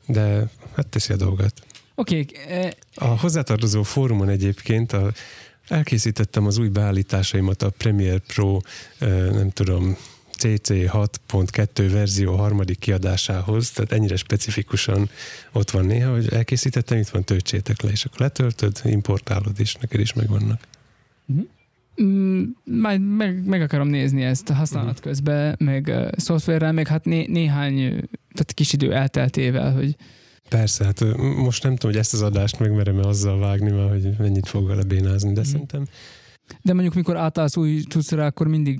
de 0.07 0.49
hát 0.75 0.87
teszi 0.87 1.13
a 1.13 1.15
dolgot. 1.15 1.53
Oké, 1.95 2.19
okay, 2.19 2.69
A 2.95 3.05
hozzátartozó 3.05 3.83
fórumon 3.83 4.29
egyébként 4.29 4.93
a, 4.93 5.11
elkészítettem 5.67 6.45
az 6.45 6.57
új 6.57 6.67
beállításaimat 6.67 7.63
a 7.63 7.69
Premiere 7.69 8.19
Pro, 8.27 8.59
ö, 8.99 9.31
nem 9.31 9.49
tudom, 9.49 9.97
CC 10.37 10.69
6.2 10.69 11.89
verzió 11.91 12.35
harmadik 12.35 12.79
kiadásához, 12.79 13.71
tehát 13.71 13.91
ennyire 13.91 14.15
specifikusan 14.15 15.09
ott 15.51 15.71
van 15.71 15.85
néha, 15.85 16.11
hogy 16.11 16.33
elkészítettem, 16.33 16.97
itt 16.97 17.09
van, 17.09 17.23
töltsétek 17.23 17.81
le, 17.81 17.91
és 17.91 18.05
akkor 18.05 18.19
letöltöd, 18.19 18.81
importálod, 18.83 19.59
és 19.59 19.75
neked 19.75 19.99
is 19.99 20.13
megvannak. 20.13 20.67
Mm, 21.33 21.39
majd 22.63 23.01
meg, 23.15 23.45
meg 23.45 23.61
akarom 23.61 23.87
nézni 23.87 24.21
ezt 24.23 24.49
a 24.49 24.53
használat 24.53 24.93
Mhm. 24.99 25.01
közben, 25.07 25.55
meg 25.59 25.85
uh, 25.87 26.09
szoftverrel, 26.17 26.71
meg 26.71 26.87
hát 26.87 27.05
né, 27.05 27.25
néhány, 27.27 27.77
tehát 28.33 28.51
kis 28.53 28.73
idő 28.73 28.93
elteltével, 28.93 29.73
hogy 29.73 29.95
Persze, 30.49 30.85
hát 30.85 31.03
most 31.37 31.63
nem 31.63 31.75
tudom, 31.75 31.91
hogy 31.91 31.99
ezt 31.99 32.13
az 32.13 32.21
adást 32.21 32.59
megmerem-e 32.59 33.01
azzal 33.07 33.39
vágni, 33.39 33.71
mert 33.71 33.89
hogy 33.89 34.09
mennyit 34.17 34.47
fog 34.47 34.67
vele 34.67 34.83
bénázni, 34.83 35.33
de 35.33 35.39
Mhm. 35.41 35.49
szerintem 35.49 35.85
de 36.61 36.73
mondjuk 36.73 36.93
mikor 36.93 37.17
átállsz 37.17 37.57
új 37.57 37.81
cuccra, 37.89 38.25
akkor 38.25 38.47
mindig 38.47 38.79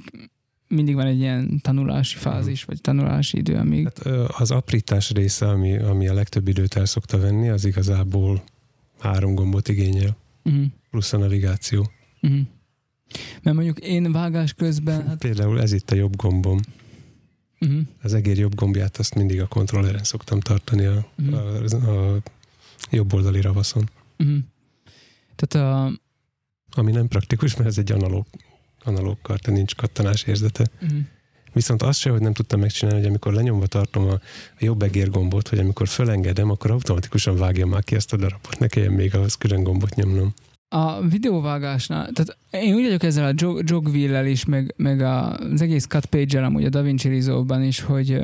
mindig 0.67 0.95
van 0.95 1.05
egy 1.05 1.19
ilyen 1.19 1.59
tanulási 1.61 2.17
fázis, 2.17 2.63
vagy 2.63 2.81
tanulási 2.81 3.37
idő, 3.37 3.55
amíg... 3.55 3.83
Hát 3.83 4.05
az 4.39 4.51
aprítás 4.51 5.11
része, 5.11 5.47
ami, 5.49 5.77
ami 5.77 6.07
a 6.07 6.13
legtöbb 6.13 6.47
időt 6.47 6.75
el 6.75 6.85
szokta 6.85 7.17
venni, 7.19 7.49
az 7.49 7.65
igazából 7.65 8.43
három 8.99 9.35
gombot 9.35 9.67
igényel, 9.67 10.17
Uh-huh. 10.43 10.63
plusz 10.89 11.13
a 11.13 11.17
navigáció. 11.17 11.89
Uh-huh. 12.21 12.39
Mert 13.41 13.55
mondjuk 13.55 13.79
én 13.79 14.11
vágás 14.11 14.53
közben, 14.53 15.07
hát, 15.07 15.17
Például 15.17 15.61
ez 15.61 15.71
itt 15.71 15.91
a 15.91 15.95
jobb 15.95 16.15
gombom. 16.15 16.59
uh-huh. 17.59 17.79
Az 18.01 18.13
egér 18.13 18.37
jobb 18.37 18.55
gombját 18.55 18.97
azt 18.97 19.15
mindig 19.15 19.41
a 19.41 19.47
kontrolleren 19.47 20.03
szoktam 20.03 20.39
tartani 20.39 20.85
a, 20.85 21.05
Mhm. 21.15 21.33
a, 21.33 22.13
a 22.13 22.21
jobb 22.91 23.13
oldali 23.13 23.41
ravaszon. 23.41 23.89
Uh-huh. 24.19 24.37
Tehát 25.35 25.67
a, 25.69 25.99
Ami 26.73 26.91
nem 26.91 27.07
praktikus, 27.07 27.55
mert 27.55 27.69
ez 27.69 27.77
egy 27.77 27.91
analóg, 27.91 28.25
analóg 28.83 29.17
karta, 29.21 29.51
nincs 29.51 29.75
kattanás 29.75 30.23
érzete. 30.23 30.65
uh-huh. 30.81 30.99
Viszont 31.53 31.81
azt 31.81 31.99
se, 31.99 32.09
hogy 32.09 32.21
nem 32.21 32.33
tudtam 32.33 32.59
megcsinálni, 32.59 32.99
hogy 32.99 33.09
amikor 33.09 33.33
lenyomva 33.33 33.67
tartom 33.67 34.07
a, 34.07 34.11
a 34.13 34.59
jobb 34.59 34.81
egér 34.81 35.09
gombot, 35.09 35.47
hogy 35.47 35.59
amikor 35.59 35.87
fölengedem, 35.87 36.49
akkor 36.49 36.71
automatikusan 36.71 37.35
vágja 37.37 37.65
már 37.65 37.83
ki 37.83 37.95
ezt 37.95 38.13
a 38.13 38.17
darabot. 38.17 38.59
Ne 38.59 38.67
kelljen 38.67 38.91
még 38.93 39.15
ahhoz 39.15 39.35
külön 39.35 39.63
gombot 39.63 39.95
nyomnom. 39.95 40.33
A 40.73 41.01
videóvágásnál, 41.07 42.09
tehát 42.11 42.37
én 42.51 42.73
úgy 42.75 42.83
vagyok 42.83 43.03
ezzel 43.03 43.25
a 43.25 43.33
jog, 43.35 43.69
jogwheel-el 43.69 44.25
is, 44.27 44.45
meg, 44.45 44.73
meg 44.77 45.01
az 45.01 45.61
egész 45.61 45.85
cut 45.87 46.05
page-el 46.05 46.43
amúgy 46.43 46.65
a 46.65 46.69
DaVinci 46.69 47.09
Resolve-ban 47.09 47.63
is, 47.63 47.81
hogy 47.81 48.21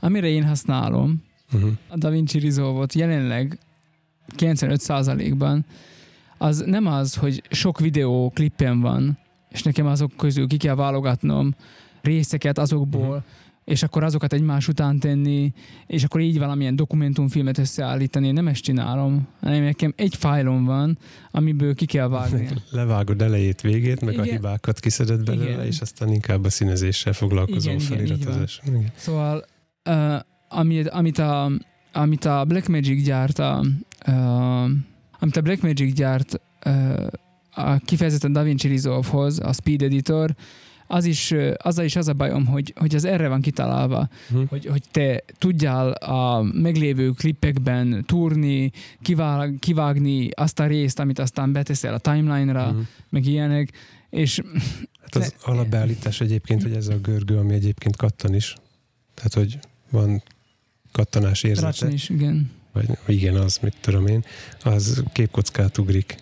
amire 0.00 0.26
én 0.28 0.44
használom, 0.46 1.22
Uh-huh. 1.52 1.70
a 1.88 1.96
DaVinci 1.96 2.38
Resolve-ot 2.38 2.92
jelenleg 2.94 3.58
95%-ban, 4.36 5.64
az 6.38 6.62
nem 6.66 6.86
az, 6.86 7.14
hogy 7.14 7.42
sok 7.50 7.78
videó 7.80 8.30
klippen 8.34 8.80
van, 8.80 9.18
és 9.50 9.62
nekem 9.62 9.86
azok 9.86 10.16
közül 10.16 10.46
ki 10.46 10.56
kell 10.56 10.74
válogatnom 10.74 11.54
részeket 12.02 12.58
azokból, 12.58 13.14
Mhm. 13.16 13.24
És 13.64 13.82
akkor 13.82 14.04
azokat 14.04 14.32
egymás 14.32 14.68
után 14.68 14.98
tenni, 14.98 15.52
és 15.86 16.04
akkor 16.04 16.20
így 16.20 16.38
valamilyen 16.38 16.76
dokumentumfilmet 16.76 17.58
összeállítani. 17.58 18.26
Én 18.26 18.32
nem 18.32 18.48
ezt 18.48 18.62
csinálom, 18.62 19.28
hanem 19.40 19.62
nekem 19.62 19.92
egy 19.96 20.16
fájlom 20.16 20.64
van, 20.64 20.98
amiből 21.30 21.74
ki 21.74 21.86
kell 21.86 22.08
vágni. 22.08 22.48
Levágod 22.70 23.22
elejét, 23.22 23.60
végét, 23.60 24.00
meg 24.00 24.12
Igen. 24.12 24.26
a 24.26 24.30
hibákat 24.30 24.80
kiszeded 24.80 25.24
belőle, 25.24 25.50
Igen. 25.50 25.66
és 25.66 25.80
aztán 25.80 26.12
inkább 26.12 26.44
a 26.44 26.50
színezéssel 26.50 27.12
igen, 27.18 27.76
van. 27.76 27.78
feliratozás. 27.78 28.60
Igen. 28.66 28.92
Szóval, 28.96 29.44
uh, 29.84 30.14
amit, 30.48 30.88
amit, 30.88 31.18
a, 31.18 31.50
amit 31.92 32.24
a 32.24 32.44
Blackmagic 32.44 33.04
gyárt, 33.04 33.38
a, 33.38 33.64
uh, 34.06 34.70
amit 35.18 35.36
a 35.36 35.40
Blackmagic 35.40 35.94
gyárt 35.94 36.40
uh, 36.66 37.06
a 37.54 37.76
kifejezetten 37.84 38.32
DaVinci 38.32 38.68
Resolve-hoz, 38.68 39.40
a 39.40 39.52
Speed 39.52 39.82
Editor, 39.82 40.34
az 40.94 41.04
is, 41.04 41.34
azzal 41.56 41.84
is 41.84 41.96
az 41.96 42.08
a 42.08 42.12
bajom, 42.12 42.46
hogy, 42.46 42.72
hogy 42.76 42.94
az 42.94 43.04
erre 43.04 43.28
van 43.28 43.40
kitalálva, 43.40 44.08
Hm. 44.28 44.42
hogy, 44.48 44.66
hogy 44.66 44.82
te 44.90 45.22
tudjál 45.38 45.90
a 45.92 46.42
meglévő 46.42 47.10
klippekben 47.10 48.04
túrni, 48.06 48.70
kivág, 49.02 49.56
kivágni 49.58 50.28
azt 50.30 50.60
a 50.60 50.66
részt, 50.66 50.98
amit 50.98 51.18
aztán 51.18 51.52
beteszel 51.52 51.94
a 51.94 51.98
timeline-ra, 51.98 52.70
Mhm. 52.70 52.80
meg 53.08 53.26
ilyenek, 53.26 53.72
és 54.10 54.42
Hát 55.00 55.14
az 55.14 55.34
alapbeállítás 55.42 56.20
egyébként, 56.20 56.62
hogy 56.62 56.72
ez 56.72 56.88
a 56.88 56.98
görgő, 56.98 57.36
ami 57.38 57.54
egyébként 57.54 57.96
kattan 57.96 58.34
is. 58.34 58.54
Tehát, 59.14 59.34
hogy 59.34 59.58
van 59.90 60.22
kattanás 60.92 61.42
érzete. 61.42 61.88
is, 61.90 62.08
igen. 62.08 62.50
Vagy 62.72 62.88
igen, 63.06 63.34
az, 63.34 63.58
mit 63.62 63.74
tudom 63.80 64.06
én. 64.06 64.24
Az 64.62 65.02
képkockát 65.12 65.78
ugrik. 65.78 66.16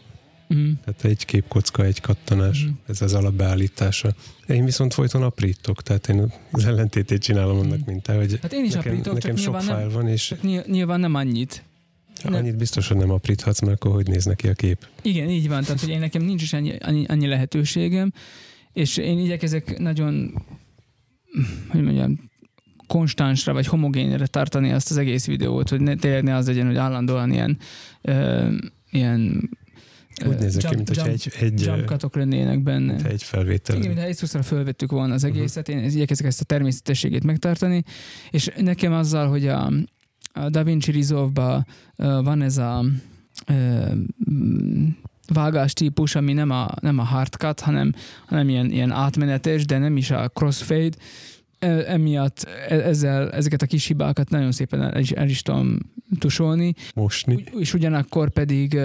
Mm. 0.54 0.72
Tehát 0.84 1.04
egy 1.04 1.24
képkocka, 1.24 1.84
egy 1.84 2.00
kattanás. 2.00 2.62
Mhm. 2.64 2.72
Ez 2.86 3.02
az 3.02 3.14
alapbeállítása. 3.14 4.14
Én 4.46 4.64
viszont 4.64 4.94
folyton 4.94 5.22
aprítok, 5.22 5.82
tehát 5.82 6.08
én 6.08 6.32
az 6.50 6.64
ellentétét 6.64 7.22
csinálom 7.22 7.58
annak, 7.58 7.78
Mhm. 7.78 7.90
mint 7.90 8.02
te, 8.02 8.14
hogy 8.14 8.38
Hát 8.42 8.52
én 8.52 8.64
is 8.64 8.72
nekem, 8.72 8.92
aprítok, 8.92 9.12
nekem 9.14 9.34
csak 9.34 9.44
sok 9.44 9.60
fájl 9.60 9.90
van, 9.90 10.08
és 10.08 10.26
csak 10.26 10.66
nyilván 10.66 11.00
nem 11.00 11.14
annyit. 11.14 11.64
nem. 12.24 12.34
annyit 12.34 12.56
biztos, 12.56 12.88
hogy 12.88 12.96
nem 12.96 13.10
apríthatsz, 13.10 13.60
mert 13.60 13.72
akkor 13.74 13.92
hogy 13.94 14.06
néz 14.06 14.24
neki 14.24 14.48
a 14.48 14.52
kép. 14.52 14.86
Igen, 15.02 15.28
így 15.28 15.48
van, 15.48 15.62
tehát 15.62 15.80
hogy 15.80 15.88
én 15.88 15.98
nekem 15.98 16.22
nincs 16.22 16.42
is 16.42 16.52
annyi, 16.52 16.76
annyi, 16.80 17.04
annyi 17.06 17.26
lehetőségem, 17.26 18.12
és 18.72 18.96
én 18.96 19.18
igyekezek 19.18 19.78
nagyon, 19.78 20.42
hogy 21.68 21.82
mondjam, 21.82 22.30
konstansra 22.86 23.52
vagy 23.52 23.66
homogénre 23.66 24.26
tartani 24.26 24.72
azt 24.72 24.90
az 24.90 24.96
egész 24.96 25.26
videót, 25.26 25.68
hogy 25.68 25.80
ne, 25.80 25.94
tényleg 25.96 26.22
ne 26.22 26.34
az 26.34 26.46
legyen, 26.46 26.66
hogy 26.66 26.76
állandóan 26.76 27.32
ilyen, 27.32 27.58
ö, 28.02 28.48
ilyen 28.90 29.50
Úgy 30.26 30.38
nézek 30.38 30.64
ki, 30.70 30.74
mint 30.74 30.96
jump, 30.96 31.08
egy, 31.08 31.32
egy, 31.40 31.60
jump 31.60 31.86
cutok 31.86 32.14
lennének 32.16 32.62
benne. 32.62 32.92
mint 32.92 33.06
egy 33.06 33.22
felvétel. 33.22 33.76
Igen, 33.76 33.88
mintha 33.88 34.06
egy 34.06 34.16
szószra 34.16 34.42
fölvettük 34.42 34.90
volna 34.90 35.14
az 35.14 35.22
Mhm. 35.22 35.32
egészet, 35.36 35.68
én 35.68 35.84
igyekezek 35.84 36.26
ezt 36.26 36.40
a 36.40 36.44
természetességét 36.44 37.24
megtartani, 37.24 37.82
és 38.30 38.50
nekem 38.58 38.92
azzal, 38.92 39.28
hogy 39.28 39.46
a, 39.48 39.72
a 40.32 40.48
DaVinci 40.48 40.92
Resolve-ba 40.92 41.64
uh, 41.96 42.06
van 42.24 42.42
ez 42.42 42.58
a 42.58 42.84
uh, 43.48 43.92
vágás 45.28 45.72
típus, 45.72 46.14
ami 46.14 46.32
nem 46.32 46.50
a, 46.50 46.68
nem 46.80 46.98
a 46.98 47.02
hard 47.02 47.34
cut, 47.34 47.60
hanem, 47.60 47.92
hanem 48.26 48.48
ilyen, 48.48 48.70
ilyen 48.70 48.90
átmenetes, 48.90 49.64
de 49.66 49.78
nem 49.78 49.96
is 49.96 50.10
a 50.10 50.28
crossfade, 50.28 50.96
emiatt 51.66 52.42
e- 52.68 52.74
ezzel, 52.74 53.30
ezeket 53.30 53.62
a 53.62 53.66
kis 53.66 53.86
hibákat 53.86 54.30
nagyon 54.30 54.52
szépen 54.52 54.82
el 54.82 55.00
is, 55.00 55.10
el 55.10 55.28
is 55.28 55.42
tudom 55.42 55.78
tusolni, 56.18 56.74
Mosni. 56.94 57.44
És 57.58 57.74
ugyanakkor 57.74 58.30
pedig 58.30 58.78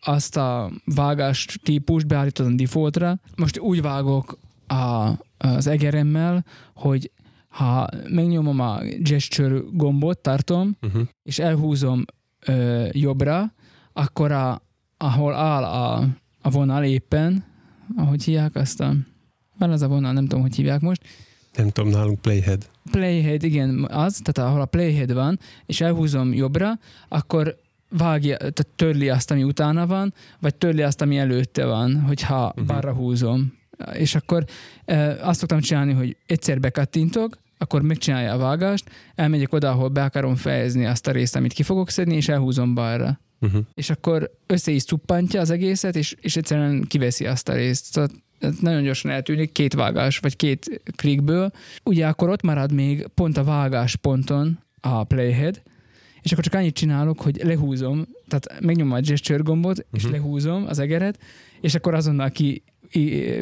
azt 0.00 0.36
a 0.36 0.70
vágás 0.84 1.58
típust 1.62 2.06
beállítottam 2.06 2.56
defaultra. 2.56 3.20
Most 3.36 3.58
úgy 3.58 3.82
vágok 3.82 4.38
a, 4.66 5.10
az 5.38 5.66
egeremmel, 5.66 6.44
hogy 6.74 7.10
ha 7.48 7.88
megnyomom 8.08 8.60
a 8.60 8.78
gesture 8.98 9.58
gombot, 9.72 10.18
tartom, 10.18 10.76
Uh-huh. 10.82 11.02
és 11.22 11.38
elhúzom 11.38 12.04
ö, 12.46 12.86
jobbra, 12.92 13.52
akkor 13.92 14.32
a, 14.32 14.62
ahol 14.96 15.34
áll 15.34 15.62
a, 15.64 16.06
a 16.42 16.50
vonal 16.50 16.84
éppen, 16.84 17.44
ahogy 17.96 18.24
hívják 18.24 18.54
azt 18.54 18.80
a... 18.80 18.94
Van 19.58 19.70
az 19.70 19.82
a 19.82 19.88
vonal, 19.88 20.12
nem 20.12 20.26
tudom, 20.26 20.40
hogy 20.40 20.54
hívják 20.54 20.80
most, 20.80 21.02
Nem 21.56 21.68
tudom, 21.70 21.90
nálunk 21.90 22.20
playhead. 22.20 22.68
playhead, 22.90 23.42
igen, 23.42 23.84
az, 23.84 24.20
tehát 24.22 24.50
ahol 24.50 24.60
a 24.60 24.66
playhead 24.66 25.12
van, 25.12 25.38
és 25.66 25.80
elhúzom 25.80 26.32
jobbra, 26.32 26.78
akkor 27.08 27.56
vágja, 27.88 28.36
tehát 28.36 28.66
törli 28.76 29.08
azt, 29.08 29.30
ami 29.30 29.42
utána 29.42 29.86
van, 29.86 30.14
vagy 30.40 30.54
törli 30.54 30.82
azt, 30.82 31.00
ami 31.00 31.18
előtte 31.18 31.64
van, 31.64 32.00
hogyha 32.00 32.46
uh-huh. 32.46 32.66
balra 32.66 32.92
húzom. 32.92 33.52
És 33.92 34.14
akkor 34.14 34.44
e, 34.84 35.16
azt 35.20 35.38
szoktam 35.38 35.60
csinálni, 35.60 35.92
hogy 35.92 36.16
egyszer 36.26 36.60
bekattintok, 36.60 37.38
akkor 37.58 37.82
megcsinálja 37.82 38.32
a 38.32 38.38
vágást, 38.38 38.90
elmegyek 39.14 39.52
oda, 39.52 39.70
ahol 39.70 39.88
be 39.88 40.04
akarom 40.04 40.34
fejezni 40.36 40.86
azt 40.86 41.06
a 41.06 41.10
részt, 41.10 41.36
amit 41.36 41.52
ki 41.52 41.62
fogok 41.62 41.90
szedni, 41.90 42.14
és 42.14 42.28
elhúzom 42.28 42.74
balra. 42.74 43.20
Uh-huh. 43.40 43.64
És 43.74 43.90
akkor 43.90 44.30
össze 44.46 44.70
is 44.70 44.84
cuppantja 44.84 45.40
az 45.40 45.50
egészet, 45.50 45.96
és, 45.96 46.16
és 46.20 46.36
egyszerűen 46.36 46.84
kiveszi 46.88 47.26
azt 47.26 47.48
a 47.48 47.52
részt. 47.52 47.84
Szóval 47.84 48.10
nagyon 48.60 48.82
gyorsan 48.82 49.10
eltűnik, 49.10 49.52
két 49.52 49.74
vágás, 49.74 50.18
vagy 50.18 50.36
két 50.36 50.80
klikből. 50.96 51.50
Ugye 51.84 52.06
akkor 52.06 52.28
ott 52.28 52.42
marad 52.42 52.72
még 52.72 53.06
pont 53.14 53.36
a 53.36 53.44
vágás 53.44 53.96
ponton 53.96 54.58
a 54.80 55.04
playhead, 55.04 55.62
és 56.22 56.32
akkor 56.32 56.44
csak 56.44 56.54
annyit 56.54 56.74
csinálok, 56.74 57.20
hogy 57.20 57.40
lehúzom, 57.42 58.06
tehát 58.28 58.60
megnyomom 58.60 58.92
a 58.92 59.00
gesture 59.00 59.42
gombot, 59.42 59.78
uh-huh. 59.78 59.94
és 59.94 60.02
Mhm. 60.02 60.12
lehúzom 60.12 60.64
az 60.68 60.78
egeret, 60.78 61.18
és 61.60 61.74
akkor 61.74 61.94
azonnal 61.94 62.30
ki 62.30 62.62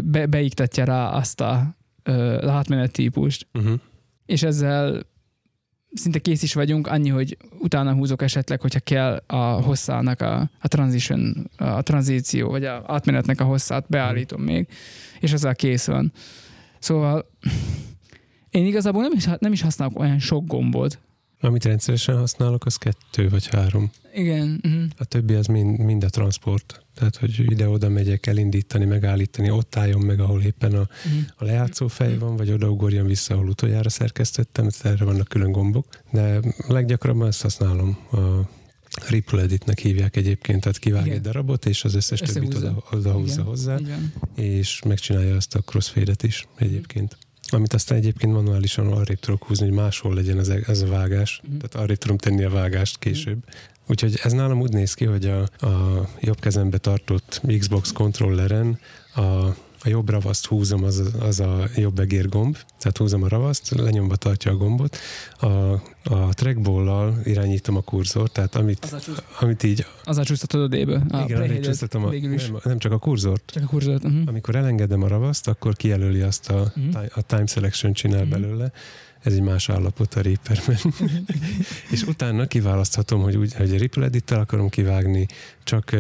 be, 0.05 0.27
beiktatja 0.27 0.85
rá 0.85 1.09
azt 1.09 1.41
a 1.41 1.77
ö, 2.03 2.47
átmenet 2.49 2.93
típust. 2.93 3.47
Uh-huh. 3.53 3.81
És 4.27 4.43
ezzel 4.43 5.03
szinte 5.95 6.19
kész 6.19 6.43
is 6.43 6.55
vagyunk, 6.55 6.87
annyi, 6.87 7.09
hogy 7.09 7.37
utána 7.59 7.95
húzok 7.95 8.23
esetleg, 8.23 8.61
hogyha 8.61 8.81
kell 8.81 9.23
a 9.27 9.37
hosszának 9.37 10.21
a, 10.21 10.51
a 10.61 10.69
transition, 10.69 11.51
a 11.57 11.83
tranzíció, 11.83 12.51
vagy 12.51 12.65
a 12.65 12.83
átmenetnek 12.87 13.41
a 13.41 13.45
hosszát 13.45 13.85
beállítom 13.89 14.43
még, 14.43 14.67
és 15.21 15.33
ezzel 15.33 15.55
kész 15.55 15.87
van. 15.87 16.13
Szóval 16.79 17.31
én 18.51 18.67
igazából 18.67 19.03
nem 19.03 19.13
is, 19.15 19.29
nem 19.39 19.53
is 19.53 19.63
használok 19.63 19.99
olyan 19.99 20.19
sok 20.19 20.47
gombot. 20.47 20.99
Amit 21.45 21.65
rendszeresen 21.65 22.17
használok, 22.17 22.67
az 22.67 22.77
kettő 22.77 23.29
vagy 23.29 23.47
három. 23.47 23.91
Igen. 24.15 24.61
Uh-huh. 24.65 24.83
A 24.99 25.05
többi 25.05 25.35
az 25.35 25.47
mind, 25.47 25.79
mind 25.79 26.05
a 26.05 26.09
transport. 26.09 26.85
Tehát, 26.95 27.17
hogy 27.17 27.45
ide-oda 27.51 27.89
megyek 27.89 28.27
elindítani, 28.27 28.85
megállítani, 28.85 29.51
ott 29.51 29.77
álljon 29.77 30.01
meg, 30.01 30.21
ahol 30.21 30.43
éppen 30.43 30.75
a, 30.75 30.87
Uh-huh. 31.07 31.23
a 31.37 31.45
lejátszó 31.45 31.89
fej 31.89 32.19
van, 32.19 32.37
vagy 32.37 32.51
odaugorjon 32.51 33.07
vissza, 33.07 33.35
ahol 33.35 33.49
utoljára 33.49 33.89
szerkesztettem, 33.89 34.69
erre 34.83 35.05
vannak 35.05 35.29
külön 35.29 35.53
gombok. 35.53 35.87
De 36.11 36.41
leggyakrabban 36.69 37.27
ezt 37.29 37.43
használom. 37.43 37.99
A 38.13 38.49
Ripple 39.09 39.43
Editnek 39.43 39.79
hívják 39.79 40.17
egyébként, 40.17 40.61
tehát 40.61 40.79
kivág 40.79 41.05
Igen. 41.07 41.17
egy 41.17 41.23
darabot, 41.23 41.67
és 41.67 41.85
az 41.85 41.95
összes 41.95 42.21
többit 42.21 42.55
Összehúzza. 42.55 42.85
oda, 42.91 42.97
odahúzza 42.97 43.33
Igen. 43.33 43.45
hozzá, 43.45 43.77
van. 43.77 44.13
és 44.37 44.83
megcsinálja 44.87 45.37
azt 45.37 45.55
a 45.55 45.61
crossfade-et 45.61 46.23
is 46.23 46.47
egyébként. 46.57 47.17
Amit 47.53 47.73
aztán 47.73 47.99
egyébként 47.99 48.33
manuálisan 48.33 48.93
arrébb 48.93 49.19
tudok 49.19 49.45
húzni, 49.45 49.65
hogy 49.65 49.75
máshol 49.75 50.15
legyen 50.15 50.39
ez 50.39 50.49
a, 50.49 50.55
ez 50.67 50.83
a 50.83 50.87
vágás. 50.87 51.41
Mhm. 51.43 51.57
Tehát 51.57 51.75
arrébb 51.75 51.99
tudom 51.99 52.17
tenni 52.17 52.45
a 52.45 52.51
vágást 52.51 52.99
később. 52.99 53.39
Úgyhogy 53.87 54.19
ez 54.23 54.33
nálam 54.33 54.61
úgy 54.61 54.73
néz 54.73 54.95
ki, 54.95 55.05
hogy 55.05 55.27
a, 55.27 55.67
a 55.67 56.09
jobb 56.21 56.41
kezembe 56.41 56.79
tartott 56.79 57.41
Xbox 57.59 57.93
kontrolleren 57.93 58.79
a 59.15 59.57
a 59.85 59.89
jobb 59.89 60.11
ravaszt 60.11 60.47
húzom, 60.47 60.85
az, 60.85 61.03
az 61.21 61.41
a 61.41 61.69
jobb 61.77 61.99
egér 61.99 62.29
gomb, 62.29 62.57
tehát 62.79 62.97
húzom 62.97 63.23
a 63.23 63.29
ravaszt, 63.29 63.71
lenyomva 63.71 64.17
tartja 64.17 64.51
a 64.51 64.57
gombot. 64.57 64.97
A, 65.41 65.47
a 66.05 66.29
trackball-lal 66.35 67.21
irányítom 67.25 67.77
a 67.77 67.81
kurzort, 67.81 68.33
tehát 68.33 68.55
amit, 68.55 68.85
Az 68.93 69.03
csúsz- 69.05 69.23
amit 69.41 69.63
így, 69.63 69.87
Az 70.05 70.19
a 70.19 70.25
csúsztatod 70.25 70.73
a. 70.73 70.77
A 70.77 71.25
igen, 71.25 71.43
arra 71.43 71.61
csúsztatom 71.61 72.05
a, 72.05 72.11
nem, 72.11 72.57
nem 72.65 72.79
csak 72.79 72.93
a 72.93 72.99
kurzort, 72.99 73.51
Csak 73.55 73.63
a 73.63 73.67
kurzort. 73.67 74.05
Uh-huh. 74.05 74.23
amikor 74.27 74.55
elengedem 74.57 75.03
a 75.03 75.09
ravaszt, 75.09 75.49
akkor 75.49 75.77
kijelöli 75.77 76.21
azt 76.21 76.51
a, 76.51 76.73
ti- 76.75 77.11
a 77.15 77.23
time 77.23 77.47
selection 77.47 77.93
csinál 77.93 78.21
Mhm. 78.23 78.31
belőle. 78.31 78.73
Ez 79.23 79.33
egy 79.33 79.41
más 79.41 79.69
állapot 79.69 80.15
a 80.15 80.21
Reaperben. 80.21 80.79
és 81.91 82.03
utána 82.03 82.47
kiválaszthatom, 82.47 83.23
hogy, 83.23 83.37
úgy, 83.37 83.55
hogy 83.55 83.75
a 83.75 83.79
Ripple 83.79 84.05
edit 84.05 84.31
akarom 84.31 84.69
kivágni, 84.69 85.27
csak 85.65 85.97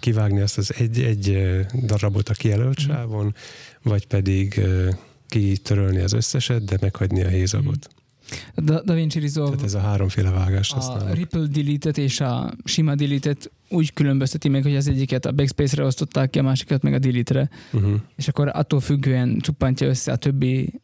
kivágni 0.00 0.40
azt 0.40 0.58
az 0.58 0.74
egy, 0.78 1.00
egy 1.00 1.38
darabot 1.86 2.28
a 2.28 2.32
kijelölt 2.34 2.78
Mhm. 2.78 2.90
sávon, 2.90 3.34
vagy 3.82 4.06
pedig 4.06 4.60
kitörölni 5.28 5.98
az 6.00 6.12
összeset, 6.12 6.64
de 6.64 6.76
meghagyni 6.80 7.22
a 7.24 7.28
hézagot. 7.28 7.88
A 8.54 8.60
Da, 8.60 8.82
da 8.84 8.94
Vinci 8.94 9.20
Resolve 9.20 9.50
Tehát 9.50 9.64
ez 9.66 9.74
a 9.74 9.80
háromféle 9.80 10.30
vágást 10.30 10.72
a 10.72 10.74
használok. 10.74 11.14
Ripple 11.16 11.46
delete 11.46 11.90
és 11.90 12.20
a 12.20 12.54
sima 12.64 12.94
delete 12.94 13.34
úgy 13.68 13.92
különbözteti 13.92 14.48
meg, 14.48 14.62
hogy 14.62 14.76
az 14.76 14.88
egyiket 14.88 15.26
a 15.26 15.32
backspace-re 15.32 15.84
osztották 15.84 16.30
ki, 16.30 16.38
a 16.38 16.42
másikat 16.42 16.82
meg 16.82 16.92
a 16.92 16.98
delete-re, 16.98 17.48
Uh-huh. 17.72 18.00
és 18.16 18.28
akkor 18.28 18.50
attól 18.54 18.80
függően 18.80 19.38
csuppantja 19.40 19.86
össze 19.88 20.12
a 20.12 20.16
többi 20.16 20.80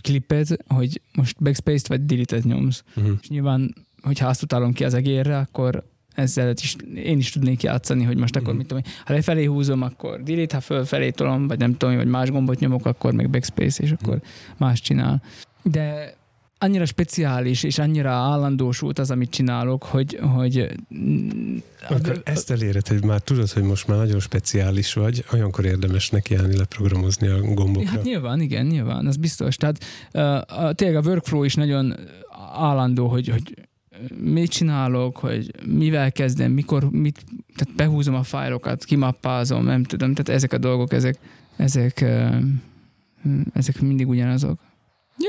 klippet, 0.00 0.56
hogy 0.68 1.00
most 1.14 1.42
backspace-t 1.42 1.86
vagy 1.86 2.04
delete-et 2.06 2.44
nyomsz. 2.44 2.82
Uh-huh. 2.96 3.12
És 3.22 3.28
nyilván, 3.28 3.74
hogyha 4.02 4.28
azt 4.28 4.42
utálom 4.42 4.72
ki 4.72 4.84
az 4.84 4.94
egérre, 4.94 5.38
akkor 5.38 5.84
ezzel 6.14 6.54
is, 6.62 6.76
én 6.94 7.18
is 7.18 7.30
tudnék 7.30 7.62
játszani, 7.62 8.04
hogy 8.04 8.16
most 8.16 8.36
akkor 8.36 8.48
Mhm. 8.48 8.56
mit 8.56 8.66
tudom, 8.66 8.82
ha 9.04 9.12
lefelé 9.12 9.44
húzom, 9.44 9.82
akkor 9.82 10.22
delete, 10.22 10.54
ha 10.54 10.60
fölfelé 10.60 11.10
tolom, 11.10 11.46
vagy 11.46 11.58
nem 11.58 11.76
tudom, 11.76 11.96
vagy 11.96 12.06
más 12.06 12.30
gombot 12.30 12.58
nyomok, 12.58 12.86
akkor 12.86 13.12
meg 13.12 13.30
backspace, 13.30 13.82
és 13.82 13.90
akkor 14.00 14.20
más 14.56 14.80
csinál. 14.80 15.22
De 15.62 16.14
annyira 16.58 16.84
speciális, 16.84 17.62
és 17.62 17.78
annyira 17.78 18.10
állandósult 18.10 18.98
az, 18.98 19.10
amit 19.10 19.30
csinálok, 19.30 19.84
hogy, 19.84 20.18
hogy 20.34 20.74
mm, 20.94 21.56
Amikor 21.88 22.20
ezt 22.24 22.50
eléred, 22.50 22.88
hogy 22.88 23.04
már 23.04 23.20
tudod, 23.20 23.50
hogy 23.50 23.62
most 23.62 23.86
már 23.86 23.98
nagyon 23.98 24.20
speciális 24.20 24.92
vagy, 24.92 25.24
olyankor 25.32 25.64
érdemes 25.64 26.10
nekiállni 26.10 26.56
leprogramozni 26.56 27.28
a 27.28 27.40
gombokra. 27.40 27.90
Hát 27.90 28.02
nyilván, 28.02 28.40
igen, 28.40 28.66
nyilván, 28.66 29.06
az 29.06 29.16
biztos. 29.16 29.56
Tehát 29.56 29.84
uh, 30.12 30.64
a, 30.64 30.72
tényleg 30.72 31.04
a 31.04 31.08
workflow 31.08 31.44
is 31.44 31.54
nagyon 31.54 31.94
állandó, 32.54 33.08
hogy, 33.08 33.28
hogy 33.28 33.54
mit 34.20 34.50
csinálok, 34.50 35.16
hogy 35.16 35.50
mivel 35.66 36.12
kezdem, 36.12 36.52
mikor, 36.52 36.90
mit, 36.90 37.24
tehát 37.56 37.76
behúzom 37.76 38.14
a 38.14 38.22
fájlokat, 38.22 38.84
kimappázom, 38.84 39.64
nem 39.64 39.82
tudom, 39.82 40.14
tehát 40.14 40.28
ezek 40.28 40.52
a 40.52 40.58
dolgok, 40.58 40.92
ezek, 40.92 41.18
ezek, 41.56 42.04
ezek 43.52 43.80
mindig 43.80 44.08
ugyanazok. 44.08 44.60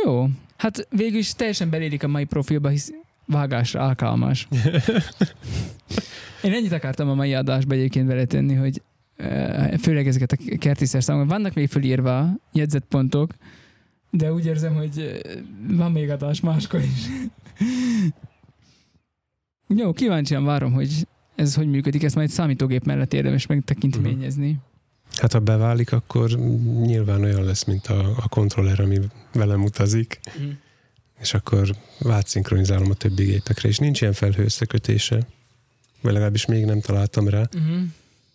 Jó, 0.03 0.27
hát 0.57 0.87
végül 0.89 1.19
is 1.19 1.33
teljesen 1.33 1.69
belérik 1.69 2.03
a 2.03 2.07
mai 2.07 2.23
profilba, 2.25 2.69
hisz 2.69 2.91
vágásra 3.25 3.81
alkalmas. 3.81 4.47
Én 6.43 6.53
ennyit 6.53 6.71
akartam 6.71 7.09
a 7.09 7.13
mai 7.13 7.33
adásba 7.33 7.73
egyébként 7.73 8.07
beletenni, 8.07 8.53
hogy 8.53 8.81
eh, 9.15 9.71
főleg 9.77 10.07
ezeket 10.07 10.31
a 10.31 10.57
kertiszer 10.57 11.03
számokat. 11.03 11.29
Vannak 11.29 11.53
még 11.53 11.69
fölírva 11.69 12.29
jegyzetpontok, 12.53 13.31
de 14.09 14.33
úgy 14.33 14.45
érzem, 14.45 14.75
hogy 14.75 14.99
eh, 14.99 15.41
van 15.67 15.91
még 15.91 16.09
adás 16.09 16.39
máskor 16.39 16.81
is. 16.81 17.07
Jó, 19.79 19.93
kíváncsian 19.93 20.43
várom, 20.43 20.73
hogy 20.73 21.07
ez 21.35 21.55
hogy 21.55 21.67
működik, 21.67 22.03
ezt 22.03 22.15
majd 22.15 22.29
számítógép 22.29 22.83
mellett 22.83 23.13
érdemes 23.13 23.45
megtekintményezni. 23.45 24.57
Hát 25.19 25.31
ha 25.33 25.39
beválik, 25.39 25.91
akkor 25.91 26.29
nyilván 26.81 27.23
olyan 27.23 27.43
lesz, 27.43 27.63
mint 27.63 27.87
a, 27.87 27.99
a 28.17 28.27
kontroller, 28.27 28.79
ami 28.79 28.99
velem 29.33 29.63
utazik, 29.63 30.19
Mhm. 30.39 30.49
és 31.19 31.33
akkor 31.33 31.75
átszinkronizálom 32.09 32.89
a 32.89 32.93
többi 32.93 33.23
gépekre, 33.23 33.69
és 33.69 33.77
nincs 33.77 34.01
ilyen 34.01 34.13
felhő 34.13 34.43
összekötése, 34.43 35.27
vagy 36.01 36.13
legalábbis 36.13 36.45
még 36.45 36.65
nem 36.65 36.81
találtam 36.81 37.27
rá, 37.27 37.39
Uh-huh. 37.53 37.81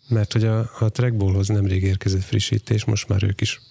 mert 0.07 0.33
hogy 0.33 0.43
a, 0.45 0.71
a 0.79 0.89
trackballhoz 0.89 1.47
nemrég 1.47 1.83
érkezett 1.83 2.23
frissítés, 2.23 2.85
most 2.85 3.07
már 3.07 3.23
ők 3.23 3.41
is 3.41 3.61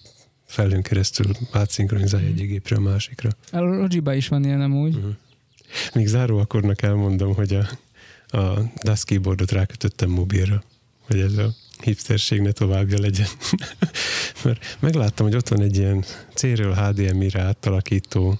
felhőn 0.45 0.81
keresztül 0.81 1.31
átszinkronizálja 1.51 2.27
Mhm. 2.27 2.35
egyik 2.37 2.49
gépről 2.49 2.79
a 2.79 2.81
másikra. 2.81 3.29
A 3.51 3.59
Logiba 3.59 4.13
is 4.13 4.27
van 4.27 4.43
ilyen 4.45 4.61
amúgy. 4.61 4.95
Uh-huh. 4.95 5.13
Még 5.93 6.07
záróakornak 6.07 6.81
elmondom, 6.81 7.33
hogy 7.35 7.53
a, 7.55 7.67
a 8.37 8.71
DAS 8.83 9.03
keyboardot 9.03 9.51
rákötöttem 9.51 10.09
mobilra, 10.09 10.63
hogy 11.01 11.19
ez 11.19 11.37
a 11.37 11.53
hipsterség 11.81 12.41
ne 12.41 12.51
továbbja 12.51 12.99
legyen. 12.99 13.27
Mert 14.43 14.77
megláttam, 14.79 15.25
hogy 15.25 15.35
ott 15.35 15.47
van 15.47 15.61
egy 15.61 15.77
ilyen 15.77 16.03
C-ről 16.33 16.73
HDMI-re 16.73 17.41
átalakító 17.41 18.39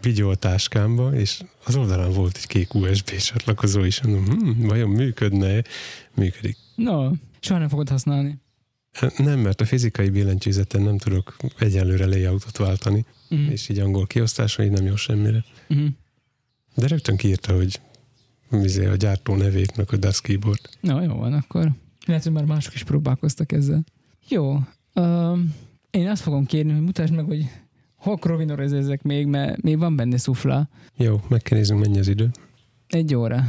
videótáskámba, 0.00 1.14
és 1.14 1.40
az 1.64 1.76
oldalán 1.76 2.12
volt 2.12 2.36
egy 2.36 2.46
kék 2.46 2.74
USB 2.74 3.10
csatlakozó 3.10 3.84
is. 3.84 4.02
Mondom, 4.02 4.24
hm, 4.24 4.66
vajon 4.66 4.90
működne 4.90 5.62
Működik. 6.14 6.56
No, 6.74 7.10
soha 7.40 7.58
nem 7.58 7.68
fogod 7.68 7.88
használni. 7.88 8.38
Nem, 9.16 9.38
mert 9.38 9.60
a 9.60 9.64
fizikai 9.64 10.10
billentyűzeten 10.10 10.82
nem 10.82 10.98
tudok 10.98 11.36
egyenlőre 11.58 12.06
layoutot 12.06 12.56
váltani, 12.56 13.06
Uh-huh. 13.30 13.50
és 13.50 13.68
így 13.68 13.78
angol 13.78 14.06
kiosztása 14.06 14.64
így 14.64 14.70
nem 14.70 14.86
jó 14.86 14.96
semmire. 14.96 15.44
Uh-huh. 15.68 15.88
De 16.74 16.86
rögtön 16.86 17.16
kiírta, 17.16 17.54
hogy 17.54 17.80
izé, 18.50 18.86
a 18.86 18.96
gyártó 18.96 19.34
nevét, 19.36 19.76
meg 19.76 19.86
a 19.92 19.96
DAS 19.96 20.20
keyboard. 20.20 20.60
No, 20.80 21.02
jó 21.02 21.14
van, 21.14 21.32
akkor 21.32 21.70
lehet, 22.10 22.24
hogy 22.24 22.32
már 22.32 22.44
mások 22.44 22.74
is 22.74 22.84
próbálkoztak 22.84 23.52
ezzel. 23.52 23.84
Jó. 24.28 24.58
Um, 24.94 25.54
én 25.90 26.08
azt 26.08 26.22
fogom 26.22 26.46
kérni, 26.46 26.72
hogy 26.72 26.82
mutasd 26.82 27.14
meg, 27.14 27.24
hogy 27.24 27.46
hol 27.96 28.16
krovinorizezzek 28.16 29.02
még, 29.02 29.26
mert 29.26 29.62
még 29.62 29.78
van 29.78 29.96
benne 29.96 30.16
szufla. 30.18 30.68
Jó, 30.96 31.20
meg 31.28 31.42
kell 31.42 31.58
néznünk, 31.58 31.80
mennyi 31.80 31.98
az 31.98 32.08
idő. 32.08 32.30
Egy 32.88 33.14
óra. 33.14 33.44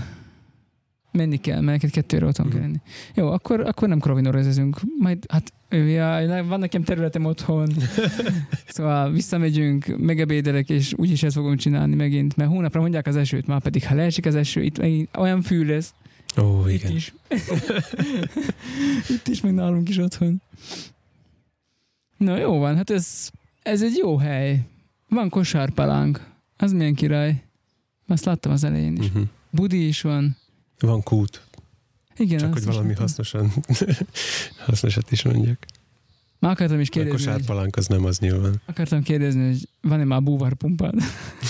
Menni 1.11 1.37
kell, 1.37 1.61
mert 1.61 1.81
neked 1.81 1.89
kettőre 1.89 2.25
otthon 2.25 2.45
Mhm. 2.45 2.55
kell 2.55 2.65
lenni. 2.65 2.79
Jó, 3.15 3.27
akkor, 3.31 3.59
akkor 3.59 3.87
nem 3.87 3.99
krovinorezünk. 3.99 4.79
Majd, 4.99 5.25
hát, 5.29 5.53
jaj, 5.69 6.45
van 6.47 6.59
nekem 6.59 6.83
területem 6.83 7.25
otthon. 7.25 7.69
szóval 8.67 9.11
visszamegyünk, 9.11 9.97
megebédelek, 9.97 10.69
és 10.69 10.93
úgyis 10.97 11.23
ezt 11.23 11.35
fogom 11.35 11.55
csinálni 11.57 11.95
megint, 11.95 12.35
mert 12.35 12.49
hónapra 12.49 12.81
mondják 12.81 13.07
az 13.07 13.15
esőt, 13.15 13.47
már 13.47 13.61
pedig 13.61 13.87
ha 13.87 13.95
leesik 13.95 14.25
az 14.25 14.35
eső, 14.35 14.61
itt 14.63 14.77
megint 14.79 15.09
olyan 15.17 15.41
fű 15.41 15.65
lesz, 15.65 15.93
Ó, 16.37 16.67
itt 16.67 16.83
igen. 16.83 16.95
is. 16.95 17.13
itt 19.15 19.27
is, 19.27 19.41
meg 19.41 19.53
nálunk 19.53 19.89
is 19.89 19.97
otthon. 19.97 20.41
Na 22.17 22.37
jó 22.37 22.57
van, 22.57 22.75
hát 22.75 22.89
ez, 22.89 23.29
ez 23.61 23.81
egy 23.81 23.95
jó 23.95 24.17
hely. 24.17 24.65
Van 25.09 25.29
kosárpalánk. 25.29 26.29
Az 26.57 26.71
milyen 26.71 26.93
király. 26.95 27.43
Azt 28.07 28.25
láttam 28.25 28.51
az 28.51 28.63
elején 28.63 28.95
is. 28.95 29.07
Uh-huh. 29.07 29.23
Budi 29.49 29.87
is 29.87 30.01
van. 30.01 30.37
Van 30.79 31.03
kút, 31.03 31.41
Igen, 32.17 32.37
csak 32.37 32.53
hogy 32.53 32.65
valami 32.65 32.93
hasznosan, 32.93 33.51
hasznosat 34.65 35.11
is 35.11 35.23
mondjak. 35.23 35.65
Már 36.41 36.51
akartam 36.51 36.79
is 36.79 36.87
A 36.87 36.91
kérdezni, 36.91 37.17
hogy, 37.25 37.33
kosárpalánk 37.35 37.75
az 37.75 37.85
nem 37.87 38.05
az 38.05 38.19
nyilván. 38.19 38.61
akartam 38.65 39.03
kérdezni, 39.03 39.45
hogy 39.47 39.67
van-e 39.81 40.03
már 40.03 40.23
búvárpumpád? 40.23 40.93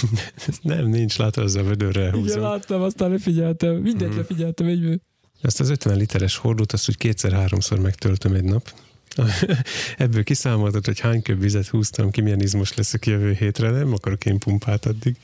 Nem, 0.61 0.88
nincs, 0.88 1.18
látod, 1.18 1.43
az 1.43 1.55
a 1.55 1.63
vödörre 1.63 2.01
Igen, 2.01 2.13
húzom. 2.13 2.41
láttam, 2.41 2.81
aztán 2.81 3.09
lefigyeltem. 3.09 3.76
Mindent 3.76 4.09
Mhm. 4.09 4.19
lefigyeltem 4.19 4.68
egyből. 4.68 4.99
Ezt 5.41 5.59
az 5.59 5.69
50 5.69 5.97
literes 5.97 6.35
hordót, 6.38 6.72
azt 6.72 6.89
úgy 6.89 6.97
kétszer-háromszor 6.97 7.80
megtöltöm 7.80 8.34
egy 8.34 8.43
nap. 8.43 8.73
Ebből 9.97 10.23
kiszámoltad, 10.23 10.85
hogy 10.85 10.99
hány 10.99 11.22
köb 11.22 11.39
vizet 11.39 11.68
húztam 11.68 12.11
ki, 12.11 12.22
milyen 12.22 12.41
izmos 12.41 12.73
leszek 12.76 13.05
jövő 13.05 13.31
hétre, 13.34 13.69
nem 13.69 13.93
akarok 13.93 14.26
én 14.26 14.39
pumpát 14.39 14.85
addig. 14.85 15.15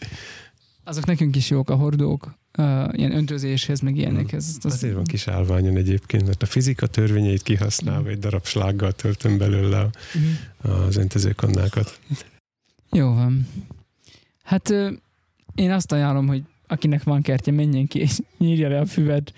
Azok 0.84 1.06
nekünk 1.06 1.36
is 1.36 1.50
jók 1.50 1.70
a 1.70 1.76
hordók, 1.76 2.34
uh, 2.58 2.88
ilyen 2.92 3.16
öntözéshez, 3.16 3.80
meg 3.80 3.98
ilyenekhez. 3.98 4.46
Azt, 4.48 4.66
azt, 4.66 4.76
Azért 4.76 4.94
van 4.96 5.04
kis 5.04 5.28
állványon 5.28 5.76
egyébként, 5.78 6.26
mert 6.26 6.44
a 6.44 6.46
fizika 6.46 6.88
törvényeit 6.88 7.42
kihasználva 7.44 8.10
egy 8.10 8.20
darab 8.20 8.46
slággal 8.46 8.92
töltöm 8.92 9.38
belőle 9.38 9.80
a- 9.80 9.90
Mhm. 10.14 10.72
az 10.72 10.96
öntözőkannákat. 10.96 12.00
Jó 12.92 13.14
van. 13.14 13.48
Hát 14.44 14.70
én 15.56 15.72
azt 15.72 15.92
ajánlom, 15.92 16.28
hogy 16.28 16.44
akinek 16.68 17.04
van 17.04 17.22
kertje, 17.22 17.54
menjen 17.54 17.88
ki 17.88 18.00
és 18.00 18.20
nyírja 18.38 18.70
le 18.70 18.80
a 18.80 18.86
füvet, 18.86 19.34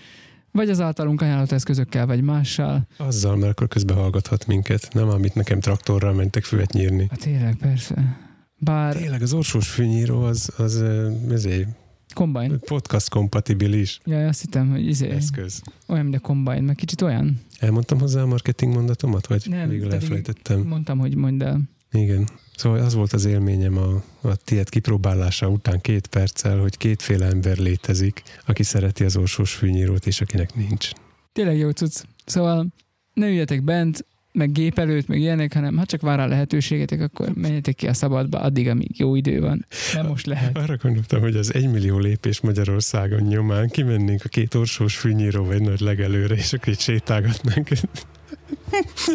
vagy 0.51 0.69
az 0.69 0.79
általunk 0.81 1.21
ajánlott 1.21 1.51
eszközökkel, 1.51 2.05
vagy 2.05 2.21
mással. 2.21 2.87
Azzal, 2.97 3.35
mert 3.35 3.51
akkor 3.51 3.67
közben 3.67 3.95
hallgathat 3.95 4.47
minket. 4.47 4.87
Nem, 4.93 5.09
amit 5.09 5.35
nekem 5.35 5.59
traktorral 5.59 6.13
mentek 6.13 6.43
füvet 6.43 6.73
nyírni. 6.73 7.07
Hát 7.09 7.19
tényleg, 7.19 7.55
persze. 7.55 8.17
Bár 8.61 8.95
Tényleg 8.95 9.21
az 9.21 9.33
orsós 9.33 9.67
fűnyíró 9.69 10.21
az, 10.23 10.49
az 10.57 10.75
ö, 10.75 11.11
ezért 11.31 11.67
Combine. 12.13 12.57
podcast 12.57 13.09
kompatibilis 13.09 13.99
Ja, 14.05 14.27
azt 14.27 14.41
hittem, 14.41 14.69
hogy 14.69 14.87
izé, 14.87 15.09
eszköz. 15.09 15.61
olyan, 15.87 16.03
mint 16.03 16.15
a 16.15 16.19
Combine, 16.19 16.59
meg 16.61 16.75
kicsit 16.75 17.01
olyan. 17.01 17.39
Elmondtam 17.59 17.99
hozzá 17.99 18.21
a 18.21 18.25
marketing 18.25 18.73
mondatomat, 18.73 19.27
vagy 19.27 19.45
Nem, 19.49 19.69
végül 19.69 19.93
elfelejtettem? 19.93 20.59
Mondtam, 20.61 20.97
hogy 20.99 21.15
mondd 21.15 21.43
el. 21.43 21.61
Igen. 21.91 22.27
Szóval 22.55 22.79
az 22.79 22.93
volt 22.93 23.13
az 23.13 23.25
élményem 23.25 23.77
a, 23.77 24.03
a 24.21 24.35
tiéd 24.35 24.69
kipróbálása 24.69 25.49
után 25.49 25.81
két 25.81 26.07
perccel, 26.07 26.59
hogy 26.59 26.77
kétféle 26.77 27.25
ember 27.25 27.57
létezik, 27.57 28.23
aki 28.45 28.63
szereti 28.63 29.03
az 29.03 29.15
orsós 29.17 29.53
fűnyírót, 29.53 30.07
és 30.07 30.21
akinek 30.21 30.55
nincs. 30.55 30.89
Tényleg 31.33 31.57
jó 31.57 31.69
cucc. 31.69 32.03
Szóval 32.25 32.67
ne 33.13 33.27
üljetek 33.27 33.63
bent, 33.63 34.05
meg 34.39 34.51
gép 34.51 34.79
előtt, 34.79 35.07
meg 35.07 35.19
ilyenek, 35.19 35.53
hanem 35.53 35.77
ha 35.77 35.85
csak 35.85 36.01
vár 36.01 36.17
rá 36.17 36.25
lehetőségetek, 36.25 37.01
akkor 37.01 37.31
menjetek 37.35 37.75
ki 37.75 37.87
a 37.87 37.93
szabadba 37.93 38.39
addig, 38.39 38.67
amíg 38.67 38.99
jó 38.99 39.15
idő 39.15 39.39
van. 39.39 39.65
Nem 39.93 40.07
most 40.07 40.25
lehet. 40.25 40.57
Arra 40.57 40.75
gondoltam, 40.81 41.21
hogy 41.21 41.35
az 41.35 41.53
egymillió 41.53 41.97
lépés 41.97 42.41
Magyarországon 42.41 43.21
nyomán 43.21 43.67
kimennénk 43.67 44.21
a 44.25 44.29
két 44.29 44.53
orsós 44.53 44.95
fűnyíró 44.95 45.51
egy 45.51 45.61
nagy 45.61 45.79
legelőre, 45.79 46.35
és 46.35 46.53
akkor 46.53 46.73
itt 46.73 46.79
sétálgatnánk. 46.79 47.67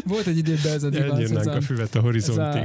Volt 0.05 0.27
egy 0.27 0.39
időben 0.39 0.73
ez 0.73 0.83
a 0.83 0.91
divat. 0.91 1.11
Elnyírnánk 1.11 1.49
a 1.49 1.61
füvet 1.61 1.95
a 1.95 2.01
horizontig. 2.01 2.63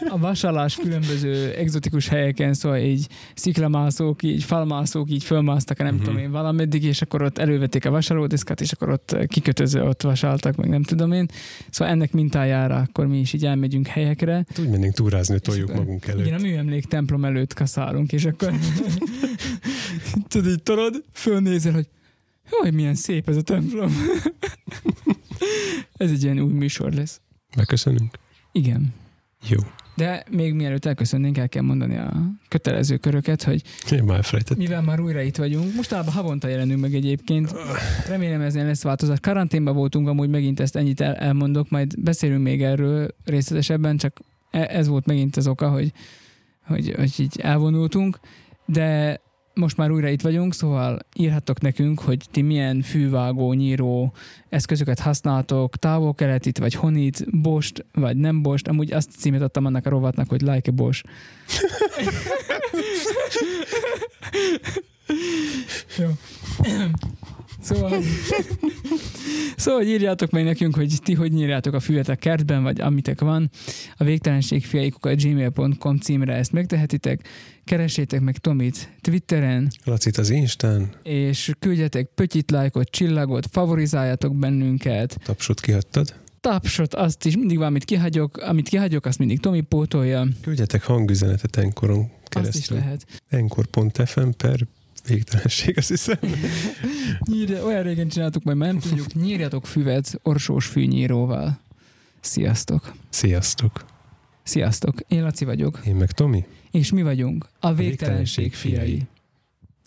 A, 0.00 0.12
a 0.12 0.18
vasalás 0.18 0.76
különböző 0.76 1.54
egzotikus 1.54 2.08
helyeken, 2.08 2.54
szóval 2.54 2.78
így 2.78 3.06
sziklamászók, 3.34 4.22
így 4.22 4.44
falmászók 4.44 5.10
így 5.10 5.24
fölmásztak, 5.24 5.78
nem 5.78 5.86
uh-huh. 5.86 6.02
tudom 6.04 6.18
én 6.18 6.30
valameddig, 6.30 6.84
és 6.84 7.02
akkor 7.02 7.22
ott 7.22 7.38
elővették 7.38 7.84
a 7.84 7.90
vasalódiszkát, 7.90 8.60
és 8.60 8.72
akkor 8.72 8.88
ott 8.90 9.16
kikötöző 9.26 9.82
ott 9.82 10.02
vasaltak, 10.02 10.56
meg 10.56 10.68
nem 10.68 10.82
tudom 10.82 11.12
én. 11.12 11.26
Szóval 11.70 11.94
ennek 11.94 12.12
mintájára 12.12 12.76
akkor 12.76 13.06
mi 13.06 13.18
is 13.18 13.32
így 13.32 13.46
elmegyünk 13.46 13.86
helyekre. 13.86 14.32
Hát 14.32 14.58
úgy 14.58 14.68
mennénk 14.68 14.94
túrázni, 14.94 15.38
toljuk 15.38 15.68
akkor, 15.68 15.80
magunk 15.80 16.06
előtt. 16.06 16.26
Igen, 16.26 16.38
a 16.38 16.42
műemlék 16.42 16.84
templom 16.84 17.24
előtt 17.24 17.54
kaszálunk, 17.54 18.12
és 18.12 18.24
akkor 18.24 18.52
tudod, 20.28 20.50
így 20.50 20.62
torod, 20.62 21.02
fölnézel, 21.12 21.72
hogy 21.72 21.86
Jaj, 22.50 22.70
milyen 22.70 22.94
szép 22.94 23.28
ez 23.28 23.36
a 23.36 23.42
templom. 23.42 23.92
ez 25.96 26.10
egy 26.10 26.22
ilyen 26.22 26.40
új 26.40 26.52
műsor 26.52 26.92
lesz. 26.92 27.20
Megköszönünk? 27.56 28.14
Igen. 28.52 28.94
Jó. 29.48 29.58
De 29.96 30.24
még 30.30 30.54
mielőtt 30.54 30.84
elköszönnénk, 30.84 31.38
el 31.38 31.48
kell 31.48 31.62
mondani 31.62 31.96
a 31.96 32.12
kötelező 32.48 32.96
köröket, 32.96 33.42
hogy 33.42 33.62
Én 33.90 34.04
már 34.04 34.24
felejtettem. 34.24 34.62
mivel 34.62 34.82
már 34.82 35.00
újra 35.00 35.20
itt 35.20 35.36
vagyunk, 35.36 35.74
mostában 35.74 36.12
havonta 36.12 36.48
jelenünk 36.48 36.80
meg 36.80 36.94
egyébként, 36.94 37.54
remélem 38.08 38.40
ez 38.40 38.54
lesz 38.54 38.82
változás. 38.82 39.20
Karanténban 39.20 39.74
voltunk, 39.74 40.08
amúgy 40.08 40.28
megint 40.28 40.60
ezt 40.60 40.76
ennyit 40.76 41.00
el, 41.00 41.14
elmondok, 41.14 41.70
majd 41.70 42.00
beszélünk 42.00 42.42
még 42.42 42.62
erről 42.62 43.08
részletesebben, 43.24 43.96
csak 43.96 44.20
e- 44.50 44.68
ez 44.70 44.88
volt 44.88 45.06
megint 45.06 45.36
az 45.36 45.46
oka, 45.46 45.70
hogy, 45.70 45.92
hogy, 46.66 46.94
hogy 46.96 47.12
így 47.18 47.40
elvonultunk, 47.40 48.18
de 48.66 49.20
most 49.54 49.76
már 49.76 49.90
újra 49.90 50.08
itt 50.08 50.22
vagyunk, 50.22 50.54
szóval 50.54 50.98
írhattok 51.16 51.60
nekünk, 51.60 52.00
hogy 52.00 52.24
ti 52.30 52.42
milyen 52.42 52.82
fűvágó, 52.82 53.52
nyíró 53.52 54.12
eszközöket 54.48 54.98
használtok, 54.98 55.76
távol-keletit, 55.76 56.58
vagy 56.58 56.74
honit, 56.74 57.40
bost, 57.40 57.86
vagy 57.92 58.16
nem 58.16 58.42
bost. 58.42 58.68
Amúgy 58.68 58.92
azt 58.92 59.10
címet 59.10 59.42
adtam 59.42 59.64
annak 59.64 59.86
a 59.86 59.90
rovatnak, 59.90 60.28
hogy 60.28 60.40
like 60.40 60.70
a 60.70 60.72
bost. 60.72 61.04
Jó. 65.98 66.08
Szóval, 67.64 68.02
szóval 69.56 69.82
írjátok 69.82 70.30
meg 70.30 70.44
nekünk, 70.44 70.74
hogy 70.74 70.98
ti 71.02 71.14
hogy 71.14 71.32
nyírjátok 71.32 71.74
a 71.74 71.80
füvetek 71.80 72.18
kertben, 72.18 72.62
vagy 72.62 72.80
amitek 72.80 73.20
van. 73.20 73.50
A 73.96 74.04
végtelenség 74.04 74.66
a 75.00 75.14
gmail.com 75.14 75.98
címre 75.98 76.34
ezt 76.34 76.52
megtehetitek. 76.52 77.28
Keressétek 77.64 78.20
meg 78.20 78.38
Tomit 78.38 78.92
Twitteren. 79.00 79.70
Lacit 79.84 80.16
az 80.16 80.30
Instán. 80.30 80.90
És 81.02 81.52
küldjetek 81.58 82.08
pötyit, 82.14 82.50
lájkot, 82.50 82.90
csillagot, 82.90 83.46
favorizáljatok 83.50 84.36
bennünket. 84.36 85.18
Tapsot 85.24 85.60
kihagytad? 85.60 86.14
Tapsot, 86.40 86.94
azt 86.94 87.24
is 87.24 87.36
mindig 87.36 87.58
valamit 87.58 87.84
kihagyok, 87.84 88.36
amit 88.36 88.68
kihagyok, 88.68 89.06
azt 89.06 89.18
mindig 89.18 89.40
Tomi 89.40 89.60
pótolja. 89.60 90.26
Küldjetek 90.40 90.84
hangüzenetet 90.84 91.56
Enkoron 91.56 92.10
keresztül. 92.24 92.38
Azt 92.38 92.58
is 92.58 92.68
lehet. 92.68 93.06
Enkor.fm 93.28 94.28
per 94.36 94.66
végtelenség, 95.06 95.78
azt 95.78 95.88
hiszem. 95.88 96.18
Nyírja, 97.20 97.64
olyan 97.64 97.82
régen 97.82 98.08
csináltuk, 98.08 98.42
majd 98.42 98.56
már 98.56 98.72
nem 98.72 98.80
tudjuk. 98.80 99.14
Nyírjatok 99.14 99.66
füvet 99.66 100.20
orsós 100.22 100.66
fűnyíróval. 100.66 101.60
Sziasztok. 102.20 102.92
Sziasztok. 103.08 103.84
Sziasztok. 104.42 105.00
Én 105.08 105.22
Laci 105.22 105.44
vagyok. 105.44 105.80
Én 105.86 105.94
meg 105.94 106.10
Tomi. 106.10 106.44
És 106.70 106.92
mi 106.92 107.02
vagyunk 107.02 107.48
a 107.60 107.74
végtelenség 107.74 108.54
fiai. 108.54 109.02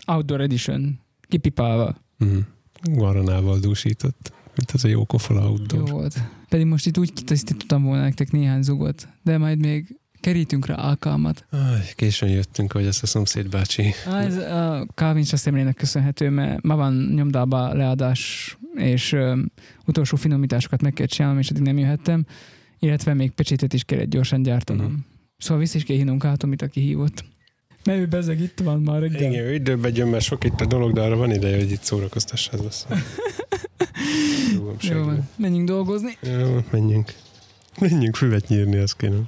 Outdoor 0.06 0.42
Edition. 0.42 1.00
Kipipálva. 1.22 1.98
Mm. 2.26 2.38
Guaranával 2.84 3.60
dúsított. 3.60 4.34
Mint 4.56 4.72
az 4.72 4.84
a 4.84 4.88
jó 4.88 5.06
kofola 5.06 5.50
outdoor. 5.50 5.88
Jó 5.88 5.96
volt. 5.96 6.16
Pedig 6.50 6.66
most 6.66 6.86
itt 6.86 6.98
úgy 6.98 7.14
kitisztítottam 7.14 7.84
volna 7.84 8.02
nektek 8.02 8.32
néhány 8.32 8.62
zugot, 8.62 9.08
de 9.24 9.38
majd 9.38 9.60
még 9.60 10.00
kerítünk 10.28 10.66
rá 10.66 10.76
alkalmat. 10.76 11.46
Aj, 11.50 11.94
későn 11.96 12.30
jöttünk, 12.30 12.72
hogy 12.72 12.86
ezt 12.86 13.04
a 13.04 13.06
szomszéd 13.06 13.50
bácsi. 13.50 13.94
Ah, 14.06 14.26
ez 14.26 14.38
a 14.38 14.88
Calvin's 14.96 15.36
szemlének 15.36 15.76
köszönhető, 15.76 16.30
mert 16.30 16.62
ma 16.62 16.76
van 16.76 17.12
nyomdába 17.16 17.74
leadás, 17.74 18.58
és 18.76 19.12
ö, 19.12 19.40
utolsó 19.86 20.18
finomításokat 20.18 20.82
meg 20.82 20.94
kell 20.94 21.06
csinálnom, 21.06 21.40
és 21.40 21.50
eddig 21.50 21.62
nem 21.62 21.78
jöhettem, 21.78 22.26
illetve 22.80 23.14
még 23.14 23.32
pecsétet 23.32 23.74
is 23.74 23.84
kellett 23.84 24.10
gyorsan 24.10 24.42
gyártanom. 24.42 24.86
Uh-huh. 24.86 25.00
Szóval 25.38 25.58
vissza 25.58 25.78
is 25.78 25.84
kell 25.84 25.96
hívnunk 25.96 26.26
át, 26.26 26.44
amit 26.44 26.62
aki 26.62 26.82
hívott. 26.82 27.24
Mert 27.84 28.00
ő 28.00 28.08
bezeg 28.08 28.42
itt 28.42 28.60
van 28.64 28.82
már 28.82 29.00
reggel. 29.00 29.32
Igen, 29.32 29.54
időben 29.54 29.96
jön, 29.96 30.08
mert 30.08 30.24
sok 30.24 30.44
itt 30.44 30.62
a 30.62 30.66
dolog, 30.66 30.94
de 30.94 31.02
arra 31.02 31.16
van 31.16 31.32
ideje, 31.32 31.58
hogy 31.58 31.72
itt 31.72 31.84
szórakoztassad 31.84 32.66
össze. 32.66 32.88
Jó, 34.82 35.10
menjünk 35.36 35.68
dolgozni. 35.68 36.18
Jó, 36.22 36.64
menjünk. 36.72 37.14
Menjünk 37.80 38.16
füvet 38.16 38.48
nyírni, 38.48 38.78
azt 38.78 38.98
kéne. 38.98 39.20